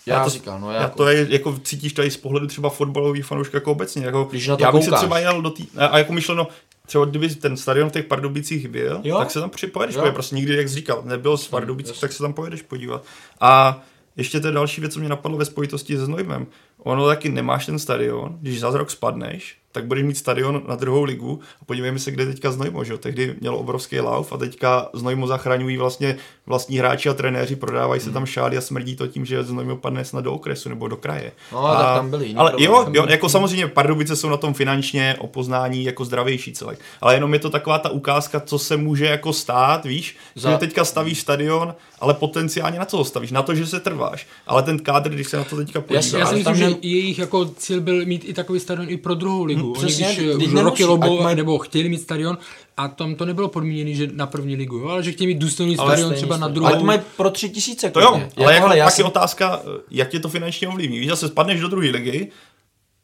já, 0.05 0.15
já 0.15 0.23
to 0.23 0.29
říkám, 0.29 0.61
no 0.61 0.71
já, 0.71 0.75
já 0.75 0.81
jako... 0.81 0.97
to 0.97 1.07
je, 1.07 1.27
jako 1.29 1.59
cítíš 1.63 1.93
tady 1.93 2.11
z 2.11 2.17
pohledu 2.17 2.47
třeba 2.47 2.69
fotbalový 2.69 3.21
fanouška 3.21 3.57
jako 3.57 3.71
obecně, 3.71 4.05
jako, 4.05 4.27
Když 4.31 4.47
na 4.47 4.55
to 4.55 4.63
já 4.63 4.71
bych 4.71 4.81
koukáš. 4.81 4.99
se 4.99 5.05
třeba 5.05 5.19
jel 5.19 5.41
do 5.41 5.49
té, 5.49 5.63
a 5.77 5.97
jako 5.97 6.13
myšleno, 6.13 6.47
třeba 6.87 7.05
kdyby 7.05 7.29
ten 7.29 7.57
stadion 7.57 7.89
v 7.89 7.91
těch 7.91 8.05
Pardubicích 8.05 8.67
byl, 8.67 9.01
jo? 9.03 9.17
tak 9.17 9.31
se 9.31 9.39
tam 9.39 9.49
připojedeš, 9.49 9.95
prostě 10.13 10.35
nikdy, 10.35 10.55
jak 10.55 10.69
jsi 10.69 10.75
říkal, 10.75 11.01
nebyl 11.05 11.37
z 11.37 11.47
Pardubicích, 11.47 11.99
tak 11.99 12.13
se 12.13 12.23
tam 12.23 12.33
pojedeš 12.33 12.61
podívat. 12.61 13.03
A 13.41 13.81
ještě 14.17 14.39
to 14.39 14.47
je 14.47 14.53
další 14.53 14.81
věc, 14.81 14.93
co 14.93 14.99
mě 14.99 15.09
napadlo 15.09 15.37
ve 15.37 15.45
spojitosti 15.45 15.97
se 15.97 16.05
Znojmem. 16.05 16.47
Ono 16.83 17.07
taky 17.07 17.29
nemáš 17.29 17.65
ten 17.65 17.79
stadion, 17.79 18.37
když 18.41 18.59
za 18.59 18.69
rok 18.69 18.91
spadneš, 18.91 19.57
tak 19.73 19.85
budeš 19.85 20.03
mít 20.03 20.17
stadion 20.17 20.63
na 20.67 20.75
druhou 20.75 21.03
ligu 21.03 21.39
a 21.61 21.65
podívejme 21.65 21.99
se, 21.99 22.11
kde 22.11 22.25
teďka 22.25 22.51
Znojmo, 22.51 22.83
že? 22.83 22.97
Tehdy 22.97 23.35
mělo 23.39 23.57
obrovský 23.57 23.99
lauf 23.99 24.33
a 24.33 24.37
teďka 24.37 24.89
Znojmo 24.93 25.27
zachraňují 25.27 25.77
vlastně 25.77 26.17
vlastní 26.45 26.77
hráči 26.77 27.09
a 27.09 27.13
trenéři, 27.13 27.55
prodávají 27.55 28.01
se 28.01 28.05
hmm. 28.05 28.13
tam 28.13 28.25
šály 28.25 28.57
a 28.57 28.61
smrdí 28.61 28.95
to 28.95 29.07
tím, 29.07 29.25
že 29.25 29.43
Znojmo 29.43 29.77
padne 29.77 30.05
snad 30.05 30.23
do 30.23 30.33
okresu 30.33 30.69
nebo 30.69 30.87
do 30.87 30.97
kraje. 30.97 31.31
No, 31.51 31.65
a, 31.65 31.75
tak 31.75 31.95
tam 31.95 32.09
byli 32.09 32.25
jiný 32.25 32.37
Ale 32.37 32.53
jo, 32.57 32.87
jo, 32.93 33.05
jako 33.09 33.29
samozřejmě 33.29 33.67
Pardubice 33.67 34.15
jsou 34.15 34.29
na 34.29 34.37
tom 34.37 34.53
finančně 34.53 35.15
o 35.19 35.27
poznání 35.27 35.83
jako 35.83 36.05
zdravější 36.05 36.53
celek. 36.53 36.79
Ale 37.01 37.13
jenom 37.13 37.33
je 37.33 37.39
to 37.39 37.49
taková 37.49 37.79
ta 37.79 37.89
ukázka, 37.89 38.39
co 38.39 38.59
se 38.59 38.77
může 38.77 39.05
jako 39.05 39.33
stát, 39.33 39.85
víš, 39.85 40.17
Za... 40.35 40.51
že 40.51 40.57
teďka 40.57 40.85
stavíš 40.85 41.21
stadion, 41.21 41.75
ale 41.99 42.13
potenciálně 42.13 42.79
na 42.79 42.85
co 42.85 42.97
ho 42.97 43.05
stavíš? 43.05 43.31
Na 43.31 43.41
to, 43.41 43.55
že 43.55 43.67
se 43.67 43.79
trváš. 43.79 44.27
Ale 44.47 44.63
ten 44.63 44.79
kádr, 44.79 45.09
když 45.09 45.27
se 45.27 45.37
na 45.37 45.43
to 45.43 45.55
teďka 45.55 45.81
podíváš. 45.81 46.11
Já 46.11 46.25
si 46.25 46.35
myslím, 46.35 46.55
že 46.55 46.72
jejich 46.81 47.19
jako 47.19 47.45
cíl 47.45 47.81
byl 47.81 48.05
mít 48.05 48.25
i 48.25 48.33
takový 48.33 48.59
stadion 48.59 48.89
i 48.89 48.97
pro 48.97 49.15
druhou 49.15 49.43
ligu. 49.43 49.63
Hmm, 49.63 49.73
přesně, 49.73 50.07
Oni 50.07 50.33
když 50.35 50.47
už 50.47 50.61
roky 50.61 50.85
lobovali, 50.85 51.35
nebo 51.35 51.57
chtěli 51.57 51.89
mít 51.89 52.01
stadion 52.01 52.37
a 52.77 52.87
tam 52.87 53.15
to 53.15 53.25
nebylo 53.25 53.47
podmíněné, 53.47 53.93
že 53.93 54.07
na 54.13 54.27
první 54.27 54.55
ligu, 54.55 54.77
jo, 54.77 54.87
ale 54.87 55.03
že 55.03 55.11
chtějí 55.11 55.27
mít 55.27 55.37
důstojný 55.37 55.75
stadion 55.75 56.13
třeba 56.13 56.37
na 56.37 56.47
druhou. 56.47 56.67
Ale 56.67 56.77
to 56.77 56.85
mají 56.85 56.99
pro 57.17 57.29
tři 57.29 57.49
tisíce. 57.49 57.89
To 57.89 58.01
jo, 58.01 58.07
ale 58.37 58.53
jako, 58.53 58.73
jako, 58.73 58.85
pak 58.85 58.97
je 58.97 59.03
otázka, 59.03 59.61
jak 59.91 60.09
tě 60.09 60.19
to 60.19 60.29
finančně 60.29 60.67
ovlivní. 60.67 60.99
Víš, 60.99 61.09
zase 61.09 61.27
spadneš 61.27 61.61
do 61.61 61.67
druhé 61.67 61.89
ligy, 61.89 62.31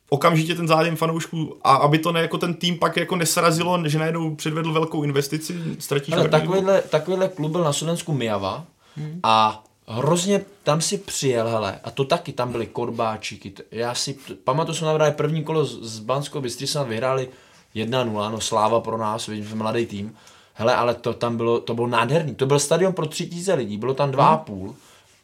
okamžitě 0.09 0.55
ten 0.55 0.67
zájem 0.67 0.95
fanoušků 0.95 1.57
a 1.63 1.75
aby 1.75 1.99
to 1.99 2.11
ne, 2.11 2.21
jako 2.21 2.37
ten 2.37 2.53
tým 2.53 2.79
pak 2.79 2.97
jako 2.97 3.15
nesrazilo, 3.15 3.87
že 3.87 3.99
najednou 3.99 4.35
předvedl 4.35 4.73
velkou 4.73 5.03
investici, 5.03 5.55
ztratíš 5.79 6.13
Ale 6.13 6.29
takovýhle, 6.29 6.81
takovýhle 6.81 7.27
klub 7.27 7.51
byl 7.51 7.63
na 7.63 7.73
Slovensku 7.73 8.13
Mijava 8.13 8.65
hmm. 8.95 9.19
a 9.23 9.63
hrozně 9.89 10.45
tam 10.63 10.81
si 10.81 10.97
přijel, 10.97 11.47
hele, 11.47 11.79
a 11.83 11.91
to 11.91 12.05
taky, 12.05 12.31
tam 12.31 12.51
byly 12.51 12.67
korbáčíky, 12.67 13.53
já 13.71 13.95
si 13.95 14.17
pamatuju, 14.43 14.75
jsme 14.75 14.87
navrali 14.87 15.11
první 15.11 15.43
kolo 15.43 15.65
z, 15.65 15.83
z 15.83 15.99
Bansko 15.99 16.41
jsme 16.45 16.83
vyhráli 16.83 17.29
1-0, 17.75 18.31
no 18.31 18.41
sláva 18.41 18.81
pro 18.81 18.97
nás, 18.97 19.27
vidím, 19.27 19.57
mladý 19.57 19.85
tým, 19.85 20.15
hele, 20.53 20.75
ale 20.75 20.93
to 20.93 21.13
tam 21.13 21.37
bylo, 21.37 21.59
to 21.59 21.73
bylo 21.73 21.87
nádherný, 21.87 22.35
to 22.35 22.45
byl 22.45 22.59
stadion 22.59 22.93
pro 22.93 23.05
tři 23.05 23.27
tisíce 23.27 23.53
lidí, 23.53 23.77
bylo 23.77 23.93
tam 23.93 24.11
dva 24.11 24.27
a 24.27 24.35
hmm. 24.35 24.45
půl, 24.45 24.75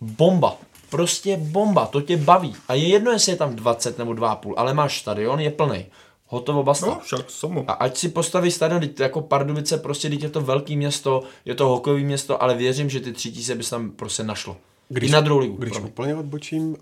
bomba, 0.02 0.58
prostě 0.90 1.38
bomba, 1.38 1.86
to 1.86 2.02
tě 2.02 2.18
baví. 2.18 2.56
A 2.68 2.74
je 2.74 2.88
jedno, 2.88 3.12
jestli 3.12 3.32
je 3.32 3.36
tam 3.36 3.56
20 3.56 3.98
nebo 3.98 4.12
2,5, 4.12 4.54
ale 4.58 4.74
máš 4.74 5.00
stadion, 5.00 5.40
je 5.40 5.52
plný. 5.52 5.86
Hotovo 6.28 6.64
basta. 6.64 6.86
No, 6.86 7.00
však 7.00 7.30
samo. 7.30 7.66
A 7.68 7.74
ať 7.74 7.98
si 7.98 8.10
postaví 8.10 8.52
stadion, 8.52 8.82
teď 8.82 9.00
jako 9.00 9.22
Pardubice, 9.22 9.78
prostě 9.78 10.10
teď 10.10 10.24
je 10.24 10.30
to 10.30 10.42
velký 10.42 10.78
město, 10.78 11.24
je 11.46 11.56
to 11.56 11.68
hokejové 11.68 12.02
město, 12.02 12.44
ale 12.44 12.56
věřím, 12.56 12.90
že 12.90 13.00
ty 13.00 13.14
tři 13.14 13.32
tisíce 13.32 13.56
by 13.56 13.64
se 13.64 13.70
tam 13.70 13.92
prostě 13.92 14.24
našlo. 14.24 14.58
Když, 14.90 15.10
I 15.10 15.14
na 15.14 15.22
druhou 15.22 15.40
ligu. 15.40 15.58
Když 15.58 15.72
promiň. 15.72 15.92
úplně 15.92 16.16
odbočím, 16.16 16.70
uh, 16.70 16.76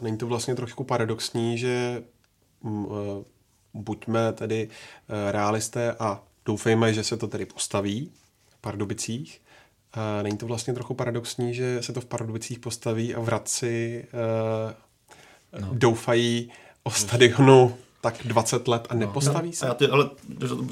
není 0.00 0.18
to 0.18 0.26
vlastně 0.26 0.54
trošku 0.54 0.84
paradoxní, 0.84 1.58
že 1.58 2.02
uh, 2.60 2.90
buďme 3.74 4.32
tedy 4.32 4.68
uh, 4.68 5.30
realisté 5.30 5.92
a 5.92 6.22
doufejme, 6.44 6.94
že 6.94 7.04
se 7.04 7.16
to 7.16 7.28
tedy 7.28 7.46
postaví 7.46 8.10
v 8.48 8.60
Pardubicích. 8.60 9.40
Uh, 9.96 10.22
není 10.22 10.36
to 10.36 10.46
vlastně 10.46 10.74
trochu 10.74 10.94
paradoxní, 10.94 11.54
že 11.54 11.82
se 11.82 11.92
to 11.92 12.00
v 12.00 12.04
Pardubicích 12.04 12.58
postaví 12.58 13.14
a 13.14 13.20
v 13.20 13.24
Hradci 13.24 14.04
uh, 15.54 15.60
no. 15.60 15.68
doufají 15.72 16.50
o 16.82 16.90
stadionu 16.90 17.76
tak 18.00 18.14
20 18.24 18.68
let 18.68 18.86
a 18.90 18.94
nepostaví 18.94 19.48
no. 19.48 19.52
se. 19.52 19.68
A 19.68 19.74
ty, 19.74 19.86
ale 19.86 20.10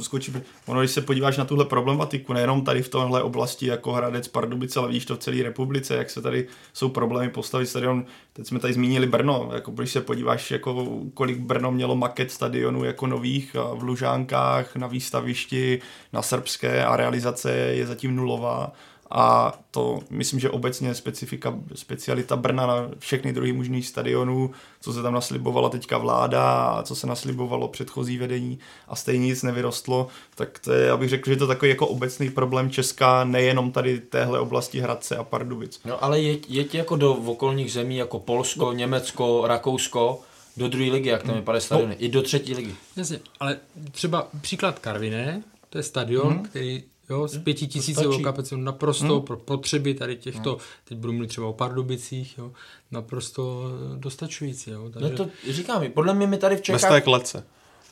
skočím, 0.03 0.43
ono, 0.67 0.81
když 0.81 0.91
se 0.91 1.01
podíváš 1.01 1.37
na 1.37 1.45
tuhle 1.45 1.65
problematiku, 1.65 2.33
nejenom 2.33 2.65
tady 2.65 2.83
v 2.83 2.89
tomhle 2.89 3.23
oblasti 3.23 3.67
jako 3.67 3.93
Hradec, 3.93 4.29
Pardubice, 4.29 4.79
ale 4.79 4.89
vidíš 4.89 5.07
to 5.07 5.17
v 5.17 5.19
celé 5.19 5.43
republice, 5.43 5.97
jak 5.97 6.11
se 6.11 6.23
tady 6.23 6.47
jsou 6.73 6.89
problémy 6.89 7.31
postavit 7.31 7.67
stadion. 7.67 8.05
Teď 8.33 8.47
jsme 8.47 8.59
tady 8.59 8.73
zmínili 8.73 9.07
Brno, 9.07 9.51
jako 9.55 9.71
když 9.71 9.91
se 9.91 10.01
podíváš, 10.01 10.51
jako 10.51 10.87
kolik 11.15 11.39
Brno 11.39 11.73
mělo 11.73 11.97
maket 11.97 12.31
stadionů 12.31 12.85
jako 12.85 13.07
nových 13.07 13.57
v 13.75 13.83
Lužánkách, 13.83 14.77
na 14.77 14.87
výstavišti, 14.87 15.81
na 16.13 16.23
srbské 16.23 16.85
a 16.85 16.97
realizace 16.97 17.53
je 17.53 17.87
zatím 17.87 18.17
nulová 18.17 18.73
a 19.11 19.59
to 19.71 20.01
myslím, 20.11 20.41
že 20.41 20.51
obecně 20.51 20.95
specifika, 20.95 21.59
specialita 21.75 22.37
Brna 22.37 22.67
na 22.67 22.75
všechny 22.99 23.33
druhý 23.33 23.53
možný 23.53 23.83
stadionů, 23.83 24.51
co 24.81 24.93
se 24.93 25.03
tam 25.03 25.15
naslibovala 25.15 25.69
teďka 25.69 25.99
vláda 25.99 26.63
a 26.63 26.83
co 26.83 26.95
se 26.95 27.07
naslibovalo 27.07 27.69
předchozí 27.69 28.19
vedení 28.19 28.59
a 28.89 28.97
stejně 28.97 29.27
nic 29.27 29.43
nevyrostlo, 29.43 30.09
tak 30.35 30.59
to 30.59 30.73
je, 30.73 30.91
abych 30.91 31.09
řekl, 31.09 31.31
že 31.31 31.37
to 31.37 31.45
je 31.45 31.49
takový 31.49 31.69
jako 31.69 31.87
obecný 31.87 32.31
problém 32.31 32.71
Česka, 32.71 33.25
nejenom 33.25 33.73
tady 33.73 34.01
téhle 34.01 34.41
oblasti 34.41 34.81
Hradce 34.81 35.17
a 35.17 35.25
Pardubic. 35.25 35.81
No 35.85 36.05
ale 36.05 36.21
je, 36.21 36.39
je 36.49 36.65
jako 36.73 36.97
do 36.97 37.15
okolních 37.15 37.73
zemí 37.73 37.97
jako 37.97 38.19
Polsko. 38.19 38.73
Německo, 38.73 39.45
Rakousko, 39.47 40.21
do 40.57 40.69
druhé 40.69 40.91
ligy, 40.91 41.09
jak 41.09 41.23
tam 41.23 41.35
vypadá 41.35 41.57
no. 41.57 41.61
stadiony, 41.61 41.97
no. 42.01 42.05
i 42.05 42.09
do 42.09 42.23
třetí 42.23 42.55
ligy. 42.55 42.75
Jasně, 42.97 43.21
ale 43.41 43.59
třeba 43.91 44.29
příklad 44.41 44.79
Karviné, 44.79 45.43
to 45.71 45.79
je 45.79 45.83
stadion, 45.83 46.33
hmm. 46.33 46.43
který 46.43 46.83
Jo, 47.11 47.29
s 47.29 47.39
pěti 47.39 47.67
tisícovou 47.67 48.23
kapacitou 48.23 48.57
naprosto 48.57 49.15
hmm. 49.15 49.23
pro 49.23 49.37
potřeby 49.37 49.95
tady 49.95 50.17
těchto, 50.17 50.51
hmm. 50.51 50.61
teď 50.85 50.99
budu 50.99 51.13
mluvit 51.13 51.29
třeba 51.29 51.47
o 51.47 51.53
Pardubicích, 51.53 52.39
jo, 52.39 52.53
naprosto 52.91 53.71
dostačující. 53.97 54.71
Jo, 54.71 54.91
takže... 54.93 55.09
No 55.11 55.17
to 55.17 55.29
říkám, 55.51 55.85
podle 55.95 56.15
mě 56.15 56.27
mi 56.27 56.39
tady 56.39 56.57
v 56.57 56.63
Čechách... 56.63 56.81
Bez 56.81 56.91
té 56.91 57.01
klece. 57.01 57.45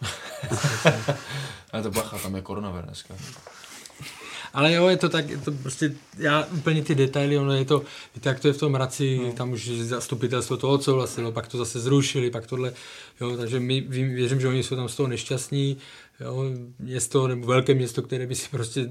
Ale 1.72 1.82
to 1.82 1.90
bacha, 1.90 2.18
tam 2.18 2.36
je 2.36 2.42
koronavirus 2.42 2.86
dneska. 2.86 3.14
Ale 4.54 4.72
jo, 4.72 4.88
je 4.88 4.96
to 4.96 5.08
tak, 5.08 5.28
je 5.28 5.38
to 5.38 5.52
prostě, 5.52 5.94
já 6.18 6.44
úplně 6.44 6.82
ty 6.82 6.94
detaily, 6.94 7.38
ono 7.38 7.52
je 7.52 7.64
to, 7.64 7.82
víte, 8.14 8.28
jak 8.28 8.40
to 8.40 8.48
je 8.48 8.54
v 8.54 8.58
tom 8.58 8.74
Hradci, 8.74 9.20
no. 9.24 9.32
tam 9.32 9.52
už 9.52 9.68
zastupitelstvo 9.68 10.56
to 10.56 10.70
odsouhlasilo, 10.70 11.32
pak 11.32 11.48
to 11.48 11.58
zase 11.58 11.80
zrušili, 11.80 12.30
pak 12.30 12.46
tohle, 12.46 12.72
jo, 13.20 13.36
takže 13.36 13.60
my, 13.60 13.80
věřím, 13.80 14.40
že 14.40 14.48
oni 14.48 14.62
jsou 14.62 14.76
tam 14.76 14.88
z 14.88 14.96
toho 14.96 15.06
nešťastní, 15.06 15.76
jo, 16.20 16.44
město 16.78 17.28
nebo 17.28 17.46
velké 17.46 17.74
město, 17.74 18.02
které 18.02 18.26
by 18.26 18.34
si 18.34 18.48
prostě 18.48 18.88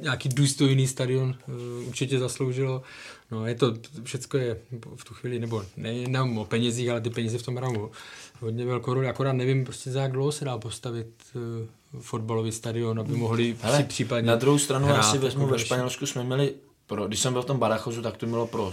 nějaký 0.00 0.28
důstojný 0.28 0.86
stadion 0.86 1.34
uh, 1.48 1.88
určitě 1.88 2.18
zasloužilo. 2.18 2.82
No 3.30 3.46
je 3.46 3.54
to, 3.54 3.74
všechno 4.02 4.40
je 4.40 4.56
v 4.96 5.04
tu 5.04 5.14
chvíli, 5.14 5.38
nebo 5.38 5.64
nejenom 5.76 6.38
o 6.38 6.44
penězích, 6.44 6.90
ale 6.90 7.00
ty 7.00 7.10
peníze 7.10 7.38
v 7.38 7.42
tom 7.42 7.56
hrají 7.56 7.76
hodně 8.40 8.64
velkou 8.64 8.94
roli, 8.94 9.08
akorát 9.08 9.32
nevím 9.32 9.64
prostě 9.64 9.90
za 9.90 10.02
jak 10.02 10.12
dlouho 10.12 10.32
se 10.32 10.44
dá 10.44 10.58
postavit 10.58 11.08
uh, 11.34 12.00
fotbalový 12.00 12.52
stadion, 12.52 13.00
aby 13.00 13.16
mohli 13.16 13.56
Hele, 13.60 13.76
si 13.76 13.84
případně 13.84 14.30
Na 14.30 14.36
druhou 14.36 14.58
stranu 14.58 14.86
hrát, 14.86 14.96
já 14.96 15.02
si 15.02 15.18
vezmu, 15.18 15.42
jako 15.42 15.52
ve 15.52 15.58
Španělsku 15.58 16.06
jsme 16.06 16.24
měli 16.24 16.54
pro, 16.86 17.06
když 17.06 17.20
jsem 17.20 17.32
byl 17.32 17.42
v 17.42 17.46
tom 17.46 17.58
Barachozu, 17.58 18.02
tak 18.02 18.16
to 18.16 18.26
bylo 18.26 18.46
pro 18.46 18.72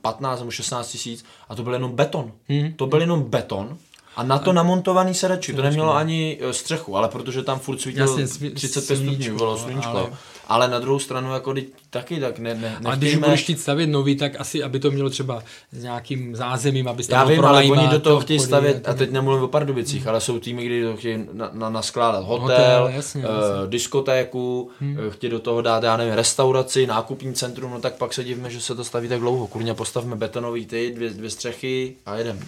15 0.00 0.38
nebo 0.38 0.50
16 0.50 0.90
tisíc 0.90 1.24
a 1.48 1.54
to 1.54 1.62
byl 1.62 1.72
jenom 1.72 1.92
beton. 1.92 2.32
Hmm. 2.48 2.72
To 2.72 2.86
byl 2.86 3.00
jenom 3.00 3.22
beton 3.22 3.78
a 4.18 4.22
na 4.22 4.38
to 4.38 4.52
namontovaný 4.52 5.14
sedačky, 5.14 5.52
to 5.52 5.62
nemělo 5.62 5.96
ani 5.96 6.38
e, 6.40 6.52
střechu, 6.52 6.96
ale 6.96 7.08
protože 7.08 7.42
tam 7.42 7.58
furt 7.58 7.80
svítilo 7.80 8.16
35 8.54 8.96
stupňů, 8.96 9.36
bylo 9.36 9.58
sluníčko. 9.58 9.90
Ale... 9.90 10.10
ale 10.48 10.68
na 10.68 10.78
druhou 10.78 10.98
stranu 10.98 11.32
jako 11.32 11.54
taky 11.90 12.20
tak 12.20 12.38
ne, 12.38 12.54
ne 12.54 12.76
A 12.84 12.94
když 12.94 13.16
budeš 13.16 13.42
chtít 13.42 13.60
stavět 13.60 13.86
nový, 13.86 14.16
tak 14.16 14.40
asi, 14.40 14.62
aby 14.62 14.80
to 14.80 14.90
mělo 14.90 15.10
třeba 15.10 15.42
s 15.72 15.82
nějakým 15.82 16.36
zázemím, 16.36 16.88
aby 16.88 17.02
Já 17.08 17.24
vím, 17.24 17.44
ale 17.44 17.64
oni 17.64 17.88
do 17.88 18.00
toho 18.00 18.20
chtějí 18.20 18.40
stavět, 18.40 18.88
a 18.88 18.94
teď 18.94 19.10
nemluvím 19.10 19.44
o 19.44 19.48
Pardubicích, 19.48 20.00
hmm. 20.00 20.08
ale 20.08 20.20
jsou 20.20 20.38
týmy, 20.38 20.66
kdy 20.66 20.82
to 20.82 20.96
chtějí 20.96 21.24
na, 21.32 21.50
na, 21.52 21.70
naskládat 21.70 22.24
hotel, 22.24 22.56
hotel 22.56 22.90
jasně, 22.94 23.26
uh, 23.26 23.30
jasně. 23.30 23.66
diskotéku, 23.66 24.70
hmm. 24.80 24.98
uh, 25.06 25.12
chtějí 25.12 25.30
do 25.30 25.38
toho 25.38 25.62
dát, 25.62 25.82
já 25.82 25.96
nevím, 25.96 26.14
restauraci, 26.14 26.86
nákupní 26.86 27.34
centrum, 27.34 27.70
no 27.70 27.80
tak 27.80 27.94
pak 27.94 28.14
se 28.14 28.24
divíme, 28.24 28.50
že 28.50 28.60
se 28.60 28.74
to 28.74 28.84
staví 28.84 29.08
tak 29.08 29.20
dlouho. 29.20 29.46
Kurně 29.46 29.74
postavme 29.74 30.16
betonový 30.16 30.66
ty, 30.66 30.92
dvě, 30.94 31.10
dvě 31.10 31.30
střechy 31.30 31.94
a 32.06 32.16
jedem. 32.16 32.40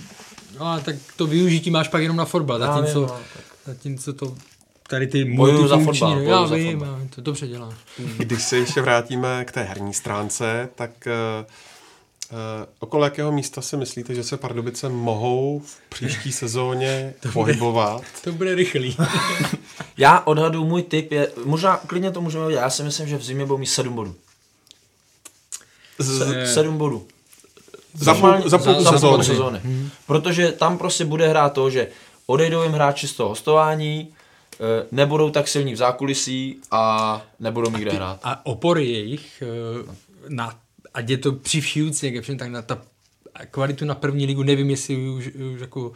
No 0.60 0.66
a 0.66 0.80
tak 0.80 0.96
to 1.16 1.26
využití 1.26 1.70
máš 1.70 1.88
pak 1.88 2.02
jenom 2.02 2.16
na 2.16 2.24
fotbal, 2.24 2.58
zatímco, 2.58 3.00
no, 3.00 3.16
zatímco 3.66 4.12
to 4.12 4.36
tady 4.88 5.06
ty 5.06 5.24
multifunkční, 5.24 5.68
za 5.68 5.78
fotbal, 5.78 6.20
já 6.20 6.44
vím, 6.44 6.80
já, 6.80 6.98
to 7.14 7.20
dobře 7.20 7.46
děláš. 7.46 7.74
Když 8.16 8.42
se 8.42 8.56
ještě 8.56 8.80
vrátíme 8.80 9.44
k 9.44 9.52
té 9.52 9.62
herní 9.62 9.94
stránce, 9.94 10.68
tak 10.74 10.90
uh, 11.06 11.46
uh, 12.32 12.38
okolo 12.78 13.04
jakého 13.04 13.32
místa 13.32 13.60
si 13.62 13.76
myslíte, 13.76 14.14
že 14.14 14.24
se 14.24 14.36
Pardubice 14.36 14.88
mohou 14.88 15.62
v 15.64 15.78
příští 15.88 16.32
sezóně 16.32 17.14
to 17.20 17.28
pohybovat? 17.32 17.96
Bude, 17.96 18.06
to 18.24 18.32
bude 18.32 18.54
rychlý. 18.54 18.96
já 19.96 20.20
odhadu, 20.20 20.64
můj 20.64 20.82
tip 20.82 21.12
je, 21.12 21.32
možná 21.44 21.76
klidně 21.76 22.10
to 22.10 22.20
můžeme 22.20 22.46
udělat, 22.46 22.62
já 22.62 22.70
si 22.70 22.82
myslím, 22.82 23.08
že 23.08 23.16
v 23.16 23.24
zimě 23.24 23.46
budou 23.46 23.58
mít 23.58 23.66
7 23.66 23.94
bodů. 23.94 24.14
Se, 26.00 26.46
7 26.46 26.78
bodů. 26.78 27.06
Za, 27.94 28.14
půl, 28.14 28.48
za 28.48 28.58
půl 28.58 28.74
za. 28.74 28.98
Za 28.98 29.22
sezóny. 29.22 29.60
Hmm. 29.64 29.90
Protože 30.06 30.52
tam 30.52 30.78
prostě 30.78 31.04
bude 31.04 31.28
hrát 31.28 31.52
to, 31.52 31.70
že 31.70 31.88
odejdou 32.26 32.62
jim 32.62 32.72
hráči 32.72 33.08
z 33.08 33.12
toho 33.12 33.28
hostování, 33.28 34.08
eh, 34.52 34.86
nebudou 34.92 35.30
tak 35.30 35.48
silní 35.48 35.72
v 35.72 35.76
zákulisí 35.76 36.56
a 36.70 37.22
nebudou 37.40 37.70
mít 37.70 37.80
kde 37.80 37.92
hrát. 37.92 38.20
A 38.22 38.46
opory 38.46 38.86
jejich, 38.86 39.42
eh, 39.42 39.92
na, 40.28 40.54
ať 40.94 41.10
je 41.10 41.18
to 41.18 41.32
při 41.32 41.60
vším, 41.60 41.92
tak 42.38 42.48
na 42.48 42.62
ta 42.62 42.78
kvalitu 43.50 43.84
na 43.84 43.94
první 43.94 44.26
ligu 44.26 44.42
nevím, 44.42 44.70
jestli 44.70 45.08
už, 45.08 45.26
už 45.26 45.60
jako 45.60 45.92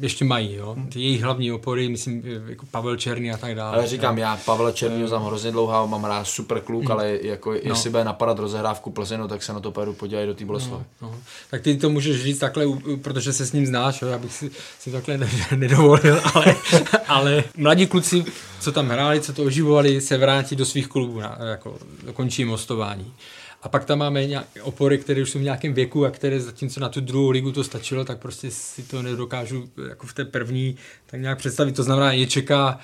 ještě 0.00 0.24
mají, 0.24 0.54
jo. 0.54 0.76
Ty 0.92 1.00
jejich 1.00 1.22
hlavní 1.22 1.52
opory, 1.52 1.88
myslím, 1.88 2.22
jako 2.46 2.66
Pavel 2.66 2.96
Černý 2.96 3.30
a 3.30 3.36
tak 3.36 3.54
dále. 3.54 3.76
Ale 3.76 3.86
říkám, 3.86 4.18
jo. 4.18 4.22
já 4.22 4.36
Pavel 4.36 4.72
Černý 4.72 5.08
znám 5.08 5.24
hrozně 5.24 5.50
dlouho, 5.50 5.88
mám 5.88 6.04
rád 6.04 6.24
super 6.24 6.60
kluk, 6.60 6.84
mm. 6.84 6.92
ale 6.92 7.18
jako 7.22 7.50
no. 7.50 7.58
jestli 7.64 7.90
bude 7.90 8.04
napadat 8.04 8.38
rozehrávku 8.38 8.90
Plzenu, 8.90 9.28
tak 9.28 9.42
se 9.42 9.52
na 9.52 9.60
to 9.60 9.70
pojedu 9.70 9.92
podívat 9.92 10.26
do 10.26 10.34
té 10.34 10.44
Boleslavy. 10.44 10.84
No, 11.02 11.10
no. 11.10 11.18
Tak 11.50 11.62
ty 11.62 11.76
to 11.76 11.90
můžeš 11.90 12.22
říct 12.22 12.38
takhle, 12.38 12.66
protože 13.02 13.32
se 13.32 13.46
s 13.46 13.52
ním 13.52 13.66
znáš, 13.66 14.02
jo, 14.02 14.08
já 14.08 14.18
bych 14.18 14.32
si, 14.32 14.50
si 14.78 14.90
takhle 14.90 15.18
nedovolil, 15.56 16.20
ale, 16.34 16.56
ale 17.08 17.44
mladí 17.56 17.86
kluci, 17.86 18.24
co 18.60 18.72
tam 18.72 18.88
hráli, 18.88 19.20
co 19.20 19.32
to 19.32 19.42
oživovali, 19.42 20.00
se 20.00 20.18
vrátí 20.18 20.56
do 20.56 20.64
svých 20.64 20.88
klubů, 20.88 21.20
jako 21.50 21.78
končí 22.14 22.44
mostování. 22.44 23.12
A 23.64 23.68
pak 23.68 23.84
tam 23.84 23.98
máme 23.98 24.26
nějaké 24.26 24.62
opory, 24.62 24.98
které 24.98 25.22
už 25.22 25.30
jsou 25.30 25.38
v 25.38 25.42
nějakém 25.42 25.74
věku 25.74 26.06
a 26.06 26.10
které 26.10 26.40
zatímco 26.40 26.80
na 26.80 26.88
tu 26.88 27.00
druhou 27.00 27.30
ligu 27.30 27.52
to 27.52 27.64
stačilo, 27.64 28.04
tak 28.04 28.18
prostě 28.18 28.50
si 28.50 28.82
to 28.82 29.02
nedokážu 29.02 29.70
jako 29.88 30.06
v 30.06 30.12
té 30.12 30.24
první 30.24 30.76
tak 31.06 31.20
nějak 31.20 31.38
představit. 31.38 31.76
To 31.76 31.82
znamená, 31.82 32.12
je 32.12 32.26
čeká 32.26 32.78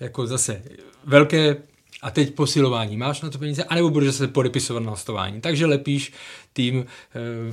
jako 0.00 0.26
zase 0.26 0.62
velké 1.04 1.56
a 2.02 2.10
teď 2.10 2.34
posilování. 2.34 2.96
Máš 2.96 3.20
na 3.20 3.30
to 3.30 3.38
peníze, 3.38 3.64
anebo 3.64 3.90
budeš 3.90 4.14
se 4.14 4.28
podepisovat 4.28 4.82
na 4.82 4.90
hostování. 4.90 5.40
Takže 5.40 5.66
lepíš 5.66 6.12
tým 6.52 6.86
eh, 7.14 7.52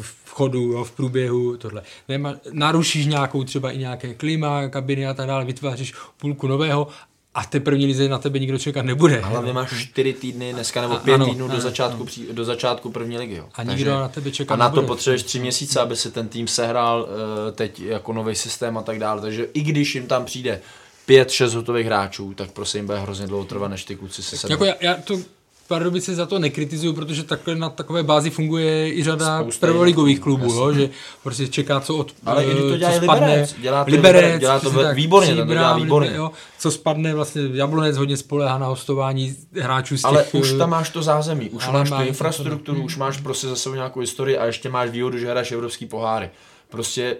v 0.00 0.30
chodu, 0.30 0.62
jo, 0.62 0.84
v 0.84 0.90
průběhu, 0.90 1.56
tohle. 1.56 1.82
Nema, 2.08 2.34
narušíš 2.52 3.06
nějakou 3.06 3.44
třeba 3.44 3.70
i 3.70 3.78
nějaké 3.78 4.14
klima, 4.14 4.68
kabiny 4.68 5.06
a 5.06 5.14
tak 5.14 5.26
dále, 5.26 5.44
vytváříš 5.44 5.94
půlku 6.16 6.46
nového 6.46 6.88
a 7.36 7.44
té 7.44 7.60
první 7.60 7.86
lize 7.86 8.08
na 8.08 8.18
tebe 8.18 8.38
nikdo 8.38 8.58
čekat 8.58 8.84
nebude. 8.84 9.20
A 9.20 9.26
hlavně 9.26 9.52
máš 9.52 9.82
čtyři 9.82 10.12
týdny 10.12 10.52
dneska 10.52 10.80
nebo 10.80 10.96
pět 10.96 11.14
ano, 11.14 11.26
týdnů 11.26 11.44
ano, 11.44 11.54
do, 11.54 11.60
začátku, 11.60 12.02
ano. 12.02 12.32
do 12.32 12.44
začátku 12.44 12.90
první 12.90 13.18
ligy. 13.18 13.34
Jo. 13.34 13.48
A 13.54 13.62
nikdo 13.62 13.84
Takže, 13.84 13.90
na 13.90 14.08
tebe 14.08 14.30
čeká 14.30 14.54
A 14.54 14.56
na 14.56 14.70
to 14.70 14.82
potřebuješ 14.82 15.22
tři 15.22 15.40
měsíce, 15.40 15.80
aby 15.80 15.96
se 15.96 16.10
ten 16.10 16.28
tým 16.28 16.48
sehrál 16.48 17.00
uh, 17.00 17.54
teď 17.54 17.80
jako 17.80 18.12
nový 18.12 18.34
systém 18.34 18.78
a 18.78 18.82
tak 18.82 18.98
dále. 18.98 19.20
Takže 19.20 19.48
i 19.54 19.60
když 19.60 19.94
jim 19.94 20.06
tam 20.06 20.24
přijde 20.24 20.60
pět, 21.06 21.30
šest 21.30 21.54
hotových 21.54 21.86
hráčů, 21.86 22.34
tak 22.34 22.50
prosím 22.50 22.86
bude 22.86 22.98
hrozně 22.98 23.26
dlouho 23.26 23.44
trvat, 23.44 23.68
než 23.68 23.84
ty 23.84 23.96
kluci 23.96 24.22
se 24.22 24.36
sednou. 24.36 24.52
Jako 24.52 24.64
já, 24.64 24.74
já 24.80 24.94
to 24.94 25.18
Pardubice 25.68 26.14
za 26.14 26.26
to 26.26 26.38
nekritizuju, 26.38 26.92
protože 26.92 27.22
takhle 27.22 27.54
na 27.54 27.68
takové 27.68 28.02
bázi 28.02 28.30
funguje 28.30 28.94
i 28.94 29.04
řada 29.04 29.44
prvoligových 29.60 30.20
klubů, 30.20 30.52
jo, 30.52 30.72
že 30.72 30.90
prostě 31.22 31.48
čeká, 31.48 31.80
co 31.80 31.96
od 31.96 32.12
Ale 32.26 32.44
i 32.44 32.54
to 32.54 32.76
dělá 32.76 32.90
Liberec, 32.90 33.54
dělá 33.58 33.84
to, 33.84 33.90
Liberec, 33.90 34.40
dělá 34.40 34.60
to 34.60 34.70
tak, 34.70 34.96
výborně, 34.96 35.34
to 35.36 35.44
dělá 35.44 35.76
výborně. 35.76 36.10
Jo, 36.14 36.30
co 36.58 36.70
spadne, 36.70 37.14
vlastně 37.14 37.42
Jablonec 37.52 37.96
hodně 37.96 38.16
spolehá 38.16 38.58
na 38.58 38.66
hostování 38.66 39.36
hráčů 39.60 39.96
z 39.96 40.00
těch... 40.00 40.06
Ale 40.06 40.24
už 40.24 40.52
tam 40.52 40.70
máš 40.70 40.90
to 40.90 41.02
zázemí, 41.02 41.50
už 41.50 41.68
máš 41.68 41.90
tu 41.90 42.02
infrastrukturu, 42.02 42.82
už 42.82 42.96
máš 42.96 43.20
prostě 43.20 43.48
zase 43.48 43.70
nějakou 43.70 44.00
historii 44.00 44.38
a 44.38 44.44
ještě 44.44 44.68
máš 44.68 44.90
výhodu, 44.90 45.18
že 45.18 45.30
hraješ 45.30 45.52
evropský 45.52 45.86
poháry. 45.86 46.30
Prostě 46.68 47.16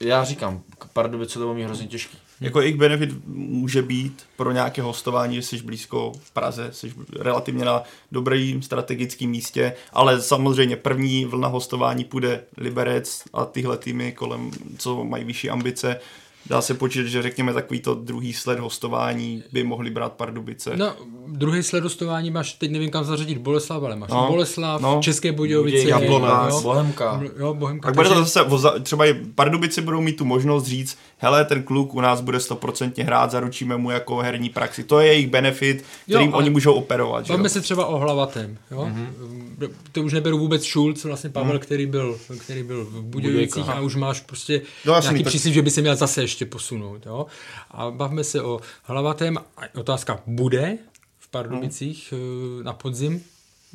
já 0.00 0.24
říkám, 0.24 0.60
Pardubice 0.92 1.38
to 1.38 1.46
bude 1.46 1.58
mít 1.58 1.64
hrozně 1.64 1.86
těžký. 1.86 2.18
Jako 2.42 2.60
jejich 2.60 2.76
benefit 2.76 3.10
může 3.26 3.82
být 3.82 4.22
pro 4.36 4.52
nějaké 4.52 4.82
hostování, 4.82 5.34
že 5.34 5.42
jsi 5.42 5.62
blízko 5.62 6.12
v 6.22 6.30
Praze, 6.30 6.68
jsi 6.72 6.92
relativně 7.18 7.64
na 7.64 7.82
dobrým 8.12 8.62
strategickém 8.62 9.30
místě, 9.30 9.72
ale 9.92 10.20
samozřejmě 10.20 10.76
první 10.76 11.24
vlna 11.24 11.48
hostování 11.48 12.04
půjde 12.04 12.44
Liberec 12.56 13.24
a 13.32 13.44
tyhle 13.44 13.78
týmy 13.78 14.12
kolem, 14.12 14.50
co 14.78 15.04
mají 15.04 15.24
vyšší 15.24 15.50
ambice, 15.50 16.00
dá 16.46 16.60
se 16.60 16.74
počítat, 16.74 17.06
že 17.06 17.22
řekněme 17.22 17.52
takový 17.52 17.80
to 17.80 17.94
druhý 17.94 18.32
sled 18.32 18.58
hostování 18.58 19.42
by 19.52 19.64
mohli 19.64 19.90
brát 19.90 20.12
Pardubice. 20.12 20.76
No, 20.76 20.96
druhý 21.28 21.62
sled 21.62 21.84
hostování 21.84 22.30
máš, 22.30 22.52
teď 22.52 22.70
nevím 22.70 22.90
kam 22.90 23.04
zařadit 23.04 23.38
Boleslav, 23.38 23.82
ale 23.82 23.96
máš 23.96 24.10
no, 24.10 24.26
Boleslav, 24.30 24.80
no, 24.80 25.00
České 25.02 25.32
Budějovice, 25.32 25.88
Jablonec, 25.88 26.62
Bohemka. 26.62 27.22
Jo, 27.38 27.54
Bohemka. 27.54 27.88
Tak 27.88 27.94
bude 27.94 28.08
to 28.08 28.24
zase, 28.24 28.40
třeba 28.82 29.06
i 29.06 29.14
Pardubice 29.14 29.82
budou 29.82 30.00
mít 30.00 30.16
tu 30.16 30.24
možnost 30.24 30.66
říct, 30.66 30.98
hele, 31.22 31.44
ten 31.44 31.62
kluk 31.62 31.94
u 31.94 32.00
nás 32.00 32.20
bude 32.20 32.40
stoprocentně 32.40 33.04
hrát, 33.04 33.30
zaručíme 33.30 33.76
mu 33.76 33.90
jako 33.90 34.16
herní 34.16 34.48
praxi. 34.48 34.84
To 34.84 35.00
je 35.00 35.06
jejich 35.06 35.30
benefit, 35.30 35.84
kterým 36.04 36.30
jo, 36.30 36.36
oni 36.36 36.50
můžou 36.50 36.74
operovat. 36.74 37.28
Bavíme 37.28 37.48
se 37.48 37.60
třeba 37.60 37.86
o 37.86 37.98
hlavatem. 37.98 38.58
Jo? 38.70 38.90
Mm-hmm. 38.92 39.70
To 39.92 40.02
už 40.02 40.12
neberu 40.12 40.38
vůbec 40.38 40.64
Schulz, 40.64 41.04
vlastně 41.04 41.30
Pavel, 41.30 41.52
mm. 41.52 41.58
který, 41.58 41.86
byl, 41.86 42.18
který 42.38 42.62
byl 42.62 42.84
v 42.84 43.02
Budějovicích 43.02 43.68
a 43.68 43.80
už 43.80 43.96
máš 43.96 44.20
prostě 44.20 44.62
no, 44.84 45.00
nějaký 45.00 45.24
příslip, 45.24 45.54
že 45.54 45.62
by 45.62 45.70
se 45.70 45.80
měl 45.80 45.96
zase 45.96 46.22
ještě 46.22 46.46
posunout. 46.46 47.06
Jo? 47.06 47.26
A 47.70 47.90
bavíme 47.90 48.24
se 48.24 48.42
o 48.42 48.60
hlavatém. 48.82 49.38
Otázka 49.74 50.20
bude 50.26 50.78
v 51.18 51.30
Pardubicích 51.30 52.14
mm. 52.16 52.64
na 52.64 52.72
podzim, 52.72 53.22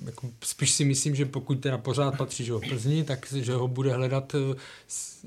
jako 0.06 0.28
spíš 0.44 0.72
si 0.72 0.86
myslím, 0.86 1.16
že 1.16 1.26
pokud 1.26 1.60
teda 1.60 1.78
pořád 1.78 2.18
patří 2.18 2.46
že 2.46 2.54
ho 2.54 2.60
Plzni, 2.60 3.04
tak 3.04 3.28
že 3.34 3.54
ho 3.54 3.68
bude 3.68 3.94
hledat, 3.94 4.36
eh, 4.36 4.56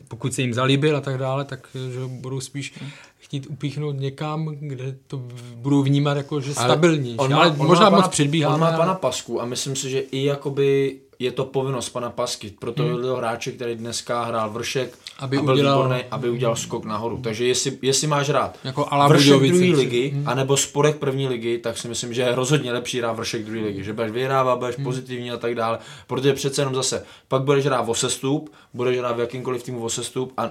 pokud 0.08 0.34
se 0.34 0.42
jim 0.42 0.54
zalíbil 0.54 0.96
a 0.96 1.00
tak 1.00 1.18
dále, 1.18 1.44
tak 1.44 1.68
eh, 1.74 1.92
že 1.92 2.00
ho 2.00 2.08
budou 2.08 2.40
spíš 2.40 2.74
chtít 3.18 3.46
upíchnout 3.50 3.96
někam, 3.98 4.56
kde 4.60 4.96
to 5.06 5.22
budou 5.54 5.82
vnímat 5.82 6.16
jako, 6.16 6.40
že 6.40 6.54
stabilní. 6.54 7.16
Ale, 7.18 7.28
on 7.28 7.34
má, 7.34 7.40
ale 7.40 7.50
on 7.50 7.66
možná 7.66 7.90
má 7.90 7.96
moc 7.96 8.08
předbíháme. 8.08 8.54
On 8.54 8.60
má 8.60 8.72
pana 8.72 8.94
Pasku 8.94 9.42
a 9.42 9.44
myslím 9.44 9.76
si, 9.76 9.90
že 9.90 10.00
i 10.00 10.24
jakoby 10.24 11.00
je 11.18 11.32
to 11.32 11.44
povinnost 11.44 11.88
pana 11.88 12.10
Pasky 12.10 12.50
pro 12.50 12.72
toho 12.72 12.96
hmm. 12.96 13.16
hráče, 13.16 13.52
který 13.52 13.74
dneska 13.74 14.24
hrál 14.24 14.50
vršek 14.50 14.98
aby 15.20 15.36
a 15.36 15.42
byl 15.42 15.54
udělal, 15.54 15.82
výborný, 15.82 16.04
aby 16.10 16.30
udělal 16.30 16.56
skok 16.56 16.84
nahoru. 16.84 17.20
Takže 17.22 17.46
jestli, 17.46 17.78
jestli 17.82 18.06
máš 18.06 18.28
rád 18.28 18.58
jako 18.64 18.88
vršek 19.08 19.42
druhé 19.42 19.76
ligy, 19.76 20.08
hmm. 20.08 20.28
anebo 20.28 20.56
sporek 20.56 20.96
první 20.96 21.28
ligy, 21.28 21.58
tak 21.58 21.78
si 21.78 21.88
myslím, 21.88 22.14
že 22.14 22.22
je 22.22 22.34
rozhodně 22.34 22.72
lepší 22.72 22.98
hrát 22.98 23.12
vršek 23.12 23.44
druhé 23.44 23.66
ligy, 23.66 23.84
že 23.84 23.92
budeš 23.92 24.12
vyhrávat, 24.12 24.58
budeš 24.58 24.76
hmm. 24.76 24.84
pozitivní 24.84 25.30
a 25.30 25.36
tak 25.36 25.54
dále, 25.54 25.78
protože 26.06 26.34
přece 26.34 26.60
jenom 26.60 26.74
zase, 26.74 27.04
pak 27.28 27.42
budeš 27.42 27.66
hrát 27.66 27.88
o 27.88 27.94
sestup, 27.94 28.52
budeš 28.74 28.98
hrát 28.98 29.16
v 29.16 29.20
jakýmkoliv 29.20 29.62
týmu 29.62 29.84
o 29.84 29.90
sestup 29.90 30.32
a 30.36 30.50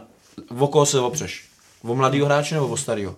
o 0.59 0.67
koho 0.67 0.85
se 0.85 0.99
opřeš? 0.99 1.45
O 1.83 1.95
mladého 1.95 2.25
hráče 2.25 2.55
nebo 2.55 2.67
o 2.67 2.77
starého? 2.77 3.15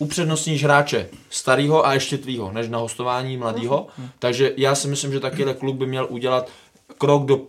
upřednostníš 0.00 0.64
hráče 0.64 1.08
starého 1.30 1.86
a 1.86 1.94
ještě 1.94 2.18
tvýho, 2.18 2.52
než 2.52 2.68
na 2.68 2.78
hostování 2.78 3.36
mladého. 3.36 3.86
Hmm. 3.96 4.08
Takže 4.18 4.52
já 4.56 4.74
si 4.74 4.88
myslím, 4.88 5.12
že 5.12 5.20
takovýhle 5.20 5.54
klub 5.54 5.76
by 5.76 5.86
měl 5.86 6.06
udělat 6.10 6.50
krok 6.98 7.24
do 7.24 7.40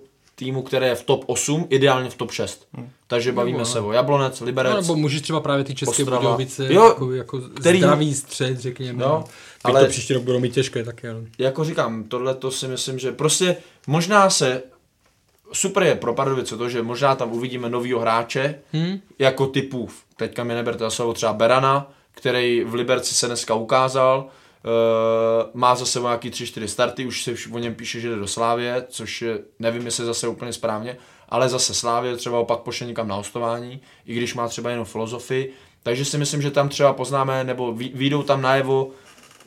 týmu, 0.41 0.61
které 0.61 0.87
je 0.87 0.95
v 0.95 1.03
top 1.03 1.23
8, 1.27 1.67
ideálně 1.69 2.09
v 2.09 2.15
top 2.15 2.31
6. 2.31 2.67
Hmm. 2.73 2.89
Takže 3.07 3.31
bavíme 3.31 3.57
nebo, 3.57 3.69
se 3.69 3.79
o 3.79 3.91
Jablonec, 3.91 4.41
Liberec. 4.41 4.73
No, 4.73 4.81
nebo 4.81 4.95
můžeš 4.95 5.21
třeba 5.21 5.39
právě 5.39 5.63
ty 5.63 5.75
České 5.75 6.05
Budějovice, 6.05 6.73
jo, 6.73 6.87
jako, 6.87 7.13
jako 7.13 7.39
který, 7.39 7.79
zdravý 7.79 8.13
střed, 8.13 8.59
řekněme. 8.59 9.03
Jo, 9.03 9.23
ale 9.63 9.81
to 9.81 9.89
příští 9.89 10.13
rok 10.13 10.23
budou 10.23 10.39
mít 10.39 10.53
těžké 10.53 10.83
taky. 10.83 11.07
Ale... 11.07 11.21
Jako 11.37 11.63
říkám, 11.63 12.03
tohle 12.03 12.35
to 12.35 12.51
si 12.51 12.67
myslím, 12.67 12.99
že 12.99 13.11
prostě 13.11 13.57
možná 13.87 14.29
se 14.29 14.63
super 15.53 15.83
je 15.83 15.95
pro 15.95 16.13
Pardubice 16.13 16.57
to, 16.57 16.69
že 16.69 16.81
možná 16.81 17.15
tam 17.15 17.31
uvidíme 17.31 17.69
novýho 17.69 17.99
hráče, 17.99 18.55
hmm. 18.73 18.99
jako 19.19 19.47
typu, 19.47 19.89
teďka 20.15 20.43
mi 20.43 20.53
neberte 20.53 20.91
slovo 20.91 21.13
třeba 21.13 21.33
Berana, 21.33 21.91
který 22.11 22.63
v 22.63 22.73
Liberci 22.73 23.13
se 23.13 23.27
dneska 23.27 23.53
ukázal, 23.53 24.27
má 25.53 25.75
za 25.75 25.85
sebou 25.85 26.05
nějaký 26.05 26.29
3-4 26.29 26.65
starty, 26.65 27.05
už 27.05 27.23
se 27.23 27.33
o 27.51 27.57
něm 27.57 27.75
píše, 27.75 27.99
že 27.99 28.09
jde 28.09 28.15
do 28.15 28.27
Slávě, 28.27 28.85
což 28.89 29.21
je, 29.21 29.39
nevím, 29.59 29.85
jestli 29.85 30.05
zase 30.05 30.27
úplně 30.27 30.53
správně, 30.53 30.97
ale 31.29 31.49
zase 31.49 31.73
Slávě 31.73 32.17
třeba 32.17 32.39
opak 32.39 32.59
pošle 32.59 32.87
někam 32.87 33.07
na 33.07 33.15
hostování, 33.15 33.81
i 34.05 34.15
když 34.15 34.33
má 34.33 34.47
třeba 34.47 34.69
jenom 34.69 34.85
filozofii, 34.85 35.53
takže 35.83 36.05
si 36.05 36.17
myslím, 36.17 36.41
že 36.41 36.51
tam 36.51 36.69
třeba 36.69 36.93
poznáme, 36.93 37.43
nebo 37.43 37.73
výjdou 37.73 38.23
tam 38.23 38.41
najevo, 38.41 38.91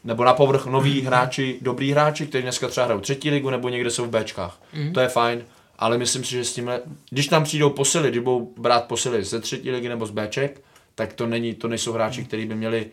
nebo 0.05 0.25
na 0.25 0.35
povrch 0.35 0.67
noví 0.67 1.01
hráči, 1.01 1.59
dobrý 1.61 1.93
hráči, 1.93 2.27
kteří 2.27 2.43
dneska 2.43 2.69
třeba 2.69 2.85
hrajou 2.85 3.01
třetí 3.01 3.31
ligu, 3.31 3.51
nebo 3.51 3.69
někde 3.69 3.91
jsou 3.91 4.05
v 4.05 4.11
Bčkách. 4.11 4.63
Mm. 4.73 4.93
To 4.93 5.01
je 5.01 5.09
fajn, 5.09 5.45
ale 5.79 5.99
myslím 5.99 6.25
si, 6.25 6.31
že 6.31 6.45
s 6.45 6.55
tímhle, 6.55 6.81
když 7.11 7.27
tam 7.27 7.45
přijdou 7.45 7.71
posily, 7.71 8.09
když 8.09 8.23
budou 8.23 8.53
brát 8.57 8.85
posily 8.85 9.25
ze 9.25 9.41
třetí 9.41 9.71
ligy 9.71 9.89
nebo 9.89 10.07
z 10.07 10.11
Bček, 10.11 10.61
tak 10.95 11.13
to, 11.13 11.27
není, 11.27 11.55
to 11.55 11.69
nejsou 11.69 11.93
hráči, 11.93 12.25
kteří 12.25 12.47
by 12.47 12.55
měli 12.55 12.87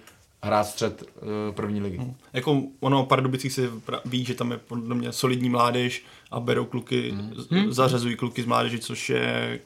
hrát 0.43 0.63
střed 0.67 1.03
uh, 1.03 1.55
první 1.55 1.81
ligy. 1.81 1.97
Hmm. 1.97 2.15
Jako 2.33 2.63
ono 2.79 3.01
o 3.01 3.05
Pardubicích 3.05 3.53
se 3.53 3.69
ví, 4.05 4.25
že 4.25 4.33
tam 4.33 4.51
je 4.51 4.57
podle 4.57 4.95
mě 4.95 5.11
solidní 5.11 5.49
mládež 5.49 6.05
a 6.31 6.39
berou 6.39 6.65
kluky, 6.65 7.11
hmm. 7.11 7.71
zařazují 7.73 8.15
kluky 8.15 8.41
z 8.41 8.45
mládeže, 8.45 8.79
což 8.79 9.09
je 9.09 9.59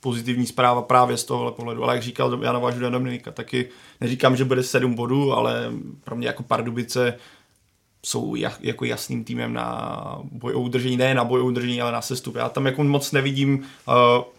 pozitivní 0.00 0.46
zpráva 0.46 0.82
právě 0.82 1.16
z 1.16 1.24
tohohle 1.24 1.52
pohledu. 1.52 1.84
Ale 1.84 1.94
jak 1.94 2.02
říkal, 2.02 2.38
já 2.42 2.52
navážu 2.52 2.80
na 2.80 2.90
Dominika, 2.90 3.30
taky 3.30 3.68
neříkám, 4.00 4.36
že 4.36 4.44
bude 4.44 4.62
7 4.62 4.94
bodů, 4.94 5.32
ale 5.32 5.72
pro 6.04 6.16
mě 6.16 6.26
jako 6.26 6.42
Pardubice 6.42 7.18
jsou 8.06 8.34
jako 8.60 8.84
jasným 8.84 9.24
týmem 9.24 9.52
na 9.52 10.18
boj 10.22 10.54
o 10.54 10.60
udržení, 10.60 10.96
ne 10.96 11.14
na 11.14 11.24
boj 11.24 11.40
o 11.40 11.44
udržení, 11.44 11.80
ale 11.80 11.92
na 11.92 12.02
sestup. 12.02 12.34
Já 12.34 12.48
tam 12.48 12.66
jako 12.66 12.84
moc 12.84 13.12
nevidím 13.12 13.64
uh, 13.88 13.94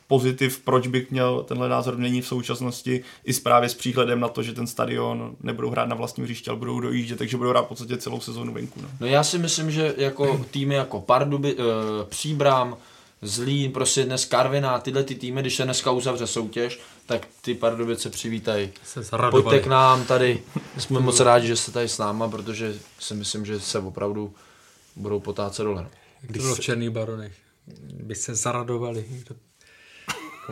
pozitiv, 0.07 0.60
proč 0.60 0.88
bych 0.88 1.11
měl 1.11 1.44
tenhle 1.44 1.69
názor 1.69 1.98
není 1.98 2.22
v 2.22 2.27
současnosti, 2.27 3.03
i 3.23 3.34
právě 3.34 3.69
s 3.69 3.73
příhledem 3.73 4.19
na 4.19 4.27
to, 4.27 4.44
že 4.44 4.53
ten 4.53 4.68
stadion 4.68 5.36
nebudou 5.41 5.69
hrát 5.69 5.86
na 5.86 5.95
vlastním 5.95 6.26
hřišti, 6.26 6.49
ale 6.49 6.60
budou 6.60 6.80
dojíždět, 6.80 7.18
takže 7.18 7.38
budou 7.38 7.49
hrát 7.49 7.61
v 7.61 7.68
podstatě 7.68 7.98
celou 7.98 8.19
sezónu 8.19 8.53
venku. 8.53 8.82
No, 8.82 8.90
no 8.99 9.07
já 9.07 9.23
si 9.23 9.38
myslím, 9.38 9.72
že 9.72 9.94
jako 9.98 10.45
týmy 10.52 10.76
jako 10.76 11.02
Parduby, 11.02 11.56
uh, 11.56 11.64
Příbram, 12.10 12.77
Zlín, 13.22 13.72
prostě 13.72 14.03
dnes 14.03 14.26
Karviná, 14.26 14.80
tyhle 14.80 15.03
ty 15.03 15.15
týmy, 15.15 15.41
když 15.41 15.56
se 15.56 15.64
dneska 15.64 15.91
uzavře 15.91 16.27
soutěž, 16.27 16.80
tak 17.06 17.27
ty 17.41 17.53
Pardubice 17.53 18.10
přivítají. 18.10 18.69
Pojďte 19.32 19.60
k 19.60 19.68
nám 19.68 20.06
tady, 20.06 20.44
jsme 20.77 20.99
moc 20.99 21.19
rádi, 21.19 21.48
že 21.48 21.56
jste 21.56 21.72
tady 21.72 21.90
s 21.90 21.98
náma, 21.98 22.30
protože 22.30 22.73
si 22.99 23.14
myslím, 23.14 23.45
že 23.45 23.60
se 23.60 23.80
opravdu 23.80 24.34
budou 24.95 25.19
potácet 25.19 25.64
dole. 25.64 25.88
Když 26.22 26.38
to 26.38 26.44
bylo 26.44 26.56
v 26.56 26.60
Černých 26.60 26.90
baronech, 26.90 27.34
by 28.03 28.15
se 28.15 28.36
zaradovali. 28.36 29.06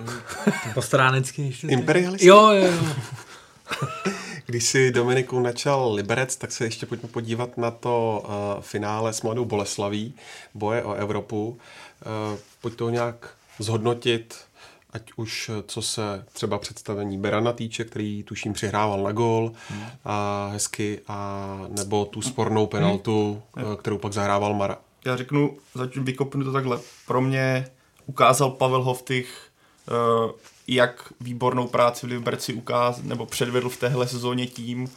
Postránecky. 0.74 1.54
Imperialisti? 1.68 2.28
Jo, 2.28 2.52
jo, 2.52 2.72
jo. 2.72 2.96
Když 4.46 4.64
si 4.64 4.92
Dominiku 4.92 5.40
načal 5.40 5.94
Liberec, 5.94 6.36
tak 6.36 6.52
se 6.52 6.64
ještě 6.64 6.86
pojďme 6.86 7.10
podívat 7.10 7.58
na 7.58 7.72
to 7.72 8.24
uh, 8.26 8.62
finále 8.62 9.14
s 9.14 9.22
Mladou 9.22 9.46
Boleslaví, 9.46 10.14
boje 10.54 10.84
o 10.84 10.94
Evropu. 10.94 11.58
Uh, 12.32 12.40
pojď 12.62 12.76
to 12.76 12.90
nějak 12.90 13.30
zhodnotit, 13.60 14.36
ať 14.90 15.12
už 15.16 15.52
co 15.68 15.82
se 15.82 16.26
třeba 16.34 16.58
představení 16.58 17.18
Berana 17.18 17.54
týče, 17.54 17.84
který 17.84 18.24
tuším 18.24 18.54
přihrával 18.54 19.04
na 19.04 19.12
gol 19.12 19.52
hmm. 19.70 19.84
a 20.06 20.50
hezky, 20.52 21.02
a 21.08 21.60
nebo 21.70 22.06
tu 22.06 22.22
spornou 22.22 22.68
penaltu, 22.68 23.42
hmm. 23.56 23.76
kterou 23.76 23.98
pak 23.98 24.14
zahrával 24.14 24.54
Mara. 24.54 24.78
Já 25.06 25.18
řeknu, 25.18 25.58
zatím 25.76 26.06
vykopnu 26.06 26.44
to 26.44 26.52
takhle. 26.52 26.80
Pro 27.08 27.22
mě 27.22 27.68
ukázal 28.06 28.52
Pavel 28.52 28.84
Hoftych 28.84 29.53
jak 30.68 31.14
výbornou 31.22 31.68
práci 31.68 32.08
v 32.08 32.10
Liberci 32.10 32.54
ukázal, 32.54 33.04
nebo 33.04 33.26
předvedl 33.26 33.70
v 33.70 33.78
téhle 33.78 34.08
sezóně 34.08 34.48
tím, 34.48 34.90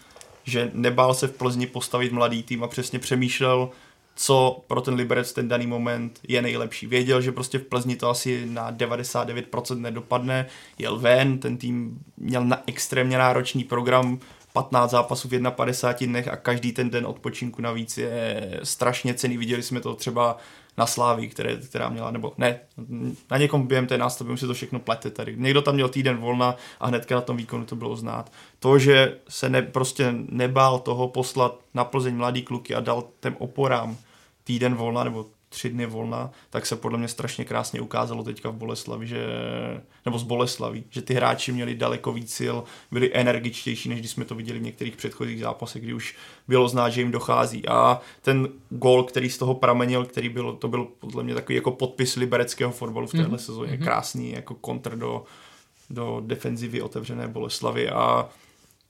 že 0.44 0.70
nebál 0.74 1.14
se 1.14 1.26
v 1.26 1.32
Plzni 1.32 1.66
postavit 1.66 2.12
mladý 2.12 2.42
tým 2.42 2.64
a 2.64 2.68
přesně 2.68 2.98
přemýšlel, 2.98 3.70
co 4.16 4.64
pro 4.66 4.80
ten 4.80 4.94
Liberec 4.94 5.32
ten 5.32 5.48
daný 5.48 5.66
moment 5.66 6.20
je 6.28 6.42
nejlepší. 6.42 6.86
Věděl, 6.86 7.20
že 7.20 7.32
prostě 7.32 7.58
v 7.58 7.64
Plzni 7.64 7.96
to 7.96 8.10
asi 8.10 8.46
na 8.46 8.72
99% 8.72 9.80
nedopadne, 9.80 10.46
jel 10.78 10.98
ven, 10.98 11.38
ten 11.38 11.56
tým 11.56 11.98
měl 12.16 12.44
na 12.44 12.62
extrémně 12.66 13.18
náročný 13.18 13.64
program, 13.64 14.18
15 14.56 14.90
zápasů 14.90 15.28
v 15.28 15.50
51 15.50 16.12
dnech 16.12 16.28
a 16.28 16.36
každý 16.36 16.72
ten 16.72 16.90
den 16.90 17.06
odpočinku 17.06 17.62
navíc 17.62 17.98
je 17.98 18.60
strašně 18.62 19.14
cený. 19.14 19.36
Viděli 19.36 19.62
jsme 19.62 19.80
to 19.80 19.94
třeba 19.94 20.36
na 20.76 20.86
Slávii, 20.86 21.28
které, 21.28 21.56
která 21.56 21.88
měla, 21.88 22.10
nebo 22.10 22.32
ne, 22.38 22.60
na 23.30 23.38
někom 23.38 23.66
během 23.66 23.86
té 23.86 23.98
nástavby 23.98 24.38
si 24.38 24.46
to 24.46 24.54
všechno 24.54 24.78
plete 24.78 25.10
tady. 25.10 25.36
Někdo 25.36 25.62
tam 25.62 25.74
měl 25.74 25.88
týden 25.88 26.16
volna 26.16 26.56
a 26.80 26.86
hnedka 26.86 27.14
na 27.14 27.20
tom 27.20 27.36
výkonu 27.36 27.64
to 27.64 27.76
bylo 27.76 27.96
znát. 27.96 28.32
To, 28.58 28.78
že 28.78 29.18
se 29.28 29.48
ne, 29.48 29.62
prostě 29.62 30.14
nebál 30.28 30.78
toho 30.78 31.08
poslat 31.08 31.60
na 31.74 31.84
Plzeň 31.84 32.16
mladý 32.16 32.42
kluky 32.42 32.74
a 32.74 32.80
dal 32.80 33.04
těm 33.20 33.36
oporám 33.38 33.96
týden 34.44 34.74
volna 34.74 35.04
nebo 35.04 35.26
tři 35.56 35.70
dny 35.70 35.86
volna, 35.86 36.30
tak 36.50 36.66
se 36.66 36.76
podle 36.76 36.98
mě 36.98 37.08
strašně 37.08 37.44
krásně 37.44 37.80
ukázalo 37.80 38.24
teďka 38.24 38.50
v 38.50 38.54
Boleslavi, 38.54 39.06
že, 39.06 39.26
nebo 40.04 40.18
z 40.18 40.22
Boleslaví, 40.22 40.84
že 40.90 41.02
ty 41.02 41.14
hráči 41.14 41.52
měli 41.52 41.74
daleko 41.74 42.12
víc 42.12 42.34
sil, 42.40 42.56
byli 42.90 43.10
energičtější, 43.14 43.88
než 43.88 43.98
když 43.98 44.10
jsme 44.10 44.24
to 44.24 44.34
viděli 44.34 44.58
v 44.58 44.62
některých 44.62 44.96
předchozích 44.96 45.40
zápasech, 45.40 45.82
kdy 45.82 45.94
už 45.94 46.16
bylo 46.48 46.68
znát, 46.68 46.88
že 46.88 47.00
jim 47.00 47.10
dochází. 47.10 47.68
A 47.68 48.00
ten 48.22 48.48
gol, 48.70 49.04
který 49.04 49.30
z 49.30 49.38
toho 49.38 49.54
pramenil, 49.54 50.04
který 50.04 50.28
byl, 50.28 50.52
to 50.52 50.68
byl 50.68 50.84
podle 50.84 51.22
mě 51.24 51.34
takový 51.34 51.56
jako 51.56 51.70
podpis 51.70 52.16
libereckého 52.16 52.72
fotbalu 52.72 53.06
v 53.06 53.10
téhle 53.10 53.28
mm-hmm. 53.28 53.46
sezóně, 53.46 53.72
mm-hmm. 53.72 53.84
krásný 53.84 54.32
jako 54.32 54.54
kontr 54.54 54.96
do, 54.96 55.24
do 55.90 56.22
defenzivy 56.26 56.82
otevřené 56.82 57.28
Boleslavy 57.28 57.90
a 57.90 58.28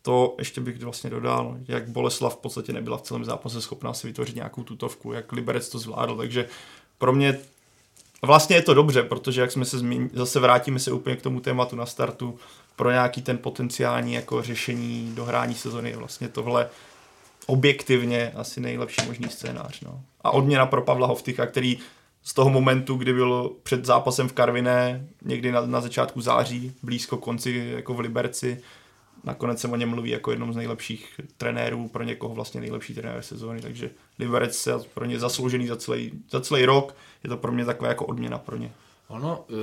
to 0.07 0.35
ještě 0.39 0.61
bych 0.61 0.83
vlastně 0.83 1.11
dodal, 1.11 1.57
jak 1.69 1.89
Boleslav 1.89 2.35
v 2.35 2.41
podstatě 2.41 2.73
nebyla 2.73 2.97
v 2.97 3.03
celém 3.03 3.24
zápase 3.24 3.61
schopná 3.61 3.95
si 3.95 4.07
vytvořit 4.07 4.37
nějakou 4.37 4.62
tutovku, 4.62 5.12
jak 5.12 5.33
Liberec 5.33 5.69
to 5.69 5.78
zvládl, 5.78 6.16
takže 6.16 6.49
pro 6.99 7.12
mě 7.12 7.39
vlastně 8.23 8.57
je 8.57 8.62
to 8.62 8.74
dobře, 8.74 9.03
protože 9.03 9.41
jak 9.41 9.53
jsme 9.53 9.65
se 9.65 9.78
zmínili, 9.78 10.11
zase 10.12 10.41
vrátíme 10.41 10.78
se 10.78 10.93
úplně 10.93 11.16
k 11.16 11.23
tomu 11.23 11.41
tématu 11.41 11.77
na 11.77 11.87
startu, 11.87 12.39
pro 12.77 12.91
nějaký 12.91 13.23
ten 13.23 13.39
potenciální 13.39 14.15
jako 14.15 14.43
řešení 14.43 15.12
dohrání 15.15 15.55
sezony 15.55 15.91
je 15.91 15.97
vlastně 15.97 16.28
tohle 16.28 16.69
objektivně 17.47 18.33
asi 18.37 18.61
nejlepší 18.61 19.07
možný 19.07 19.28
scénář. 19.28 19.81
No. 19.81 20.01
A 20.20 20.31
odměna 20.31 20.66
pro 20.66 20.83
Pavla 20.83 21.07
Hovtycha, 21.07 21.47
který 21.47 21.78
z 22.23 22.35
toho 22.35 22.51
momentu, 22.51 22.97
kdy 22.97 23.12
byl 23.12 23.51
před 23.62 23.85
zápasem 23.85 24.28
v 24.28 24.33
Karviné, 24.33 25.07
někdy 25.24 25.53
na, 25.53 25.66
na 25.66 25.81
začátku 25.81 26.20
září, 26.20 26.73
blízko 26.83 27.16
konci 27.16 27.73
jako 27.77 27.95
v 27.95 28.01
Liberci, 28.01 28.62
nakonec 29.27 29.61
se 29.61 29.69
o 29.69 29.77
něm 29.77 29.89
mluví 29.89 30.11
jako 30.11 30.31
jednom 30.31 30.53
z 30.53 30.57
nejlepších 30.57 31.20
trenérů, 31.36 31.89
pro 31.89 32.03
někoho 32.03 32.35
vlastně 32.35 32.61
nejlepší 32.61 32.94
trenér 32.94 33.23
sezóny, 33.23 33.61
takže 33.61 33.90
Liberec 34.19 34.66
je 34.66 34.74
pro 34.94 35.05
ně 35.05 35.19
zasloužený 35.19 35.66
za 35.66 35.77
celý, 35.77 36.12
za 36.31 36.40
celý 36.40 36.65
rok, 36.65 36.94
je 37.24 37.31
to 37.31 37.36
pro 37.36 37.53
mě 37.53 37.65
taková 37.65 37.89
jako 37.89 38.07
odměna 38.07 38.39
pro 38.39 38.57
ně. 38.57 38.73
Ono, 39.09 39.44
e, 39.51 39.55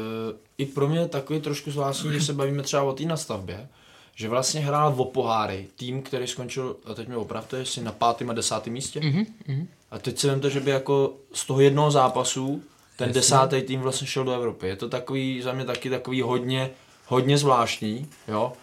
i 0.57 0.65
pro 0.65 0.87
mě 0.87 1.07
takový 1.07 1.41
trošku 1.41 1.71
zvláštní, 1.71 2.09
když 2.09 2.25
se 2.25 2.33
bavíme 2.33 2.63
třeba 2.63 2.83
o 2.83 2.93
té 2.93 3.03
nastavbě, 3.03 3.67
že 4.15 4.29
vlastně 4.29 4.61
hrál 4.61 4.93
o 4.97 5.05
poháry 5.05 5.67
tým, 5.75 6.01
který 6.01 6.27
skončil, 6.27 6.75
a 6.85 6.93
teď 6.93 7.07
mi 7.07 7.15
opravdu, 7.15 7.57
jestli 7.57 7.83
na 7.83 7.91
pátém 7.91 8.29
a 8.29 8.33
desátém 8.33 8.73
místě. 8.73 8.99
Mm-hmm. 8.99 9.67
A 9.91 9.99
teď 9.99 10.19
si 10.19 10.39
to, 10.39 10.49
že 10.49 10.59
by 10.59 10.71
jako 10.71 11.13
z 11.33 11.45
toho 11.45 11.61
jednoho 11.61 11.91
zápasu 11.91 12.63
ten 12.97 13.07
Jasně. 13.07 13.19
desátý 13.21 13.61
tým 13.61 13.81
vlastně 13.81 14.07
šel 14.07 14.23
do 14.23 14.31
Evropy. 14.31 14.67
Je 14.67 14.75
to 14.75 14.89
takový, 14.89 15.41
za 15.41 15.53
mě 15.53 15.65
taky 15.65 15.89
takový 15.89 16.21
hodně, 16.21 16.69
hodně 17.07 17.37
zvláštní, 17.37 18.07
jo. 18.27 18.53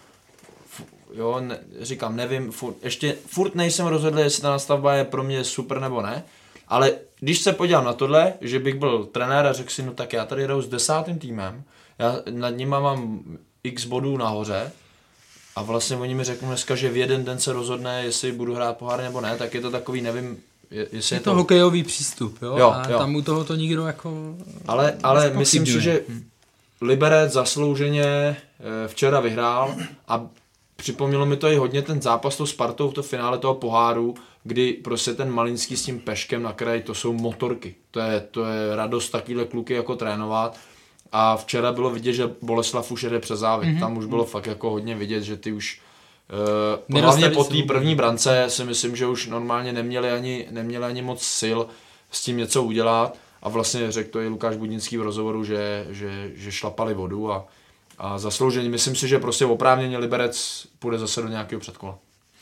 Jo, 1.13 1.39
ne, 1.39 1.59
říkám, 1.81 2.15
nevím, 2.15 2.51
furt, 2.51 2.75
ještě 2.83 3.15
furt 3.27 3.55
nejsem 3.55 3.87
rozhodl, 3.87 4.19
jestli 4.19 4.41
ta 4.41 4.49
nastavba 4.49 4.93
je 4.93 5.03
pro 5.05 5.23
mě 5.23 5.43
super 5.43 5.79
nebo 5.79 6.01
ne, 6.01 6.23
ale 6.67 6.93
když 7.19 7.39
se 7.39 7.53
podívám 7.53 7.85
na 7.85 7.93
tohle, 7.93 8.33
že 8.41 8.59
bych 8.59 8.75
byl 8.75 9.05
trenér 9.05 9.45
a 9.45 9.53
řekl 9.53 9.69
si, 9.69 9.83
no 9.83 9.93
tak 9.93 10.13
já 10.13 10.25
tady 10.25 10.43
hraju 10.43 10.61
s 10.61 10.67
desátým 10.67 11.19
týmem, 11.19 11.63
já 11.99 12.15
nad 12.29 12.49
nima 12.49 12.79
mám 12.79 13.19
x 13.63 13.85
bodů 13.85 14.17
nahoře, 14.17 14.71
a 15.55 15.61
vlastně 15.61 15.97
oni 15.97 16.15
mi 16.15 16.23
řeknou 16.23 16.47
dneska, 16.47 16.75
že 16.75 16.89
v 16.89 16.97
jeden 16.97 17.25
den 17.25 17.39
se 17.39 17.53
rozhodne, 17.53 18.03
jestli 18.03 18.31
budu 18.31 18.55
hrát 18.55 18.77
pohár 18.77 19.01
nebo 19.01 19.21
ne, 19.21 19.37
tak 19.37 19.53
je 19.53 19.61
to 19.61 19.71
takový, 19.71 20.01
nevím, 20.01 20.37
jestli 20.71 21.15
je, 21.15 21.17
je 21.17 21.23
to, 21.23 21.29
to 21.29 21.35
hokejový 21.35 21.83
přístup, 21.83 22.41
jo? 22.41 22.57
jo 22.57 22.71
a 22.71 22.89
jo. 22.89 22.97
tam 22.97 23.15
u 23.15 23.21
toho 23.21 23.43
to 23.43 23.55
nikdo 23.55 23.87
jako... 23.87 24.35
Ale, 24.67 24.97
ale 25.03 25.29
myslím 25.29 25.65
si, 25.65 25.81
že 25.81 26.01
Liberec 26.81 27.31
zaslouženě 27.31 28.05
eh, 28.05 28.37
včera 28.87 29.19
vyhrál 29.19 29.75
a 30.07 30.27
připomnělo 30.81 31.25
mi 31.25 31.37
to 31.37 31.47
i 31.47 31.55
hodně 31.55 31.81
ten 31.81 32.01
zápas 32.01 32.35
s 32.35 32.45
Spartou, 32.45 32.91
to 32.91 33.03
finále 33.03 33.37
toho 33.37 33.55
poháru, 33.55 34.15
kdy 34.43 34.73
prostě 34.73 35.13
ten 35.13 35.31
Malinský 35.31 35.77
s 35.77 35.83
tím 35.83 35.99
Peškem 35.99 36.43
na 36.43 36.53
kraji, 36.53 36.81
to 36.81 36.93
jsou 36.93 37.13
motorky. 37.13 37.75
To 37.91 37.99
je, 37.99 38.19
to 38.31 38.45
je 38.45 38.75
radost 38.75 39.09
takovýhle 39.09 39.45
kluky 39.45 39.73
jako 39.73 39.95
trénovat. 39.95 40.57
A 41.11 41.37
včera 41.37 41.71
bylo 41.71 41.89
vidět, 41.89 42.13
že 42.13 42.29
Boleslav 42.41 42.91
už 42.91 43.03
jede 43.03 43.19
přes 43.19 43.39
závod. 43.39 43.65
Mm-hmm. 43.65 43.79
Tam 43.79 43.97
už 43.97 44.05
bylo 44.05 44.25
fakt 44.25 44.47
jako 44.47 44.69
hodně 44.69 44.95
vidět, 44.95 45.23
že 45.23 45.37
ty 45.37 45.51
už 45.51 45.81
Uh, 46.89 47.01
hlavně 47.01 47.29
po 47.29 47.43
té 47.43 47.63
první 47.67 47.95
brance 47.95 48.45
si 48.47 48.63
myslím, 48.63 48.95
že 48.95 49.07
už 49.07 49.27
normálně 49.27 49.73
neměli 49.73 50.11
ani, 50.11 50.47
neměli 50.51 50.85
ani 50.85 51.01
moc 51.01 51.21
sil 51.39 51.59
s 52.11 52.21
tím 52.21 52.37
něco 52.37 52.63
udělat 52.63 53.17
a 53.41 53.49
vlastně 53.49 53.91
řekl 53.91 54.11
to 54.11 54.19
i 54.19 54.27
Lukáš 54.27 54.55
Budnický 54.55 54.97
v 54.97 55.01
rozhovoru, 55.01 55.43
že, 55.43 55.87
že, 55.89 56.31
že 56.35 56.51
šlapali 56.51 56.93
vodu 56.93 57.31
a, 57.31 57.45
a 57.97 58.19
zasloužení. 58.19 58.69
Myslím 58.69 58.95
si, 58.95 59.07
že 59.07 59.19
prostě 59.19 59.45
oprávněně 59.45 59.97
Liberec 59.97 60.67
půjde 60.79 60.99
zase 60.99 61.21
do 61.21 61.27
nějakého 61.27 61.59
předkola. 61.59 61.97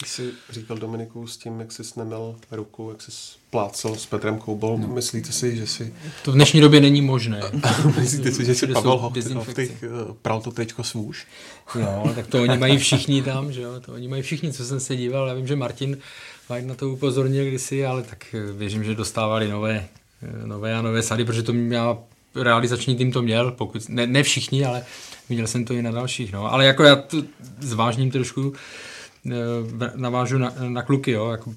Jsi 0.06 0.32
říkal 0.50 0.78
Dominiku 0.78 1.28
s 1.28 1.38
tím, 1.38 1.60
jak 1.60 1.72
jsi 1.72 1.84
nemil 1.98 2.36
ruku, 2.52 2.90
jak 2.90 3.02
jsi 3.02 3.12
plácel 3.50 3.96
s 3.96 4.06
Petrem 4.06 4.40
Koubou. 4.40 4.78
No. 4.78 4.88
Myslíte 4.88 5.32
si, 5.32 5.56
že 5.56 5.68
si... 5.68 5.94
To 6.24 6.32
v 6.32 6.36
dnešní 6.36 6.62
době 6.62 6.82
není 6.82 7.02
možné. 7.02 7.42
Myslíte 8.00 8.32
si, 8.32 8.46
že 8.46 8.56
si 8.56 8.68
Pavel 8.68 8.98
Hochtych 8.98 9.84
pral 10.22 10.42
to 10.42 10.52
teďko 10.52 10.84
svůž? 10.84 11.28
No, 11.76 12.12
tak 12.16 12.28
to 12.28 12.42
oni 12.42 12.58
mají 12.58 12.78
všichni 12.78 13.24
tam, 13.24 13.52
že 13.52 13.62
jo? 13.62 13.80
To 13.80 13.94
oni 13.94 14.08
mají 14.08 14.22
všichni, 14.22 14.54
co 14.54 14.66
jsem 14.66 14.80
se 14.80 14.96
díval. 14.96 15.28
Já 15.28 15.34
vím, 15.34 15.48
že 15.48 15.56
Martin 15.56 15.98
Vajt 16.50 16.66
na 16.66 16.76
to 16.76 16.90
upozornil 16.90 17.46
kdysi, 17.46 17.86
ale 17.86 18.04
tak 18.04 18.26
eh, 18.34 18.52
věřím, 18.54 18.84
že 18.84 18.96
dostávali 18.96 19.48
nové, 19.48 19.88
eh, 20.24 20.48
nové 20.48 20.76
a 20.76 20.82
nové 20.82 21.02
sady, 21.02 21.26
protože 21.26 21.44
to 21.44 21.54
já 21.54 21.98
realizační 22.36 22.96
tým 22.96 23.12
to 23.12 23.22
měl, 23.22 23.52
pokud, 23.52 23.90
ne, 23.90 24.08
ne 24.08 24.24
všichni, 24.24 24.66
ale 24.66 24.86
viděl 25.30 25.48
jsem 25.48 25.66
to 25.66 25.74
i 25.74 25.82
na 25.82 25.92
dalších. 25.92 26.34
No. 26.34 26.54
Ale 26.54 26.66
jako 26.66 26.84
já 26.84 26.96
to 26.96 27.24
zvážním 27.60 28.12
trošku, 28.12 28.54
Eh, 29.26 29.92
navážu 29.96 30.38
na, 30.38 30.54
na 30.68 30.82
kluky, 30.82 31.12
jo, 31.12 31.30
jako 31.30 31.54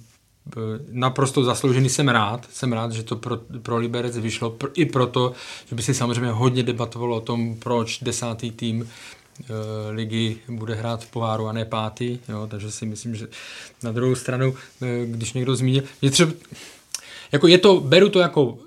eh, 0.56 0.60
naprosto 0.90 1.44
zasloužený 1.44 1.88
jsem 1.88 2.08
rád. 2.08 2.48
Jsem 2.52 2.72
rád, 2.72 2.92
že 2.92 3.02
to 3.02 3.16
pro, 3.16 3.36
pro 3.62 3.76
Liberec 3.76 4.18
vyšlo. 4.18 4.50
Pro, 4.50 4.70
I 4.74 4.86
proto, 4.86 5.32
že 5.68 5.76
by 5.76 5.82
si 5.82 5.94
samozřejmě 5.94 6.30
hodně 6.30 6.62
debatovalo 6.62 7.16
o 7.16 7.20
tom, 7.20 7.56
proč 7.58 7.98
desátý 8.02 8.50
tým 8.50 8.82
e, 8.82 9.54
ligy 9.90 10.38
bude 10.48 10.74
hrát 10.74 11.04
v 11.04 11.10
poháru 11.10 11.46
a 11.46 11.52
ne 11.52 11.64
pátý. 11.64 12.18
Jo, 12.28 12.46
takže 12.50 12.70
si 12.70 12.86
myslím, 12.86 13.14
že 13.14 13.28
na 13.82 13.92
druhou 13.92 14.14
stranu, 14.14 14.54
e, 14.82 15.06
když 15.06 15.32
někdo 15.32 15.56
zmínil, 15.56 15.82
třeba, 16.10 16.32
jako 17.32 17.46
je 17.46 17.58
to, 17.58 17.80
beru 17.80 18.08
to 18.08 18.20
jako 18.20 18.58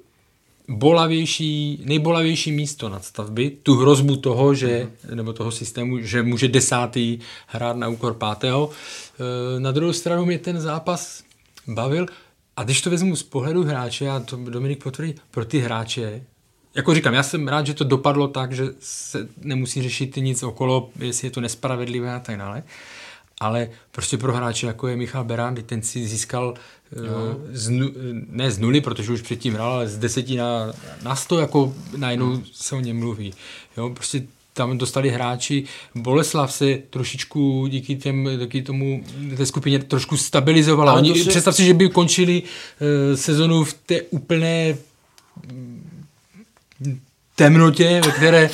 bolavější, 0.67 1.81
nejbolavější 1.85 2.51
místo 2.51 2.89
nadstavby, 2.89 3.49
tu 3.63 3.75
hrozbu 3.75 4.15
toho, 4.15 4.53
že, 4.53 4.89
nebo 5.13 5.33
toho 5.33 5.51
systému, 5.51 5.99
že 5.99 6.23
může 6.23 6.47
desátý 6.47 7.19
hrát 7.47 7.77
na 7.77 7.87
úkor 7.87 8.13
pátého. 8.13 8.69
E, 8.69 9.59
na 9.59 9.71
druhou 9.71 9.93
stranu 9.93 10.25
mě 10.25 10.39
ten 10.39 10.61
zápas 10.61 11.23
bavil. 11.67 12.05
A 12.57 12.63
když 12.63 12.81
to 12.81 12.89
vezmu 12.89 13.15
z 13.15 13.23
pohledu 13.23 13.63
hráče, 13.63 14.09
a 14.09 14.19
to 14.19 14.37
Dominik 14.37 14.83
potvrdí, 14.83 15.15
pro 15.31 15.45
ty 15.45 15.59
hráče, 15.59 16.23
jako 16.75 16.93
říkám, 16.93 17.13
já 17.13 17.23
jsem 17.23 17.47
rád, 17.47 17.65
že 17.65 17.73
to 17.73 17.83
dopadlo 17.83 18.27
tak, 18.27 18.51
že 18.53 18.63
se 18.79 19.27
nemusí 19.41 19.81
řešit 19.81 20.15
nic 20.15 20.43
okolo, 20.43 20.89
jestli 20.99 21.27
je 21.27 21.31
to 21.31 21.41
nespravedlivé 21.41 22.13
a 22.13 22.19
tak 22.19 22.37
dále. 22.37 22.63
Ale 23.39 23.69
prostě 23.91 24.17
pro 24.17 24.33
hráče 24.33 24.67
jako 24.67 24.87
je 24.87 24.95
Michal 24.95 25.23
Berán, 25.23 25.55
ten 25.55 25.81
si 25.81 26.07
získal 26.07 26.47
uh, 26.47 26.55
z, 27.51 27.71
ne 28.29 28.51
z 28.51 28.59
nuly, 28.59 28.81
protože 28.81 29.11
už 29.11 29.21
předtím 29.21 29.53
hrál, 29.53 29.71
ale 29.71 29.87
z 29.87 29.97
deseti 29.97 30.37
na, 30.37 30.73
na 31.03 31.15
sto, 31.15 31.39
jako 31.39 31.73
najednou 31.97 32.31
hmm. 32.31 32.43
se 32.53 32.75
o 32.75 32.79
něm 32.79 32.99
mluví. 32.99 33.33
Jo, 33.77 33.89
prostě 33.89 34.23
tam 34.53 34.77
dostali 34.77 35.09
hráči. 35.09 35.63
Boleslav 35.95 36.53
se 36.53 36.77
trošičku 36.89 37.67
díky, 37.67 37.95
těm, 37.95 38.29
díky 38.39 38.61
tomu 38.61 39.03
té 39.37 39.45
skupině 39.45 39.79
trošku 39.79 40.17
stabilizovala. 40.17 40.93
Oni, 40.93 41.15
si... 41.15 41.29
Představ 41.29 41.55
si, 41.55 41.65
že 41.65 41.73
by 41.73 41.89
končili 41.89 42.43
uh, 42.43 43.15
sezonu 43.15 43.63
v 43.63 43.73
té 43.73 44.01
úplné 44.01 44.77
temnotě, 47.35 48.01
ve 48.05 48.11
které 48.11 48.49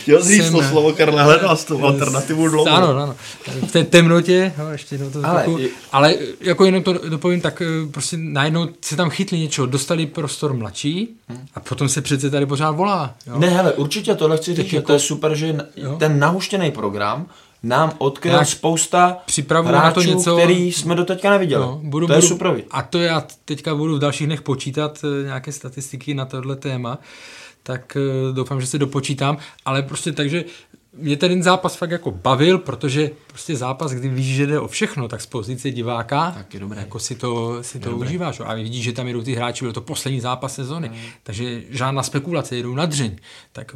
Chtěl 0.00 0.22
říct 0.22 0.44
jsem, 0.44 0.52
to 0.52 0.62
slovo, 0.62 0.92
Karle, 0.92 1.22
hledal 1.22 1.56
s 1.56 1.64
tou 1.64 1.84
alternativu 1.84 2.48
dlouho. 2.48 2.70
Ano, 2.70 2.88
ano. 2.88 3.14
V 3.68 3.72
té 3.72 3.84
temnotě, 3.84 4.52
no, 4.58 4.72
ještě 4.72 4.94
jednou 4.94 5.10
to 5.10 5.20
ale, 5.24 5.42
trochu, 5.42 5.58
ale 5.92 6.14
jako 6.40 6.64
jenom 6.64 6.82
to 6.82 6.92
dopovím, 6.92 7.40
tak 7.40 7.62
eh, 7.62 7.90
prostě 7.90 8.16
najednou 8.20 8.68
se 8.80 8.96
tam 8.96 9.10
chytli 9.10 9.38
něčeho, 9.38 9.66
dostali 9.66 10.06
prostor 10.06 10.52
mladší 10.52 11.08
a 11.54 11.60
potom 11.60 11.88
se 11.88 12.02
přece 12.02 12.30
tady 12.30 12.46
pořád 12.46 12.70
volá. 12.70 13.14
Jo? 13.26 13.38
Ne, 13.38 13.48
hele, 13.48 13.72
určitě 13.72 14.14
tohle 14.14 14.36
chci 14.36 14.54
říct, 14.54 14.72
jako, 14.72 14.86
to 14.86 14.92
je 14.92 14.98
super, 14.98 15.34
že 15.34 15.56
jo? 15.76 15.96
ten 15.98 16.18
nahuštěný 16.18 16.70
program 16.70 17.26
nám 17.62 17.92
odkryl 17.98 18.38
tak 18.38 18.46
spousta 18.46 19.16
hráčů, 19.48 19.72
na 19.72 19.90
to 19.92 20.02
něco, 20.02 20.36
který 20.36 20.72
jsme 20.72 20.94
do 20.94 21.04
teďka 21.04 21.30
neviděli. 21.30 21.62
No, 21.62 21.80
budu, 21.82 22.06
to 22.06 22.12
budu, 22.12 22.24
je 22.24 22.28
super. 22.28 22.62
A 22.70 22.82
to 22.82 22.98
já 22.98 23.26
teďka 23.44 23.74
budu 23.74 23.96
v 23.96 23.98
dalších 23.98 24.26
dnech 24.26 24.42
počítat 24.42 24.98
eh, 25.04 25.24
nějaké 25.24 25.52
statistiky 25.52 26.14
na 26.14 26.24
tohle 26.24 26.56
téma 26.56 26.98
tak 27.62 27.96
eh, 27.96 28.32
doufám, 28.32 28.60
že 28.60 28.66
se 28.66 28.78
dopočítám, 28.78 29.38
ale 29.64 29.82
prostě 29.82 30.12
takže 30.12 30.44
mě 30.96 31.16
ten 31.16 31.42
zápas 31.42 31.76
fakt 31.76 31.90
jako 31.90 32.10
bavil, 32.10 32.58
protože 32.58 33.10
prostě 33.26 33.56
zápas, 33.56 33.92
kdy 33.92 34.08
víš, 34.08 34.36
že 34.36 34.46
jde 34.46 34.60
o 34.60 34.68
všechno, 34.68 35.08
tak 35.08 35.20
z 35.20 35.26
pozice 35.26 35.70
diváka 35.70 36.30
tak 36.30 36.54
je 36.54 36.60
dobré. 36.60 36.80
jako 36.80 36.98
si 36.98 37.14
to, 37.14 37.62
si 37.62 37.80
to 37.80 37.90
dobré. 37.90 38.08
užíváš. 38.08 38.40
A 38.44 38.54
vidíš, 38.54 38.84
že 38.84 38.92
tam 38.92 39.08
jdou 39.08 39.22
ty 39.22 39.34
hráči, 39.34 39.64
byl 39.64 39.72
to 39.72 39.80
poslední 39.80 40.20
zápas 40.20 40.54
sezony, 40.54 40.88
mm. 40.88 40.96
takže 41.22 41.62
žádná 41.68 42.02
spekulace, 42.02 42.56
jedou 42.56 42.74
na 42.74 42.86
dřeň. 42.86 43.16
Tak 43.52 43.74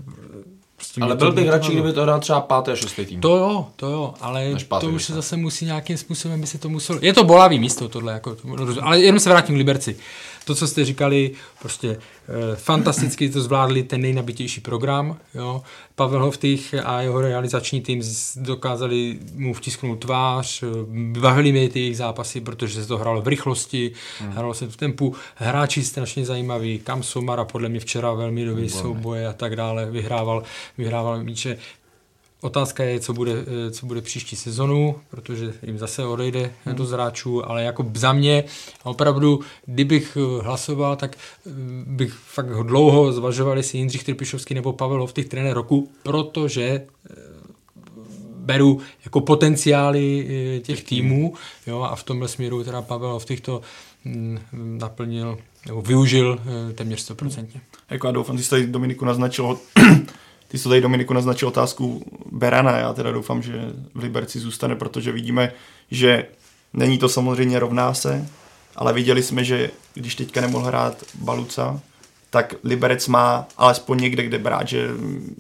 Prostě 0.77 1.01
ale 1.01 1.17
byl 1.17 1.33
bych 1.33 1.49
radši, 1.49 1.73
kdyby 1.73 1.93
to 1.93 2.03
hrál 2.03 2.21
třeba 2.21 2.41
pátý 2.41 2.71
a 2.71 2.77
šestý 2.77 3.07
tým. 3.07 3.21
To 3.21 3.37
jo, 3.37 3.67
to 3.77 3.87
jo, 3.91 4.15
ale 4.21 4.55
to 4.81 4.91
už 4.91 5.05
se 5.05 5.15
zase 5.15 5.37
musí 5.37 5.65
nějakým 5.65 5.97
způsobem, 5.97 6.41
by 6.41 6.47
se 6.47 6.59
to 6.59 6.69
muselo... 6.69 6.99
Je 7.03 7.13
to 7.13 7.25
bolavý 7.25 7.59
místo 7.59 7.89
tohle, 7.89 8.13
jako, 8.13 8.35
to, 8.35 8.47
ale 8.83 9.01
jenom 9.01 9.21
se 9.21 9.29
vrátím 9.29 9.55
k 9.55 9.59
Liberci. 9.59 9.97
To, 10.47 10.55
co 10.55 10.69
jste 10.69 10.85
říkali, 10.85 11.31
prostě 11.59 11.89
eh, 11.91 12.57
fantasticky 12.57 13.29
to 13.31 13.41
zvládli 13.41 13.83
ten 13.83 14.01
nejnabitější 14.01 14.61
program. 14.61 15.17
Jo. 15.35 15.63
Pavel 15.95 16.25
Hoftych 16.25 16.75
a 16.85 17.01
jeho 17.01 17.21
realizační 17.21 17.81
tým 17.81 18.03
dokázali 18.37 19.19
mu 19.35 19.55
vtisknout 19.55 19.99
tvář, 19.99 20.63
eh, 20.63 20.67
bavili 21.21 21.53
mi 21.53 21.69
ty 21.69 21.81
jejich 21.81 21.97
zápasy, 21.97 22.41
protože 22.41 22.83
se 22.83 22.89
to 22.89 22.99
hrálo 22.99 23.23
v 23.23 23.29
rychlosti, 23.29 23.93
hmm. 24.21 24.31
hrálo 24.31 24.55
se 24.55 24.67
v 24.67 24.77
tempu. 24.77 25.15
Hráči 25.35 25.85
strašně 25.85 26.27
zajímaví, 26.27 26.79
Kam 26.79 27.03
Somara 27.03 27.45
podle 27.45 27.69
mě 27.69 27.81
včera 27.81 28.13
velmi 28.13 28.45
dobrý 28.45 28.69
souboje 28.69 29.27
a 29.27 29.33
tak 29.33 29.57
dále, 29.57 29.91
vyhrával, 29.91 30.43
vyhrával 30.79 31.25
míče 31.25 31.59
Otázka 32.41 32.85
je, 32.85 33.01
co 33.01 33.13
bude, 33.13 33.33
eh, 33.33 33.71
co 33.71 33.87
bude 33.87 34.01
příští 34.01 34.37
sezonu, 34.37 34.97
protože 35.11 35.53
jim 35.63 35.79
zase 35.79 36.05
odejde 36.05 36.53
hmm. 36.65 36.75
do 36.75 36.87
zráčů, 36.87 37.51
ale 37.51 37.63
jako 37.63 37.91
za 37.95 38.13
mě 38.13 38.45
opravdu, 38.83 39.41
kdybych 39.67 40.19
eh, 40.21 40.43
hlasoval, 40.43 40.97
tak 40.97 41.17
eh, 41.17 41.51
bych 41.87 42.13
fakt 42.13 42.49
dlouho 42.63 43.13
zvažoval, 43.13 43.57
jestli 43.57 43.79
Jindřich 43.79 44.05
Trpišovský 44.05 44.55
nebo 44.55 44.73
Pavel 44.73 45.01
Hovtych 45.01 45.29
trenér 45.29 45.55
roku, 45.55 45.89
protože 46.03 46.87
beru 48.37 48.81
jako 49.05 49.21
potenciály 49.21 50.29
těch 50.65 50.85
týmů 50.85 51.35
jo, 51.67 51.81
a 51.81 51.97
v 51.97 52.03
tomhle 52.03 52.29
směru 52.29 52.65
teda 52.65 52.83
Pavel 52.83 53.13
Hovtych 53.13 53.41
to 53.41 53.61
mm, 54.05 54.39
naplnil 54.53 55.39
nebo 55.67 55.83
využil 55.83 56.41
téměř 56.75 57.11
100%. 57.11 57.47
Jako 57.91 58.07
já 58.07 58.13
doufám, 58.13 58.39
že 58.39 58.45
jste 58.45 58.67
Dominiku 58.67 59.05
naznačil 59.05 59.59
ty 60.49 60.59
jsi 60.59 60.69
tady 60.69 60.81
Dominiku 60.81 61.15
naznačil 61.15 61.49
otázku 61.49 62.05
Berana, 62.33 62.79
já 62.79 62.93
teda 62.93 63.13
doufám, 63.13 63.43
že 63.43 63.53
v 63.95 63.99
Liberci 64.03 64.39
zůstane, 64.39 64.77
protože 64.77 65.13
vidíme, 65.13 65.53
že 65.91 66.27
není 66.73 66.99
to 66.99 67.09
samozřejmě 67.09 67.59
rovná 67.59 67.95
se, 67.95 68.29
ale 68.77 68.93
viděli 68.93 69.23
jsme, 69.23 69.45
že 69.45 69.71
když 69.95 70.15
teďka 70.15 70.41
nemohl 70.41 70.67
hrát 70.67 71.05
Baluca, 71.15 71.81
tak 72.31 72.55
Liberec 72.65 73.09
má 73.09 73.47
alespoň 73.57 73.99
někde, 73.99 74.23
kde 74.23 74.39
brát, 74.39 74.69
že 74.69 74.89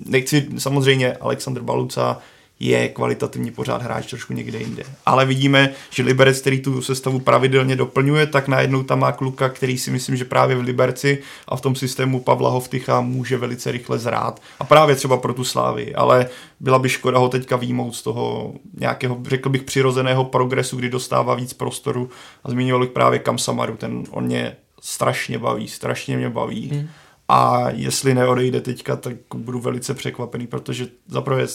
nechci 0.06 0.48
samozřejmě 0.58 1.12
Alexander 1.12 1.62
Baluca 1.62 2.18
je 2.60 2.88
kvalitativně 2.88 3.52
pořád 3.52 3.82
hráč 3.82 4.10
trošku 4.10 4.32
někde 4.32 4.58
jinde. 4.58 4.82
Ale 5.06 5.26
vidíme, 5.26 5.72
že 5.90 6.02
Liberec, 6.02 6.40
který 6.40 6.60
tu 6.60 6.82
sestavu 6.82 7.20
pravidelně 7.20 7.76
doplňuje, 7.76 8.26
tak 8.26 8.48
najednou 8.48 8.82
tam 8.82 8.98
má 8.98 9.12
kluka, 9.12 9.48
který 9.48 9.78
si 9.78 9.90
myslím, 9.90 10.16
že 10.16 10.24
právě 10.24 10.56
v 10.56 10.60
Liberci 10.60 11.18
a 11.48 11.56
v 11.56 11.60
tom 11.60 11.74
systému 11.74 12.20
Pavla 12.20 12.50
Hovtycha 12.50 13.00
může 13.00 13.36
velice 13.36 13.72
rychle 13.72 13.98
zrát. 13.98 14.42
A 14.58 14.64
právě 14.64 14.96
třeba 14.96 15.16
pro 15.16 15.34
tu 15.34 15.44
slávy. 15.44 15.94
Ale 15.94 16.28
byla 16.60 16.78
by 16.78 16.88
škoda 16.88 17.18
ho 17.18 17.28
teďka 17.28 17.56
výjmout 17.56 17.94
z 17.94 18.02
toho 18.02 18.54
nějakého, 18.80 19.18
řekl 19.26 19.48
bych, 19.48 19.62
přirozeného 19.62 20.24
progresu, 20.24 20.76
kdy 20.76 20.88
dostává 20.88 21.34
víc 21.34 21.52
prostoru. 21.52 22.10
A 22.44 22.50
zmínil 22.50 22.80
bych 22.80 22.90
právě 22.90 23.18
Kam 23.18 23.38
Samaru, 23.38 23.76
ten 23.76 24.04
on 24.10 24.24
mě 24.24 24.56
strašně 24.80 25.38
baví, 25.38 25.68
strašně 25.68 26.16
mě 26.16 26.30
baví. 26.30 26.68
Hmm. 26.68 26.88
A 27.28 27.70
jestli 27.70 28.14
neodejde 28.14 28.60
teďka, 28.60 28.96
tak 28.96 29.16
budu 29.34 29.60
velice 29.60 29.94
překvapený, 29.94 30.46
protože 30.46 30.88
zaprvé 31.08 31.46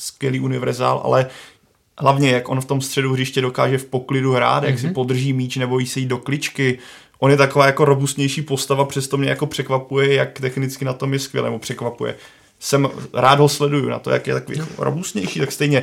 skvělý 0.00 0.40
univerzál, 0.40 1.00
ale 1.04 1.26
hlavně 1.98 2.30
jak 2.30 2.48
on 2.48 2.60
v 2.60 2.64
tom 2.64 2.80
středu 2.80 3.12
hřiště 3.12 3.40
dokáže 3.40 3.78
v 3.78 3.84
poklidu 3.84 4.32
hrát, 4.32 4.62
mm-hmm. 4.62 4.66
jak 4.66 4.78
si 4.78 4.86
mhm. 4.86 4.94
podrží 4.94 5.32
míč 5.32 5.56
nebo 5.56 5.78
jí 5.78 5.86
se 5.86 6.00
jít 6.00 6.06
do 6.06 6.18
kličky. 6.18 6.78
On 7.18 7.30
je 7.30 7.36
taková 7.36 7.66
jako 7.66 7.84
robustnější 7.84 8.42
postava, 8.42 8.84
přesto 8.84 9.16
mě 9.16 9.28
jako 9.28 9.46
překvapuje, 9.46 10.14
jak 10.14 10.40
technicky 10.40 10.84
na 10.84 10.92
tom 10.92 11.12
je 11.12 11.18
skvěle, 11.18 11.48
nebo 11.48 11.58
překvapuje. 11.58 12.14
Jsem 12.60 12.88
rád 13.14 13.40
ho 13.40 13.48
sleduju 13.48 13.88
na 13.88 13.98
to, 13.98 14.10
jak 14.10 14.26
je 14.26 14.34
takový 14.34 14.58
no. 14.58 14.66
robustnější, 14.78 15.40
tak 15.40 15.52
stejně 15.52 15.82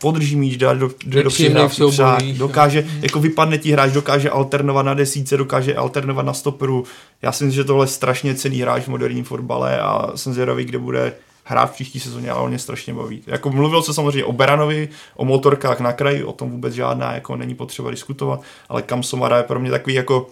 podrží 0.00 0.36
míč, 0.36 0.56
dá 0.56 0.74
do, 0.74 0.90
do, 1.06 1.22
do 1.22 1.30
přihrávky, 1.30 2.32
dokáže, 2.32 2.82
no. 2.82 2.88
jako 3.02 3.20
vypadne 3.20 3.58
ti 3.58 3.72
hráč, 3.72 3.92
dokáže 3.92 4.30
alternovat 4.30 4.86
na 4.86 4.94
desíce, 4.94 5.36
dokáže 5.36 5.74
alternovat 5.74 6.26
na 6.26 6.32
stoperu. 6.32 6.84
Já 7.22 7.32
si 7.32 7.44
myslím, 7.44 7.62
že 7.62 7.64
tohle 7.64 7.84
je 7.84 7.88
strašně 7.88 8.34
cený 8.34 8.60
hráč 8.60 8.82
v 8.82 8.88
moderním 8.88 9.24
fotbale 9.24 9.80
a 9.80 10.12
jsem 10.14 10.32
zvědavý, 10.32 10.64
kde 10.64 10.78
bude 10.78 11.12
hrát 11.44 11.66
v 11.66 11.72
příští 11.72 12.00
sezóně, 12.00 12.30
ale 12.30 12.40
on 12.40 12.48
mě 12.48 12.58
strašně 12.58 12.94
baví. 12.94 13.22
Jako 13.26 13.50
mluvil 13.50 13.82
se 13.82 13.94
samozřejmě 13.94 14.24
o 14.24 14.32
Beranovi, 14.32 14.88
o 15.16 15.24
motorkách 15.24 15.80
na 15.80 15.92
kraji, 15.92 16.24
o 16.24 16.32
tom 16.32 16.50
vůbec 16.50 16.74
žádná 16.74 17.14
jako 17.14 17.36
není 17.36 17.54
potřeba 17.54 17.90
diskutovat, 17.90 18.40
ale 18.68 18.82
Kam 18.82 19.02
Somara 19.02 19.36
je 19.36 19.42
pro 19.42 19.60
mě 19.60 19.70
takový 19.70 19.94
jako 19.94 20.30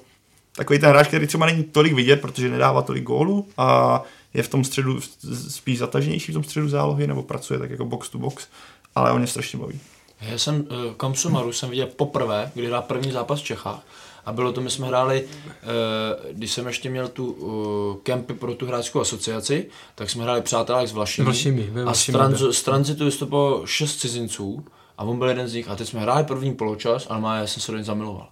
takový 0.57 0.79
ten 0.79 0.89
hráč, 0.89 1.09
který 1.09 1.27
třeba 1.27 1.47
není 1.47 1.65
tolik 1.65 1.93
vidět, 1.93 2.21
protože 2.21 2.51
nedává 2.51 2.83
tolik 2.83 3.05
gólů 3.05 3.49
a 3.59 4.03
je 4.35 4.43
v 4.43 4.49
tom 4.49 4.65
středu 4.65 5.01
spíš 5.49 5.79
zataženější 5.79 6.33
v 6.33 6.35
tom 6.35 6.45
středu 6.45 6.69
zálohy, 6.69 7.07
nebo 7.07 7.23
pracuje 7.23 7.59
tak 7.59 7.71
jako 7.71 7.85
box 7.85 8.09
to 8.09 8.19
box, 8.19 8.49
ale 8.95 9.13
on 9.13 9.19
mě 9.19 9.27
strašně 9.27 9.59
baví. 9.59 9.81
Já 10.21 10.39
jsem 10.39 10.57
uh, 10.61 10.95
Kamsumaru 10.97 11.53
jsem 11.53 11.71
viděl 11.71 11.87
poprvé, 11.87 12.51
kdy 12.55 12.67
hrál 12.67 12.83
první 12.83 13.13
zápas 13.13 13.41
v 13.41 13.45
Čechách 13.45 13.83
a 14.25 14.33
bylo 14.33 14.53
to, 14.53 14.61
my 14.61 14.71
jsme 14.71 14.87
hráli, 14.87 15.25
uh, 15.25 16.33
když 16.33 16.53
jsem 16.53 16.67
ještě 16.67 16.91
měl 16.91 17.09
tu 17.09 17.33
uh, 17.33 18.03
kempy 18.03 18.35
pro 18.35 18.55
tu 18.55 18.67
hráčskou 18.67 19.01
asociaci, 19.01 19.69
tak 19.95 20.11
jsme 20.11 20.23
hráli 20.23 20.43
přátelé 20.43 20.87
s 20.87 20.93
Vlašimi. 20.93 21.25
Vlašimi, 21.25 21.71
a 21.87 21.95
z, 21.95 22.07
tranzu, 22.07 22.53
z 22.53 22.63
tranzitu 22.63 23.05
vystupovalo 23.05 23.67
šest 23.67 23.97
cizinců 23.97 24.65
a 24.99 25.05
on 25.05 25.19
byl 25.19 25.29
jeden 25.29 25.49
z 25.49 25.55
nich 25.55 25.69
a 25.69 25.77
teď 25.77 25.89
jsme 25.89 26.01
hráli 26.01 26.25
první 26.25 26.55
poločas 26.55 27.07
a 27.11 27.19
má, 27.19 27.37
já 27.37 27.47
jsem 27.47 27.63
se 27.63 27.73
do 27.73 27.79
něj 27.79 27.85
zamiloval. 27.85 28.29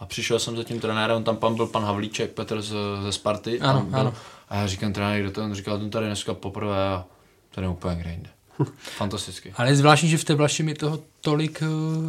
A 0.00 0.06
přišel 0.06 0.38
jsem 0.38 0.56
za 0.56 0.64
tím 0.64 0.80
trenérem, 0.80 1.24
tam 1.24 1.36
pan 1.36 1.54
byl 1.54 1.66
pan 1.66 1.84
Havlíček, 1.84 2.30
Petr 2.30 2.62
z, 2.62 2.74
ze 3.02 3.12
Sparty. 3.12 3.60
Ano, 3.60 3.86
ano. 3.92 4.14
A 4.48 4.56
já 4.56 4.66
říkám 4.66 4.92
trenér, 4.92 5.20
kdo 5.20 5.30
to? 5.30 5.44
On 5.44 5.54
říkal, 5.54 5.78
ten 5.78 5.90
tady 5.90 6.06
dneska 6.06 6.34
poprvé 6.34 6.88
a 6.88 7.04
to 7.50 7.60
je 7.60 7.68
úplně 7.68 7.96
kde 7.96 8.10
jinde. 8.10 8.30
Fantasticky. 8.96 9.52
Ale 9.56 9.68
je 9.68 9.76
zvláštní, 9.76 10.08
že 10.08 10.18
v 10.18 10.24
té 10.24 10.34
Vlaši 10.34 10.62
mi 10.62 10.74
toho 10.74 10.98
tolik... 11.20 11.62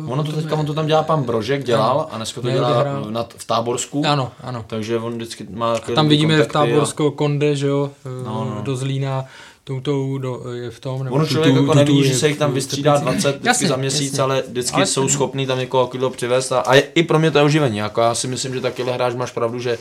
Uh, 0.04 0.12
ono 0.12 0.24
to 0.24 0.32
teďka, 0.32 0.56
on 0.56 0.66
to 0.66 0.74
tam 0.74 0.88
dělá 0.88 1.04
pan 1.04 1.24
Brožek, 1.24 1.64
dělal 1.64 2.00
ano. 2.00 2.14
a 2.14 2.18
dneska 2.18 2.42
to 2.42 2.50
dělá 2.50 2.84
nad, 3.10 3.34
v 3.38 3.46
Táborsku. 3.46 4.04
Ano, 4.06 4.32
ano. 4.44 4.66
Takže 4.68 4.98
on 4.98 5.16
vždycky 5.16 5.48
má... 5.50 5.74
A 5.74 5.80
tam 5.96 6.08
vidíme 6.08 6.44
v 6.44 6.48
Táborsko 6.48 7.08
a... 7.08 7.12
Konde, 7.12 7.56
že 7.56 7.68
jo, 7.68 7.92
eh, 8.06 8.24
no, 8.26 8.54
no. 8.56 8.62
do 8.62 8.76
Zlína 8.76 9.26
toutou 9.64 10.18
do, 10.18 10.42
je 10.54 10.72
v 10.72 10.80
tom. 10.80 11.04
Nebo 11.04 11.16
ono 11.16 11.26
člověk 11.26 11.56
tu, 11.56 11.62
jako 11.62 11.74
neví, 11.74 12.04
že 12.04 12.16
se 12.16 12.28
jich 12.28 12.38
tam 12.38 12.54
vystřídá 12.54 12.98
20 12.98 13.46
jasně, 13.46 13.68
za 13.68 13.76
měsíc, 13.76 14.12
jasně. 14.12 14.24
ale 14.24 14.44
vždycky 14.48 14.76
ale 14.76 14.86
jsou 14.86 15.10
schopní 15.10 15.48
tam 15.48 15.60
někoho 15.60 15.88
kilo 15.88 16.10
přivést 16.10 16.52
a, 16.52 16.60
a 16.60 16.76
je, 16.76 16.82
i 16.82 17.04
pro 17.04 17.20
mě 17.20 17.32
to 17.32 17.38
je 17.38 17.44
oživení. 17.44 17.78
Jako 17.78 18.02
já 18.02 18.16
si 18.16 18.28
myslím, 18.28 18.54
že 18.54 18.62
takyhle 18.62 18.94
hráč 18.94 19.16
máš 19.16 19.32
pravdu, 19.32 19.60
že 19.60 19.78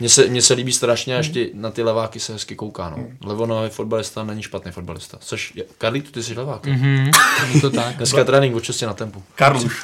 mně 0.00 0.08
se, 0.08 0.26
mně 0.26 0.42
se 0.42 0.54
líbí 0.54 0.72
strašně, 0.72 1.16
až 1.16 1.28
ty, 1.28 1.50
na 1.54 1.70
ty 1.70 1.82
leváky 1.82 2.20
se 2.20 2.32
hezky 2.32 2.56
kouká. 2.56 2.90
No. 2.90 2.96
Mm. 2.96 3.16
Levonový 3.24 3.70
fotbalista 3.70 4.24
není 4.24 4.42
špatný 4.42 4.72
fotbalista. 4.72 5.18
Což, 5.20 5.52
je, 5.54 5.64
Karlík, 5.78 6.10
ty 6.10 6.22
jsi 6.22 6.34
levák. 6.34 6.66
Mm-hmm. 6.66 7.60
to 7.60 7.70
tak. 7.70 7.96
Dneska 7.96 8.24
trénink 8.24 8.56
od 8.56 8.64
6 8.64 8.80
na 8.80 8.94
tempu. 8.94 9.22
Karluš. 9.34 9.82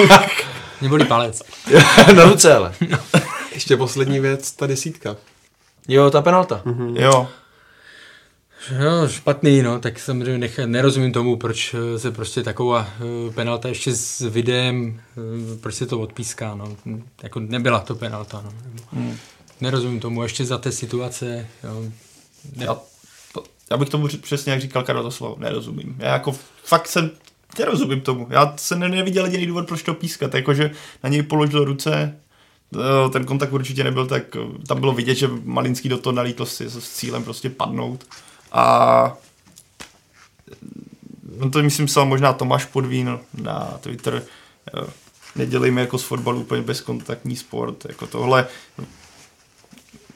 Mě 0.80 0.88
bolí 0.88 1.04
palec. 1.04 1.42
na 2.16 2.24
ruce 2.24 2.54
ale. 2.54 2.74
Ještě 3.54 3.76
poslední 3.76 4.20
věc, 4.20 4.52
ta 4.52 4.66
desítka. 4.66 5.16
Jo, 5.88 6.10
ta 6.10 6.22
penalta. 6.22 6.62
Mm-hmm. 6.64 7.00
Jo. 7.02 7.28
No, 8.70 9.08
špatný, 9.08 9.62
no, 9.62 9.78
tak 9.78 9.98
samozřejmě 9.98 10.38
nech, 10.38 10.58
nerozumím 10.58 11.12
tomu, 11.12 11.36
proč 11.36 11.74
se 11.96 12.10
prostě 12.10 12.42
taková 12.42 12.86
uh, 13.26 13.34
penalta 13.34 13.68
ještě 13.68 13.94
s 13.94 14.20
videem, 14.20 15.00
uh, 15.16 15.58
proč 15.60 15.74
se 15.74 15.86
to 15.86 16.00
odpíská, 16.00 16.54
no. 16.54 16.76
Jako 17.22 17.40
nebyla 17.40 17.80
to 17.80 17.94
penalta, 17.94 18.42
no. 18.44 18.52
Mm. 18.92 19.16
Nerozumím 19.62 20.00
tomu, 20.00 20.22
ještě 20.22 20.44
za 20.44 20.58
té 20.58 20.72
situace. 20.72 21.48
Jo. 21.64 21.82
Ne. 22.56 22.64
Já, 22.64 22.76
to, 23.34 23.44
já 23.70 23.76
bych 23.76 23.88
tomu 23.88 24.08
přesně, 24.22 24.52
jak 24.52 24.60
říkal 24.60 24.82
Karel 24.82 25.02
to 25.02 25.10
slovo, 25.10 25.36
nerozumím. 25.38 25.96
Já 25.98 26.12
jako 26.12 26.36
fakt 26.64 26.88
jsem, 26.88 27.10
nerozumím 27.58 28.00
tomu. 28.00 28.26
Já 28.30 28.54
jsem 28.56 28.80
neviděl 28.80 29.24
jediný 29.24 29.46
důvod, 29.46 29.68
proč 29.68 29.82
to 29.82 29.94
pískat. 29.94 30.34
Jakože 30.34 30.70
na 31.02 31.08
něj 31.08 31.22
položil 31.22 31.64
ruce, 31.64 32.18
ten 33.12 33.24
kontakt 33.24 33.52
určitě 33.52 33.84
nebyl 33.84 34.06
tak, 34.06 34.22
tam 34.68 34.80
bylo 34.80 34.92
vidět, 34.92 35.14
že 35.14 35.30
Malinský 35.44 35.88
do 35.88 35.98
toho 35.98 36.14
nalítl 36.14 36.46
s, 36.46 36.60
s 36.60 36.90
cílem 36.90 37.24
prostě 37.24 37.50
padnout. 37.50 38.06
A 38.52 39.16
no 41.36 41.50
to 41.50 41.62
myslím 41.62 41.86
psal 41.86 42.06
možná 42.06 42.32
Tomáš 42.32 42.64
Podvín 42.64 43.18
na 43.42 43.78
Twitter, 43.80 44.22
nedělejme 45.36 45.80
jako 45.80 45.98
z 45.98 46.02
fotbalu 46.02 46.40
úplně 46.40 46.62
bezkontaktní 46.62 47.36
sport, 47.36 47.84
jako 47.88 48.06
tohle 48.06 48.46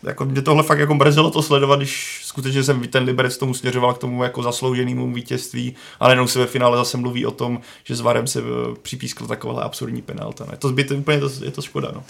jako 0.07 0.25
mě 0.25 0.43
tohle 0.43 0.63
fakt 0.63 0.79
jako 0.79 0.95
mrzelo 0.95 1.31
to 1.31 1.43
sledovat, 1.43 1.77
když 1.77 2.21
skutečně 2.25 2.65
jsem 2.65 2.89
ten 2.89 3.03
Liberec 3.03 3.37
tomu 3.37 3.55
směřoval 3.55 3.95
k 3.95 3.99
tomu 3.99 4.23
jako 4.23 4.43
zaslouženému 4.43 5.15
vítězství, 5.15 5.75
ale 6.01 6.13
jenom 6.13 6.29
se 6.29 6.39
ve 6.39 6.47
finále 6.47 6.77
zase 6.77 6.97
mluví 6.97 7.27
o 7.27 7.31
tom, 7.31 7.61
že 7.85 7.97
s 7.97 8.01
Varem 8.01 8.27
se 8.27 8.41
eh, 8.41 8.75
připískl 8.83 9.27
takováhle 9.27 9.63
absurdní 9.63 10.03
penalta. 10.03 10.47
Ne? 10.51 10.57
To 10.57 10.69
zbyt, 10.69 10.91
úplně 10.91 11.21
to, 11.21 11.31
je 11.45 11.51
to 11.51 11.63
škoda. 11.63 11.91
No. 11.95 12.05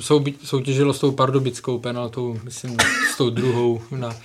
Sou, 0.00 0.24
soutěžilo 0.44 0.94
s 0.94 0.98
tou 0.98 1.12
pardubickou 1.12 1.78
penaltou, 1.78 2.40
myslím, 2.44 2.76
s 3.14 3.16
tou 3.16 3.30
druhou, 3.30 3.82
na, 3.90 4.16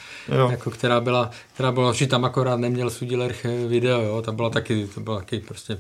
jako, 0.49 0.71
která 0.71 1.01
byla, 1.01 1.31
která 1.53 1.71
byla, 1.71 1.93
že 1.93 2.07
tam 2.07 2.25
akorát 2.25 2.59
neměl 2.59 2.89
Sudiler 2.89 3.35
video, 3.67 4.01
jo, 4.01 4.21
tam 4.21 4.35
byla 4.35 4.49
taky, 4.49 4.87
to 4.93 4.99
bylo 5.01 5.15
taky 5.15 5.39
prostě 5.39 5.77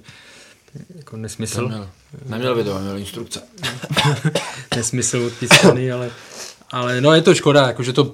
jako 0.95 1.17
nesmysl. 1.17 1.61
Neměl, 1.61 1.89
neměl 2.25 2.55
video, 2.55 2.79
měl 2.79 2.97
instrukce. 2.97 3.41
nesmysl 4.75 5.17
odpískaný, 5.17 5.91
ale 5.91 6.11
ale 6.71 7.01
no 7.01 7.13
je 7.13 7.21
to 7.21 7.35
škoda, 7.35 7.67
jako, 7.67 7.83
že 7.83 7.93
to 7.93 8.11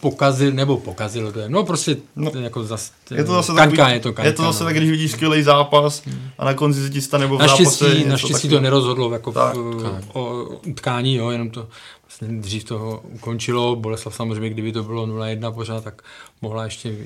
pokazil, 0.00 0.52
nebo 0.52 0.76
pokazil 0.76 1.32
no 1.48 1.64
prostě 1.64 1.96
no, 2.16 2.30
jako 2.40 2.64
zas, 2.64 2.92
je 3.10 3.24
to 3.24 3.32
zase 3.32 3.52
kaňka, 3.52 3.76
takový, 3.76 3.94
je 3.94 4.00
to 4.00 4.12
kaňka, 4.12 4.26
je 4.26 4.32
to 4.32 4.42
zase 4.42 4.64
no. 4.64 4.68
tak, 4.68 4.76
když 4.76 4.90
vidíš 4.90 5.12
skvělý 5.12 5.42
zápas 5.42 6.02
a 6.38 6.44
na 6.44 6.54
konci 6.54 6.82
se 6.82 6.90
ti 6.90 7.00
stane 7.00 7.24
nebo 7.24 7.36
v 7.36 7.40
naštěstí, 7.40 7.84
zápase 7.84 8.08
Naštěstí 8.08 8.48
to, 8.48 8.54
to 8.54 8.60
nerozhodlo 8.60 9.12
jako 9.12 9.32
tak, 9.32 9.54
v, 9.54 10.02
o 10.12 10.44
utkání, 10.66 11.14
jo, 11.14 11.30
jenom 11.30 11.50
to 11.50 11.68
vlastně 12.06 12.40
dřív 12.40 12.64
toho 12.64 13.02
ukončilo, 13.04 13.76
Boleslav 13.76 14.14
samozřejmě, 14.14 14.50
kdyby 14.50 14.72
to 14.72 14.82
bylo 14.82 15.06
0-1 15.06 15.52
pořád, 15.52 15.84
tak 15.84 16.02
mohla 16.42 16.64
ještě, 16.64 16.96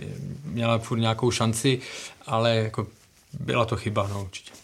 měla 0.44 0.78
furt 0.78 0.98
nějakou 0.98 1.30
šanci, 1.30 1.80
ale 2.26 2.56
jako 2.56 2.86
byla 3.40 3.64
to 3.64 3.76
chyba, 3.76 4.08
no 4.08 4.22
určitě. 4.22 4.61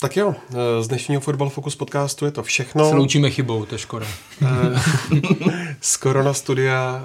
Tak 0.00 0.16
jo, 0.16 0.34
z 0.80 0.88
dnešního 0.88 1.20
Football 1.20 1.48
Focus 1.48 1.76
podcastu 1.76 2.24
je 2.24 2.30
to 2.30 2.42
všechno. 2.42 2.88
Se 2.88 2.94
loučíme 2.94 3.30
chybou, 3.30 3.64
to 3.64 3.74
je 3.74 3.78
škoda. 3.78 4.06
z 5.80 5.96
Korona 5.96 6.34
studia 6.34 7.02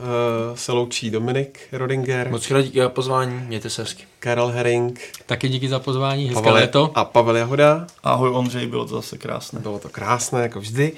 se 0.56 0.72
loučí 0.72 1.12
Dominik 1.12 1.60
Rodinger. 1.72 2.32
Moc 2.32 2.48
krát 2.48 2.62
díky 2.62 2.80
za 2.80 2.90
pozvání, 2.90 3.44
mějte 3.48 3.70
se 3.70 3.82
hezky. 3.82 4.04
Karel 4.20 4.48
Herring. 4.48 5.00
Taky 5.26 5.50
díky 5.50 5.70
za 5.70 5.80
pozvání, 5.80 6.26
hezké 6.26 6.44
Pavel, 6.44 6.54
léto. 6.54 6.92
A 6.96 7.06
Pavel 7.06 7.36
Jahoda. 7.36 7.88
Ahoj 8.04 8.30
Ondřej, 8.30 8.68
bylo 8.68 8.86
to 8.86 8.96
zase 8.96 9.18
krásné. 9.18 9.60
Bylo 9.60 9.80
to 9.80 9.90
krásné, 9.90 10.42
jako 10.42 10.60
vždy. 10.60 10.92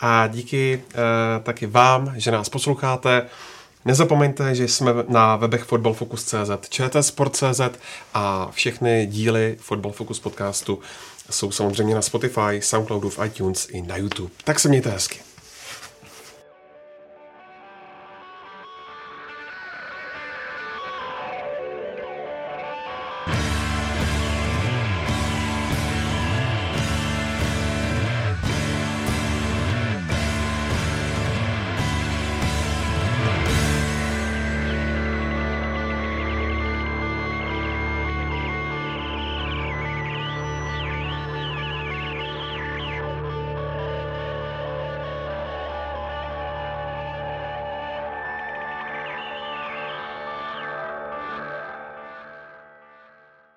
A 0.00 0.26
díky 0.26 0.82
uh, 0.94 1.00
taky 1.42 1.66
vám, 1.66 2.12
že 2.16 2.30
nás 2.30 2.48
posloucháte. 2.48 3.26
Nezapomeňte, 3.84 4.54
že 4.54 4.68
jsme 4.68 4.94
na 5.08 5.36
webech 5.36 5.62
fotbalfocus.cz, 5.62 6.68
čtsport.cz 6.68 7.60
a 8.14 8.48
všechny 8.50 9.06
díly 9.06 9.56
Football 9.60 9.92
Focus 9.92 10.20
podcastu 10.20 10.78
jsou 11.30 11.50
samozřejmě 11.50 11.94
na 11.94 12.02
Spotify, 12.02 12.60
Soundcloudu, 12.60 13.10
v 13.10 13.18
iTunes 13.24 13.68
i 13.70 13.82
na 13.82 13.96
YouTube. 13.96 14.30
Tak 14.44 14.60
se 14.60 14.68
mějte 14.68 14.90
hezky. 14.90 15.33